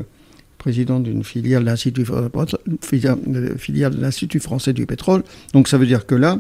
euh, 0.67 0.71
président 0.71 1.01
d'une 1.01 1.25
filiale 1.25 1.63
de 1.63 1.67
l'Institut 1.69 2.07
filiale 3.59 3.95
de 3.97 4.01
l'Institut 4.01 4.41
français 4.41 4.73
du 4.73 4.87
pétrole. 4.87 5.23
Donc 5.53 5.69
ça 5.69 5.79
veut 5.79 5.87
dire 5.87 6.07
que 6.07 6.15
là, 6.15 6.39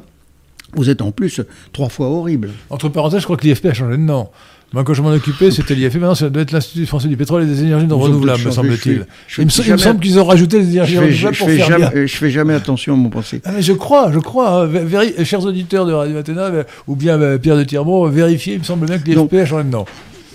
vous 0.74 0.90
êtes 0.90 1.02
en 1.02 1.12
plus 1.12 1.40
trois 1.72 1.88
fois 1.88 2.06
horrible. 2.08 2.50
Entre 2.70 2.88
parenthèses, 2.88 3.20
je 3.20 3.24
crois 3.24 3.36
que 3.36 3.46
l'IFP 3.46 3.66
a 3.66 3.74
changé 3.74 3.96
de 3.96 4.02
nom. 4.02 4.28
Moi, 4.72 4.82
quand 4.82 4.94
je 4.94 5.02
m'en 5.02 5.10
occupais, 5.12 5.52
c'était 5.52 5.74
l'IFP. 5.76 5.96
Maintenant, 5.96 6.16
ça 6.16 6.30
doit 6.30 6.42
être 6.42 6.50
l'Institut 6.50 6.86
français 6.86 7.06
du 7.06 7.16
pétrole 7.16 7.44
et 7.44 7.46
des 7.46 7.62
énergies 7.62 7.86
non 7.86 7.98
renouvelables, 7.98 8.42
me 8.44 8.50
semble-t-il. 8.50 9.06
Il 9.38 9.44
me, 9.44 9.50
semble 9.78 10.00
qu'ils 10.00 10.18
ont 10.18 10.24
rajouté 10.24 10.58
les 10.58 10.70
énergies 10.70 10.98
renouvelables 10.98 11.36
pour 11.36 11.46
fais 11.48 11.56
faire 11.58 11.66
jamais, 11.66 11.78
bien. 11.78 11.92
euh, 11.94 12.06
je 12.08 12.16
fais 12.16 12.30
jamais 12.30 12.54
attention 12.54 12.94
à 12.94 12.96
mon 12.96 13.08
pensée. 13.10 13.40
Ah, 13.44 13.52
mais 13.54 13.62
je 13.62 13.72
crois, 13.72 14.10
je 14.12 14.18
crois. 14.18 14.62
hein. 14.62 14.66
Véri- 14.66 15.24
chers 15.24 15.44
auditeurs 15.44 15.86
de 15.86 15.92
Radio 15.92 16.16
Athéna, 16.16 16.46
euh, 16.46 16.64
ou 16.88 16.96
bien 16.96 17.20
euh, 17.20 17.38
Pierre 17.38 17.56
de 17.56 17.62
Tirmont, 17.62 18.08
vérifiez, 18.08 18.54
il 18.54 18.60
me 18.60 18.64
semble 18.64 18.86
bien 18.86 18.98
que 18.98 19.04
l'IFP 19.08 19.34
a 19.34 19.46
changé 19.46 19.64
de 19.64 19.70
nom. 19.70 19.84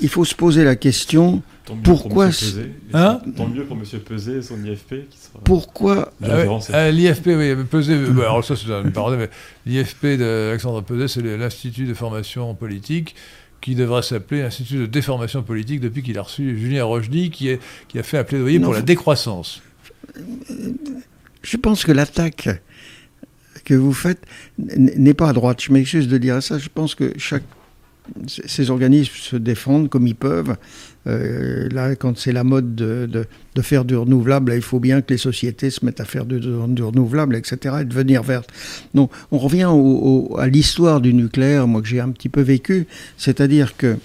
Il 0.02 0.08
faut 0.08 0.24
se 0.24 0.36
poser 0.36 0.64
la 0.64 0.78
question 0.78 1.42
Tant 1.66 1.76
mieux 1.76 1.82
Pourquoi 1.84 2.10
pour 2.10 2.26
Monsieur 2.26 2.48
Pesé, 2.52 2.62
et 2.62 2.74
Hein 2.94 3.22
son- 3.24 3.32
Tant 3.32 3.48
mieux 3.48 3.66
pour 3.66 3.76
Monsieur 3.76 4.00
Pesé 4.00 4.38
et 4.38 4.42
son 4.42 4.64
IFP 4.64 5.08
qui 5.10 5.18
sera 5.20 5.40
pourquoi 5.44 6.12
Ah 6.24 6.38
ouais, 6.38 6.48
ah, 6.74 6.90
L'IFP, 6.92 7.28
oui, 7.28 7.56
pesé, 7.70 7.94
euh, 7.94 8.10
bah, 8.12 8.24
alors 8.24 8.44
ça 8.44 8.56
c'est 8.56 8.68
une 8.70 8.92
parenthèse, 8.92 9.20
mais 9.20 9.30
l'IFP 9.72 10.18
d'Alexandre 10.18 10.82
Pesé, 10.82 11.08
c'est 11.08 11.22
l'Institut 11.38 11.86
de 11.86 11.94
formation 11.94 12.54
politique 12.56 13.16
qui 13.62 13.76
devrait 13.76 14.02
s'appeler 14.04 14.42
Institut 14.42 14.78
de 14.78 14.86
déformation 14.86 15.44
politique 15.44 15.80
depuis 15.82 16.02
qu'il 16.02 16.18
a 16.18 16.22
reçu 16.24 16.58
Julien 16.58 16.86
Rochdy 16.86 17.30
qui, 17.30 17.50
est, 17.50 17.60
qui 17.88 18.00
a 18.00 18.04
fait 18.04 18.18
un 18.18 18.24
plaidoyer 18.24 18.58
Non, 18.58 18.66
pour 18.68 18.74
la 18.74 18.82
décroissance. 18.82 19.62
Je 21.44 21.58
pense 21.58 21.84
que 21.84 21.92
l'attaque 21.92 22.50
que 23.66 23.74
vous 23.74 23.94
faites 23.94 24.22
n'est 24.58 25.14
pas 25.14 25.30
à 25.30 25.34
droite. 25.34 25.62
Je 25.62 25.72
m'excuse 25.72 26.08
de 26.08 26.18
dire 26.18 26.42
ça. 26.42 26.58
Je 26.58 26.70
pense 26.74 26.96
que 26.96 27.14
chaque 27.18 27.44
ces 28.28 28.72
organismes 28.72 29.14
se 29.14 29.36
défendent 29.36 29.90
comme 29.90 30.08
ils 30.08 30.16
peuvent. 30.16 30.56
Euh, 31.10 31.68
là, 31.70 31.96
quand 31.96 32.18
c'est 32.18 32.32
la 32.32 32.44
mode 32.44 32.76
de, 32.76 33.06
de- 33.12 33.26
faire 33.62 33.84
du 33.84 33.98
renouvelable, 33.98 34.54
il 34.56 34.62
faut 34.62 34.80
bien 34.80 35.02
que 35.02 35.12
les 35.14 35.18
sociétés 35.18 35.70
se 35.70 35.84
mettent 35.84 36.00
à 36.00 36.06
faire 36.06 36.24
du, 36.26 36.38
renouvelable, 36.82 37.36
etc., 37.36 37.76
et 37.82 37.84
devenir 37.84 38.24
vertes. 38.24 38.50
Donc, 38.94 39.12
on 39.32 39.38
revient 39.38 39.68
à 40.42 40.48
l'histoire 40.48 41.02
du 41.02 41.14
nucléaire, 41.14 41.68
moi 41.68 41.82
que 41.82 41.88
j'ai 41.90 42.00
un 42.00 42.10
petit 42.12 42.30
peu 42.30 42.40
vécu, 42.40 42.88
c'est-à-dire 43.18 43.76
que 43.76 43.98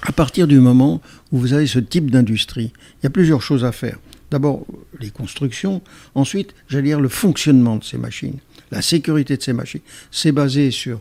à 0.00 0.12
partir 0.12 0.46
du 0.46 0.58
moment 0.58 1.02
où 1.32 1.38
vous 1.38 1.52
avez 1.52 1.66
ce 1.66 1.78
type 1.80 2.10
d'industrie, 2.10 2.72
il 2.74 3.04
y 3.04 3.06
a 3.06 3.10
plusieurs 3.10 3.42
choses 3.42 3.62
à 3.62 3.72
faire. 3.72 3.98
D'abord, 4.30 4.64
les 5.00 5.10
constructions. 5.10 5.82
Ensuite, 6.14 6.54
j'allais 6.68 6.88
dire 6.88 7.00
le 7.00 7.10
fonctionnement 7.10 7.76
de 7.76 7.84
ces 7.84 7.98
machines, 7.98 8.38
la 8.70 8.80
sécurité 8.80 9.36
de 9.36 9.42
ces 9.42 9.52
machines. 9.52 9.82
C'est 10.10 10.32
basé 10.32 10.70
sur 10.70 11.00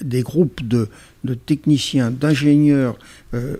des 0.00 0.22
groupes 0.22 0.66
de, 0.66 0.88
de 1.24 1.34
techniciens, 1.34 2.12
d'ingénieurs 2.12 2.96
euh, 3.34 3.56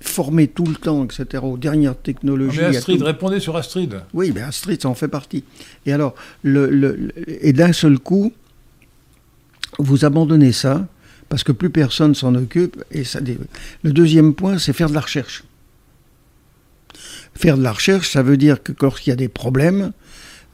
formés 0.00 0.46
tout 0.48 0.66
le 0.66 0.74
temps, 0.74 1.04
etc., 1.04 1.42
aux 1.42 1.56
dernières 1.56 1.96
technologies. 1.96 2.58
mais 2.60 2.76
Astrid, 2.76 3.02
répondez 3.02 3.40
sur 3.40 3.56
Astrid. 3.56 4.00
oui, 4.14 4.32
mais 4.34 4.42
Astrid, 4.42 4.80
ça 4.82 4.88
en 4.88 4.94
fait 4.94 5.08
partie. 5.08 5.44
Et 5.86 5.92
alors, 5.92 6.14
le, 6.42 6.68
le- 6.70 6.94
le- 6.96 7.12
et 7.46 7.52
d'un 7.52 7.72
seul 7.72 7.98
coup, 7.98 8.32
vous 9.78 10.04
abandonnez 10.04 10.52
ça 10.52 10.86
parce 11.28 11.42
que 11.44 11.52
plus 11.52 11.70
personne 11.70 12.14
s'en 12.14 12.34
occupe. 12.34 12.82
Et 12.92 13.04
ça, 13.04 13.20
le 13.82 13.92
deuxième 13.92 14.34
point, 14.34 14.58
c'est 14.58 14.72
faire 14.72 14.88
de 14.88 14.94
la 14.94 15.00
recherche. 15.00 15.44
Faire 17.34 17.58
de 17.58 17.62
la 17.62 17.72
recherche, 17.72 18.10
ça 18.10 18.22
veut 18.22 18.36
dire 18.36 18.62
que 18.62 18.72
lorsqu'il 18.80 19.10
y 19.10 19.12
a 19.12 19.16
des 19.16 19.28
problèmes, 19.28 19.92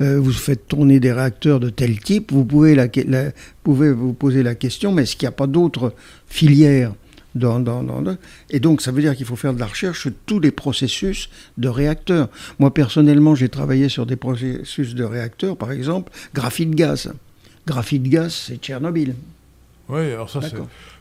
euh, 0.01 0.19
vous 0.19 0.33
faites 0.33 0.67
tourner 0.67 0.99
des 0.99 1.13
réacteurs 1.13 1.61
de 1.61 1.69
tel 1.71 2.01
type, 2.01 2.33
vous 2.33 2.45
pouvez, 2.45 2.75
la, 2.75 2.87
la- 3.07 3.31
pouvez 3.63 3.93
vous 3.93 4.13
poser 4.15 4.43
la 4.43 4.55
question, 4.55 4.91
mais 4.93 5.03
est-ce 5.03 5.15
qu'il 5.15 5.27
n'y 5.27 5.33
a 5.35 5.37
pas 5.37 5.47
d'autres 5.47 5.95
filières 6.27 6.93
dans, 7.35 7.61
dans- 7.61 7.83
dans- 7.83 8.03
dans- 8.03 8.17
Et 8.51 8.61
donc, 8.61 8.81
ça 8.83 8.91
veut 8.93 9.01
dire 9.03 9.17
qu'il 9.17 9.27
faut 9.27 9.37
faire 9.37 9.55
de 9.55 9.61
la 9.61 9.67
recherche 9.67 10.03
sur 10.03 10.11
tous 10.27 10.41
les 10.41 10.51
processus 10.51 11.29
de 11.59 11.69
réacteurs. 11.69 12.29
Moi, 12.59 12.73
personnellement, 12.73 13.35
j'ai 13.35 13.49
travaillé 13.49 13.89
sur 13.89 14.07
des 14.07 14.17
processus 14.17 14.95
de 14.95 15.05
réacteurs, 15.05 15.57
par 15.57 15.73
exemple, 15.73 16.13
graphite 16.35 16.71
gaz. 16.75 17.13
Graphite 17.67 18.03
gaz, 18.05 18.33
c'est 18.47 18.57
Tchernobyl. 18.57 19.15
Oui, 19.89 20.01
alors 20.13 20.31
ça 20.31 20.41
c'est. 20.43 20.55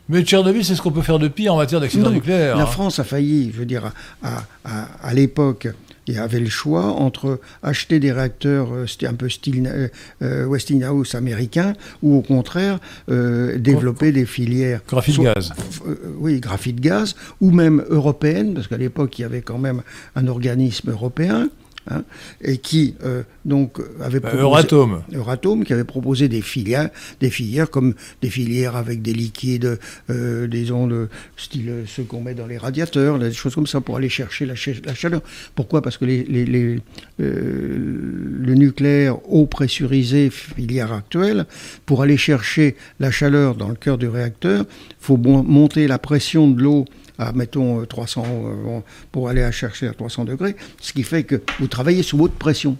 Mais 0.08 0.22
Tchernobyl, 0.22 0.64
c'est 0.64 0.74
ce 0.74 0.82
qu'on 0.82 0.90
peut 0.90 1.02
faire 1.02 1.18
de 1.18 1.28
pire 1.28 1.54
en 1.54 1.56
matière 1.58 1.80
d'accident 1.80 2.10
nucléaire. 2.10 2.56
La 2.56 2.64
hein. 2.64 2.66
France 2.66 2.98
a 2.98 3.04
failli, 3.04 3.50
je 3.54 3.58
veux 3.58 3.66
dire, 3.66 3.92
à, 4.22 4.42
à- 4.64 4.88
à 5.02 5.14
l'époque, 5.14 5.68
il 6.06 6.14
y 6.14 6.18
avait 6.18 6.40
le 6.40 6.48
choix 6.48 6.84
entre 6.86 7.40
acheter 7.62 8.00
des 8.00 8.12
réacteurs, 8.12 8.72
euh, 8.72 8.86
c'était 8.86 9.06
un 9.06 9.14
peu 9.14 9.28
style 9.28 9.66
euh, 9.66 9.88
euh, 10.22 10.46
Westinghouse 10.46 11.14
américain, 11.14 11.74
ou 12.02 12.16
au 12.16 12.22
contraire, 12.22 12.80
euh, 13.10 13.58
développer 13.58 14.10
des 14.12 14.26
filières. 14.26 14.80
Graphite 14.88 15.14
soit- 15.14 15.34
gaz. 15.34 15.52
euh, 15.86 15.94
oui, 16.18 16.40
graphite 16.40 16.80
gaz, 16.80 17.14
ou 17.40 17.50
même 17.50 17.84
européenne, 17.88 18.54
parce 18.54 18.66
qu'à 18.66 18.76
l'époque, 18.78 19.18
il 19.18 19.22
y 19.22 19.24
avait 19.24 19.42
quand 19.42 19.58
même 19.58 19.82
un 20.16 20.26
organisme 20.26 20.90
européen, 20.90 21.48
hein, 21.90 22.02
et 22.42 22.58
qui 22.58 22.94
euh, 23.04 23.22
donc 23.44 23.78
avait 24.00 24.20
Bah, 24.20 24.28
proposé, 24.28 24.42
Euratom. 24.42 25.02
Euratom, 25.12 25.64
qui 25.64 25.72
avait 25.72 25.84
proposé 25.84 26.28
des 26.28 26.42
filières, 26.42 26.90
des 27.20 27.30
filières 27.30 27.70
comme 27.70 27.94
des 28.20 28.30
filières 28.30 28.76
avec 28.76 29.02
des 29.02 29.12
liquides, 29.12 29.78
euh, 30.10 30.46
disons 30.46 30.86
le 30.86 31.08
style 31.36 31.84
ceux 31.86 32.04
qu'on 32.04 32.20
met 32.20 32.34
dans 32.34 32.46
les 32.46 32.58
radiateurs, 32.58 33.18
des 33.18 33.32
choses 33.32 33.54
comme 33.54 33.66
ça 33.66 33.80
pour 33.80 33.96
aller 33.96 34.08
chercher 34.08 34.46
la, 34.46 34.54
cha- 34.54 34.70
la 34.84 34.94
chaleur. 34.94 35.22
Pourquoi? 35.54 35.82
Parce 35.82 35.96
que 35.98 36.04
les, 36.04 36.24
les- 36.24 36.44
les, 36.46 36.80
euh, 37.20 38.38
le 38.40 38.54
nucléaire 38.54 39.16
eau 39.32 39.46
pressurisée 39.46 40.30
filière 40.30 40.92
actuelle, 40.92 41.46
pour 41.86 42.02
aller 42.02 42.16
chercher 42.16 42.76
la 43.00 43.10
chaleur 43.10 43.54
dans 43.54 43.68
le 43.68 43.74
cœur 43.74 43.98
du 43.98 44.08
réacteur, 44.08 44.64
faut 45.00 45.16
monter 45.16 45.86
la 45.86 45.98
pression 45.98 46.50
de 46.50 46.62
l'eau 46.62 46.84
à, 47.28 47.32
mettons, 47.32 47.80
euh, 47.82 47.86
300, 47.86 48.24
euh, 48.26 48.80
pour 49.10 49.28
aller 49.28 49.42
à 49.42 49.50
chercher 49.52 49.88
à 49.88 49.92
300 49.94 50.24
degrés, 50.24 50.56
ce 50.80 50.92
qui 50.92 51.02
fait 51.02 51.24
que 51.24 51.40
vous 51.60 51.66
travaillez 51.68 52.02
sous 52.02 52.18
haute 52.20 52.32
pression. 52.34 52.76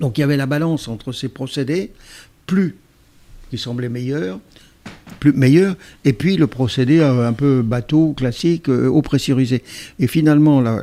Donc 0.00 0.18
il 0.18 0.20
y 0.20 0.24
avait 0.24 0.36
la 0.36 0.46
balance 0.46 0.88
entre 0.88 1.12
ces 1.12 1.28
procédés, 1.28 1.92
plus 2.46 2.76
qui 3.50 3.58
semblait 3.58 3.88
meilleur, 3.88 4.40
plus 5.20 5.32
meilleur, 5.32 5.74
et 6.04 6.12
puis 6.12 6.36
le 6.36 6.46
procédé 6.46 6.98
euh, 7.00 7.26
un 7.26 7.32
peu 7.32 7.62
bateau 7.62 8.12
classique, 8.12 8.68
euh, 8.68 8.88
eau 8.88 9.02
pressurisée. 9.02 9.62
Et 9.98 10.06
finalement, 10.06 10.60
la- 10.60 10.80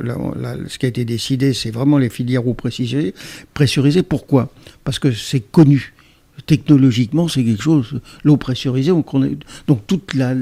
ce 0.68 0.78
qui 0.78 0.86
a 0.86 0.88
été 0.88 1.04
décidé, 1.04 1.52
c'est 1.54 1.70
vraiment 1.70 1.98
les 1.98 2.10
filières 2.10 2.46
eau 2.46 2.54
pressurisée. 2.54 3.14
pressurisée. 3.54 4.02
Pourquoi? 4.02 4.50
Parce 4.82 4.98
que 4.98 5.12
c'est 5.12 5.40
connu. 5.40 5.92
Technologiquement, 6.46 7.28
c'est 7.28 7.44
quelque 7.44 7.62
chose. 7.62 8.00
L'eau 8.24 8.36
pressurisée, 8.36 8.90
on 8.92 9.02
connaît. 9.02 9.36
Donc 9.68 9.86
toute 9.86 10.14
la, 10.14 10.34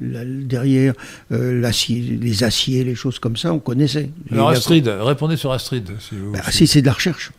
la- 0.00 0.24
derrière 0.24 0.94
euh, 1.32 1.70
les 1.90 2.44
aciers, 2.44 2.84
les 2.84 2.94
choses 2.94 3.18
comme 3.18 3.36
ça, 3.36 3.52
on 3.52 3.58
connaissait. 3.58 4.10
Alors 4.30 4.48
Astrid, 4.50 4.86
répondez 4.88 5.36
sur 5.36 5.52
Astrid. 5.52 5.90
Si 6.00 6.16
vous, 6.16 6.32
Bah, 6.32 6.40
si 6.50 6.66
c'est 6.66 6.80
de 6.80 6.86
la 6.86 6.92
recherche. 6.92 7.32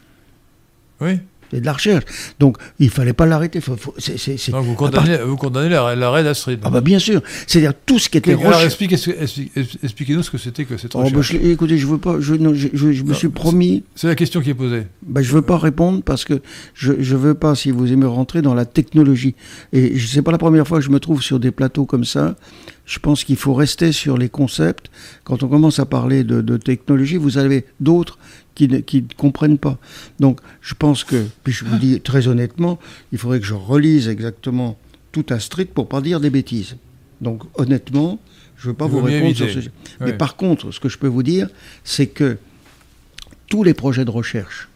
Oui. 1.02 1.20
C'est 1.52 1.62
de 1.62 1.66
la 1.66 1.74
recherche. 1.74 2.04
Donc, 2.40 2.58
il 2.80 2.90
fallait 2.90 3.14
pas 3.14 3.26
l'arrêter. 3.26 3.60
Faut- 3.62 3.76
faut- 3.76 3.94
c'est- 3.98 4.18
c'est- 4.18 4.38
c'est- 4.38 4.52
Donc 4.52 4.66
vous 4.66 4.76
part- 4.76 4.92
condamnez, 4.92 5.18
vous 5.18 5.36
condamnez 5.36 5.70
l'arrêt 5.70 6.24
d'Astrid. 6.24 6.60
Ah 6.64 6.70
bah 6.70 6.82
bien 6.82 7.00
sûr. 7.00 7.22
C'est-à-dire 7.48 7.74
tout 7.86 7.98
ce 8.00 8.10
qui 8.10 8.18
était 8.18 8.32
Alors 8.34 8.46
recherche. 8.46 8.66
expliquez- 8.66 8.96
expliquez- 8.96 9.52
expliquez-nous 9.84 10.24
ce 10.24 10.32
que 10.32 10.38
c'était 10.38 10.66
que 10.66 10.78
cette 10.78 10.96
Oh, 10.96 11.00
bah, 11.00 11.06
recherche. 11.06 11.32
je 11.34 11.38
l'ai- 11.38 11.52
écoutez, 11.52 11.78
je 11.78 11.88
veux 11.88 11.98
pas. 11.98 12.18
Je, 12.20 12.36
non, 12.36 12.54
je, 12.54 12.68
je- 12.74 12.92
je 12.92 13.04
me 13.04 13.10
Non, 13.10 13.16
suis 13.16 13.30
promis. 13.30 13.84
C'est 13.96 14.08
la 14.08 14.16
question 14.16 14.42
qui 14.42 14.52
est 14.52 14.54
posée. 14.56 14.84
Bah, 15.06 15.22
je 15.22 15.32
veux 15.34 15.42
pas 15.42 15.58
répondre 15.58 16.02
parce 16.04 16.24
que 16.26 16.42
je 16.74 16.94
je 17.00 17.16
veux 17.16 17.34
pas, 17.34 17.56
si 17.56 17.72
vous 17.72 17.92
aimez 17.92 18.06
rentrer 18.06 18.42
dans 18.42 18.54
la 18.54 18.66
technologie. 18.66 19.36
Et 19.74 19.98
je 19.98 20.08
sais 20.08 20.22
pas 20.22 20.32
la 20.32 20.38
première 20.38 20.68
fois 20.68 20.80
que 20.80 20.86
je 20.86 20.90
me 20.92 21.00
trouve 21.00 21.22
sur 21.24 21.40
des 21.40 21.52
plateaux 21.52 21.86
comme 21.86 22.06
ça. 22.06 22.36
Je 22.86 22.98
pense 22.98 23.24
qu'il 23.24 23.36
faut 23.36 23.54
rester 23.54 23.92
sur 23.92 24.18
les 24.18 24.30
concepts. 24.30 24.90
Quand 25.24 25.44
on 25.44 25.48
commence 25.48 25.78
à 25.80 25.86
parler 25.86 26.24
de, 26.24 26.42
de 26.42 26.58
technologie, 26.58 27.18
vous 27.18 27.38
avez 27.38 27.66
d'autres 27.80 28.18
qui 28.60 28.68
ne 28.68 28.80
qui 28.80 29.02
ne 29.04 29.14
comprennent 29.16 29.58
pas. 29.58 29.78
Donc, 30.20 30.42
je 30.60 30.74
pense 30.74 31.06
que, 31.06 31.26
puis 31.46 31.54
je 31.54 31.64
vous 31.64 31.78
dis 31.78 32.02
très 32.02 32.28
honnêtement, 32.28 32.78
il 33.14 33.18
faudrait 33.18 33.40
que 33.40 33.46
je 33.46 33.54
relise 33.54 34.10
exactement 34.10 34.78
tout 35.14 35.26
Astrid 35.30 35.70
pour 35.70 35.88
pas 35.88 36.02
dire 36.02 36.20
des 36.20 36.30
bêtises. 36.30 36.76
Donc, 37.22 37.44
honnêtement, 37.56 38.20
je 38.58 38.68
veux 38.68 38.74
pas 38.74 38.88
vous 38.88 39.02
répondre 39.02 39.34
sur 39.34 39.48
ce 39.48 39.54
sujet. 39.54 39.72
Ouais. 40.02 40.08
Mais 40.08 40.14
par 40.14 40.36
contre, 40.36 40.72
ce 40.72 40.82
que 40.82 40.90
je 40.90 40.98
peux 40.98 41.08
vous 41.08 41.24
dire, 41.24 41.48
c'est 41.86 42.08
que 42.08 42.38
tous 43.48 43.64
les 43.64 43.74
projets 43.74 44.04
de 44.04 44.12
recherche, 44.12 44.68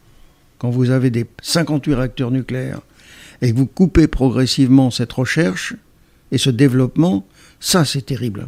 quand 0.60 0.70
vous 0.70 0.90
avez 0.90 1.10
des 1.10 1.26
58 1.42 1.94
réacteurs 1.94 2.32
nucléaires 2.32 2.80
et 3.42 3.52
que 3.52 3.58
vous 3.58 3.68
coupez 3.68 4.08
progressivement 4.08 4.92
cette 4.92 5.12
recherche 5.12 5.76
et 6.32 6.38
ce 6.38 6.50
développement, 6.50 7.28
ça 7.60 7.84
c'est 7.84 8.06
terrible. 8.06 8.48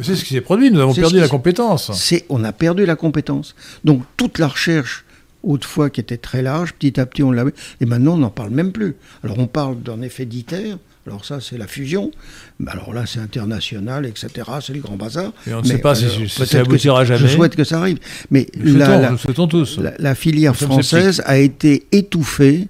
C'est 0.00 0.14
ce 0.16 0.24
qui 0.24 0.34
s'est 0.34 0.40
produit. 0.40 0.70
Nous 0.70 0.80
avons 0.80 0.94
perdu 0.94 1.18
la 1.18 1.28
compétence. 1.28 1.90
C'est, 1.94 2.24
on 2.28 2.42
a 2.44 2.52
perdu 2.52 2.86
la 2.86 2.96
compétence. 2.96 3.54
Donc 3.84 4.02
toute 4.16 4.38
la 4.38 4.48
recherche 4.48 5.04
autrefois 5.42 5.88
qui 5.90 6.00
était 6.00 6.16
très 6.18 6.42
large, 6.42 6.74
petit 6.74 7.00
à 7.00 7.06
petit 7.06 7.22
on 7.22 7.32
l'avait, 7.32 7.52
et 7.80 7.86
maintenant 7.86 8.14
on 8.14 8.18
n'en 8.18 8.30
parle 8.30 8.50
même 8.50 8.72
plus. 8.72 8.94
Alors 9.24 9.38
on 9.38 9.46
parle 9.46 9.80
d'un 9.82 10.02
effet 10.02 10.26
d'ITER, 10.26 10.74
alors 11.06 11.24
ça 11.24 11.40
c'est 11.40 11.56
la 11.56 11.66
fusion, 11.66 12.10
mais 12.58 12.70
alors 12.70 12.92
là 12.92 13.04
c'est 13.06 13.20
international, 13.20 14.04
etc., 14.04 14.28
c'est 14.60 14.74
les 14.74 14.80
grands 14.80 14.96
bazars. 14.96 15.32
Et 15.46 15.54
on 15.54 15.58
ne 15.58 15.62
Mais, 15.62 15.68
sait 15.68 15.78
pas 15.78 15.94
si, 15.94 16.04
euh, 16.04 16.28
ça 16.44 16.60
aboutira 16.60 17.04
jamais. 17.06 17.20
Je 17.20 17.26
souhaite 17.26 17.56
que 17.56 17.64
ça 17.64 17.78
arrive. 17.80 17.98
Mais 18.30 18.48
Nous 18.58 18.76
la- 18.76 18.84
souhaitons, 18.86 19.00
la- 19.02 19.10
nous 19.12 19.18
souhaitons 19.18 19.46
tous. 19.48 19.78
la, 19.78 19.92
la 19.98 20.14
filière 20.14 20.52
Nous 20.60 20.66
française 20.66 21.22
a 21.24 21.38
été 21.38 21.86
étouffée, 21.92 22.68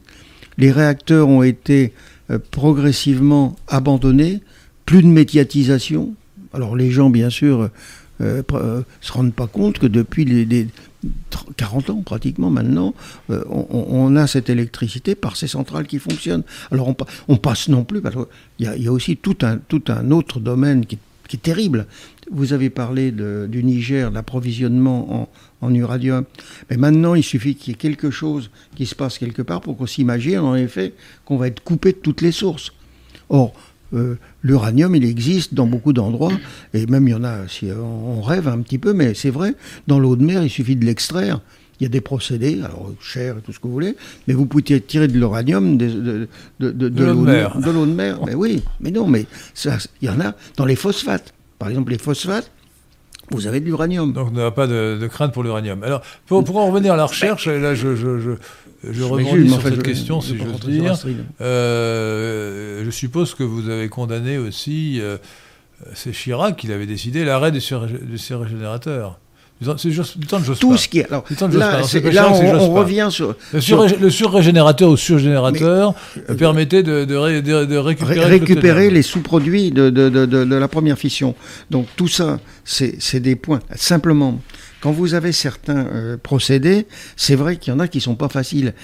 les 0.56 0.70
réacteurs 0.70 1.26
ont 1.28 1.42
été 1.42 1.92
euh, 2.30 2.38
progressivement 2.52 3.56
abandonnés, 3.66 4.40
plus 4.86 5.02
de 5.02 5.08
médiatisation. 5.08 6.14
Alors 6.52 6.76
les 6.76 6.90
gens, 6.90 7.10
bien 7.10 7.30
sûr, 7.30 7.70
euh, 8.20 8.42
pr- 8.42 8.56
euh, 8.56 8.82
se 9.00 9.12
rendent 9.12 9.32
pas 9.34 9.46
compte 9.46 9.78
que 9.78 9.86
depuis 9.86 10.24
les, 10.24 10.44
les 10.44 10.68
30 11.30 11.56
40 11.56 11.90
ans 11.90 12.02
pratiquement 12.02 12.50
maintenant, 12.50 12.94
euh, 13.30 13.42
on, 13.48 14.14
a 14.16 14.26
cette 14.26 14.50
électricité 14.50 15.14
par 15.14 15.36
ces 15.36 15.46
centrales 15.46 15.86
qui 15.86 15.98
fonctionnent. 15.98 16.42
Alors 16.70 16.88
on, 16.88 16.94
pa- 16.94 17.06
on 17.28 17.36
passe 17.36 17.68
non 17.68 17.84
plus, 17.84 18.00
parce 18.02 18.14
qu'il 18.14 18.26
y, 18.76 18.86
a- 18.88 18.92
aussi 18.92 19.16
tout 19.16 19.36
un, 19.42 20.10
autre 20.10 20.40
domaine 20.40 20.84
qui, 20.86 20.98
est 21.32 21.42
terrible. 21.42 21.86
Vous 22.32 22.52
avez 22.52 22.70
parlé 22.70 23.12
du 23.12 23.62
Niger, 23.64 24.10
l'approvisionnement 24.10 25.22
en, 25.62 25.66
en 25.66 25.74
uranium. 25.74 26.24
Mais 26.68 26.76
maintenant, 26.76 27.14
il 27.14 27.22
suffit 27.22 27.54
qu'il 27.54 27.72
y 27.72 27.74
ait 27.74 27.78
quelque 27.78 28.10
chose 28.10 28.50
qui 28.74 28.84
se 28.86 28.94
passe 28.96 29.16
quelque 29.18 29.42
part 29.42 29.60
pour 29.60 29.76
qu'on 29.76 29.86
s'imagine 29.86 30.40
en 30.40 30.56
effet 30.56 30.92
qu'on 31.24 31.36
va 31.36 31.46
être 31.46 31.62
coupé 31.62 31.92
de 31.92 31.98
toutes 31.98 32.20
les 32.20 32.32
sources. 32.32 32.72
Or, 33.28 33.52
euh, 33.94 34.16
l'uranium, 34.42 34.94
il 34.94 35.04
existe 35.04 35.54
dans 35.54 35.66
beaucoup 35.66 35.92
d'endroits, 35.92 36.32
et 36.74 36.86
même 36.86 37.06
il 37.08 37.10
y 37.10 37.14
en 37.14 37.24
a, 37.24 37.48
si 37.48 37.68
on 37.72 38.20
rêve 38.22 38.48
un 38.48 38.60
petit 38.60 38.78
peu, 38.78 38.92
mais 38.92 39.14
c'est 39.14 39.30
vrai, 39.30 39.54
dans 39.86 39.98
l'eau 39.98 40.16
de 40.16 40.24
mer, 40.24 40.42
il 40.42 40.50
suffit 40.50 40.76
de 40.76 40.84
l'extraire. 40.84 41.40
Il 41.80 41.84
y 41.84 41.86
a 41.86 41.88
des 41.88 42.02
procédés, 42.02 42.58
alors 42.62 42.92
cher 43.00 43.38
et 43.38 43.40
tout 43.40 43.52
ce 43.54 43.58
que 43.58 43.66
vous 43.66 43.72
voulez, 43.72 43.96
mais 44.28 44.34
vous 44.34 44.44
pouvez 44.44 44.62
tirer 44.82 45.08
de 45.08 45.14
l'uranium 45.14 45.78
des- 45.78 45.86
de, 45.88 46.28
de, 46.60 46.70
de, 46.72 46.88
De 46.90 47.04
l'eau 47.04 47.14
de 47.14 47.30
mer. 47.30 47.58
De 47.58 47.70
l'eau 47.70 47.86
de 47.86 47.92
mer, 47.92 48.20
mais 48.26 48.34
oui, 48.34 48.62
mais 48.80 48.90
non, 48.90 49.06
mais 49.06 49.24
ça, 49.54 49.78
il 50.02 50.08
y 50.08 50.10
en 50.10 50.20
a 50.20 50.34
dans 50.58 50.66
les 50.66 50.76
phosphates. 50.76 51.32
Par 51.58 51.70
exemple, 51.70 51.92
les 51.92 51.98
phosphates, 51.98 52.50
vous 53.30 53.46
avez 53.46 53.60
de 53.60 53.66
l'uranium. 53.66 54.12
Donc, 54.12 54.28
on 54.28 54.36
n'a 54.36 54.50
pas 54.50 54.66
de, 54.66 54.98
de 55.00 55.06
crainte 55.06 55.32
pour 55.32 55.42
l'uranium. 55.42 55.82
Alors, 55.82 56.02
pour, 56.26 56.42
pour 56.44 56.56
en 56.58 56.66
revenir 56.70 56.94
à 56.94 56.96
la 56.96 57.06
recherche, 57.06 57.46
et 57.46 57.58
là, 57.58 57.74
je, 57.74 57.94
je, 57.96 58.18
je, 58.18 58.30
je 58.90 59.02
rebondis 59.02 59.50
sur 59.50 59.62
cette 59.62 59.82
question, 59.82 60.20
je 60.20 60.26
si 60.28 60.38
j'ose 60.38 60.60
dire. 60.60 60.96
Euh, 61.40 62.84
je 62.84 62.90
suppose 62.90 63.34
que 63.34 63.42
vous 63.42 63.68
avez 63.68 63.88
condamné 63.88 64.38
aussi, 64.38 65.00
euh, 65.00 65.18
c'est 65.94 66.12
Chirac 66.12 66.56
qui 66.56 66.72
avait 66.72 66.86
décidé 66.86 67.24
l'arrêt 67.24 67.52
des, 67.52 67.60
sur, 67.60 67.86
des 67.86 68.18
surrégénérateurs. 68.18 69.18
C'est 69.76 69.90
juste- 69.90 70.16
du 70.16 70.26
temps 70.26 70.40
de 70.40 70.44
Jospin. 70.44 70.68
Tout 70.68 70.76
ce 70.78 70.88
qui 70.88 71.00
est. 71.00 71.06
Alors, 71.08 71.22
C'est 71.28 71.34
le 71.34 71.36
temps 71.40 71.48
de 71.48 71.52
Jospin, 71.52 71.66
là, 71.68 71.82
pas 72.02 72.10
là, 72.12 72.28
on, 72.30 72.34
on 72.34 72.52
Jospin. 72.54 72.72
revient 72.80 73.08
sur. 73.10 73.34
Le, 73.52 73.60
sur- 73.60 73.86
le 73.98 74.10
surrégénérateur 74.10 74.88
ou 74.90 74.96
surgénérateur 74.96 75.94
euh, 76.30 76.34
permettait 76.34 76.82
de, 76.82 77.04
de, 77.04 77.14
ré- 77.14 77.42
de- 77.42 77.66
de 77.66 77.76
récupérer, 77.76 78.20
Ré- 78.20 78.24
récupérer 78.38 78.90
les 78.90 79.02
sous-produits 79.02 79.70
de, 79.70 79.90
de, 79.90 80.08
de, 80.08 80.24
de- 80.24 80.44
de 80.44 80.54
la 80.56 80.68
première 80.68 80.96
fission. 80.98 81.34
Donc 81.70 81.86
tout 81.96 82.08
ça, 82.08 82.38
c'est 82.64 82.94
c'est 83.00 83.20
des 83.20 83.36
points. 83.36 83.60
Simplement, 83.76 84.40
quand 84.80 84.92
vous 84.92 85.14
avez 85.14 85.32
certains 85.32 85.86
euh, 85.86 86.16
procédés, 86.16 86.86
c'est 87.16 87.34
vrai 87.34 87.56
qu'il 87.56 87.72
y 87.72 87.76
en 87.76 87.80
a 87.80 87.88
qui 87.88 88.00
sont 88.00 88.14
pas 88.14 88.28
faciles. 88.28 88.74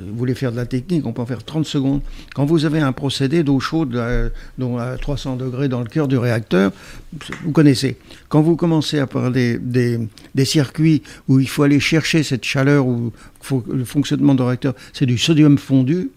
Vous 0.00 0.16
voulez 0.16 0.34
faire 0.34 0.50
de 0.50 0.56
la 0.56 0.66
technique, 0.66 1.06
on 1.06 1.12
peut 1.12 1.22
en 1.22 1.26
faire 1.26 1.44
30 1.44 1.64
secondes. 1.64 2.00
Quand 2.34 2.44
vous 2.44 2.64
avez 2.64 2.80
un 2.80 2.92
procédé 2.92 3.44
d'eau 3.44 3.60
chaude 3.60 3.94
euh, 3.94 4.30
dont 4.58 4.78
à 4.78 4.96
300 4.98 5.36
degrés 5.36 5.68
dans 5.68 5.80
le 5.80 5.86
cœur 5.86 6.08
du 6.08 6.18
réacteur, 6.18 6.72
vous 7.44 7.52
connaissez. 7.52 7.96
Quand 8.28 8.42
vous 8.42 8.56
commencez 8.56 8.98
à 8.98 9.06
parler 9.06 9.58
des, 9.58 9.98
circuits 10.44 11.02
où 11.28 11.38
il 11.38 11.48
faut 11.48 11.62
aller 11.62 11.80
chercher 11.80 12.22
cette 12.22 12.44
chaleur, 12.44 12.86
faut- 13.40 13.64
le 13.72 13.84
fonctionnement 13.84 14.34
du 14.34 14.42
réacteur, 14.42 14.74
c'est 14.92 15.06
du 15.06 15.18
sodium 15.18 15.56
fondu. 15.58 16.10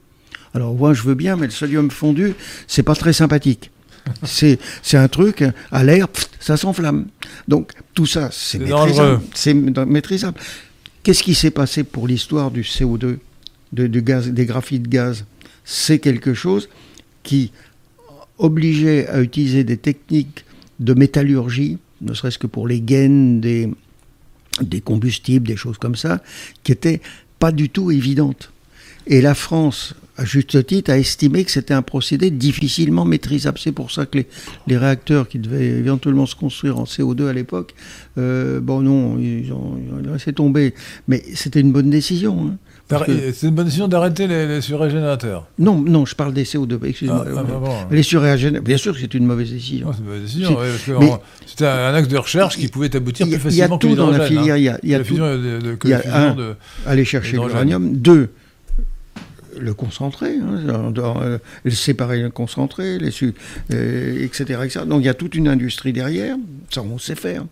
Alors 0.54 0.74
moi 0.74 0.94
je 0.94 1.04
veux 1.04 1.16
bien, 1.16 1.36
mais 1.36 1.46
le 1.46 1.52
sodium 1.52 1.92
fondu, 1.92 2.34
c'est 2.68 2.84
pas 2.84 2.96
très 2.96 3.14
sympathique. 3.14 3.70
C'est 4.24 4.60
c'est 4.84 4.98
un 4.98 5.08
truc, 5.08 5.44
à 5.72 5.84
l'air, 5.84 6.08
ça 6.40 6.58
s'enflamme. 6.58 7.08
Donc 7.48 7.72
tout 7.94 8.06
ça, 8.06 8.30
c'est 8.32 8.58
C'est 8.58 8.64
maîtrisable. 8.66 9.22
C'est 9.34 9.54
ma- 9.54 9.86
maîtrisable. 9.86 10.40
Qu'est-ce 11.04 11.24
qui 11.24 11.36
s'est 11.36 11.52
passé 11.52 11.84
pour 11.84 12.08
l'histoire 12.08 12.52
du 12.52 12.62
CO2, 12.64 13.18
de, 13.74 13.88
du 13.88 14.02
gaz, 14.02 14.28
des 14.30 14.46
graphites 14.46 14.88
gaz? 14.88 15.26
C'est 15.64 16.00
quelque 16.00 16.34
chose 16.34 16.70
qui 17.24 17.52
obligeait 18.38 19.08
à 19.08 19.22
utiliser 19.22 19.64
des 19.64 19.78
techniques 19.78 20.46
de 20.80 20.94
métallurgie, 20.94 21.78
ne 22.02 22.14
serait-ce 22.14 22.38
que 22.38 22.48
pour 22.48 22.68
les 22.68 22.82
gaines 22.82 23.42
des, 23.42 23.70
des 24.62 24.82
combustibles, 24.82 25.48
des 25.48 25.56
choses 25.58 25.78
comme 25.78 25.96
ça, 25.96 26.22
qui 26.64 26.72
étaient 26.72 27.02
pas 27.40 27.52
du 27.52 27.70
tout 27.70 27.90
évidentes. 27.92 28.52
Et 29.08 29.22
la 29.22 29.34
France, 29.34 29.96
à 30.18 30.26
juste 30.26 30.66
titre, 30.66 30.92
a 30.92 30.98
estimé 30.98 31.44
que 31.46 31.52
c'était 31.52 31.74
un 31.74 31.82
procédé 31.82 32.32
difficilement 32.32 33.06
maîtrisable. 33.06 33.60
C'est 33.62 33.72
pour 33.72 33.92
ça 33.92 34.06
que 34.06 34.18
les, 34.18 34.28
les 34.68 34.78
réacteurs 34.78 35.28
qui 35.28 35.40
devaient 35.40 35.68
éventuellement 35.68 36.26
se 36.26 36.36
construire 36.36 36.80
en 36.80 36.84
CO2 36.86 37.28
à 37.28 37.34
l'époque, 37.34 37.76
euh, 38.18 38.60
bon 38.60 38.82
non, 38.82 39.18
ils 39.20 39.52
ont, 39.54 39.78
ils 40.04 40.10
ont 40.10 40.14
laissé 40.14 40.34
tomber. 40.34 40.74
Mais 41.08 41.24
c'était 41.36 41.60
une 41.60 41.72
bonne 41.72 41.90
décision. 41.90 42.50
hein. 42.52 42.58
C'est 43.34 43.48
une 43.48 43.54
bonne 43.54 43.66
décision 43.66 43.90
d'arrêter 43.90 44.28
les, 44.28 44.48
les 44.48 44.62
surrégénérateurs. 44.62 45.46
Non, 45.60 45.78
non, 45.82 46.06
je 46.06 46.16
parle 46.16 46.34
des 46.34 46.46
CO2. 46.46 46.80
Excusez-moi. 46.86 47.26
Ah, 47.28 47.32
ah, 47.40 47.44
bah 47.44 47.60
bon. 47.62 47.76
Les 47.92 48.02
surrégénérateurs, 48.02 48.64
bien 48.64 48.78
sûr 48.78 48.94
que 48.94 49.00
c'est 49.02 49.14
une 49.14 49.26
mauvaise 49.26 49.52
décision. 49.52 49.88
Ouais, 49.90 49.94
c'est 50.84 50.94
ouais, 50.94 51.10
que 51.10 51.14
c'était 51.46 51.66
un 51.68 51.94
axe 51.94 52.08
de 52.08 52.18
recherche 52.18 52.56
qui 52.58 52.70
pouvait 52.70 52.96
aboutir 52.96 53.28
Il 53.28 53.34
y 53.34 53.36
a- 53.36 53.40
plus 53.40 53.50
il 53.54 53.58
y 53.58 53.62
a 53.62 53.68
facilement 53.68 53.78
que 53.78 53.88
tout 53.88 53.96
dans 53.96 54.10
la 54.10 54.28
l'hydrogène, 54.30 54.38
filière, 54.40 54.56
hein. 54.56 54.58
il 54.58 54.64
y 54.64 54.70
a- 54.70 54.80
il 54.84 54.90
y 54.90 54.96
a 54.96 54.98
la 55.00 55.04
tout. 55.04 55.10
fusion 55.10 55.26
de, 55.38 55.60
de- 55.60 55.76
que 55.76 55.88
Il 55.88 55.92
y 55.92 55.94
a 55.96 56.02
un- 56.30 56.34
de- 56.36 56.56
aller 56.86 57.04
chercher 57.04 57.34
l'uranium. 57.34 57.94
Deux, 57.98 58.30
le 59.60 59.74
concentré, 59.74 60.36
hein, 60.38 60.92
dans- 60.92 61.22
euh, 61.22 61.38
le 61.64 61.72
séparer 61.72 62.22
le 62.22 62.30
concentré, 62.30 62.98
les 63.00 63.12
euh, 63.74 64.24
etc., 64.24 64.60
etc. 64.64 64.86
Donc 64.86 65.02
il 65.02 65.06
y 65.06 65.10
a 65.10 65.14
toute 65.14 65.36
une 65.36 65.48
industrie 65.48 65.94
derrière, 65.94 66.36
ça 66.70 66.82
on 66.82 66.98
sait 66.98 67.16
faire. 67.16 67.44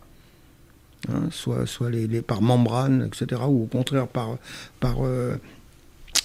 Hein, 1.09 1.27
soit 1.31 1.65
soit 1.67 1.89
les, 1.89 2.07
les- 2.07 2.21
par 2.21 2.41
membrane, 2.41 3.07
etc., 3.13 3.41
ou 3.47 3.63
au 3.63 3.67
contraire 3.67 4.07
par... 4.07 4.37
par 4.79 4.97
euh, 5.05 5.35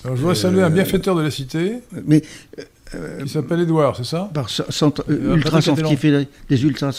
Alors, 0.04 0.16
je 0.16 0.22
voudrais 0.22 0.34
saluer 0.36 0.62
un 0.62 0.70
bienfaiteur 0.70 1.14
de 1.16 1.22
la 1.22 1.30
cité 1.30 1.80
mais 2.06 2.22
qui 3.24 3.28
s'appelle 3.28 3.60
Édouard, 3.60 3.94
c'est 3.96 4.04
ça? 4.04 4.30
Par 4.32 4.48
euh, 4.48 4.64
Euh, 5.08 5.34
ultra 5.36 5.60
des 6.48 6.64
ultra 6.64 6.92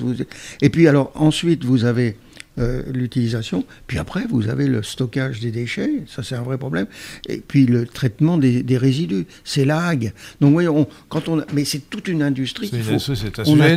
vous- 0.00 0.14
Et 0.62 0.70
puis 0.70 0.88
alors 0.88 1.12
ensuite 1.14 1.64
vous 1.64 1.84
avez 1.84 2.16
euh, 2.58 2.82
l'utilisation, 2.92 3.64
puis 3.86 3.98
après 3.98 4.26
vous 4.28 4.48
avez 4.48 4.66
le 4.66 4.82
stockage 4.82 5.40
des 5.40 5.50
déchets, 5.50 6.02
ça 6.06 6.22
c'est 6.22 6.34
un 6.34 6.42
vrai 6.42 6.58
problème, 6.58 6.86
et 7.28 7.38
puis 7.38 7.64
le 7.64 7.86
traitement 7.86 8.38
des, 8.38 8.62
des 8.62 8.76
résidus, 8.76 9.26
c'est 9.44 9.64
la 9.64 9.86
hague. 9.86 10.12
Donc 10.40 10.52
voyez, 10.52 10.68
on, 10.68 10.86
quand 11.08 11.28
on, 11.28 11.40
a- 11.40 11.46
mais 11.54 11.64
c'est 11.64 11.88
toute 11.88 12.08
une 12.08 12.22
industrie 12.22 12.68
une- 12.78 12.82
faut. 12.82 12.98
un 13.38 13.44
On 13.52 13.60
a 13.60 13.68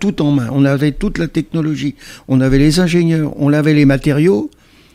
tout 0.00 0.22
en 0.22 0.30
main. 0.32 0.48
On 0.52 0.64
avait 0.64 0.92
toute 0.92 1.18
la 1.18 1.28
technologie, 1.28 1.94
on 2.28 2.40
avait 2.40 2.58
les 2.58 2.80
ingénieurs, 2.80 3.32
on 3.40 3.52
avait 3.52 3.74
les 3.74 3.84
matériaux. 3.84 4.50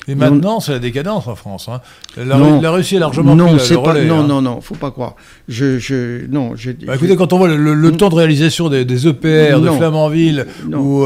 Et 0.09 0.15
maintenant, 0.15 0.59
c'est 0.61 0.71
la 0.71 0.79
décadence 0.79 1.27
en 1.27 1.35
France. 1.35 1.67
hein. 1.69 1.81
La, 2.15 2.37
Non. 2.37 2.61
la 2.61 2.71
Russie 2.71 2.95
a 2.95 2.99
largement 2.99 3.35
non, 3.35 3.45
pris 3.45 3.53
le 3.55 3.59
c'est 3.59 3.75
pas. 3.75 3.91
relais, 3.91 4.05
non, 4.05 4.19
hein. 4.21 4.27
non, 4.27 4.41
non, 4.41 4.61
faut 4.61 4.75
pas 4.75 4.89
croire. 4.91 5.15
Je, 5.49 5.79
je, 5.79 6.25
non. 6.27 6.53
Bah, 6.85 6.95
écoutez, 6.95 7.15
quand 7.17 7.33
on 7.33 7.37
voit 7.37 7.47
le, 7.49 7.57
le- 7.57 7.73
le 7.73 7.91
Mm. 7.91 7.97
temps 7.97 8.09
de 8.09 8.15
réalisation 8.15 8.69
des, 8.69 8.85
des 8.85 9.05
EPR 9.07 9.59
de 9.59 9.65
Non. 9.65 9.77
Flamanville 9.77 10.45
non, 10.69 10.79
ou, 10.79 11.05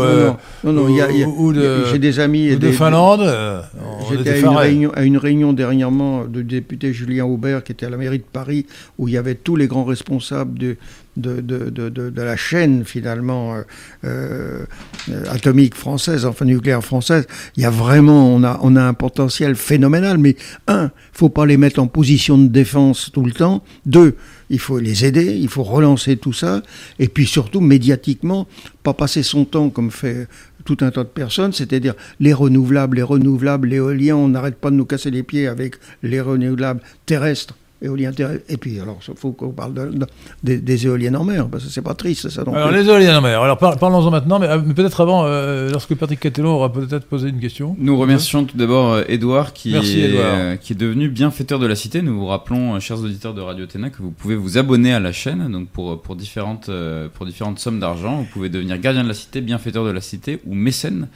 de- 1.53 1.97
des 1.97 2.19
amis 2.19 2.53
ou 2.53 2.59
de 2.59 2.71
Finlande, 2.71 3.21
euh, 3.21 3.61
J'étais 4.09 4.31
à 4.31 4.37
une, 4.37 4.47
réunion, 4.57 4.91
à 4.95 5.03
une 5.03 5.17
réunion 5.17 5.53
dernièrement 5.53 6.25
de 6.25 6.41
député 6.41 6.93
Julien 6.93 7.25
Aubert 7.25 7.63
qui 7.63 7.71
était 7.71 7.85
à 7.85 7.89
la 7.89 7.97
mairie 7.97 8.19
de 8.19 8.23
Paris 8.31 8.65
où 8.97 9.07
il 9.07 9.13
y 9.13 9.17
avait 9.17 9.35
tous 9.35 9.55
les 9.55 9.67
grands 9.67 9.83
responsables 9.85 10.57
de, 10.59 10.77
de, 11.17 11.41
de, 11.41 11.69
de, 11.69 11.89
de- 11.89 12.21
la 12.21 12.35
chaîne 12.37 12.85
finalement 12.85 13.55
euh, 13.55 14.63
euh, 15.09 15.23
atomique 15.29 15.75
française, 15.75 16.25
enfin 16.25 16.45
nucléaire 16.45 16.83
française. 16.83 17.27
Il 17.57 17.63
y 17.63 17.65
a 17.65 17.69
vraiment, 17.69 18.33
on 18.33 18.43
a, 18.43 18.59
on 18.61 18.75
a 18.75 18.83
un 18.83 18.93
potentiel 18.93 19.55
phénoménal. 19.55 20.17
Mais 20.17 20.35
un, 20.67 20.91
faut 21.11 21.29
pas 21.29 21.45
les 21.45 21.57
mettre 21.57 21.79
en 21.79 21.87
position 21.87 22.37
de 22.37 22.47
défense 22.47 23.09
tout 23.11 23.23
le 23.25 23.31
temps. 23.31 23.63
Deux, 23.85 24.15
il 24.49 24.59
faut 24.59 24.79
les 24.79 25.05
aider, 25.05 25.35
il 25.37 25.49
faut 25.49 25.63
relancer 25.63 26.17
tout 26.17 26.33
ça. 26.33 26.61
Et 26.99 27.07
puis 27.07 27.25
surtout, 27.25 27.61
médiatiquement, 27.61 28.47
pas 28.83 28.93
passer 28.93 29.23
son 29.23 29.45
temps 29.45 29.69
comme 29.69 29.91
fait 29.91 30.27
tout 30.63 30.77
un 30.81 30.91
tas 30.91 31.03
de 31.03 31.09
personnes, 31.09 31.53
c'est-à-dire 31.53 31.95
les 32.19 32.33
renouvelables, 32.33 32.97
les 32.97 33.03
renouvelables, 33.03 33.67
l'éolien, 33.69 34.15
on 34.15 34.27
n'arrête 34.27 34.57
pas 34.57 34.69
de 34.69 34.75
nous 34.75 34.85
casser 34.85 35.09
les 35.09 35.23
pieds 35.23 35.47
avec 35.47 35.75
les 36.03 36.21
renouvelables 36.21 36.81
terrestres, 37.07 37.55
terrestres. 37.81 38.43
Et 38.49 38.57
puis, 38.57 38.79
alors, 38.79 38.99
il 39.07 39.13
faut 39.17 39.31
qu'on 39.31 39.49
parle 39.51 39.73
de- 39.73 39.85
de- 39.97 40.05
des, 40.43 40.57
des 40.59 40.85
éoliennes 40.85 41.15
en 41.15 41.23
mer, 41.23 41.47
parce 41.49 41.63
que 41.65 41.69
c'est 41.71 41.81
pas 41.81 41.93
triste, 41.95 42.29
ça 42.29 42.43
non 42.43 42.53
Alors, 42.53 42.69
plus. 42.69 42.77
les 42.83 42.87
éoliennes 42.89 43.15
en 43.15 43.21
mer. 43.21 43.41
Alors, 43.41 43.57
par- 43.57 43.77
parlons-en 43.77 44.11
maintenant, 44.11 44.39
mais, 44.39 44.47
euh, 44.47 44.59
mais 44.65 44.73
peut-être 44.73 45.01
avant, 45.01 45.25
euh, 45.25 45.69
lorsque 45.71 45.95
Patrick 45.95 46.19
Catellon 46.19 46.51
aura 46.51 46.71
peut-être 46.71 47.05
posé 47.05 47.29
une 47.29 47.39
question. 47.39 47.75
Nous 47.79 47.97
remercions 47.97 48.45
tout 48.45 48.57
d'abord 48.57 48.93
euh, 48.93 49.03
Edouard 49.07 49.53
qui, 49.53 49.71
Merci, 49.71 49.99
est, 50.01 50.09
Édouard. 50.09 50.23
euh, 50.25 50.55
qui 50.55 50.73
est 50.73 50.75
devenu 50.75 51.09
bienfaiteur 51.09 51.59
de 51.59 51.65
la 51.67 51.75
cité. 51.75 52.01
Nous 52.01 52.17
vous 52.17 52.27
rappelons, 52.27 52.75
euh, 52.75 52.79
chers 52.79 52.99
auditeurs 52.99 53.33
de 53.33 53.41
Radio 53.41 53.65
Téna, 53.65 53.89
que 53.89 54.01
vous 54.01 54.11
pouvez 54.11 54.35
vous 54.35 54.57
abonner 54.57 54.93
à 54.93 54.99
la 54.99 55.11
chaîne 55.11 55.51
donc 55.51 55.69
pour, 55.69 56.01
pour, 56.01 56.15
différentes, 56.15 56.69
euh, 56.69 57.07
pour 57.13 57.25
différentes 57.25 57.59
sommes 57.59 57.79
d'argent. 57.79 58.17
Vous 58.17 58.27
pouvez 58.31 58.49
devenir 58.49 58.77
gardien 58.79 59.03
de 59.03 59.07
la 59.07 59.13
cité, 59.13 59.41
bienfaiteur 59.41 59.85
de 59.85 59.91
la 59.91 60.01
cité 60.01 60.39
ou 60.45 60.53
mécène. 60.55 61.07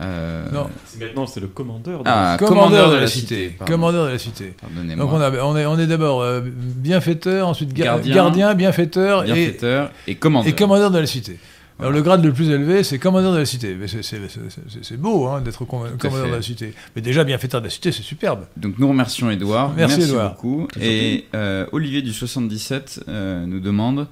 Euh, 0.00 0.44
Non. 0.52 0.66
C'est 0.84 1.00
Maintenant, 1.00 1.26
c'est 1.26 1.40
le 1.40 1.46
commandeur. 1.46 2.00
de- 2.02 2.08
Ah, 2.08 2.36
commandeur, 2.38 2.90
de 2.90 2.96
la 2.96 3.06
cité. 3.06 3.56
Commandeur 3.66 4.06
de 4.06 4.10
la 4.12 4.18
cité. 4.18 4.54
Pardonnez-moi. 4.60 5.04
Donc, 5.04 5.12
on, 5.14 5.20
a- 5.20 5.30
on 5.44 5.56
est, 5.56 5.66
on 5.66 5.78
est 5.78 5.86
d'abord 5.86 6.20
euh, 6.22 6.40
bienfaiteur, 6.44 7.48
ensuite 7.48 7.72
ga- 7.72 7.84
Gardien. 7.84 8.14
gardien, 8.14 8.54
bienfaiteur 8.54 9.22
et, 9.22 9.26
bienfaiteur 9.32 9.90
et 10.06 10.14
commandeur. 10.16 10.48
et 10.48 10.54
commandeur 10.54 10.90
de 10.90 10.98
la 10.98 11.06
cité. 11.06 11.38
Alors, 11.78 11.90
Voilà. 11.92 11.96
le 11.98 12.02
grade 12.02 12.24
le 12.24 12.32
plus 12.32 12.48
élevé, 12.50 12.82
c'est 12.84 12.98
commandeur 12.98 13.32
de 13.34 13.38
la 13.38 13.44
cité. 13.44 13.74
Mais 13.78 13.86
c'est- 13.86 14.96
beau 14.96 15.26
hein, 15.26 15.40
d'être 15.42 15.64
com- 15.66 15.86
commandeur 15.98 16.26
de 16.28 16.34
la 16.34 16.42
cité. 16.42 16.72
Mais 16.94 17.02
déjà, 17.02 17.22
bienfaiteur 17.24 17.60
de 17.60 17.66
la 17.66 17.70
cité, 17.70 17.92
c'est 17.92 18.02
superbe. 18.02 18.46
Donc 18.56 18.78
nous 18.78 18.88
remercions 18.88 19.30
Edouard. 19.30 19.72
Merci, 19.76 20.02
Édouard. 20.02 20.32
beaucoup. 20.34 20.68
Et 20.80 21.26
euh, 21.34 21.66
Olivier 21.72 22.00
du 22.02 22.12
77 22.14 23.04
euh, 23.08 23.44
nous 23.46 23.60
demande 23.60 24.06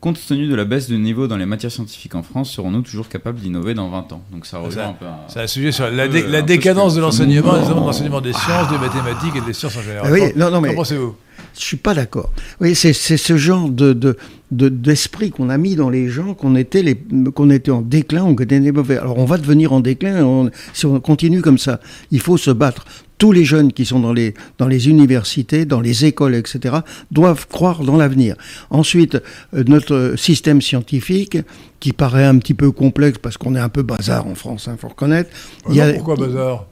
Compte 0.00 0.18
tenu 0.28 0.46
de 0.46 0.54
la 0.54 0.64
baisse 0.64 0.86
du 0.88 0.96
niveau 0.96 1.26
dans 1.26 1.36
les 1.36 1.44
matières 1.46 1.72
scientifiques 1.72 2.14
en 2.14 2.22
France, 2.22 2.52
serons-nous 2.52 2.82
toujours 2.82 3.08
capables 3.08 3.40
d'innover 3.40 3.74
dans 3.74 3.88
20 3.88 4.12
ans 4.12 4.22
Donc 4.30 4.46
ça 4.46 4.58
rejoint 4.58 4.82
Ça- 4.84 4.88
un 4.90 4.92
peu. 4.92 5.06
C'est 5.26 5.40
un 5.40 5.46
sujet 5.48 5.72
sur 5.72 5.90
la, 5.90 6.06
dé- 6.06 6.22
peu- 6.22 6.42
décadence 6.42 6.92
ce 6.92 6.96
de 6.98 7.02
l'enseignement, 7.02 7.52
notamment 7.52 7.80
de 7.80 7.86
l'enseignement 7.86 8.20
des 8.20 8.32
sciences, 8.32 8.68
des 8.70 8.78
mathématiques 8.78 9.34
et 9.36 9.40
des 9.40 9.52
sciences 9.52 9.76
en 9.76 9.82
général. 9.82 10.02
Ah 10.06 10.12
oui, 10.12 10.22
non, 10.36 10.52
non, 10.52 10.60
mais- 10.60 10.72
pensez-vous 10.74 11.16
Je 11.58 11.60
suis 11.64 11.76
pas 11.78 11.94
d'accord. 11.94 12.30
Oui, 12.60 12.76
c'est 12.76 12.92
c'est 12.92 13.16
ce 13.16 13.36
genre 13.36 13.68
de 13.68 13.92
de- 13.92 14.16
de- 14.52 14.68
d'esprit 14.68 15.30
qu'on 15.30 15.50
a 15.50 15.58
mis 15.58 15.74
dans 15.74 15.90
les 15.90 16.08
gens 16.08 16.34
qu'on 16.34 16.54
était 16.54 16.82
les 16.84 16.96
qu'on 17.34 17.50
était 17.50 17.72
en 17.72 17.82
déclin, 17.82 18.22
on 18.24 18.34
était 18.34 18.60
des 18.60 18.70
mauvais. 18.70 18.98
Alors 18.98 19.18
on 19.18 19.24
va 19.24 19.36
devenir 19.38 19.72
en 19.72 19.80
déclin 19.80 20.22
on- 20.24 20.50
si 20.74 20.86
on 20.86 21.00
continue 21.00 21.42
comme 21.42 21.58
ça. 21.58 21.80
Il 22.12 22.20
faut 22.20 22.36
se 22.36 22.52
battre. 22.52 22.84
Tous 23.18 23.32
les 23.32 23.44
jeunes 23.44 23.72
qui 23.72 23.84
sont 23.84 23.98
dans 24.00 24.12
les 24.12 24.34
dans 24.58 24.68
les 24.68 24.88
universités, 24.88 25.64
dans 25.64 25.80
les 25.80 26.04
écoles, 26.04 26.34
etc., 26.36 26.76
doivent 27.10 27.46
croire 27.48 27.82
dans 27.82 27.96
l'avenir. 27.96 28.36
Ensuite, 28.70 29.16
euh, 29.54 29.64
notre 29.66 30.14
système 30.16 30.62
scientifique 30.62 31.36
qui 31.80 31.92
paraît 31.92 32.24
un 32.24 32.38
petit 32.38 32.54
peu 32.54 32.70
complexe 32.70 33.18
parce 33.20 33.36
qu'on 33.36 33.54
est 33.56 33.60
un 33.60 33.68
peu 33.68 33.82
bazar 33.82 34.26
en 34.26 34.34
France, 34.34 34.68
il 34.72 34.78
faut 34.78 34.88
reconnaître. 34.88 35.30
Il 35.68 35.74
y 35.74 35.80
a- 35.80 35.92
Pourquoi 35.94 36.16
bazar? 36.16 36.66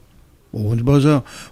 Bon, 0.53 0.75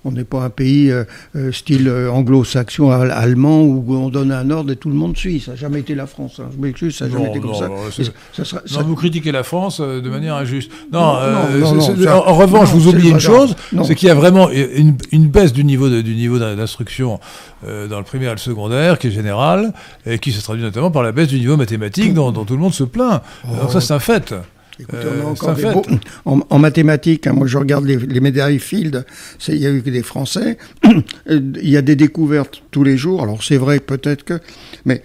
on 0.05 0.11
n'est 0.11 0.23
pas 0.23 0.43
un 0.43 0.49
pays 0.49 0.89
euh, 0.89 1.03
euh, 1.35 1.51
style 1.51 1.88
euh, 1.88 2.09
anglo-saxon, 2.09 2.91
al- 2.91 3.11
allemand, 3.11 3.61
où 3.61 3.84
on 3.93 4.09
donne 4.09 4.31
un 4.31 4.49
ordre 4.49 4.72
et 4.72 4.76
tout 4.77 4.89
le 4.89 4.95
monde 4.95 5.17
suit. 5.17 5.39
Ça 5.41 5.51
n'a 5.51 5.57
jamais 5.57 5.81
été 5.81 5.95
la 5.95 6.07
France. 6.07 6.39
hein. 6.39 6.47
Je 6.55 6.61
m'excuse, 6.61 6.95
ça 6.95 7.05
n'a 7.05 7.11
jamais 7.11 7.26
Non, 7.26 7.31
été 7.31 7.39
comme 7.39 7.51
non, 7.51 7.59
ça. 7.59 7.67
non, 7.67 8.61
ça 8.65 8.81
vous 8.84 8.95
critiquez 8.95 9.31
la 9.31 9.43
France 9.43 9.81
de 9.81 10.09
manière 10.09 10.35
injuste. 10.35 10.72
Non, 10.91 11.15
euh, 11.17 11.61
ça- 12.03 12.15
en, 12.27 12.34
revanche, 12.35 12.69
vous 12.69 12.88
oubliez 12.88 13.11
une 13.11 13.19
chose, 13.19 13.55
c'est 13.84 13.95
qu'il 13.95 14.07
y 14.07 14.11
a 14.11 14.15
vraiment 14.15 14.49
une, 14.49 14.95
une 15.11 15.27
baisse 15.27 15.53
du 15.53 15.63
niveau 15.65 15.89
de- 15.89 16.01
du 16.01 16.15
niveau 16.15 16.39
d'in- 16.39 16.55
d'instruction 16.55 17.19
euh, 17.67 17.88
dans 17.88 17.97
le 17.97 18.03
primaire 18.05 18.30
et 18.31 18.35
le 18.35 18.39
secondaire, 18.39 18.97
qui 18.97 19.07
est 19.07 19.11
générale, 19.11 19.73
et 20.05 20.19
qui 20.19 20.31
se 20.31 20.41
traduit 20.41 20.63
notamment 20.63 20.91
par 20.91 21.03
la 21.03 21.11
baisse 21.11 21.27
du 21.27 21.39
niveau 21.39 21.57
mathématique 21.57 22.13
dont, 22.13 22.31
dont 22.31 22.45
tout 22.45 22.53
le 22.53 22.59
monde 22.61 22.73
se 22.73 22.84
plaint. 22.84 23.22
Donc 23.61 23.72
ça, 23.72 23.81
c'est 23.81 23.93
un 23.93 23.99
fait. 23.99 24.34
Écoutez, 24.80 24.97
Euh, 24.97 25.22
on 25.23 25.27
a 25.27 25.30
encore 25.31 25.56
des 25.56 25.64
beaux- 25.64 25.85
en, 26.26 26.39
en 26.49 26.60
mathématiques, 26.60 27.27
hein, 27.27 27.34
moi 27.34 27.47
je 27.47 27.57
regarde 27.57 27.85
les, 27.85 27.97
les 27.97 28.19
médailles 28.19 28.60
Field, 28.60 29.06
il 29.47 29.56
y 29.57 29.65
a 29.65 29.72
eu 29.72 29.81
que 29.81 29.89
des 29.89 30.03
Français. 30.03 30.57
Euh, 31.30 31.39
il 31.61 31.69
y 31.69 31.77
a 31.77 31.81
des 31.81 31.95
découvertes 31.95 32.61
tous 32.72 32.84
les 32.84 32.97
jours. 32.97 33.23
Alors 33.23 33.43
c'est 33.43 33.57
vrai 33.57 33.80
peut-être 33.80 34.23
que, 34.23 34.39
mais 34.85 35.02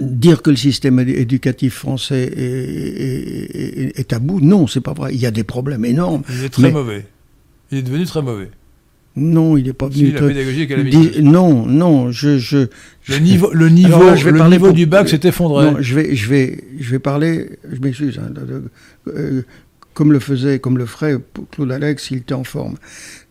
dire 0.00 0.40
que 0.42 0.50
le 0.50 0.56
système 0.56 0.98
édu- 1.00 1.14
éducatif 1.16 1.74
français 1.74 2.22
est, 2.34 2.40
est- 2.40 3.80
est- 3.82 3.98
est 3.98 4.12
à 4.14 4.18
bout, 4.18 4.40
non, 4.40 4.66
c'est 4.66 4.80
pas 4.80 4.94
vrai. 4.94 5.14
Il 5.14 5.20
y 5.20 5.26
a 5.26 5.30
des 5.30 5.44
problèmes 5.44 5.84
énormes. 5.84 6.22
Il 6.30 6.44
est 6.44 6.48
très 6.48 6.62
Mais- 6.62 6.70
mauvais. 6.72 7.06
Il 7.70 7.78
est 7.78 7.82
devenu 7.82 8.04
très 8.06 8.22
mauvais. 8.22 8.48
Non, 9.14 9.56
il 9.58 9.64
n'est 9.64 9.72
pas 9.74 9.88
Si, 9.92 10.04
venu. 10.04 10.12
la 10.14 10.20
pédagogie 10.28 11.22
non, 11.22 11.66
non, 11.66 12.10
je, 12.10 12.38
je, 12.38 12.68
Le 13.08 13.18
niveau, 13.18 13.50
le 13.52 13.68
niveau, 13.68 13.94
Alors 13.96 14.06
là, 14.06 14.16
je 14.16 14.24
vais 14.24 14.30
le 14.30 14.38
parler 14.38 14.56
niveau 14.56 14.66
pour- 14.68 14.74
du 14.74 14.86
bac 14.86 15.08
s'est 15.08 15.20
effondré. 15.24 15.70
Non, 15.70 15.76
je 15.80 15.94
vais, 15.94 16.16
je 16.16 16.28
vais, 16.30 16.64
je 16.80 16.90
vais 16.90 16.98
parler. 16.98 17.50
Je 17.70 17.78
m'excuse. 17.80 18.18
hein, 18.18 18.30
de- 18.30 18.40
de- 18.40 18.62
euh, 19.08 19.42
comme 19.92 20.12
le 20.12 20.18
faisait, 20.18 20.58
comme 20.60 20.78
le 20.78 20.86
ferait 20.86 21.16
Claude 21.50 21.70
Alex, 21.72 22.04
s'il 22.04 22.18
était 22.18 22.32
en 22.32 22.44
forme. 22.44 22.76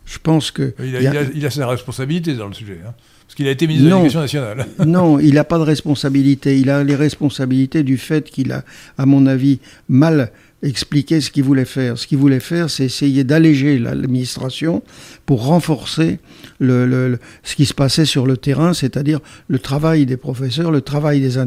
Je 0.06 0.20
pense 0.22 0.52
que 0.52 0.74
Il 0.84 0.96
a, 0.98 1.02
il 1.02 1.08
a- 1.08 1.22
il 1.34 1.52
sa 1.52 1.66
responsabilité 1.68 2.34
dans 2.36 2.48
le 2.48 2.54
sujet. 2.54 2.78
hein. 2.86 2.94
Parce 3.26 3.36
qu'il 3.38 3.48
a 3.48 3.52
été 3.52 3.66
ministre 3.66 3.86
de 3.86 3.92
Non. 3.92 3.98
l'Éducation 4.00 4.20
nationale. 4.20 4.66
non, 4.86 5.18
il 5.18 5.36
n'a 5.36 5.46
pas 5.46 5.58
de 5.58 5.64
responsabilité. 5.64 6.60
Il 6.60 6.70
a 6.70 6.84
les 6.84 6.96
responsabilités 6.96 7.82
du 7.82 7.98
fait 7.98 8.30
qu'il 8.30 8.52
a, 8.52 8.64
à 8.98 9.06
mon 9.06 9.26
avis, 9.26 9.60
mal 9.90 10.32
expliqué 10.64 11.22
ce 11.22 11.32
qu'il 11.32 11.44
voulait 11.44 11.66
faire. 11.66 11.98
Ce 11.98 12.06
qu'il 12.06 12.18
voulait 12.20 12.40
faire, 12.40 12.70
c'est 12.70 12.86
essayer 12.86 13.24
d'alléger 13.24 13.80
l'administration 13.80 14.84
pour 15.26 15.44
renforcer 15.46 16.20
le, 16.60 16.86
le- 16.86 17.10
le- 17.10 17.20
ce 17.44 17.56
qui 17.56 17.66
se 17.66 17.74
passait 17.74 18.06
sur 18.06 18.26
le 18.28 18.38
terrain, 18.38 18.74
c'est-à-dire 18.74 19.20
le 19.48 19.58
travail 19.60 20.06
des 20.06 20.18
professeurs, 20.18 20.72
le 20.72 20.82
travail 20.82 21.20
des 21.20 21.38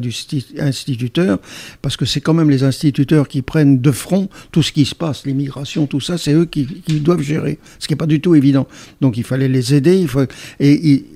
instituteurs, 0.61 1.39
parce 1.83 1.97
que 1.97 2.05
c'est 2.05 2.21
quand 2.21 2.35
même 2.35 2.51
les 2.51 2.65
instituteurs 2.65 3.29
qui 3.29 3.43
prennent 3.43 3.81
de 3.81 3.91
front 3.91 4.29
tout 4.53 4.63
ce 4.63 4.73
qui 4.73 4.85
se 4.85 4.95
passe, 4.95 5.27
l'immigration, 5.27 5.87
tout 5.87 6.01
ça, 6.01 6.19
c'est 6.19 6.33
eux 6.33 6.47
qui, 6.47 6.67
qui 6.67 7.01
doivent 7.01 7.23
gérer, 7.23 7.59
ce 7.79 7.87
qui 7.87 7.93
n'est 7.93 7.99
pas 7.99 8.07
du 8.07 8.21
tout 8.21 8.35
évident. 8.35 8.67
Donc 9.01 9.17
il 9.17 9.25
fallait 9.25 9.49
les 9.49 9.75
aider, 9.75 9.97
il 9.97 10.09
faut, 10.09 10.23
et, 10.61 10.93
et 10.93 11.07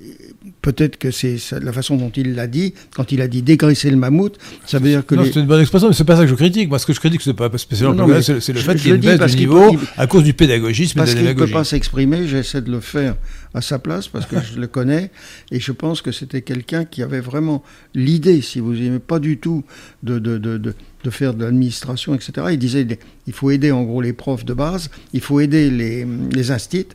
peut-être 0.61 0.97
que 0.97 1.09
c'est 1.11 1.37
la 1.61 1.71
façon 1.71 1.95
dont 1.95 2.09
il 2.15 2.35
l'a 2.35 2.47
dit. 2.47 2.73
Quand 2.95 3.11
il 3.11 3.21
a 3.21 3.27
dit 3.27 3.41
dégraisser 3.41 3.89
le 3.89 3.97
mammouth, 3.97 4.37
ça 4.65 4.79
veut 4.79 4.89
dire 4.89 5.05
que 5.05 5.15
Non, 5.15 5.23
les- 5.23 5.31
c'est 5.31 5.39
une 5.39 5.45
bonne 5.47 5.61
expression, 5.61 5.87
mais 5.87 5.93
c'est 5.93 6.03
pas 6.03 6.15
ça 6.15 6.23
que 6.23 6.27
je 6.29 6.35
critique. 6.35 6.67
Moi, 6.69 6.79
ce 6.79 6.85
que 6.85 6.93
je 6.93 6.99
critique, 6.99 7.21
c'est 7.21 7.33
pas 7.33 7.49
spécialement 7.57 8.07
c'est 8.21 8.53
le 8.53 8.59
fait 8.59 8.75
qu'il 8.75 8.87
y 8.87 8.91
ait 8.91 8.95
une 8.95 9.01
baisse 9.01 9.19
du 9.31 9.37
niveau 9.37 9.73
peut- 9.73 9.85
à 9.97 10.07
cause 10.07 10.23
du 10.23 10.33
pédagogisme 10.33 10.99
et 10.99 11.01
parce 11.01 11.11
de 11.11 11.15
la 11.15 11.21
qu'il 11.21 11.29
ne 11.29 11.33
peut 11.45 11.51
pas 11.51 11.63
s'exprimer, 11.63 12.27
j'essaie 12.27 12.61
de 12.61 12.71
le 12.71 12.79
faire 12.81 13.15
à 13.53 13.61
sa 13.61 13.79
place 13.79 14.07
parce 14.07 14.25
que 14.25 14.35
je 14.41 14.59
le 14.59 14.67
connais 14.67 15.11
et 15.51 15.59
je 15.59 15.71
pense 15.71 16.01
que 16.01 16.11
c'était 16.11 16.41
quelqu'un 16.41 16.85
qui 16.85 17.01
avait 17.03 17.19
vraiment 17.21 17.63
l'idée, 17.95 18.41
si 18.41 18.59
vous 18.59 18.75
aimez, 18.75 18.99
pas 18.99 19.19
du 19.19 19.37
tout 19.37 19.63
de, 20.03 20.19
de, 20.19 20.37
de, 20.37 20.57
de, 20.57 20.73
de 21.03 21.09
faire 21.09 21.33
de 21.33 21.43
l'administration, 21.45 22.13
etc. 22.13 22.31
Il 22.51 22.59
disait 22.59 22.85
il 23.27 23.33
faut 23.33 23.49
aider 23.51 23.71
en 23.71 23.83
gros 23.83 24.01
les 24.01 24.13
profs 24.13 24.45
de 24.45 24.53
base, 24.53 24.89
il 25.13 25.21
faut 25.21 25.39
aider 25.39 25.69
les, 25.71 26.05
les 26.33 26.51
instits. 26.51 26.87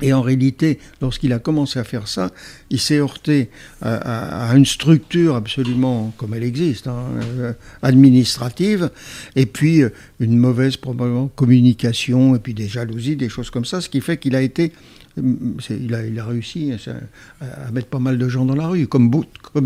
Et 0.00 0.12
en 0.12 0.22
réalité, 0.22 0.78
lorsqu'il 1.02 1.32
a 1.32 1.38
commencé 1.40 1.78
à 1.80 1.84
faire 1.84 2.06
ça, 2.06 2.30
il 2.70 2.78
s'est 2.78 2.98
heurté 2.98 3.50
à, 3.82 3.94
à- 3.96 4.50
à 4.50 4.56
une 4.56 4.64
structure 4.66 5.34
absolument 5.34 6.12
comme 6.16 6.34
elle 6.34 6.44
existe, 6.44 6.86
hein, 6.86 7.02
euh, 7.40 7.52
administrative, 7.82 8.90
et 9.36 9.46
puis 9.46 9.82
euh, 9.82 9.90
une 10.20 10.36
mauvaise 10.38 10.76
probablement 10.76 11.28
communication, 11.34 12.36
et 12.36 12.38
puis 12.38 12.54
des 12.54 12.68
jalousies, 12.68 13.16
des 13.16 13.28
choses 13.28 13.50
comme 13.50 13.64
ça, 13.64 13.80
ce 13.80 13.88
qui 13.88 14.00
fait 14.00 14.16
qu'il 14.18 14.34
a 14.36 14.40
été, 14.42 14.72
euh, 15.18 15.22
c'est- 15.60 15.78
il 15.80 15.92
a, 15.94 16.04
il 16.06 16.18
a 16.18 16.24
réussi 16.24 16.72
hein, 16.72 16.92
à, 17.40 17.66
à 17.66 17.70
mettre 17.72 17.88
pas 17.88 17.98
mal 17.98 18.18
de 18.18 18.28
gens 18.28 18.44
dans 18.44 18.54
la 18.54 18.68
rue, 18.68 18.86
comme, 18.86 19.10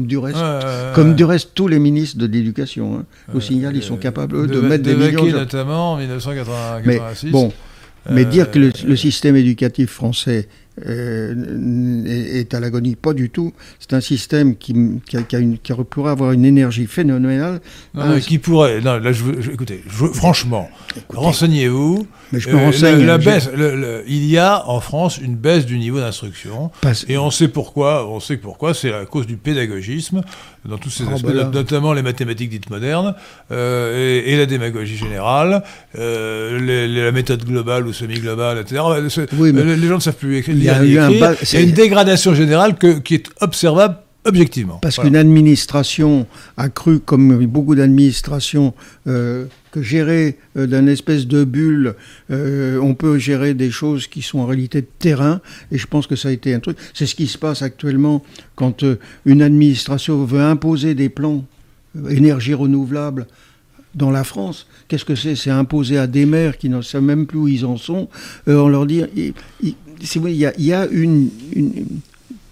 du 0.06 0.16
reste. 0.18 0.38
Comme 0.94 1.14
du 1.14 1.24
reste, 1.24 1.50
tous 1.54 1.68
les 1.68 1.78
ministres 1.78 2.18
de 2.18 2.26
l'éducation, 2.26 2.98
hein. 3.00 3.04
je 3.28 3.32
vous 3.34 3.40
signale, 3.40 3.76
ils 3.76 3.82
sont 3.82 3.96
capables 3.98 4.34
eux, 4.36 4.46
de, 4.46 4.60
mettre 4.60 4.82
des 4.84 4.94
Vaquet, 4.94 5.16
millions 5.16 5.26
de 5.26 5.38
notamment 5.40 5.92
en 5.92 5.96
Mais 5.96 6.04
1986. 6.06 7.30
bon, 7.30 7.52
mais 8.10 8.24
Euh, 8.24 8.28
dire 8.28 8.50
que 8.50 8.58
le, 8.58 8.72
le 8.86 8.96
système 8.96 9.36
éducatif 9.36 9.90
français 9.90 10.48
euh, 10.48 10.61
est, 10.80 12.40
est 12.40 12.54
à 12.54 12.60
l'agonie, 12.60 12.96
pas 12.96 13.12
du 13.12 13.30
tout. 13.30 13.52
C'est 13.78 13.92
un 13.94 14.00
système 14.00 14.56
qui, 14.56 14.74
qui, 15.06 15.16
a- 15.16 15.22
qui 15.22 15.36
a 15.36 15.38
une- 15.38 15.58
qui 15.58 15.72
pourrait 15.90 16.10
avoir 16.12 16.32
une 16.32 16.44
énergie 16.44 16.86
phénoménale. 16.86 17.60
non, 17.94 18.18
qui 18.20 18.38
pourrait. 18.38 18.80
Non, 18.80 18.98
là, 18.98 19.12
je, 19.12 19.22
veux- 19.24 19.40
je- 19.40 19.50
écoutez, 19.50 19.82
je- 19.88 20.06
franchement, 20.06 20.68
renseignez-vous. 21.10 22.06
Mais 22.32 22.40
je 22.40 22.48
me 22.48 22.54
Euh, 22.54 22.58
renseigne. 22.64 23.04
la- 23.04 23.18
baisse, 23.18 23.50
le- 23.54 23.76
le- 23.76 24.04
il 24.08 24.24
y 24.24 24.38
a 24.38 24.66
en 24.66 24.80
France 24.80 25.18
une 25.18 25.36
baisse 25.36 25.66
du 25.66 25.78
niveau 25.78 25.98
d'instruction. 26.00 26.70
Et 27.08 27.18
on 27.18 27.30
sait 27.30 27.48
pourquoi. 27.48 28.08
On 28.08 28.20
sait 28.20 28.38
pourquoi. 28.38 28.72
C'est 28.72 28.92
à 28.92 29.04
cause 29.04 29.26
du 29.26 29.36
pédagogisme 29.36 30.22
dans 30.64 30.78
tous 30.78 30.88
ces 30.88 31.04
Ah, 31.10 31.14
aspects, 31.14 31.26
bah 31.26 31.50
notamment 31.52 31.92
les 31.92 32.00
mathématiques 32.02 32.48
dites 32.48 32.70
modernes 32.70 33.14
euh, 33.50 34.22
et, 34.24 34.32
et 34.32 34.36
la 34.38 34.46
démagogie 34.46 34.96
générale, 34.96 35.62
euh, 35.98 36.58
les- 36.58 36.88
les- 36.88 37.02
la 37.04 37.12
méthode 37.12 37.44
globale 37.44 37.86
ou 37.86 37.92
semi-globale, 37.92 38.58
etc. 38.60 38.80
Oui, 39.38 39.52
mais 39.52 39.64
les 39.76 39.86
gens 39.88 39.96
ne 39.96 40.00
savent 40.00 40.14
plus 40.16 40.38
écrire. 40.38 40.56
Il 40.62 40.66
y 40.66 40.70
a 40.70 40.84
eu 40.84 40.98
un 40.98 41.08
écrire. 41.10 41.20
bas- 41.20 41.36
Il 41.52 41.54
y 41.54 41.56
a 41.56 41.60
une 41.60 41.72
dégradation 41.72 42.34
générale 42.34 42.76
que- 42.76 42.98
qui 42.98 43.14
est 43.14 43.26
observable 43.40 43.96
objectivement. 44.24 44.78
Parce 44.80 44.96
Voilà. 44.96 45.10
qu'une 45.10 45.16
administration 45.16 46.26
a 46.56 46.68
cru, 46.68 47.00
comme 47.00 47.44
beaucoup 47.46 47.74
d'administrations, 47.74 48.72
euh, 49.08 49.46
que 49.72 49.82
gérer 49.82 50.38
euh, 50.56 50.66
d'une 50.66 50.88
espèce 50.88 51.26
de 51.26 51.44
bulle, 51.44 51.94
euh, 52.30 52.78
on 52.80 52.94
peut 52.94 53.18
gérer 53.18 53.54
des 53.54 53.70
choses 53.70 54.06
qui 54.06 54.22
sont 54.22 54.38
en 54.40 54.46
réalité 54.46 54.82
de 54.82 54.86
terrain. 54.98 55.40
Et 55.72 55.78
je 55.78 55.86
pense 55.86 56.06
que 56.06 56.14
ça 56.14 56.28
a 56.28 56.30
été 56.30 56.54
un 56.54 56.60
truc. 56.60 56.76
C'est 56.94 57.06
ce 57.06 57.14
qui 57.14 57.26
se 57.26 57.36
passe 57.38 57.62
actuellement 57.62 58.22
quand 58.54 58.82
euh, 58.84 58.98
une 59.24 59.42
administration 59.42 60.24
veut 60.24 60.40
imposer 60.42 60.94
des 60.94 61.08
plans 61.08 61.44
énergie 62.10 62.54
renouvelable 62.54 63.26
dans 63.94 64.10
la 64.10 64.24
France. 64.24 64.66
Qu'est-ce 64.88 65.04
que 65.04 65.14
c'est? 65.14 65.34
C'est 65.36 65.50
imposer 65.50 65.98
à 65.98 66.06
des 66.06 66.24
maires 66.26 66.56
qui 66.58 66.68
ne 66.70 66.80
savent 66.80 67.02
même 67.02 67.26
plus 67.26 67.38
où 67.38 67.48
ils 67.48 67.64
en 67.66 67.76
sont. 67.76 68.08
on 68.46 68.68
leur 68.68 68.86
dit, 68.86 69.02
si 70.02 70.18
vous 70.18 70.22
voulez, 70.22 70.34
il 70.34 70.38
y 70.40 70.46
a, 70.46 70.52
il 70.58 70.64
y 70.64 70.72
a 70.72 70.86
une, 70.86 71.30
une- 71.54 71.86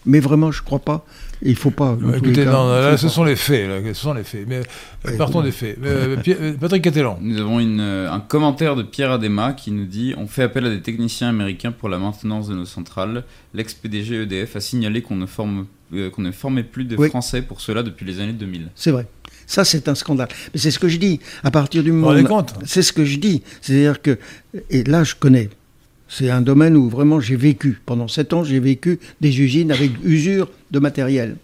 mais 0.06 0.20
vraiment, 0.20 0.50
je 0.50 0.62
crois 0.62 0.78
pas. 0.78 1.04
Il 1.42 1.56
faut 1.56 1.70
pas. 1.70 1.96
Écoutez, 2.16 2.44
non, 2.44 2.68
là, 2.70 2.96
ce 2.98 3.08
sont 3.08 3.24
les 3.24 3.36
faits. 3.36 3.66
Là, 3.68 3.76
ce 3.94 4.00
sont 4.00 4.12
les 4.12 4.24
faits. 4.24 4.44
Mais 4.46 4.56
euh, 4.56 4.62
Ouais, 5.10 5.16
partons 5.16 5.40
des 5.42 5.52
faits. 5.52 5.78
Euh, 5.82 6.16
euh, 6.28 6.52
Patrick 6.60 6.82
Catelan. 6.84 7.18
Nous 7.22 7.38
avons 7.40 7.60
une, 7.60 7.80
un 7.80 8.20
commentaire 8.20 8.76
de 8.76 8.82
Pierre 8.82 9.10
Adema 9.12 9.54
qui 9.54 9.70
nous 9.70 9.86
dit 9.86 10.14
On 10.18 10.26
fait 10.26 10.42
appel 10.42 10.66
à 10.66 10.70
des 10.70 10.82
techniciens 10.82 11.28
américains 11.30 11.72
pour 11.72 11.88
la 11.88 11.98
maintenance 11.98 12.48
de 12.48 12.54
nos 12.54 12.66
centrales. 12.66 13.24
L'ex-PDG 13.54 14.22
EDF 14.22 14.56
a 14.56 14.60
signalé 14.60 15.00
qu'on 15.00 15.16
ne, 15.16 15.24
forme, 15.26 15.66
euh, 15.94 16.10
qu'on 16.10 16.20
ne 16.22 16.30
formait 16.32 16.62
plus 16.62 16.84
de 16.84 16.96
Oui. 16.96 17.08
Français 17.08 17.40
pour 17.40 17.60
cela 17.62 17.82
depuis 17.82 18.04
les 18.04 18.20
années 18.20 18.32
2000. 18.34 18.68
C'est 18.74 18.90
vrai. 18.90 19.06
Ça, 19.46 19.64
c'est 19.64 19.88
un 19.88 19.94
scandale. 19.94 20.28
Mais 20.52 20.60
c'est 20.60 20.70
ce 20.70 20.78
que 20.78 20.88
je 20.88 20.98
dis. 20.98 21.20
À 21.42 21.50
partir 21.50 21.82
du 21.82 21.90
Vous 21.90 21.96
vous 21.96 22.02
moment. 22.02 22.14
rendez 22.16 22.24
compte? 22.28 22.54
C'est 22.66 22.82
ce 22.82 22.92
que 22.92 23.04
je 23.06 23.18
dis. 23.18 23.42
C'est-à-dire 23.62 24.02
que. 24.02 24.18
Et 24.68 24.84
là, 24.84 25.04
je 25.04 25.14
connais. 25.14 25.48
C'est 26.12 26.28
un 26.28 26.40
domaine 26.40 26.76
où 26.76 26.88
vraiment 26.88 27.20
j'ai 27.20 27.36
vécu. 27.36 27.80
Pendant 27.86 28.08
sept 28.08 28.32
ans, 28.32 28.42
j'ai 28.42 28.58
vécu 28.58 28.98
des 29.20 29.40
usines 29.40 29.70
avec 29.70 29.92
usure 30.02 30.50
de 30.72 30.80
matériel. 30.80 31.36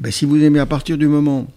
Ben, 0.00 0.12
si 0.12 0.24
vous 0.26 0.40
aimez, 0.42 0.60
à 0.60 0.66
partir 0.66 0.96
du 0.96 1.08
moment 1.08 1.48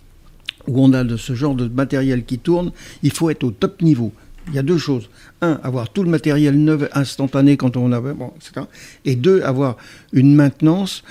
où 0.68 0.84
on 0.84 0.92
a 0.94 1.04
de 1.04 1.16
ce 1.16 1.36
genre 1.36 1.54
de 1.54 1.68
matériel 1.68 2.26
qui 2.26 2.40
tourne, 2.40 2.72
il 3.04 3.12
faut 3.12 3.30
être 3.30 3.44
au 3.44 3.52
top 3.52 3.84
niveau. 3.84 4.12
Il 4.48 4.56
y 4.56 4.60
a 4.60 4.64
deux 4.64 4.80
choses. 4.80 5.10
Un, 5.42 5.60
avoir 5.62 5.90
tout 5.90 6.02
le 6.02 6.10
matériel 6.10 6.58
neuf 6.58 6.90
instantané 6.94 7.56
quand 7.56 7.78
on 7.78 7.92
avait, 7.92 8.14
bon, 8.14 8.34
etc. 8.36 8.66
Et 9.06 9.16
deux, 9.16 9.44
avoir 9.44 9.78
une 10.12 10.34
maintenance 10.34 11.04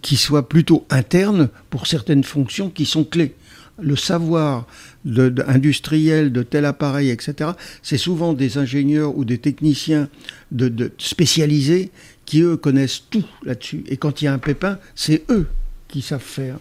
qui 0.00 0.16
soit 0.16 0.48
plutôt 0.48 0.86
interne 0.90 1.48
pour 1.70 1.88
certaines 1.88 2.24
fonctions 2.24 2.70
qui 2.70 2.86
sont 2.86 3.04
clés. 3.04 3.34
Le 3.80 3.96
savoir 3.96 4.66
de, 5.04 5.28
de- 5.28 5.44
industriel 5.46 6.32
de 6.32 6.42
tel 6.42 6.64
appareil, 6.64 7.10
etc., 7.10 7.50
c'est 7.82 7.98
souvent 7.98 8.32
des 8.32 8.58
ingénieurs 8.58 9.16
ou 9.16 9.24
des 9.24 9.38
techniciens 9.38 10.08
spécialisés 10.98 11.90
qui, 12.24 12.40
eux, 12.40 12.56
connaissent 12.56 13.02
tout 13.10 13.24
là-dessus. 13.44 13.84
Et 13.88 13.96
quand 13.96 14.22
il 14.22 14.26
y 14.26 14.28
a 14.28 14.32
un 14.32 14.38
pépin, 14.38 14.78
c'est 14.94 15.24
eux 15.30 15.46
qui 15.88 16.02
savent 16.02 16.22
faire. 16.22 16.56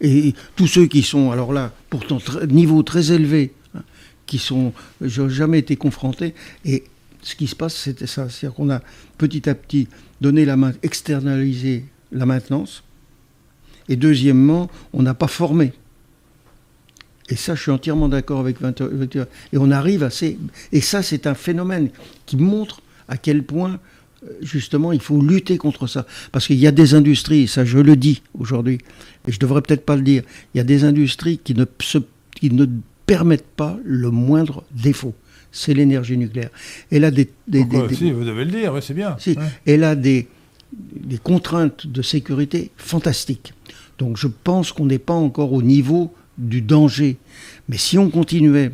Et 0.00 0.34
tous 0.56 0.66
ceux 0.66 0.86
qui 0.86 1.02
sont, 1.02 1.30
alors 1.30 1.52
là, 1.52 1.72
pourtant 1.88 2.18
niveau 2.48 2.82
très 2.82 3.12
élevé, 3.12 3.54
hein, 3.74 3.82
qui 4.26 4.38
sont, 4.38 4.72
jamais 5.00 5.60
été 5.60 5.76
confronté. 5.76 6.34
Et 6.64 6.84
ce 7.22 7.34
qui 7.34 7.46
se 7.46 7.56
passe, 7.56 7.74
c'était 7.74 8.06
ça, 8.06 8.28
c'est-à-dire 8.28 8.54
qu'on 8.54 8.70
a 8.70 8.82
petit 9.16 9.48
à 9.48 9.54
petit 9.54 9.88
donné 10.20 10.44
la 10.44 10.56
main, 10.56 10.72
externalisé 10.82 11.86
la 12.12 12.26
maintenance. 12.26 12.82
Et 13.88 13.96
deuxièmement, 13.96 14.70
on 14.92 15.02
n'a 15.02 15.14
pas 15.14 15.28
formé. 15.28 15.72
Et 17.28 17.36
ça, 17.36 17.54
je 17.54 17.62
suis 17.62 17.70
entièrement 17.70 18.08
d'accord 18.08 18.40
avec 18.40 18.60
20 18.60 18.80
20 18.82 19.16
Et 19.52 19.58
on 19.58 19.70
arrive 19.70 20.02
à 20.04 20.10
ces. 20.10 20.38
Et 20.72 20.80
ça, 20.80 21.02
c'est 21.02 21.26
un 21.26 21.34
phénomène 21.34 21.90
qui 22.24 22.36
montre 22.36 22.82
à 23.08 23.16
quel 23.16 23.42
point, 23.42 23.78
euh, 24.24 24.28
justement, 24.42 24.92
il 24.92 25.00
faut 25.00 25.20
lutter 25.20 25.58
contre 25.58 25.86
ça. 25.88 26.06
Parce 26.32 26.46
qu'il 26.46 26.56
y 26.58 26.66
a 26.66 26.72
des 26.72 26.94
industries, 26.94 27.48
ça 27.48 27.64
je 27.64 27.78
le 27.78 27.96
dis 27.96 28.22
aujourd'hui, 28.38 28.78
et 29.26 29.32
je 29.32 29.38
devrais 29.40 29.60
peut-être 29.62 29.84
pas 29.84 29.96
le 29.96 30.02
dire, 30.02 30.22
il 30.54 30.58
y 30.58 30.60
a 30.60 30.64
des 30.64 30.84
industries 30.84 31.38
qui 31.38 31.54
ne, 31.54 31.64
se, 31.80 31.98
qui 32.34 32.50
ne 32.52 32.66
permettent 33.06 33.46
pas 33.56 33.76
le 33.84 34.10
moindre 34.10 34.64
défaut. 34.72 35.14
C'est 35.52 35.74
l'énergie 35.74 36.18
nucléaire. 36.18 36.50
Elle 36.90 37.04
a 37.04 37.10
des, 37.10 37.30
des- 37.48 37.60
Pourquoi 37.60 37.82
des- 37.82 37.88
des- 37.88 37.94
Si, 37.96 38.10
vous 38.12 38.24
devez 38.24 38.44
le 38.44 38.50
dire, 38.50 38.72
ouais, 38.74 38.80
c'est 38.82 38.94
bien. 38.94 39.16
si, 39.18 39.30
Ouais. 39.30 39.42
elle 39.66 39.84
a 39.84 39.94
des, 39.96 40.28
des 40.72 41.18
contraintes 41.18 41.86
de 41.86 42.02
sécurité 42.02 42.70
fantastiques. 42.76 43.52
Donc 43.98 44.16
je 44.16 44.26
pense 44.28 44.72
qu'on 44.72 44.86
n'est 44.86 44.98
pas 44.98 45.14
encore 45.14 45.52
au 45.52 45.62
niveau 45.62 46.12
du 46.38 46.60
danger. 46.62 47.16
Mais 47.68 47.78
si 47.78 47.98
on 47.98 48.10
continuait 48.10 48.72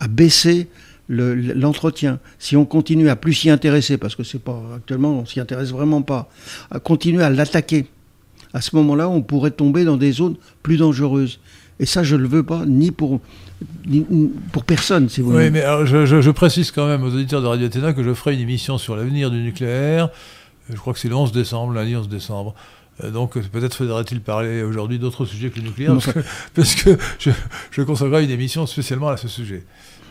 à 0.00 0.08
baisser 0.08 0.68
le- 1.08 1.34
l'entretien, 1.34 2.18
si 2.38 2.56
on 2.56 2.64
continue 2.64 3.08
à 3.08 3.16
plus 3.16 3.34
s'y 3.34 3.50
intéresser, 3.50 3.96
parce 3.98 4.14
que 4.14 4.22
c'est 4.22 4.38
pas 4.42 4.60
actuellement 4.76 5.18
on 5.20 5.26
s'y 5.26 5.40
intéresse 5.40 5.70
vraiment 5.70 6.02
pas, 6.02 6.28
à 6.70 6.78
continuer 6.80 7.22
à 7.22 7.30
l'attaquer, 7.30 7.86
à 8.54 8.60
ce 8.60 8.74
moment-là, 8.76 9.08
on 9.08 9.20
pourrait 9.22 9.50
tomber 9.50 9.84
dans 9.84 9.96
des 9.96 10.12
zones 10.12 10.36
plus 10.62 10.76
dangereuses. 10.76 11.40
Et 11.80 11.86
ça, 11.86 12.02
je 12.02 12.16
ne 12.16 12.22
le 12.22 12.28
veux 12.28 12.42
pas, 12.42 12.64
ni 12.66 12.90
pour, 12.90 13.20
ni- 13.86 14.04
ni 14.10 14.30
pour 14.52 14.64
personne, 14.64 15.08
si 15.08 15.20
vous 15.20 15.28
Oui, 15.30 15.34
voulez. 15.34 15.50
mais 15.50 15.60
alors, 15.62 15.86
je, 15.86 16.06
je- 16.06 16.20
je 16.20 16.30
précise 16.30 16.70
quand 16.72 16.86
même 16.88 17.02
aux 17.04 17.10
auditeurs 17.14 17.40
de 17.42 17.46
Radio 17.46 17.66
Athéna 17.66 17.92
que 17.92 18.02
je 18.02 18.12
ferai 18.14 18.34
une 18.34 18.40
émission 18.40 18.78
sur 18.78 18.96
l'avenir 18.96 19.30
du 19.30 19.38
nucléaire. 19.38 20.08
Je 20.70 20.76
crois 20.76 20.92
que 20.92 20.98
c'est 20.98 21.08
le 21.08 21.14
11 21.14 21.30
décembre, 21.32 21.72
lundi 21.72 21.94
11 21.96 22.08
décembre. 22.08 22.54
Euh, 23.04 23.10
Donc 23.10 23.36
euh, 23.36 23.42
peut-être 23.52 23.74
faudrait-il 23.76 24.20
parler 24.20 24.62
aujourd'hui 24.62 24.98
d'autres 24.98 25.24
sujets 25.24 25.50
que 25.50 25.56
le 25.60 25.66
nucléaire, 25.66 25.94
Non, 25.94 26.00
parce 26.00 26.12
que, 26.12 26.20
parce 26.54 26.74
que 26.74 26.96
je, 27.18 27.30
je 27.70 27.82
consacrerai 27.82 28.24
une 28.24 28.30
émission 28.30 28.66
spécialement 28.66 29.08
à 29.08 29.16
ce 29.16 29.28
sujet. 29.28 29.62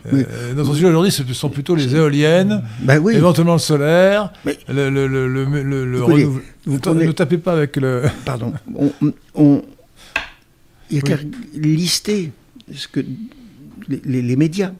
Euh, 0.06 0.10
Oui. 0.12 0.24
notre 0.56 0.74
sujet 0.74 0.86
aujourd'hui, 0.86 1.10
ce 1.10 1.24
sont 1.34 1.50
plutôt 1.50 1.74
les 1.74 1.94
éoliennes, 1.94 2.62
Ben 2.80 2.98
oui, 3.00 3.14
éventuellement 3.16 3.54
le 3.54 3.58
solaire, 3.58 4.32
Mais- 4.44 4.56
le, 4.68 4.88
le, 4.90 5.06
renouvel- 6.02 6.40
vous 6.66 6.78
prenez- 6.78 7.06
Ne 7.06 7.12
tapez 7.12 7.38
pas 7.38 7.52
avec 7.52 7.76
le... 7.76 8.02
pardon, 8.24 8.52
on, 8.76 8.92
on- 9.34 9.62
il 10.90 10.96
y 10.96 11.00
a 11.00 11.02
Oui. 11.02 11.08
qu'à 11.10 11.16
lister 11.54 12.32
ce 12.72 12.86
que 12.88 13.00
les, 13.88 14.00
les- 14.04 14.22
les 14.22 14.36
médias. 14.36 14.72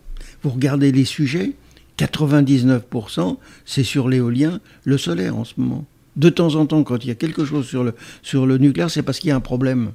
Vous 0.44 0.50
regardez 0.50 0.92
les 0.92 1.04
sujets, 1.04 1.52
99% 1.98 3.36
c'est 3.66 3.82
sur 3.84 4.08
l'éolien, 4.08 4.60
le 4.84 4.96
solaire 4.98 5.36
en 5.36 5.44
ce 5.44 5.54
moment. 5.56 5.84
De 6.18 6.28
temps 6.28 6.54
en 6.56 6.66
temps, 6.66 6.82
quand 6.82 7.02
il 7.04 7.08
y 7.08 7.10
a 7.10 7.14
quelque 7.14 7.44
chose 7.46 7.66
sur 7.66 7.84
le, 7.84 7.94
sur 8.22 8.44
le 8.46 8.58
nucléaire, 8.58 8.90
c'est 8.90 9.02
parce 9.02 9.18
qu'il 9.18 9.28
y 9.28 9.32
a 9.32 9.36
un 9.36 9.40
problème. 9.40 9.92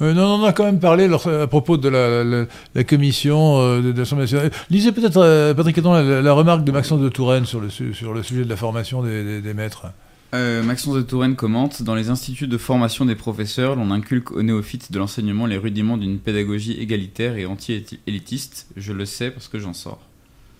Euh, 0.00 0.14
non, 0.14 0.22
on 0.26 0.42
en 0.42 0.44
a 0.44 0.52
quand 0.52 0.64
même 0.64 0.80
parlé 0.80 1.06
lors- 1.08 1.26
à 1.28 1.46
propos 1.46 1.76
de 1.76 1.88
la, 1.88 2.22
la- 2.24 2.46
la 2.74 2.84
commission 2.84 3.58
euh, 3.60 3.82
de, 3.82 3.92
de 3.92 3.98
l'Assemblée 3.98 4.24
nationale. 4.24 4.50
Lisez 4.70 4.92
peut-être, 4.92 5.16
euh, 5.18 5.54
Patrick 5.54 5.76
Héton, 5.76 5.92
la, 5.92 6.22
la 6.22 6.32
remarque 6.32 6.64
de 6.64 6.72
Maxence 6.72 7.00
de 7.00 7.08
Touraine 7.08 7.46
sur 7.46 7.60
le, 7.60 7.68
su- 7.68 7.94
sur 7.94 8.14
le 8.14 8.22
sujet 8.22 8.44
de 8.44 8.48
la 8.48 8.56
formation 8.56 9.02
des, 9.02 9.22
des- 9.24 9.40
des 9.42 9.54
maîtres. 9.54 9.86
Euh, 10.34 10.62
Maxence 10.62 10.94
de 10.94 11.00
Touraine 11.02 11.36
commente 11.36 11.82
Dans 11.82 11.94
les 11.94 12.10
instituts 12.10 12.46
de 12.48 12.58
formation 12.58 13.06
des 13.06 13.14
professeurs, 13.16 13.76
l'on 13.76 13.90
inculque 13.90 14.30
aux 14.30 14.42
néophytes 14.42 14.92
de 14.92 14.98
l'enseignement 14.98 15.46
les 15.46 15.56
rudiments 15.56 15.96
d'une 15.96 16.18
pédagogie 16.18 16.74
égalitaire 16.74 17.36
et 17.36 17.46
anti-élitiste. 17.46 18.66
Je 18.76 18.92
le 18.92 19.04
sais 19.04 19.30
parce 19.30 19.48
que 19.48 19.58
j'en 19.58 19.72
sors. 19.74 20.00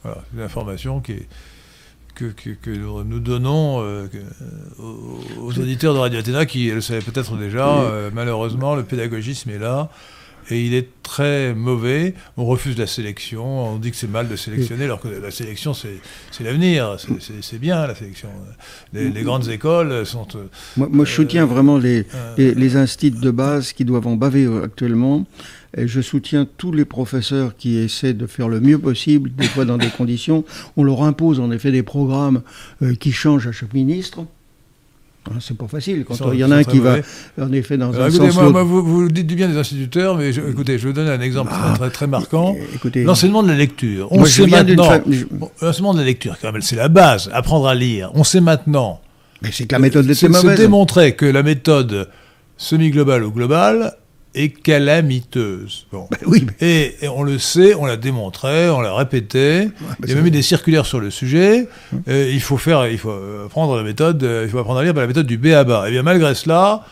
Voilà, 0.03 0.19
c'est 0.31 0.39
une 0.39 0.43
information 0.45 1.01
qui 1.01 1.13
est, 1.13 1.29
que, 2.19 2.25
que, 2.27 2.51
que 2.51 2.71
nous 2.71 3.21
donnons 3.21 3.81
euh, 3.81 4.09
euh, 4.13 4.83
aux, 4.83 5.47
aux 5.47 5.59
auditeurs 5.59 5.95
de 5.95 6.01
Radio 6.01 6.19
Athéna 6.19 6.47
qui 6.47 6.69
le 6.71 6.81
savaient 6.81 7.01
peut-être 7.01 7.37
déjà. 7.37 7.69
Euh, 7.79 8.11
malheureusement, 8.13 8.75
le 8.75 8.83
pédagogisme 8.83 9.51
est 9.51 9.59
là. 9.59 9.89
Et 10.51 10.65
il 10.65 10.75
est 10.75 10.89
très 11.03 11.55
mauvais. 11.55 12.15
On 12.37 12.45
refuse 12.47 12.79
la 12.79 12.87
sélection. 12.87 13.45
On 13.75 13.77
dit 13.79 13.91
que 13.91 13.97
c'est 13.97 14.11
mal 14.11 14.29
de 14.29 14.37
sélectionner, 14.37 14.85
alors 14.85 15.01
que 15.01 15.09
la 15.09 15.31
sélection, 15.31 15.75
c'est 15.75 16.01
l'avenir. 16.43 16.97
C'est- 16.99 17.43
C'est 17.43 17.59
bien, 17.59 17.87
la 17.87 17.95
sélection. 17.95 18.29
Les, 18.93 19.11
les 19.11 19.23
grandes 19.23 19.49
écoles 19.49 20.07
sont. 20.07 20.27
euh, 20.37 20.45
Moi, 20.77 20.89
moi, 20.91 21.05
je 21.05 21.13
soutiens 21.13 21.45
vraiment 21.47 21.77
les, 21.79 22.07
euh, 22.15 22.35
les, 22.39 22.55
les 22.55 22.77
instituts 22.77 23.19
de 23.21 23.31
base 23.31 23.73
qui 23.73 23.85
doivent 23.85 24.07
en 24.07 24.17
baver 24.17 24.45
euh, 24.45 24.65
actuellement. 24.65 25.27
Et 25.77 25.87
je 25.87 26.01
soutiens 26.01 26.47
tous 26.57 26.73
les 26.73 26.87
professeurs 26.87 27.55
qui 27.55 27.77
essaient 27.77 28.15
de 28.15 28.27
faire 28.27 28.49
le 28.49 28.59
mieux 28.61 28.79
possible, 28.79 29.31
des 29.35 29.45
fois 29.47 29.67
dans 29.67 29.77
des 29.77 29.91
conditions. 29.99 30.45
On 30.79 30.83
leur 30.83 31.03
impose 31.03 31.41
en 31.41 31.51
effet 31.51 31.71
des 31.73 31.83
programmes 31.83 32.41
euh, 32.83 32.95
qui 32.95 33.13
changent 33.13 33.47
à 33.49 33.53
chaque 33.53 33.75
ministre. 33.75 34.25
C'est 35.41 35.57
pas 35.57 35.69
facile. 35.69 36.05
Quand 36.05 36.15
il 36.33 36.39
y 36.39 36.45
en 36.45 36.51
a 36.51 36.57
un 36.57 36.65
qui 36.65 36.79
va, 36.79 36.97
en 37.41 37.53
effet, 37.53 37.77
dans 37.77 37.91
Alors, 37.93 38.07
un 38.07 38.09
écoutez, 38.09 38.31
sens 38.31 38.51
moi, 38.53 38.63
vous, 38.63 38.83
vous 38.83 39.09
dites 39.09 39.27
du 39.27 39.35
bien 39.35 39.49
des 39.49 39.57
instituteurs, 39.57 40.17
mais 40.17 40.33
je- 40.33 40.41
écoutez, 40.41 40.79
je 40.79 40.85
vais 40.85 40.89
vous 40.91 40.95
donner 40.97 41.11
un 41.11 41.21
exemple 41.21 41.53
Ah. 41.53 41.91
très, 41.91 42.07
marquant. 42.07 42.57
L'enseignement 42.97 43.43
de 43.43 43.49
la 43.49 43.57
lecture. 43.57 44.09
On 44.11 44.19
moi, 44.19 44.29
sait 44.29 44.47
maintenant. 44.47 44.85
fa- 44.85 45.01
je- 45.11 45.25
Bon, 45.31 45.51
L'enseignement 45.63 45.95
de 45.95 45.99
la 46.01 46.05
lecture, 46.05 46.37
quand 46.41 46.53
même, 46.53 46.63
c'est 46.63 46.77
la 46.77 46.89
base. 46.89 47.31
Apprendre 47.33 47.67
à 47.69 47.75
lire. 47.75 48.11
On 48.15 48.25
sait 48.25 48.41
maintenant. 48.41 49.01
Mais 49.43 49.51
c'est 49.53 49.67
que 49.67 49.75
la 49.75 49.79
méthode 49.79 50.05
était 50.05 50.15
C'est 50.15 50.27
se 50.27 50.33
mauvaise. 50.33 50.59
démontrer 50.59 51.15
que 51.15 51.27
la 51.27 51.43
méthode 51.43 52.09
semi-globale 52.57 53.23
ou 53.25 53.31
globale 53.31 53.95
est 54.35 54.51
calamiteuse. 54.51 55.87
Bon. 55.93 56.07
Ben 56.11 56.19
oui, 56.27 56.47
mais- 56.47 56.67
Et, 56.69 57.05
et 57.05 57.09
on 57.09 57.23
le 57.23 57.39
sait, 57.39 57.75
on 57.75 57.85
l'a 57.87 57.97
démontré, 57.97 58.69
on 58.71 58.81
l'a 58.81 58.95
répété. 58.95 59.67
ben 59.67 59.95
il 60.05 60.09
y 60.11 60.13
a 60.13 60.15
même 60.17 60.27
eu 60.27 60.31
des 60.31 60.43
circulaires 60.43 60.87
sur 60.87 61.01
le 61.01 61.11
sujet. 61.11 61.69
Euh, 62.09 62.31
il 62.33 62.41
faut 62.41 62.57
faire, 62.59 62.87
il 62.89 62.99
faut 62.99 63.11
euh, 63.11 63.49
prendre 63.49 63.77
la 63.77 63.83
méthode, 63.83 64.23
euh, 64.23 64.43
il 64.45 64.51
faut 64.51 64.59
apprendre 64.59 64.81
à 64.81 64.85
lire 64.85 64.95
par 64.95 65.01
la 65.03 65.07
méthode 65.07 65.27
du 65.27 65.39
B 65.39 65.47
à 65.49 65.65
bas. 65.65 65.89
Et 65.89 65.91
bien 65.93 66.03
malgré 66.03 66.35
cela, 66.35 66.85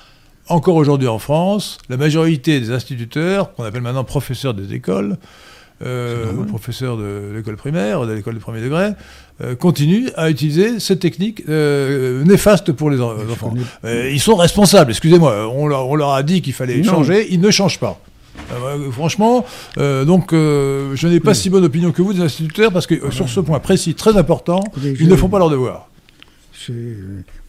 encore 0.48 0.76
aujourd'hui 0.76 1.08
en 1.08 1.18
France, 1.18 1.78
la 1.88 1.96
majorité 1.96 2.60
des 2.60 2.70
instituteurs, 2.70 3.52
qu'on 3.54 3.64
appelle 3.64 3.82
maintenant 3.82 4.04
professeurs 4.04 4.54
des 4.54 4.74
écoles, 4.74 5.16
euh, 5.84 6.32
professeurs 6.48 6.96
de 6.96 7.32
l'école 7.34 7.56
primaire, 7.56 8.06
de 8.06 8.12
l'école 8.12 8.34
de 8.34 8.38
premier 8.38 8.60
degré, 8.62 8.90
euh, 9.42 9.54
continuent 9.54 10.08
à 10.16 10.30
utiliser 10.30 10.80
cette 10.80 11.00
technique 11.00 11.42
euh, 11.48 12.24
néfaste 12.24 12.72
pour 12.72 12.88
les, 12.90 13.00
en- 13.00 13.14
les 13.14 13.30
enfants. 13.30 13.52
Euh, 13.84 14.08
ils 14.10 14.20
sont 14.20 14.36
responsables, 14.36 14.90
excusez-moi, 14.90 15.48
on 15.54 15.66
leur, 15.66 15.88
on 15.88 15.94
leur 15.94 16.12
a 16.14 16.22
dit 16.22 16.40
qu'il 16.42 16.52
fallait 16.54 16.78
Non. 16.78 16.84
changer, 16.92 17.26
ils 17.30 17.40
ne 17.40 17.50
changent 17.50 17.78
pas. 17.80 18.00
Euh, 18.52 18.90
franchement, 18.90 19.44
euh, 19.78 20.04
donc 20.04 20.32
euh, 20.32 20.92
je 20.94 21.08
n'ai 21.08 21.20
pas 21.20 21.34
si 21.34 21.50
bonne 21.50 21.64
opinion 21.64 21.90
que 21.90 22.00
vous 22.02 22.12
des 22.12 22.20
instituteurs 22.20 22.70
parce 22.72 22.86
que 22.86 23.10
sur 23.10 23.28
ce 23.28 23.40
point 23.40 23.58
précis, 23.60 23.94
très 23.94 24.16
important, 24.16 24.62
ils 24.82 25.08
ne 25.08 25.16
font 25.16 25.28
pas 25.28 25.38
leur 25.38 25.50
devoir. 25.50 25.88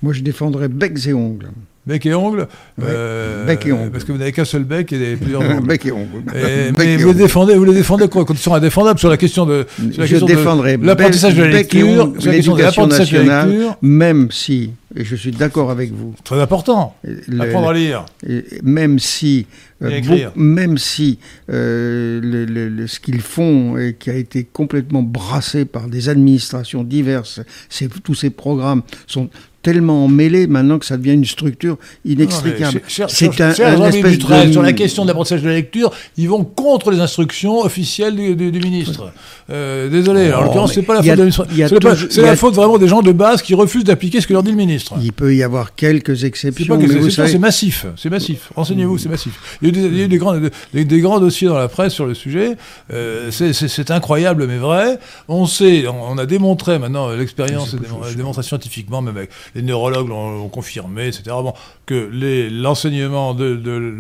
Moi, 0.01 0.13
je 0.13 0.21
défendrais 0.21 0.67
becs 0.67 1.07
et 1.07 1.13
ongles. 1.13 1.49
Bec 1.87 2.05
et 2.05 2.13
ongles, 2.13 2.47
Ouais, 2.77 2.85
euh, 2.89 3.45
bec 3.45 3.65
et 3.65 3.71
ongles. 3.71 3.91
parce 3.91 4.03
que 4.03 4.11
vous 4.11 4.17
n'avez 4.17 4.31
qu'un 4.33 4.43
seul 4.45 4.63
bec 4.65 4.91
et 4.91 5.15
plusieurs 5.21 5.41
ongles. 5.41 5.65
bec 5.65 5.85
et 5.85 5.91
Bec 5.91 6.73
mais 6.77 6.93
et 6.93 6.97
vous 6.97 7.07
les 7.09 7.13
défendez, 7.13 7.55
vous 7.55 7.63
les 7.63 7.73
défendez 7.73 8.07
quoi, 8.09 8.25
quand 8.25 8.33
ils 8.33 8.37
sont 8.39 8.53
indéfendables 8.53 8.99
sur 8.99 9.09
la 9.09 9.17
question 9.17 9.45
de, 9.45 9.65
sur 9.91 10.01
la 10.01 10.05
Je 10.05 10.11
question 10.11 10.27
de 10.27 10.33
défendrai 10.35 10.77
l'apprentissage 10.77 11.35
de 11.35 11.43
la 11.43 11.49
lecture, 11.49 12.13
sur 12.19 12.29
la 12.29 12.35
question 12.35 12.55
de 12.55 12.61
l'apprentissage 12.61 13.11
de 13.11 13.19
la 13.19 13.45
lecture, 13.45 13.77
même 13.81 14.27
si, 14.31 14.71
et 14.95 15.03
je 15.05 15.15
suis 15.15 15.31
d'accord 15.31 15.71
avec 15.71 15.91
vous, 15.93 16.13
très 16.23 16.39
important. 16.41 16.95
le- 17.03 17.41
Apprendre 17.41 17.69
à 17.69 17.73
lire. 17.73 18.05
Même 18.63 18.99
si, 18.99 19.45
euh, 19.83 20.01
même 20.35 20.77
si 20.77 21.19
euh, 21.49 22.19
le- 22.21 22.45
le- 22.45 22.69
le- 22.69 22.87
ce 22.87 22.99
qu'ils 22.99 23.21
font 23.21 23.77
et 23.77 23.95
qui 23.97 24.09
a 24.09 24.15
été 24.15 24.43
complètement 24.51 25.03
brassé 25.03 25.65
par 25.65 25.87
des 25.87 26.09
administrations 26.09 26.83
diverses, 26.83 27.39
tous 28.03 28.15
ces 28.15 28.29
programmes 28.29 28.81
sont 29.05 29.29
tellement 29.67 30.05
emmêlés 30.05 30.47
maintenant 30.47 30.79
que 30.79 30.85
ça 30.85 30.95
devient 30.95 31.11
une 31.11 31.25
structure 31.25 31.77
inextricable. 32.05 32.81
C'est 32.87 33.41
un, 33.41 33.49
un 33.49 33.53
Jean-Louis 33.53 33.97
espèce 33.97 34.17
de- 34.47 34.51
sur 34.53 34.61
la 34.61 34.71
question 34.73 35.03
de 35.03 35.07
l'apprentissage 35.09 35.41
de 35.41 35.47
la 35.49 35.55
lecture, 35.55 35.91
ils 36.17 36.29
vont 36.29 36.45
contre 36.45 36.89
les 36.91 37.01
instructions 37.01 37.59
officielles 37.59 38.15
du, 38.15 38.35
du- 38.37 38.51
du 38.51 38.59
ministre. 38.61 39.11
Euh, 39.49 39.89
désolé, 39.89 40.31
en 40.33 40.37
Oh, 40.39 40.43
l'occurrence, 40.45 40.69
mais 40.69 40.75
c'est 40.75 40.81
pas 40.83 40.93
la 40.95 41.01
faute 41.01 41.09
a- 41.11 41.15
de 41.15 41.21
a 41.63 41.67
C'est 42.09 42.21
la 42.21 42.35
faute 42.37 42.55
vraiment 42.55 42.77
des 42.77 42.87
gens 42.87 43.01
de 43.01 43.11
base 43.11 43.41
qui 43.41 43.53
refusent 43.55 43.83
d'appliquer 43.83 44.21
ce 44.21 44.27
que 44.27 44.33
leur 44.33 44.43
dit 44.43 44.51
le 44.51 44.57
ministre. 44.57 44.93
Il 45.01 45.11
peut 45.13 45.35
y 45.35 45.43
avoir 45.43 45.75
quelques 45.75 46.23
exceptions, 46.23 46.75
c'est 46.87 47.11
savez, 47.11 47.37
massif, 47.39 47.85
c'est 47.97 48.09
massif. 48.09 48.49
Renseignez-vous, 48.55 48.97
c'est 48.97 49.09
massif. 49.09 49.33
Il 49.61 49.67
y 49.67 49.67
a 49.67 49.69
eu 49.69 49.71
des, 49.73 49.87
il 49.87 49.97
y 49.97 50.01
a 50.01 50.05
eu 50.05 50.07
des 50.07 50.17
grands, 50.17 50.35
des, 50.73 50.85
des 50.85 50.99
grands 51.01 51.19
dossiers 51.19 51.47
dans 51.49 51.57
la 51.57 51.67
presse 51.67 51.93
sur 51.93 52.05
le 52.05 52.13
sujet. 52.13 52.55
Euh, 52.93 53.31
c'est- 53.31 53.51
incroyable, 53.91 54.45
mais 54.47 54.57
vrai. 54.57 54.99
On 55.27 55.45
sait, 55.45 55.87
on, 55.87 56.11
on 56.13 56.17
a 56.17 56.25
démontré 56.25 56.77
maintenant, 56.79 57.09
l'expérience 57.09 57.73
démontré 58.15 58.43
scientifiquement, 58.43 59.01
même 59.01 59.15
avec 59.17 59.29
les 59.57 59.63
neurologues 59.63 60.07
l'ont 60.07 60.47
confirmé, 60.49 61.07
etc. 61.07 61.23
Bon, 61.41 61.53
que 61.85 62.09
l'enseignement 62.51 63.33
de, 63.33 63.55
de 63.55 63.93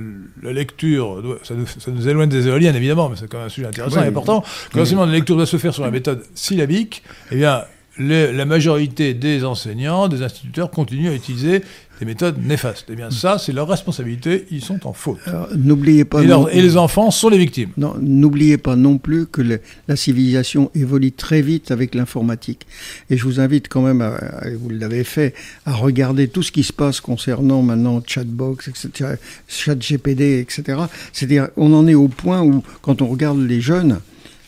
la 0.43 0.53
lecture, 0.53 1.21
ça 1.43 1.53
nous, 1.55 1.65
ça 1.67 1.91
nous 1.91 2.07
éloigne 2.07 2.29
des 2.29 2.47
éoliennes 2.47 2.75
évidemment, 2.75 3.09
mais 3.09 3.15
c'est 3.19 3.27
quand 3.27 3.37
même 3.39 3.47
un 3.47 3.49
sujet 3.49 3.67
intéressant 3.67 3.97
Oui. 3.99 4.05
et 4.05 4.09
important. 4.09 4.43
Que 4.71 4.77
l'enseignement 4.79 5.05
de 5.05 5.11
la 5.11 5.17
lecture 5.17 5.35
doit 5.35 5.45
se 5.45 5.57
faire 5.57 5.73
sur 5.73 5.83
la 5.83 5.91
méthode 5.91 6.23
syllabique. 6.35 7.03
Eh 7.31 7.35
bien, 7.37 7.63
les- 7.97 8.31
la 8.31 8.45
majorité 8.45 9.15
des 9.15 9.43
enseignants, 9.43 10.07
des 10.07 10.21
instituteurs 10.21 10.69
continuent 10.69 11.09
à 11.09 11.15
utiliser 11.15 11.63
des 11.99 12.05
méthodes 12.05 12.37
néfastes. 12.43 12.85
Eh 12.91 12.95
bien, 12.95 13.09
ça, 13.09 13.37
c'est 13.39 13.51
leur 13.51 13.67
responsabilité, 13.67 14.45
ils 14.51 14.63
sont 14.63 14.85
en 14.87 14.93
faute. 14.93 15.19
n'oubliez 15.55 16.05
pas. 16.05 16.21
Et, 16.23 16.61
les 16.61 16.77
enfants 16.77 17.11
sont 17.11 17.29
les 17.29 17.37
victimes. 17.37 17.69
Non, 17.77 17.95
n'oubliez 17.99 18.57
pas 18.57 18.75
non 18.75 18.97
plus 18.97 19.25
que 19.25 19.41
le- 19.41 19.61
la 19.87 19.95
civilisation 19.95 20.69
évolue 20.75 21.11
très 21.11 21.41
vite 21.41 21.71
avec 21.71 21.95
l'informatique. 21.95 22.67
Et 23.09 23.17
je 23.17 23.23
vous 23.23 23.39
invite 23.39 23.67
quand 23.67 23.81
même, 23.81 24.01
à, 24.01 24.19
vous 24.59 24.69
l'avez 24.69 25.03
fait, 25.03 25.33
à 25.65 25.73
regarder 25.73 26.27
tout 26.27 26.43
ce 26.43 26.51
qui 26.51 26.63
se 26.63 26.73
passe 26.73 27.01
concernant 27.01 27.61
maintenant 27.61 28.01
Chatbox, 28.05 28.67
etc., 28.67 29.15
ChatGPD, 29.47 30.39
etc. 30.39 30.79
C'est-à-dire, 31.13 31.49
on 31.57 31.73
en 31.73 31.87
est 31.87 31.95
au 31.95 32.07
point 32.07 32.41
où, 32.41 32.63
quand 32.81 33.01
on 33.01 33.07
regarde 33.07 33.39
les 33.39 33.61
jeunes, 33.61 33.99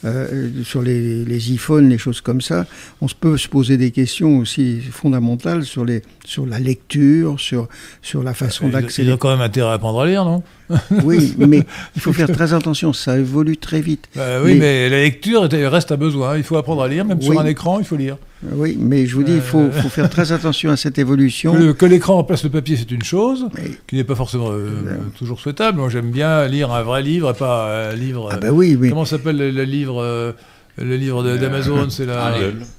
euh, 0.06 0.50
sur 0.64 0.82
les, 0.82 1.26
les 1.26 1.52
iPhones, 1.52 1.90
les 1.90 1.98
choses 1.98 2.22
comme 2.22 2.42
ça, 2.42 2.66
on 3.02 3.08
se 3.08 3.16
peut 3.16 3.38
se 3.38 3.48
poser 3.48 3.78
des 3.78 3.92
questions 3.92 4.38
aussi 4.38 4.80
fondamentales 4.82 5.66
sur, 5.66 5.84
les, 5.86 6.02
sur 6.26 6.46
la 6.46 6.60
lecture, 6.60 7.40
sur, 7.40 7.68
sur 8.02 8.24
la 8.24 8.34
façon 8.34 8.70
d'accéder. 8.70 9.12
ont 9.12 9.18
quand 9.18 9.30
même 9.30 9.42
intérêt 9.42 9.72
à 9.72 9.74
apprendre 9.74 10.02
à 10.02 10.08
lire, 10.08 10.24
non? 10.24 10.44
Oui, 11.04 11.36
mais 11.38 11.64
il 11.96 12.02
faut 12.02 12.14
faire 12.14 12.32
très 12.32 12.54
attention, 12.54 12.94
ça 12.94 13.18
évolue 13.18 13.58
très 13.58 13.82
vite. 13.82 14.08
Bah 14.16 14.41
Oui, 14.44 14.54
Mais- 14.54 14.60
mais, 14.60 14.90
la 14.90 15.02
lecture 15.02 15.46
est- 15.52 15.68
reste 15.68 15.91
à 15.91 15.98
besoin. 15.98 16.38
Il 16.38 16.44
faut 16.44 16.58
apprendre 16.58 16.82
à 16.84 16.88
lire, 16.88 17.06
même 17.06 17.22
sur 17.22 17.40
un 17.40 17.46
écran, 17.46 17.80
il 17.80 17.86
faut 17.86 17.96
lire. 17.98 18.18
Oui, 18.54 18.78
mais 18.80 19.06
je 19.06 19.16
vous 19.16 19.24
dis, 19.24 19.34
il 19.34 19.41
faut, 19.41 19.70
faut 19.72 19.90
faire 19.90 20.10
très 20.10 20.32
attention 20.32 20.70
à 20.72 20.78
cette 20.78 20.98
évolution. 20.98 21.54
Que, 21.54 21.58
le- 21.58 21.74
que 21.74 21.86
l'écran 21.86 22.16
remplace 22.16 22.44
le 22.44 22.50
papier, 22.50 22.78
c'est 22.78 22.90
une 22.91 23.04
chose, 23.04 23.48
Mais- 23.56 23.72
qui 23.88 23.96
n'est 23.96 24.04
pas 24.06 24.16
forcément 24.16 24.50
euh, 24.52 24.70
toujours 25.18 25.40
souhaitable. 25.41 25.80
Moi, 25.80 25.90
j'aime 25.90 26.12
bien 26.12 26.48
lire 26.48 26.72
un 26.72 26.84
vrai 26.84 27.02
livre 27.04 27.32
et 27.32 27.34
pas 27.34 27.90
un 27.91 27.96
livre. 27.96 28.30
Ah 28.32 28.36
euh, 28.36 28.40
ben 28.40 28.52
oui, 28.52 28.78
oui. 28.80 28.90
Comment 28.90 29.06
s'appelle 29.06 29.38
le, 29.38 29.52
le 29.52 29.64
livre 29.64 30.02
euh, 30.02 30.32
le 30.81 30.95
livre 30.95 31.23
de- 31.23 31.38
d'Amazon, 31.38 31.89
c'est 31.89 32.06
la. 32.06 32.34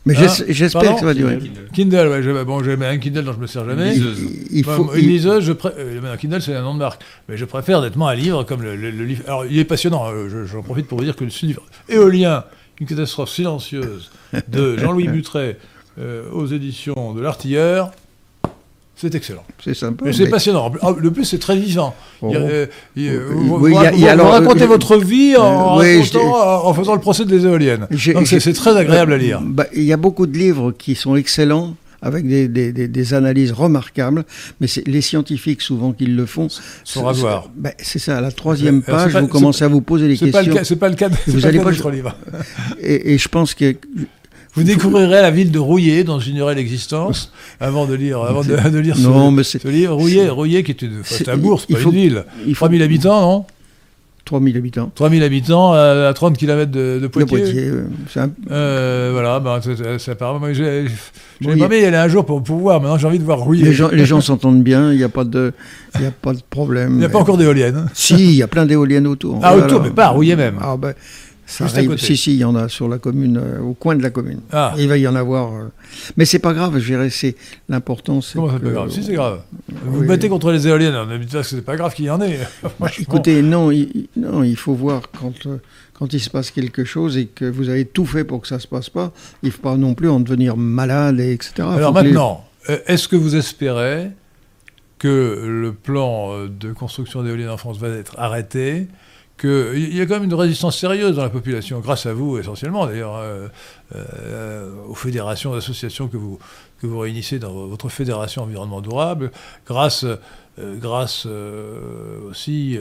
Mais 0.06 0.16
Hein 0.16 0.26
j'es- 0.28 0.52
j'espère 0.52 0.94
que 0.94 1.00
ça 1.00 1.06
va 1.06 1.14
durer. 1.14 1.38
Kindle. 1.72 2.08
Ouais, 2.08 2.22
j'ai- 2.22 2.44
bon, 2.44 2.62
j'ai 2.62 2.72
un 2.74 2.98
Kindle 2.98 3.24
dont 3.24 3.32
je 3.32 3.38
me 3.38 3.46
sers 3.46 3.64
jamais. 3.64 3.92
Liseuse. 3.92 4.18
Il, 4.50 4.64
faut, 4.64 4.92
une 4.94 5.02
il- 5.04 5.08
liseuse, 5.08 5.44
je 5.44 5.52
pré- 5.52 5.72
euh, 5.78 6.12
un 6.12 6.16
Kindle, 6.16 6.40
c'est 6.42 6.54
un 6.54 6.62
nom 6.62 6.74
de 6.74 6.78
marque. 6.78 7.02
Mais 7.28 7.36
je 7.36 7.44
préfère 7.44 7.80
nettement 7.80 8.08
un 8.08 8.14
livre 8.14 8.42
comme 8.44 8.62
le, 8.62 8.76
le- 8.76 8.90
le 8.90 9.04
livre. 9.04 9.22
Alors, 9.26 9.44
il 9.46 9.58
est 9.58 9.64
passionnant. 9.64 10.08
euh, 10.10 10.28
je- 10.30 10.44
J'en 10.46 10.62
profite 10.62 10.86
pour 10.86 10.98
vous 10.98 11.04
dire 11.04 11.16
que 11.16 11.28
ce 11.28 11.46
livre 11.46 11.62
Éolien, 11.88 12.44
une 12.80 12.86
catastrophe 12.86 13.30
silencieuse 13.30 14.10
de 14.48 14.76
Jean-Louis 14.78 15.08
euh, 15.98 16.30
aux 16.32 16.46
éditions 16.46 17.12
de 17.14 17.20
l'Artilleur, 17.20 17.90
c'est 19.00 19.14
excellent. 19.14 19.44
c'est 19.64 19.74
sympa. 19.74 20.04
Mais 20.04 20.12
c'est 20.12 20.24
mais- 20.24 20.30
passionnant. 20.30 20.70
Le 20.98 21.10
plus, 21.10 21.24
c'est 21.24 21.38
très 21.38 21.56
vivant. 21.56 21.94
Euh, 22.22 22.66
vous, 22.96 23.02
oui, 23.02 23.46
vous 23.58 23.68
il 23.68 23.74
y 23.74 23.76
a- 23.76 23.80
rac- 23.82 23.94
il 23.94 24.00
y 24.00 24.08
a 24.08 24.14
vous 24.14 24.20
alors, 24.22 24.32
racontez 24.32 24.64
euh, 24.64 24.66
votre 24.66 24.96
vie 24.98 25.36
en, 25.36 25.78
euh, 25.78 25.82
oui, 25.82 26.00
racontant, 26.02 26.66
en 26.66 26.74
faisant 26.74 26.94
le 26.94 27.00
procès 27.00 27.24
des 27.24 27.44
éoliennes. 27.46 27.86
Donc 28.14 28.26
c'est 28.26 28.52
très 28.52 28.76
agréable 28.76 29.12
à 29.12 29.18
lire. 29.18 29.40
Bah, 29.42 29.66
Il 29.74 29.84
y 29.84 29.92
a 29.92 29.96
beaucoup 29.96 30.26
de 30.26 30.36
livres 30.36 30.72
qui 30.72 30.94
sont 30.94 31.16
excellents 31.16 31.74
avec 32.02 32.26
des, 32.26 32.48
des- 32.48 32.72
des- 32.72 32.88
des 32.88 33.14
analyses 33.14 33.52
remarquables, 33.52 34.24
mais 34.60 34.66
c'est 34.66 34.86
les 34.88 35.02
scientifiques 35.02 35.60
souvent 35.60 35.92
qui 35.92 36.06
le 36.06 36.24
font. 36.24 36.48
Son 36.82 37.04
rasoir. 37.04 37.42
C'est- 37.44 37.60
bah, 37.62 37.70
C'est 37.78 37.98
ça, 37.98 38.16
à 38.18 38.20
la 38.22 38.32
troisième 38.32 38.80
page, 38.82 39.12
pas- 39.12 39.20
vous 39.20 39.26
commencez 39.28 39.64
à 39.64 39.68
vous 39.68 39.82
poser 39.82 40.08
des 40.08 40.16
C'est 40.16 40.30
pas, 40.30 40.40
le 40.42 40.52
questions. 40.52 40.76
cas- 40.76 40.80
pas 40.80 40.88
le 40.88 40.94
cas 40.94 41.08
de, 41.10 41.14
Vous 41.26 41.32
pas 41.32 41.38
le 41.40 41.46
allez 41.46 41.58
cas 41.58 41.64
pas- 41.64 41.70
de 41.72 41.76
notre 41.76 41.90
livre. 41.90 42.16
Et, 42.82 43.12
et 43.14 43.18
je 43.18 43.28
pense 43.28 43.52
que 43.54 43.76
Vous 44.54 44.62
découvrirez 44.64 45.22
la 45.22 45.30
ville 45.30 45.50
de 45.52 45.58
Rouillé, 45.58 46.02
dont 46.04 46.18
j'ignorais 46.18 46.54
l'existence, 46.56 47.32
avant 47.60 47.86
de 47.86 47.94
lire, 47.94 48.20
avant 48.22 48.42
de, 48.42 48.56
de 48.70 48.78
lire 48.78 48.96
ce, 48.96 49.06
mais 49.30 49.44
livre. 49.70 49.94
Rouillé, 49.94 50.28
Rouillé, 50.28 50.62
qui 50.64 50.72
est 50.72 50.82
une, 50.82 51.00
c'est- 51.04 51.28
un 51.28 51.36
il 51.68 51.74
pas 51.76 51.80
faut- 51.82 51.90
une 51.90 51.96
ville. 51.96 52.24
il 52.46 52.54
faut 52.54 52.64
3000 52.66 52.82
habitants, 52.82 53.20
non? 53.20 53.44
3000 54.26 54.56
habitants. 54.56 54.92
3000 54.94 55.22
habitants 55.24 55.72
à, 55.72 56.08
à 56.08 56.12
30 56.14 56.36
km 56.36 56.70
de, 56.70 57.00
de 57.02 57.06
Poitiers. 57.08 57.38
De 57.38 57.42
Poitiers, 57.42 57.70
c'est 58.12 58.20
un- 58.20 58.30
Euh, 58.50 59.10
voilà, 59.12 59.40
ça, 59.62 59.98
ça- 59.98 59.98
part. 60.14 60.38
Moi, 60.38 60.52
j'ai 60.52 60.84
j'ai 61.40 61.56
pas 61.56 61.76
y 61.76 61.84
aller 61.84 61.96
un 61.96 62.06
jour 62.08 62.24
pour 62.26 62.42
pouvoir. 62.42 62.80
Maintenant, 62.80 62.98
j'ai 62.98 63.06
envie 63.08 63.18
de 63.18 63.24
voir 63.24 63.38
rouiller. 63.40 63.64
les 63.64 63.72
gens, 63.72 63.88
les 63.90 64.04
gens 64.04 64.20
s'entendent 64.20 64.62
bien, 64.62 64.92
il 64.92 64.98
n'y 64.98 65.04
a 65.04 65.08
pas 65.08 65.24
de, 65.24 65.52
y 66.00 66.04
a 66.04 66.10
pas 66.12 66.32
de 66.32 66.40
problème. 66.48 66.92
Il 66.92 66.98
n'y 66.98 67.04
a 67.04 67.08
pas 67.08 67.18
encore 67.18 67.38
d'éoliennes. 67.38 67.76
hein. 67.76 67.86
Si, 67.94 68.14
il 68.14 68.34
y 68.36 68.42
a 68.42 68.46
plein 68.48 68.66
d'éoliennes 68.66 69.06
autour. 69.06 69.40
Ah, 69.42 69.52
Voilà. 69.52 69.66
autour, 69.66 69.82
mais 69.82 69.90
pas 69.90 70.06
à 70.06 70.08
Rouillé 70.10 70.36
même. 70.36 70.58
Ah 70.60 70.76
ben, 70.76 70.92
ça 71.50 71.64
Juste 71.64 71.76
à 71.76 71.78
arrive. 71.78 71.90
côté. 71.90 72.04
Si, 72.06 72.16
si, 72.16 72.32
il 72.34 72.38
y 72.38 72.44
en 72.44 72.54
a 72.54 72.68
sur 72.68 72.88
la 72.88 72.98
commune, 72.98 73.36
euh, 73.42 73.60
au 73.60 73.74
coin 73.74 73.96
de 73.96 74.02
la 74.02 74.10
commune. 74.10 74.40
Ah, 74.52 74.72
Il 74.78 74.88
va 74.88 74.96
y 74.96 75.06
en 75.08 75.14
avoir. 75.14 75.52
euh, 75.54 75.64
Mais 76.16 76.24
c'est 76.24 76.38
pas 76.38 76.52
grave, 76.54 76.78
je 76.78 76.86
dirais, 76.86 77.10
c'est 77.10 77.34
l'important. 77.68 78.20
c'est 78.20 78.34
comment 78.36 78.48
peut 78.58 78.66
être 78.68 78.72
grave 78.72 78.90
Si, 78.90 79.02
c'est 79.02 79.12
grave. 79.14 79.40
Vous 79.84 80.00
vous 80.00 80.04
battez 80.06 80.28
contre 80.28 80.52
les 80.52 80.66
éoliennes. 80.68 80.94
On 80.94 81.10
a 81.10 81.18
dit 81.18 81.26
que 81.26 81.42
c'est 81.42 81.62
pas 81.62 81.76
grave 81.76 81.94
qu'il 81.94 82.04
y 82.06 82.10
en 82.10 82.20
ait. 82.20 82.38
Bah, 82.62 82.70
Franchement. 82.78 83.02
écoutez, 83.08 83.42
non, 83.42 83.70
il, 83.70 84.08
non, 84.16 84.42
il 84.42 84.56
faut 84.56 84.74
voir 84.74 85.02
quand, 85.20 85.46
euh, 85.46 85.56
quand 85.94 86.12
il 86.12 86.20
se 86.20 86.30
passe 86.30 86.50
quelque 86.50 86.84
chose 86.84 87.16
et 87.18 87.26
que 87.26 87.44
vous 87.44 87.68
avez 87.68 87.84
tout 87.84 88.06
fait 88.06 88.24
pour 88.24 88.40
que 88.40 88.48
ça 88.48 88.58
se 88.58 88.66
passe 88.68 88.88
pas, 88.88 89.12
il 89.42 89.46
ne 89.46 89.52
faut 89.52 89.62
pas 89.62 89.76
non 89.76 89.94
plus 89.94 90.08
en 90.08 90.20
devenir 90.20 90.56
malade, 90.56 91.20
et 91.20 91.32
etc. 91.32 91.52
Alors 91.58 91.92
faut 91.92 91.98
que 92.00 92.04
les- 92.04 92.12
maintenant, 92.12 92.44
euh, 92.70 92.78
est-ce 92.86 93.08
que 93.08 93.16
vous 93.16 93.34
espérez 93.36 94.10
que 94.98 95.44
le 95.46 95.72
plan 95.72 96.46
de 96.46 96.72
construction 96.72 97.22
d'éoliennes 97.22 97.48
en 97.50 97.56
France 97.56 97.78
va 97.78 97.88
être 97.88 98.14
arrêté 98.18 98.86
que 99.40 99.72
il 99.74 99.96
y 99.96 100.02
a 100.02 100.06
quand 100.06 100.14
même 100.14 100.24
une 100.24 100.34
résistance 100.34 100.76
sérieuse 100.76 101.16
dans 101.16 101.22
la 101.22 101.30
population, 101.30 101.80
grâce 101.80 102.04
à 102.04 102.12
vous 102.12 102.38
essentiellement 102.38 102.84
d'ailleurs, 102.86 103.16
euh, 103.16 103.48
euh, 103.96 104.70
aux 104.86 104.94
fédérations, 104.94 105.54
associations 105.54 106.08
que 106.08 106.18
vous, 106.18 106.38
que 106.78 106.86
vous 106.86 106.98
réunissez 106.98 107.38
dans 107.38 107.66
votre 107.66 107.88
fédération 107.88 108.42
environnement 108.42 108.82
durable, 108.82 109.30
grâce, 109.66 110.04
euh, 110.04 110.18
grâce 110.78 111.26
aussi 112.28 112.78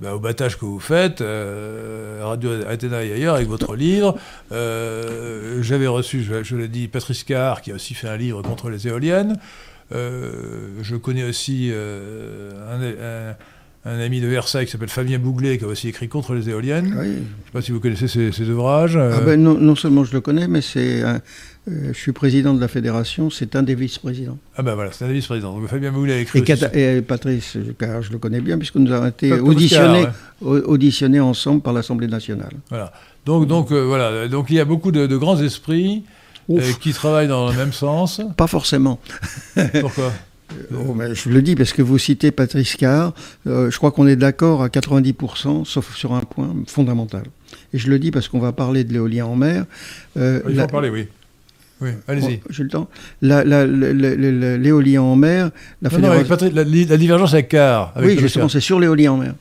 bah, 0.00 0.14
au 0.14 0.18
battage 0.18 0.58
que 0.58 0.64
vous 0.64 0.80
faites, 0.80 1.20
Radio 1.20 2.50
Athéna 2.66 3.04
et 3.04 3.12
ailleurs, 3.12 3.34
avec 3.34 3.48
votre 3.48 3.76
livre. 3.76 4.16
J'avais 4.50 5.88
reçu, 5.88 6.22
je, 6.22 6.56
l'ai 6.56 6.68
dit, 6.68 6.88
Patrice 6.88 7.22
Carr, 7.22 7.60
qui 7.60 7.70
a 7.70 7.74
aussi 7.74 7.92
fait 7.92 8.08
un 8.08 8.16
livre 8.16 8.40
contre 8.40 8.70
les 8.70 8.88
éoliennes. 8.88 9.38
Je 9.90 10.96
connais 10.96 11.24
aussi 11.24 11.70
un- 11.70 13.34
un 13.84 13.98
ami 13.98 14.20
de 14.20 14.26
Versailles 14.26 14.66
qui 14.66 14.72
s'appelle 14.72 14.90
Fabien 14.90 15.18
Bouglet, 15.18 15.56
qui 15.56 15.64
a 15.64 15.68
aussi 15.68 15.88
écrit 15.88 16.08
contre 16.08 16.34
les 16.34 16.50
éoliennes. 16.50 16.94
Oui. 16.98 17.06
Je 17.06 17.10
ne 17.12 17.16
sais 17.16 17.52
pas 17.52 17.62
si 17.62 17.70
vous 17.72 17.80
connaissez 17.80 18.08
ces, 18.08 18.30
ces 18.30 18.48
ouvrages. 18.50 18.96
euh, 18.96 19.14
Ah 19.16 19.20
ben, 19.22 19.42
non, 19.42 19.54
non 19.54 19.74
seulement 19.74 20.04
je 20.04 20.12
le 20.12 20.20
connais, 20.20 20.48
mais 20.48 20.60
c'est, 20.60 21.02
euh, 21.02 21.18
je 21.66 21.92
suis 21.98 22.12
président 22.12 22.52
de 22.52 22.60
la 22.60 22.68
fédération, 22.68 23.30
c'est 23.30 23.56
un 23.56 23.62
des 23.62 23.74
vice-présidents. 23.74 24.36
ah 24.56 24.62
ben 24.62 24.74
voilà, 24.74 24.92
c'est 24.92 25.04
un 25.06 25.08
des 25.08 25.14
vice-présidents. 25.14 25.58
Donc 25.58 25.66
Fabien 25.68 25.92
Bouglet 25.92 26.12
a 26.12 26.18
écrit 26.18 26.40
Et, 26.40 26.42
Cata- 26.44 26.74
et 26.76 27.00
Patrice, 27.00 27.56
car 27.78 28.02
je 28.02 28.12
le 28.12 28.18
connais 28.18 28.40
bien, 28.42 28.58
puisque 28.58 28.76
nous 28.76 28.92
avons 28.92 29.06
été 29.06 29.32
auditionnés, 29.32 30.04
ouais. 30.42 30.60
auditionnés 30.60 31.20
ensemble 31.20 31.62
par 31.62 31.72
l'Assemblée 31.72 32.06
nationale. 32.08 32.52
Donc, 33.24 33.46
donc 33.46 33.72
euh, 33.72 33.82
voilà, 33.84 34.28
donc 34.28 34.46
il 34.50 34.56
y 34.56 34.60
a 34.60 34.64
beaucoup 34.66 34.92
de, 34.92 35.06
de 35.06 35.16
grands 35.16 35.40
esprits 35.40 36.04
euh, 36.50 36.60
qui 36.80 36.92
travaillent 36.92 37.28
dans 37.28 37.48
le 37.50 37.56
même 37.56 37.72
sens. 37.72 38.20
Pas 38.36 38.46
forcément. 38.46 38.98
Pourquoi? 39.80 40.12
Oh, 40.74 40.94
mais 40.94 41.14
je 41.14 41.28
le 41.28 41.42
dis 41.42 41.54
parce 41.56 41.72
que 41.72 41.82
vous 41.82 41.98
citez 41.98 42.30
Patrice 42.30 42.76
Carr. 42.76 43.12
euh, 43.46 43.70
je 43.70 43.76
crois 43.76 43.90
qu'on 43.92 44.06
est 44.06 44.16
d'accord 44.16 44.62
à 44.62 44.68
90%, 44.68 45.64
sauf 45.64 45.94
sur 45.94 46.12
un 46.14 46.20
point 46.20 46.54
fondamental. 46.66 47.22
Et 47.72 47.78
je 47.78 47.88
le 47.88 47.98
dis 47.98 48.10
parce 48.10 48.28
qu'on 48.28 48.40
va 48.40 48.52
parler 48.52 48.84
de 48.84 48.92
l'éolien 48.92 49.26
en 49.26 49.36
mer. 49.36 49.64
Euh, 50.16 50.40
Il 50.46 50.50
faut 50.52 50.56
la- 50.56 50.64
en 50.64 50.68
parler, 50.68 50.90
oui. 50.90 51.06
Oui, 51.80 51.90
allez-y. 52.08 52.40
J'ai 52.50 52.62
le 52.64 52.68
temps. 52.68 52.88
L'éolien 53.22 55.02
en 55.02 55.16
mer, 55.16 55.50
la 55.82 55.90
Non, 55.90 55.98
non, 55.98 56.10
avec 56.10 56.26
fédération. 56.26 56.28
Patrick, 56.28 56.54
la, 56.54 56.64
la 56.64 56.96
divergence 56.98 57.32
avec 57.32 57.48
Carr. 57.48 57.92
avec 57.94 58.08
oui, 58.08 58.14
Patrice 58.16 58.20
justement, 58.32 58.48
c'est 58.48 58.60
sur 58.60 58.78
l'éolien 58.80 59.12
en 59.12 59.16
mer. 59.18 59.34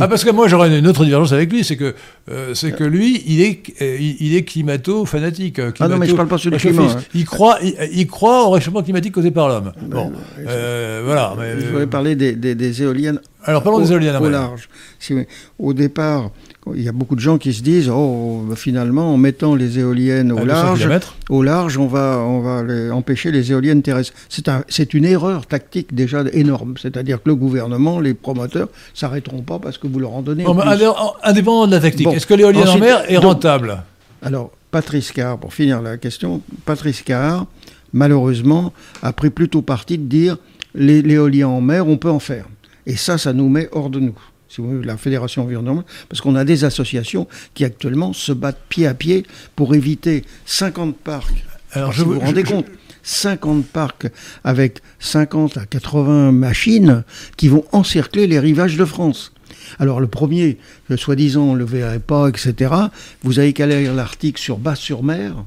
Ah 0.00 0.08
parce 0.08 0.24
que 0.24 0.30
moi 0.30 0.48
j'aurais 0.48 0.78
une 0.78 0.86
autre 0.86 1.04
divergence 1.04 1.32
avec 1.32 1.52
lui, 1.52 1.62
c'est 1.62 1.76
que 1.76 1.94
euh, 2.30 2.54
c'est 2.54 2.72
que 2.72 2.84
lui 2.84 3.22
il 3.26 3.42
est 3.42 3.62
euh, 3.82 3.98
il, 4.00 4.34
est 4.34 4.42
climato 4.42 5.04
fanatique. 5.04 5.60
Ah 5.78 5.88
non, 5.88 5.98
mais 5.98 6.06
je 6.06 6.14
parle 6.14 6.28
pas 6.28 6.38
sur 6.38 6.50
le 6.50 6.56
climat, 6.56 6.84
hein. 6.84 6.96
Il 7.14 7.26
croit 7.26 7.58
il, 7.62 7.74
il 7.92 8.06
croit 8.06 8.46
au 8.46 8.50
réchauffement 8.50 8.82
climatique 8.82 9.12
causé 9.12 9.30
par 9.30 9.48
l'homme. 9.48 9.72
Bon, 9.82 10.10
euh, 10.38 11.02
voilà. 11.04 11.34
mais, 11.38 11.60
je 11.60 11.66
euh, 11.66 11.70
voulais 11.70 11.86
parler 11.86 12.16
des, 12.16 12.34
des- 12.34 12.54
des 12.54 12.82
éoliennes 12.82 13.20
alors 13.44 13.62
parlons 13.62 13.78
des 13.78 13.92
éoliennes. 13.92 14.16
au 14.16 14.20
ouais. 14.20 14.30
large. 14.30 14.68
Si 14.98 15.14
au 15.58 15.72
départ, 15.74 16.30
il 16.76 16.82
y 16.82 16.88
a 16.88 16.92
beaucoup 16.92 17.14
de 17.14 17.20
gens 17.20 17.38
qui 17.38 17.52
se 17.52 17.62
disent 17.62 17.88
oh, 17.88 18.44
bah, 18.48 18.56
finalement, 18.56 19.12
en 19.12 19.16
mettant 19.16 19.54
les 19.54 19.78
éoliennes 19.78 20.32
au 20.32 20.38
À 20.38 20.44
200 20.44 20.46
large, 20.86 20.88
au 21.28 21.42
large, 21.42 21.78
on 21.78 21.86
va, 21.86 22.18
on 22.18 22.40
va 22.40 22.62
les- 22.62 22.90
empêcher 22.90 23.30
les 23.30 23.50
éoliennes 23.52 23.82
terrestres. 23.82 24.12
C'est 24.28 24.48
un- 24.48 24.64
c'est 24.68 24.94
une 24.94 25.04
erreur 25.04 25.46
tactique 25.46 25.94
déjà 25.94 26.22
énorme. 26.32 26.74
C'est-à-dire 26.80 27.22
que 27.22 27.28
le 27.28 27.34
gouvernement, 27.34 28.00
les 28.00 28.14
promoteurs, 28.14 28.68
s'arrêteront 28.94 29.42
pas 29.42 29.58
parce 29.58 29.78
que 29.78 29.86
vous 29.86 29.98
leur 29.98 30.12
en 30.14 30.22
donnez. 30.22 30.44
Bon, 30.44 30.54
plus. 30.54 30.68
indé- 30.68 30.90
indépendant 31.22 31.66
de 31.66 31.72
la 31.72 31.80
tactique, 31.80 32.06
Bon. 32.06 32.12
est-ce 32.12 32.26
que 32.26 32.34
l'éolienne 32.34 32.68
en 32.68 32.78
mer 32.78 33.04
est 33.08 33.14
donc- 33.14 33.24
rentable? 33.24 33.82
Alors, 34.22 34.50
Patrice 34.70 35.12
Carr, 35.12 35.38
pour 35.38 35.54
finir 35.54 35.80
la 35.80 35.96
question, 35.96 36.42
Patrice 36.64 37.02
Carr, 37.02 37.46
malheureusement, 37.92 38.72
a 39.02 39.12
pris 39.12 39.30
plutôt 39.30 39.62
parti 39.62 39.98
de 39.98 40.04
dire 40.04 40.36
l'éolien 40.74 41.48
en 41.48 41.60
mer, 41.60 41.86
on 41.88 41.96
peut 41.96 42.10
en 42.10 42.18
faire. 42.18 42.44
Et 42.86 42.96
ça, 42.96 43.18
ça 43.18 43.32
nous 43.32 43.48
met 43.48 43.68
hors 43.72 43.90
de 43.90 44.00
nous. 44.00 44.14
Si 44.48 44.60
vous 44.60 44.68
voulez, 44.68 44.86
la 44.86 44.96
Fédération 44.96 45.42
environnementale, 45.42 45.84
parce 46.08 46.20
qu'on 46.20 46.34
a 46.34 46.44
des 46.44 46.64
associations 46.64 47.26
qui 47.54 47.64
actuellement 47.64 48.12
se 48.12 48.32
battent 48.32 48.62
pied 48.68 48.86
à 48.86 48.94
pied 48.94 49.24
pour 49.56 49.74
éviter 49.74 50.24
50 50.46 50.96
parcs. 50.96 51.44
Alors 51.72 51.92
si 51.92 52.00
vous 52.00 52.14
vous 52.14 52.20
rendez 52.20 52.44
compte, 52.44 52.66
50 53.02 53.66
parcs 53.66 54.08
avec 54.44 54.80
50 55.00 55.58
à 55.58 55.66
80 55.66 56.32
machines 56.32 57.04
qui 57.36 57.48
vont 57.48 57.64
encercler 57.72 58.26
les 58.26 58.38
rivages 58.38 58.76
de 58.76 58.84
France. 58.84 59.32
Alors 59.78 60.00
le 60.00 60.06
premier, 60.06 60.58
le 60.88 60.96
soi-disant, 60.96 61.42
on 61.42 61.52
ne 61.54 61.58
le 61.58 61.64
verrait 61.64 62.00
pas, 62.00 62.28
etc. 62.28 62.74
Vous 63.22 63.38
avez 63.38 63.52
qu'à 63.52 63.66
lire 63.66 63.94
l'article 63.94 64.40
sur 64.40 64.58
Basse-sur-Mer, 64.58 65.44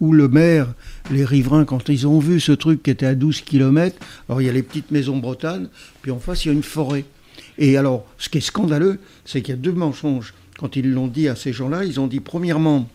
où 0.00 0.12
le 0.12 0.28
maire, 0.28 0.74
les 1.10 1.24
riverains, 1.24 1.64
quand 1.64 1.88
ils 1.88 2.06
ont 2.06 2.18
vu 2.18 2.40
ce 2.40 2.52
truc 2.52 2.82
qui 2.82 2.90
était 2.90 3.06
à 3.06 3.14
12 3.14 3.42
km, 3.42 3.96
alors 4.28 4.40
il 4.40 4.46
y 4.46 4.50
a 4.50 4.52
les 4.52 4.62
petites 4.62 4.90
maisons 4.90 5.18
bretanes, 5.18 5.68
puis 6.02 6.10
en 6.10 6.18
face 6.18 6.44
il 6.44 6.48
y 6.48 6.50
a 6.50 6.54
une 6.54 6.62
forêt. 6.62 7.04
Et 7.58 7.76
alors, 7.76 8.04
ce 8.18 8.28
qui 8.28 8.38
est 8.38 8.42
scandaleux, 8.42 8.98
c'est 9.24 9.42
qu'il 9.42 9.54
y 9.54 9.58
a 9.58 9.60
deux 9.60 9.72
mensonges. 9.72 10.34
Quand 10.58 10.76
ils 10.76 10.90
l'ont 10.92 11.08
dit 11.08 11.28
à 11.28 11.36
ces 11.36 11.52
gens-là, 11.52 11.84
ils 11.84 12.00
ont 12.00 12.06
dit, 12.06 12.20
premièrement, 12.20 12.88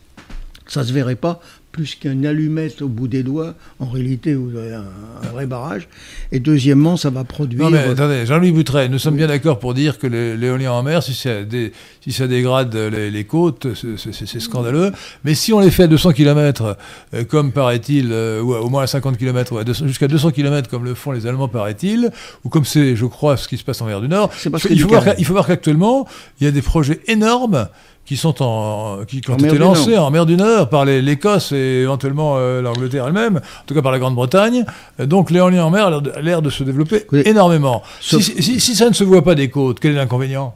ça 0.67 0.83
se 0.83 0.93
verrait 0.93 1.15
pas 1.15 1.41
plus 1.71 1.95
qu'une 1.95 2.25
allumette 2.25 2.81
au 2.81 2.87
bout 2.87 3.07
des 3.07 3.23
doigts. 3.23 3.53
En 3.79 3.85
réalité, 3.87 4.33
vous 4.33 4.55
avez 4.57 4.73
un, 4.73 4.83
un 5.23 5.27
vrai 5.31 5.45
barrage. 5.45 5.87
Et 6.31 6.39
deuxièmement, 6.39 6.97
ça 6.97 7.09
va 7.09 7.23
produire. 7.23 7.63
Non 7.63 7.69
mais 7.69 7.79
attendez, 7.79 8.25
Jean-Louis 8.25 8.51
Boutret, 8.51 8.89
nous 8.89 8.99
sommes 8.99 9.15
bien 9.15 9.27
d'accord 9.27 9.59
pour 9.59 9.73
dire 9.73 9.97
que 9.99 10.07
l'éolien 10.07 10.71
en 10.71 10.83
mer, 10.83 11.03
si 11.03 11.13
ça, 11.13 11.43
dé- 11.43 11.71
si 12.01 12.11
ça 12.11 12.27
dégrade 12.27 12.75
les, 12.75 13.11
les 13.11 13.23
côtes, 13.23 13.67
c'est- 13.75 14.39
scandaleux. 14.39 14.91
Mais 15.23 15.35
si 15.35 15.53
on 15.53 15.59
les 15.59 15.69
fait 15.71 15.83
à 15.83 15.87
200 15.87 16.13
km, 16.13 16.75
comme 17.29 17.51
paraît-il, 17.51 18.09
euh, 18.11 18.41
ou 18.41 18.53
au 18.53 18.69
moins 18.69 18.83
à 18.83 18.87
50 18.87 19.17
km, 19.17 19.53
ou 19.53 19.57
à 19.57 19.63
200 19.63 19.87
jusqu'à 19.87 20.07
200 20.07 20.31
km 20.31 20.69
comme 20.69 20.85
le 20.85 20.93
font 20.95 21.11
les 21.11 21.27
Allemands 21.27 21.47
paraît-il, 21.47 22.09
ou 22.43 22.49
comme 22.49 22.65
c'est, 22.65 22.95
je 22.95 23.05
crois, 23.05 23.37
ce 23.37 23.47
qui 23.47 23.57
se 23.57 23.63
passe 23.63 23.81
en 23.81 23.85
mer 23.85 24.01
du 24.01 24.07
Nord, 24.07 24.31
faut, 24.33 24.49
il 25.17 25.25
faut 25.25 25.33
voir 25.33 25.45
qu'actuellement, 25.47 26.07
il 26.39 26.45
y 26.45 26.47
a 26.47 26.51
des 26.51 26.61
projets 26.61 26.99
énormes 27.07 27.67
qui 28.09 28.17
sont 28.17 28.41
en, 28.41 29.05
qui, 29.07 29.21
qui 29.21 29.29
ont 29.29 29.35
En 29.35 29.37
été 29.37 29.59
lancés 29.59 29.95
en 29.95 30.09
mer 30.09 30.25
du 30.25 30.35
Nord 30.35 30.67
par 30.67 30.83
l'Écosse 30.83 31.51
et 31.51 31.81
éventuellement 31.83 32.37
euh, 32.37 32.59
l'Angleterre 32.59 33.05
elle-même, 33.05 33.37
en 33.37 33.65
tout 33.67 33.75
cas 33.75 33.83
par 33.83 33.91
la 33.91 33.99
Grande-Bretagne. 33.99 34.65
Euh, 34.99 35.05
Donc 35.05 35.29
l'éolien 35.29 35.63
en 35.65 35.69
mer 35.69 35.85
a 36.15 36.19
l'air 36.21 36.41
de- 36.41 36.49
se 36.49 36.63
développer 36.63 37.05
énormément. 37.25 37.83
sauf- 38.01 38.23
Si, 38.23 38.41
si- 38.41 38.59
si 38.59 38.75
ça 38.75 38.89
ne 38.89 38.95
se 38.95 39.03
voit 39.03 39.23
pas 39.23 39.35
des 39.35 39.49
côtes, 39.51 39.79
quel 39.79 39.91
est 39.91 39.95
l'inconvénient? 39.95 40.55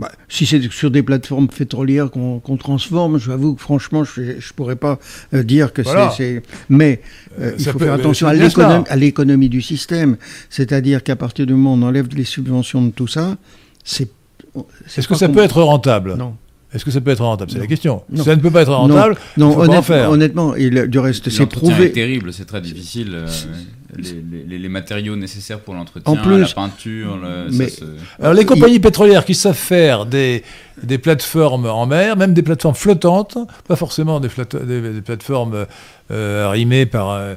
Bah, 0.00 0.10
si 0.28 0.46
c'est 0.46 0.60
sur 0.72 0.90
des 0.90 1.04
plateformes 1.04 1.46
pétrolières 1.46 2.10
qu'on 2.10 2.56
transforme, 2.58 3.18
j'avoue 3.20 3.54
que 3.54 3.60
franchement, 3.62 4.02
je 4.02 4.20
ne 4.20 4.34
pourrais 4.56 4.74
pas 4.76 4.98
euh, 5.34 5.44
dire 5.44 5.72
que 5.72 5.82
Voilà. 5.82 6.10
c'est. 6.16 6.42
Mais 6.68 7.02
euh, 7.40 7.52
il 7.56 7.64
faut 7.66 7.78
peut- 7.78 7.84
faire 7.84 7.94
attention 7.94 8.26
à 8.26 8.34
l'économie- 8.96 9.48
du 9.48 9.62
système. 9.62 10.16
C'est-à-dire 10.50 11.04
qu'à 11.04 11.14
partir 11.14 11.46
du 11.46 11.54
moment 11.54 11.74
où 11.74 11.78
on 11.78 11.82
enlève 11.88 12.08
les 12.16 12.24
subventions 12.24 12.82
de 12.82 12.90
tout 12.90 13.06
ça, 13.06 13.36
c'est. 13.84 14.10
Est-ce 14.96 15.06
que 15.06 15.14
ça 15.14 15.28
peut 15.28 15.42
être 15.42 15.62
rentable? 15.62 16.16
Non. 16.16 16.34
Est-ce 16.74 16.84
que 16.84 16.90
ça 16.90 17.00
peut 17.00 17.10
être 17.10 17.24
rentable? 17.24 17.50
C'est 17.50 17.56
la 17.56 17.64
Non. 17.64 17.68
question. 17.68 18.02
Non. 18.10 18.18
Si 18.18 18.24
ça 18.28 18.36
ne 18.36 18.40
peut 18.42 18.50
pas 18.50 18.60
être 18.62 18.74
rentable, 18.74 19.16
il 19.36 19.40
Non, 19.40 19.50
faut 19.50 19.56
pas 19.56 19.60
en 19.60 19.64
honnêtement, 19.64 19.82
faire. 19.82 20.10
honnêtement, 20.10 20.54
et 20.54 20.68
le- 20.68 20.86
du 20.86 20.98
reste, 20.98 21.30
c'est 21.30 21.46
prouvé. 21.46 21.92
terrible, 21.92 22.32
c'est 22.32 22.44
très 22.44 22.60
difficile. 22.60 23.12
euh, 23.14 23.26
les, 23.96 24.44
les- 24.46 24.58
les 24.58 24.68
matériaux 24.68 25.16
nécessaires 25.16 25.60
pour 25.60 25.72
l'entretien, 25.72 26.14
la 26.14 26.46
peinture, 26.46 27.16
le- 27.16 27.50
ça 27.50 27.56
Mais- 27.58 27.68
se- 27.70 27.84
Alors 28.20 28.34
les 28.34 28.44
compagnies 28.44 28.80
pétrolières 28.80 29.24
qui 29.24 29.34
savent 29.34 29.54
faire 29.56 30.04
des, 30.04 30.42
des 30.82 30.98
plateformes 30.98 31.64
en 31.64 31.86
mer, 31.86 32.16
même 32.18 32.34
des 32.34 32.42
plateformes 32.42 32.74
flottantes, 32.74 33.38
pas 33.66 33.76
forcément 33.76 34.20
des, 34.20 34.28
flat- 34.28 34.44
des- 34.62 34.92
des 34.92 35.00
plateformes 35.00 35.64
euh, 36.10 36.44
arrimées 36.46 36.84
par, 36.84 37.10
euh, 37.12 37.34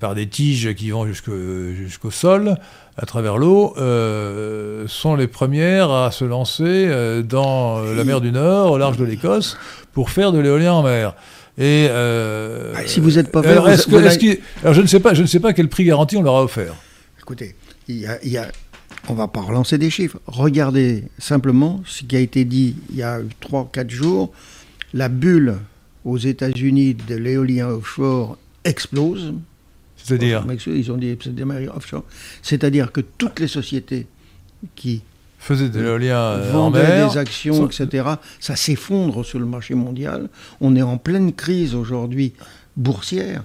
par 0.00 0.14
des 0.14 0.26
tiges 0.26 0.72
qui 0.74 0.88
vont 0.90 1.06
jusqu'au 1.06 1.34
jusqu'au 1.76 2.10
sol, 2.10 2.56
à 2.96 3.06
travers 3.06 3.38
l'eau, 3.38 3.74
euh, 3.76 4.84
sont 4.86 5.16
les 5.16 5.26
premières 5.26 5.90
à 5.90 6.10
se 6.12 6.24
lancer 6.24 6.62
euh, 6.64 7.22
dans 7.22 7.78
euh, 7.78 7.94
la 7.96 8.04
mer 8.04 8.20
du 8.20 8.30
Nord, 8.32 8.70
au 8.72 8.78
large 8.78 8.96
de 8.96 9.04
l'Écosse, 9.04 9.56
pour 9.92 10.10
faire 10.10 10.30
de 10.32 10.38
l'éolien 10.38 10.72
en 10.74 10.82
mer. 10.82 11.14
Et 11.58 11.86
euh, 11.90 12.72
Ah, 12.76 12.80
si 12.86 13.00
vous 13.00 13.12
n'êtes 13.12 13.30
pas 13.32 13.40
vert, 13.40 13.68
est-ce 13.68 13.86
que- 13.88 14.38
alors 14.62 14.74
je 14.74 14.80
ne 14.82 14.86
sais 14.86 15.00
pas, 15.00 15.14
je 15.14 15.22
ne 15.22 15.26
sais 15.26 15.40
pas 15.40 15.52
quel 15.52 15.68
prix 15.68 15.84
garanti 15.84 16.16
on 16.16 16.22
leur 16.22 16.36
a 16.36 16.42
offert. 16.44 16.74
Écoutez, 17.20 17.54
il 17.88 17.96
y 17.98 18.06
a, 18.06 18.18
il 18.24 18.30
y 18.30 18.38
a- 18.38 18.50
on 19.08 19.14
va 19.14 19.28
pas 19.28 19.40
relancer 19.40 19.76
des 19.78 19.90
chiffres. 19.90 20.18
Regardez 20.26 21.04
simplement 21.18 21.80
ce 21.86 22.02
qui 22.04 22.16
a 22.16 22.20
été 22.20 22.44
dit 22.44 22.76
il 22.90 22.96
y 22.96 23.02
a 23.02 23.18
3-4 23.40 23.90
jours. 23.90 24.32
La 24.94 25.08
bulle 25.08 25.56
aux 26.04 26.18
États-Unis 26.18 26.94
de 27.08 27.14
l'éolien 27.16 27.68
offshore 27.68 28.36
explose. 28.64 29.34
C'est-à-dire 30.04 30.44
Ils 30.66 30.92
ont 30.92 30.96
dit 30.96 31.16
offshore. 31.74 32.04
C'est-à-dire 32.42 32.92
que 32.92 33.00
toutes 33.00 33.40
les 33.40 33.48
sociétés 33.48 34.06
qui 34.76 35.02
faisaient 35.38 35.68
de 35.68 35.80
l'éolien 35.80 36.16
euh, 36.18 36.52
en 36.52 36.70
vendaient 36.70 37.08
des 37.08 37.18
actions, 37.18 37.54
sont- 37.54 37.66
etc., 37.84 38.04
ça 38.40 38.54
s'effondre 38.56 39.24
sur 39.24 39.38
le 39.38 39.46
marché 39.46 39.74
mondial. 39.74 40.28
On 40.60 40.76
est 40.76 40.82
en 40.82 40.98
pleine 40.98 41.32
crise 41.32 41.74
aujourd'hui 41.74 42.32
boursière 42.76 43.42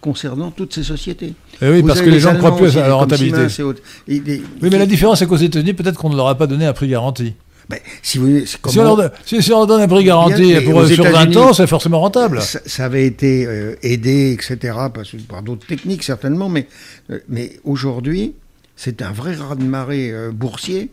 concernant 0.00 0.50
toutes 0.50 0.72
ces 0.74 0.82
sociétés. 0.84 1.34
Eh 1.60 1.68
oui, 1.68 1.80
Vous 1.80 1.86
parce 1.88 2.00
que 2.00 2.08
les 2.08 2.20
gens 2.20 2.32
ne 2.32 2.38
croient 2.38 2.56
plus 2.56 2.76
à 2.78 2.86
la 2.88 2.94
rentabilité. 2.94 3.48
Siemens 3.48 3.58
et 3.58 3.62
autres. 3.62 3.82
Et 4.06 4.20
des- 4.20 4.42
Oui, 4.62 4.68
mais 4.70 4.78
la 4.78 4.86
différence, 4.86 5.18
c'est 5.18 5.26
qu'aux 5.26 5.36
États-Unis, 5.36 5.74
peut-être 5.74 5.96
qu'on 5.98 6.10
ne 6.10 6.16
leur 6.16 6.28
a 6.28 6.36
pas 6.36 6.46
donné 6.46 6.66
un 6.66 6.72
prix 6.72 6.88
garanti. 6.88 7.34
Ben, 7.68 7.78
si 8.02 8.16
vous 8.16 8.46
Si 8.46 8.56
on, 8.78 8.96
donne, 8.96 9.10
si, 9.26 9.42
si 9.42 9.52
on 9.52 9.58
leur 9.58 9.66
donne 9.66 9.82
un 9.82 9.88
prix 9.88 10.02
garanti 10.04 10.40
Bien, 10.42 10.62
pour, 10.62 10.86
sur 10.86 11.04
20 11.04 11.10
États-Unis, 11.10 11.36
ans, 11.36 11.52
c'est 11.52 11.66
forcément 11.66 12.00
rentable. 12.00 12.40
Ça, 12.40 12.60
ça 12.64 12.86
avait 12.86 13.04
été 13.04 13.44
euh, 13.46 13.76
aidé, 13.82 14.32
etc., 14.32 14.74
parce- 14.94 15.14
par 15.28 15.42
d'autres 15.42 15.66
techniques 15.66 16.02
certainement, 16.02 16.48
mais, 16.48 16.66
euh, 17.10 17.18
mais 17.28 17.60
aujourd'hui, 17.64 18.32
c'est 18.74 19.02
un 19.02 19.12
vrai 19.12 19.34
raz-de-marée 19.34 20.10
euh, 20.12 20.30
boursier, 20.32 20.90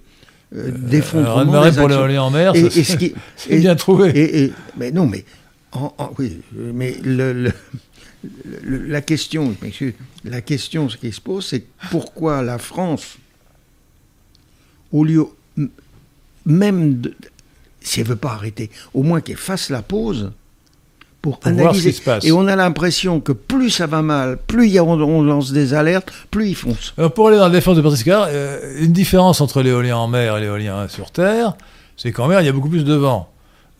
euh, 0.53 0.67
Un 0.67 0.71
d'effondrement 0.89 1.63
des 1.63 1.77
pour 1.77 1.87
l'éolien 1.87 2.23
en 2.23 2.31
mer, 2.31 2.53
Et- 2.55 2.69
ce 2.69 2.83
c'est 2.83 3.13
et- 3.49 3.59
bien 3.59 3.75
trouvé. 3.77 4.09
Et, 4.09 4.43
et- 4.43 4.53
mais 4.77 4.91
non, 4.91 5.05
mais 5.07 5.23
en- 5.71 5.93
en- 5.97 6.11
oui, 6.19 6.39
mais 6.51 6.97
le, 7.05 7.31
le- 7.31 7.51
le- 8.63 8.85
la 8.87 8.99
question, 9.01 9.55
messieurs, 9.61 9.93
la 10.25 10.41
question, 10.41 10.89
ce 10.89 10.97
qui 10.97 11.13
se 11.13 11.21
pose, 11.21 11.45
c'est 11.45 11.63
pourquoi 11.89 12.41
la 12.41 12.57
France, 12.57 13.17
au 14.91 15.05
lieu 15.05 15.25
même 16.45 17.01
de, 17.01 17.13
si 17.81 17.99
elle 18.01 18.07
veut 18.07 18.15
pas 18.15 18.31
arrêter, 18.33 18.69
au 18.93 19.03
moins 19.03 19.21
qu'elle 19.21 19.37
fasse 19.37 19.69
la 19.69 19.81
pause 19.81 20.31
pour, 21.21 21.39
Pour 21.39 21.51
voir 21.53 21.63
ce 21.63 21.69
analyser. 21.69 21.91
qui 21.91 21.97
se 21.97 22.01
passe. 22.03 22.25
Et 22.25 22.31
on 22.31 22.45
a 22.47 22.55
l'impression 22.55 23.19
que 23.19 23.31
plus 23.31 23.71
ça 23.71 23.87
va 23.87 24.01
mal, 24.01 24.37
plus 24.37 24.67
y 24.67 24.77
a, 24.77 24.83
on, 24.83 24.99
on 25.01 25.23
lance 25.23 25.51
des 25.51 25.73
alertes, 25.73 26.11
plus 26.29 26.49
ils 26.49 26.55
foncent. 26.55 26.93
Alors, 26.97 27.13
pour 27.13 27.27
aller 27.29 27.37
dans 27.37 27.47
la 27.47 27.49
défense 27.49 27.77
de 27.77 27.81
Patrice 27.81 28.03
Carr, 28.03 28.27
euh, 28.29 28.75
une 28.79 28.93
différence 28.93 29.41
entre 29.41 29.61
l'éolien 29.63 29.97
en 29.97 30.07
mer 30.07 30.37
et 30.37 30.41
l'éolien 30.41 30.87
sur 30.87 31.09
terre, 31.11 31.55
c'est 31.97 32.11
qu'en 32.11 32.27
mer, 32.27 32.41
il 32.41 32.45
y 32.45 32.49
a 32.49 32.51
beaucoup 32.51 32.69
plus 32.69 32.83
de 32.85 32.93
vent. 32.93 33.29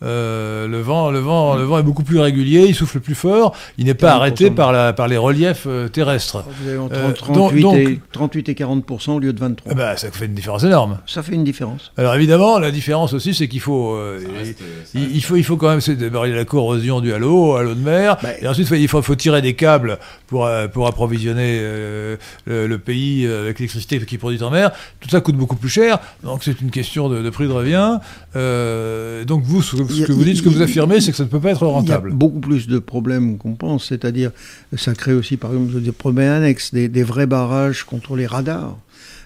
Euh, 0.02 0.68
le 0.68 0.80
vent, 0.80 1.10
le 1.10 1.20
vent, 1.20 1.56
le 1.56 1.62
vent 1.64 1.78
est 1.78 1.82
beaucoup 1.82 2.02
plus 2.02 2.18
régulier, 2.20 2.66
il 2.68 2.74
souffle 2.74 3.00
plus 3.00 3.14
fort, 3.14 3.54
il 3.78 3.86
n'est 3.86 3.94
pas 3.94 4.10
40%. 4.12 4.16
arrêté 4.16 4.50
par, 4.50 4.70
la, 4.72 4.92
par 4.92 5.08
les 5.08 5.16
reliefs 5.16 5.64
euh, 5.66 5.88
terrestres. 5.88 6.44
Vous 6.60 6.68
avez 6.68 6.76
entre 6.78 6.94
Euh, 6.96 7.12
38, 7.12 7.62
donc- 7.62 7.76
et, 7.76 8.00
38 8.12 8.48
et 8.50 8.54
40% 8.54 9.12
au 9.12 9.18
lieu 9.20 9.32
de 9.32 9.40
23. 9.40 9.72
Eh 9.72 9.74
ben, 9.74 9.96
ça 9.96 10.10
fait 10.10 10.26
une 10.26 10.34
différence 10.34 10.64
énorme. 10.64 10.98
ça 11.06 11.22
fait 11.22 11.32
une 11.32 11.44
différence. 11.44 11.92
Alors 11.96 12.14
évidemment, 12.14 12.58
la 12.58 12.70
différence 12.70 13.14
aussi, 13.14 13.32
c'est 13.32 13.48
qu'il 13.48 13.60
faut, 13.60 13.94
euh, 13.94 14.20
reste, 14.38 14.60
euh, 14.60 14.82
il, 14.94 15.16
il 15.16 15.24
faut, 15.24 15.36
il 15.36 15.44
faut 15.44 15.56
quand 15.56 15.70
même 15.70 15.80
c'est 15.80 15.96
d'abord 15.96 16.26
il 16.26 16.30
y 16.30 16.32
a 16.34 16.36
la 16.36 16.44
corrosion 16.44 17.00
due 17.00 17.14
à 17.14 17.18
l'eau, 17.18 17.54
à 17.56 17.62
l'eau 17.62 17.74
de 17.74 17.80
mer, 17.80 18.18
Bah, 18.22 18.28
et 18.40 18.46
ensuite 18.46 18.68
il 18.72 18.88
faut, 18.88 19.00
faut 19.00 19.14
tirer 19.14 19.40
des 19.40 19.54
câbles 19.54 19.98
pour, 20.26 20.44
euh, 20.44 20.68
pour 20.68 20.86
approvisionner 20.88 21.56
euh, 21.58 22.16
le, 22.44 22.66
le 22.66 22.78
pays 22.78 23.24
euh, 23.26 23.44
avec 23.44 23.58
l'électricité 23.60 23.98
qui 24.04 24.18
produit 24.18 24.42
en 24.42 24.50
mer. 24.50 24.72
Tout 25.00 25.08
ça 25.08 25.20
coûte 25.22 25.36
beaucoup 25.36 25.56
plus 25.56 25.70
cher, 25.70 26.00
donc 26.22 26.44
c'est 26.44 26.60
une 26.60 26.70
question 26.70 27.08
de, 27.08 27.22
de 27.22 27.30
prix 27.30 27.46
de 27.46 27.52
revient. 27.52 27.98
Euh, 28.36 29.24
donc 29.24 29.42
vous, 29.42 29.62
ce, 29.88 30.02
que 30.04 30.12
vous 30.12 30.24
dites, 30.24 30.38
ce 30.38 30.42
que 30.42 30.48
vous 30.48 30.62
affirmez, 30.62 31.00
c'est 31.00 31.10
que 31.10 31.16
ça 31.16 31.24
ne 31.24 31.28
peut 31.28 31.40
pas 31.40 31.50
être 31.50 31.62
Il 31.62 31.66
y 31.66 31.70
a 31.70 31.72
rentable. 31.72 32.12
beaucoup 32.12 32.40
plus 32.40 32.66
de 32.68 32.78
problèmes 32.78 33.38
qu'on 33.38 33.54
pense, 33.54 33.86
c'est-à-dire 33.86 34.30
ça 34.76 34.94
crée 34.94 35.12
aussi 35.12 35.36
par 35.36 35.52
exemple 35.52 35.80
des 35.80 35.92
problèmes 35.92 36.32
annexes, 36.32 36.72
des, 36.72 36.88
des 36.88 37.02
vrais 37.02 37.26
barrages 37.26 37.84
contre 37.84 38.16
les 38.16 38.26
radars. 38.26 38.78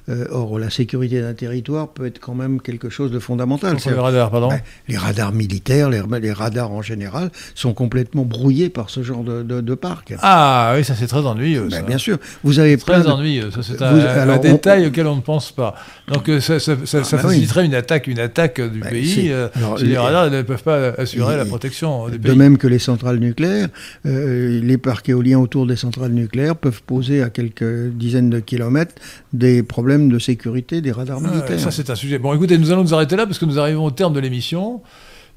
Euh, 0.09 0.25
or, 0.31 0.59
la 0.59 0.71
sécurité 0.71 1.21
d'un 1.21 1.35
territoire 1.35 1.89
peut 1.89 2.07
être 2.07 2.19
quand 2.21 2.35
même 2.35 2.61
quelque 2.61 2.89
chose 2.91 3.11
de 3.13 3.19
fondamental. 3.19 3.77
Les 3.87 3.93
radars, 3.93 4.31
pardon. 4.31 4.49
Ben, 4.49 4.61
les 4.89 4.97
radars 4.97 5.33
militaires, 5.33 5.91
les, 5.91 6.01
les 6.21 6.33
radars 6.33 6.71
en 6.73 6.83
général, 6.83 7.31
sont 7.55 7.75
complètement 7.75 8.25
brouillés 8.25 8.71
par 8.71 8.91
ce 8.91 9.03
genre 9.03 9.23
de, 9.23 9.43
de, 9.43 9.61
de 9.61 9.75
parc. 9.75 10.15
Ah 10.23 10.73
oui, 10.77 10.85
ça 10.85 10.95
c'est 10.95 11.07
très 11.07 11.21
ennuyeux. 11.27 11.65
Ben, 11.71 11.71
ça. 11.71 11.83
bien 11.83 11.99
sûr, 11.99 12.19
vous 12.43 12.59
avez 12.59 12.77
plein 12.77 13.01
Très 13.01 13.09
de- 13.09 13.15
ennuyeux, 13.15 13.51
ça 13.51 13.63
c'est 13.63 13.77
Vous- 13.77 13.85
un, 13.85 13.99
un 14.01 14.07
alors, 14.07 14.39
on- 14.39 14.43
détail 14.43 14.87
auquel 14.87 15.07
on 15.07 15.17
ne 15.17 15.21
pense 15.21 15.53
pas. 15.53 15.75
Donc 16.09 16.29
euh, 16.29 16.41
ça, 16.41 16.59
ça, 16.59 16.75
ça- 16.85 17.05
ça 17.05 17.17
bah 17.17 17.23
oui. 17.25 17.29
faciliterait 17.35 17.67
une 17.67 17.75
attaque, 17.75 18.07
une 18.07 18.19
attaque 18.21 18.61
du 18.61 18.81
pays 18.81 19.29
euh, 19.31 19.49
alors, 19.55 19.77
les 19.79 19.89
les- 19.89 19.99
radars 19.99 20.31
ne 20.31 20.43
peuvent 20.43 20.63
pas 20.63 20.89
assurer 20.99 21.37
la 21.37 21.45
protection 21.45 22.09
du 22.09 22.19
De 22.19 22.29
pays. 22.31 22.37
même 22.37 22.59
que 22.59 22.67
les 22.67 22.79
centrales 22.79 23.19
nucléaires, 23.19 23.69
euh, 24.07 24.61
les 24.63 24.79
parcs 24.79 25.09
éoliens 25.09 25.39
autour 25.39 25.67
des 25.67 25.77
centrales 25.77 26.13
nucléaires 26.13 26.57
peuvent 26.57 26.83
poser 26.83 27.23
à 27.23 27.31
quelques 27.31 27.89
dizaines 27.91 28.31
de 28.31 28.41
kilomètres 28.41 28.95
des 29.33 29.63
problèmes 29.63 30.11
de 30.11 30.19
sécurité 30.19 30.81
des 30.81 30.93
radars 30.93 31.21
Ah, 31.25 31.31
militaires. 31.31 31.61
ça 31.61 31.71
c'est 31.71 31.91
un 31.91 31.95
sujet. 31.95 32.19
Bon 32.19 32.35
écoutez, 32.35 32.59
nous 32.59 32.73
allons 32.73 32.83
nous 32.83 32.95
arrêter 32.95 33.17
là 33.17 33.27
parce 33.27 33.39
que 33.39 33.45
nous 33.45 33.59
arrivons 33.59 33.85
au 33.85 33.91
terme 33.91 34.13
de 34.13 34.21
l'émission. 34.21 34.83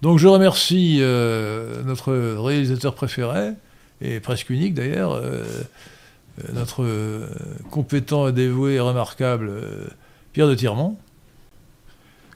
Donc 0.01 0.19
je 0.19 0.27
remercie 0.27 0.97
euh, 1.01 1.83
notre 1.85 2.13
réalisateur 2.13 2.95
préféré, 2.95 3.51
et 4.01 4.19
presque 4.19 4.49
unique 4.49 4.73
d'ailleurs, 4.73 5.13
euh, 5.13 5.43
euh, 6.43 6.51
notre 6.53 6.85
compétent, 7.69 8.29
dévoué 8.31 8.73
et 8.73 8.79
remarquable 8.79 9.51
Pierre 10.33 10.47
de 10.47 10.55
Tirmont. 10.55 10.97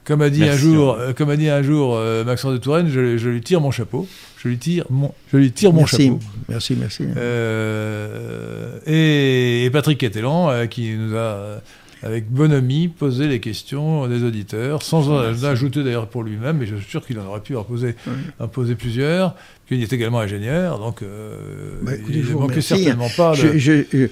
Comme 0.08 0.22
a 0.22 0.30
dit 0.30 0.40
Merci, 0.40 0.54
un 0.66 0.72
jour, 0.72 0.94
euh, 0.94 1.12
comme 1.12 1.28
a 1.28 1.36
dit 1.36 1.50
un 1.50 1.62
jour 1.62 1.94
euh, 1.94 2.24
Maxence 2.24 2.54
de 2.54 2.56
Touraine, 2.58 2.88
je, 2.88 3.18
je 3.18 3.28
lui 3.28 3.42
tire 3.42 3.60
mon 3.60 3.70
chapeau. 3.70 4.08
Je 4.42 4.48
lui 4.48 4.56
tire 4.56 4.86
mon, 4.88 5.12
je 5.30 5.36
lui 5.36 5.52
tire 5.52 5.70
mon 5.72 5.80
merci, 5.80 6.06
chapeau. 6.06 6.18
merci, 6.48 6.76
merci. 6.80 7.04
Euh, 7.16 8.78
et, 8.86 9.64
et 9.64 9.70
Patrick 9.70 9.98
Kettelan, 9.98 10.50
euh, 10.50 10.66
qui 10.66 10.92
nous 10.94 11.14
a, 11.14 11.18
euh, 11.18 11.58
avec 12.02 12.30
bonhomie, 12.30 12.88
posé 12.88 13.26
les 13.28 13.40
questions 13.40 14.06
des 14.06 14.22
auditeurs, 14.22 14.82
sans 14.82 15.10
en 15.10 15.44
ajouter 15.44 15.82
d'ailleurs 15.82 16.06
pour 16.08 16.22
lui-même, 16.22 16.58
mais 16.58 16.66
je 16.66 16.76
suis 16.76 16.88
sûr 16.88 17.04
qu'il 17.04 17.18
en 17.18 17.26
aurait 17.26 17.40
pu 17.40 17.56
en 17.56 17.64
poser, 17.64 17.94
Oui. 18.06 18.12
en 18.38 18.48
poser 18.48 18.76
plusieurs, 18.76 19.34
qu'il 19.68 19.82
est 19.82 19.92
également 19.92 20.20
ingénieur, 20.20 20.78
donc 20.78 21.02
euh, 21.02 21.36
Bah, 21.82 21.92
écoutez, 21.94 22.18
il 22.20 22.28
ne 22.30 22.34
manquait 22.34 22.60
certainement 22.62 23.08
pas 23.16 23.32
de... 23.32 23.36
Je, 23.36 23.58
je- 23.58 23.72
euh, 23.94 24.08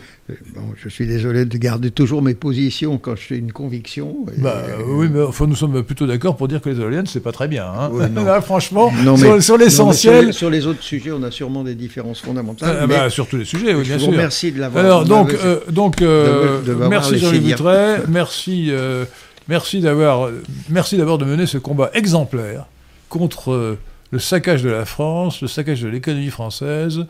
bon, 0.55 0.63
je 0.83 0.89
suis 0.89 1.07
désolé 1.07 1.45
de 1.47 1.57
garder 1.59 1.91
toujours 1.91 2.21
mes 2.21 2.35
positions 2.35 2.99
quand 2.99 3.17
je 3.17 3.23
fais 3.23 3.39
une 3.39 3.53
conviction. 3.53 4.27
et- 4.37 4.41
Bah, 4.41 4.63
euh, 4.69 4.83
oui, 4.87 5.09
mais 5.11 5.23
enfin, 5.23 5.47
nous 5.47 5.55
sommes 5.57 5.83
plutôt 5.83 6.07
d'accord 6.07 6.37
pour 6.37 6.47
dire 6.49 6.61
que 6.61 6.69
les 6.69 6.79
éoliennes, 6.81 7.07
c'est 7.07 7.21
pas 7.21 7.33
très 7.33 7.49
bien. 7.49 7.65
Hein. 7.65 7.89
Oui, 7.93 8.05
non. 8.13 8.25
Là, 8.27 8.41
franchement, 8.41 8.93
Non, 9.05 9.17
sur, 9.17 9.35
mais- 9.35 9.41
sur 9.41 9.57
l'essentiel, 9.57 10.15
sur, 10.21 10.27
les, 10.27 10.33
sur 10.33 10.51
les 10.51 10.67
autres 10.67 10.83
sujets, 10.83 11.11
on 11.13 11.23
a 11.23 11.31
sûrement 11.31 11.65
des 11.65 11.75
différences 11.75 12.21
fondamentales. 12.21 12.77
ah, 12.83 12.87
mais 12.87 12.95
bah, 12.97 13.11
sur 13.11 13.27
tous 13.27 13.37
les 13.39 13.45
sujets, 13.45 13.75
oui, 13.75 13.83
bien 13.85 13.99
sûr. 13.99 14.09
remercie 14.09 14.53
de 14.53 14.61
l'avoir. 14.61 14.85
Alors 14.85 15.05
donc, 15.05 15.33
euh, 15.33 15.61
donc 15.71 16.03
euh, 16.03 16.61
de- 16.61 16.67
de 16.67 16.73
m'avoir 16.73 16.91
merci 16.91 17.19
Jean-Louis. 17.19 17.41
Boutret, 17.41 18.03
merci, 18.09 18.67
euh, 18.71 19.05
merci 19.49 19.81
d'avoir, 19.81 20.29
merci 20.69 20.97
d'abord 20.99 21.19
de 21.19 21.25
mener 21.25 21.47
ce 21.47 21.57
combat 21.59 21.91
exemplaire 21.95 22.67
contre 23.09 23.53
euh, 23.53 23.79
le 24.11 24.19
saccage 24.19 24.63
de 24.63 24.71
la 24.71 24.85
France, 24.85 25.43
le 25.43 25.49
saccage 25.49 25.83
de 25.83 25.89
l'économie 25.89 26.31
française, 26.31 27.07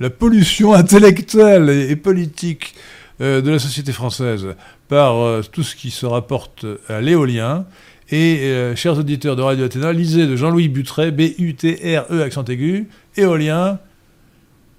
la 0.00 0.10
pollution 0.10 0.74
intellectuelle 0.74 1.70
et, 1.70 1.96
politique 1.96 2.74
euh, 3.20 3.40
de 3.40 3.50
la 3.50 3.58
société 3.58 3.92
française 3.92 4.46
par 4.88 5.16
euh, 5.16 5.42
tout 5.50 5.62
ce 5.62 5.74
qui 5.74 5.90
se 5.90 6.06
rapporte 6.06 6.66
à 6.88 7.00
l'éolien. 7.00 7.66
Et 8.10 8.40
euh, 8.42 8.76
chers 8.76 8.98
auditeurs 8.98 9.34
de 9.34 9.42
Radio 9.42 9.64
Athéna, 9.64 9.92
lisez 9.92 10.26
de 10.26 10.36
Jean-Louis 10.36 10.68
Butret, 10.68 11.10
B-U-T-R-E 11.10 12.22
accent 12.22 12.44
aigu, 12.44 12.88
éolien, 13.16 13.80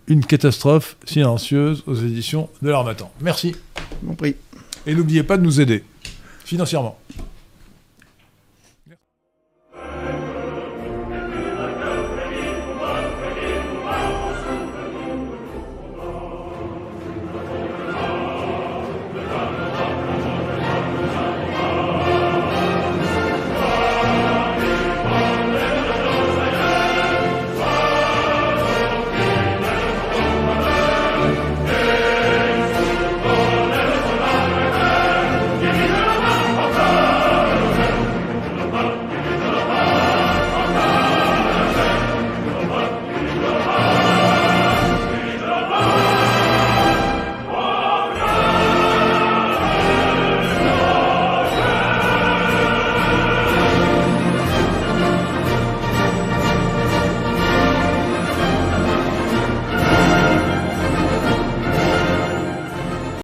une 0.08 0.24
catastrophe 0.24 0.96
silencieuse 1.04 1.84
aux 1.88 1.96
éditions 1.96 2.50
de 2.62 2.70
l'Armatan. 2.70 3.12
Merci. 3.20 3.56
En 4.08 4.14
prie. 4.14 4.36
Et 4.86 4.96
n'oubliez 4.96 5.24
pas 5.24 5.38
de 5.38 5.44
nous 5.44 5.60
aider 5.60 5.84
financièrement. 6.46 6.98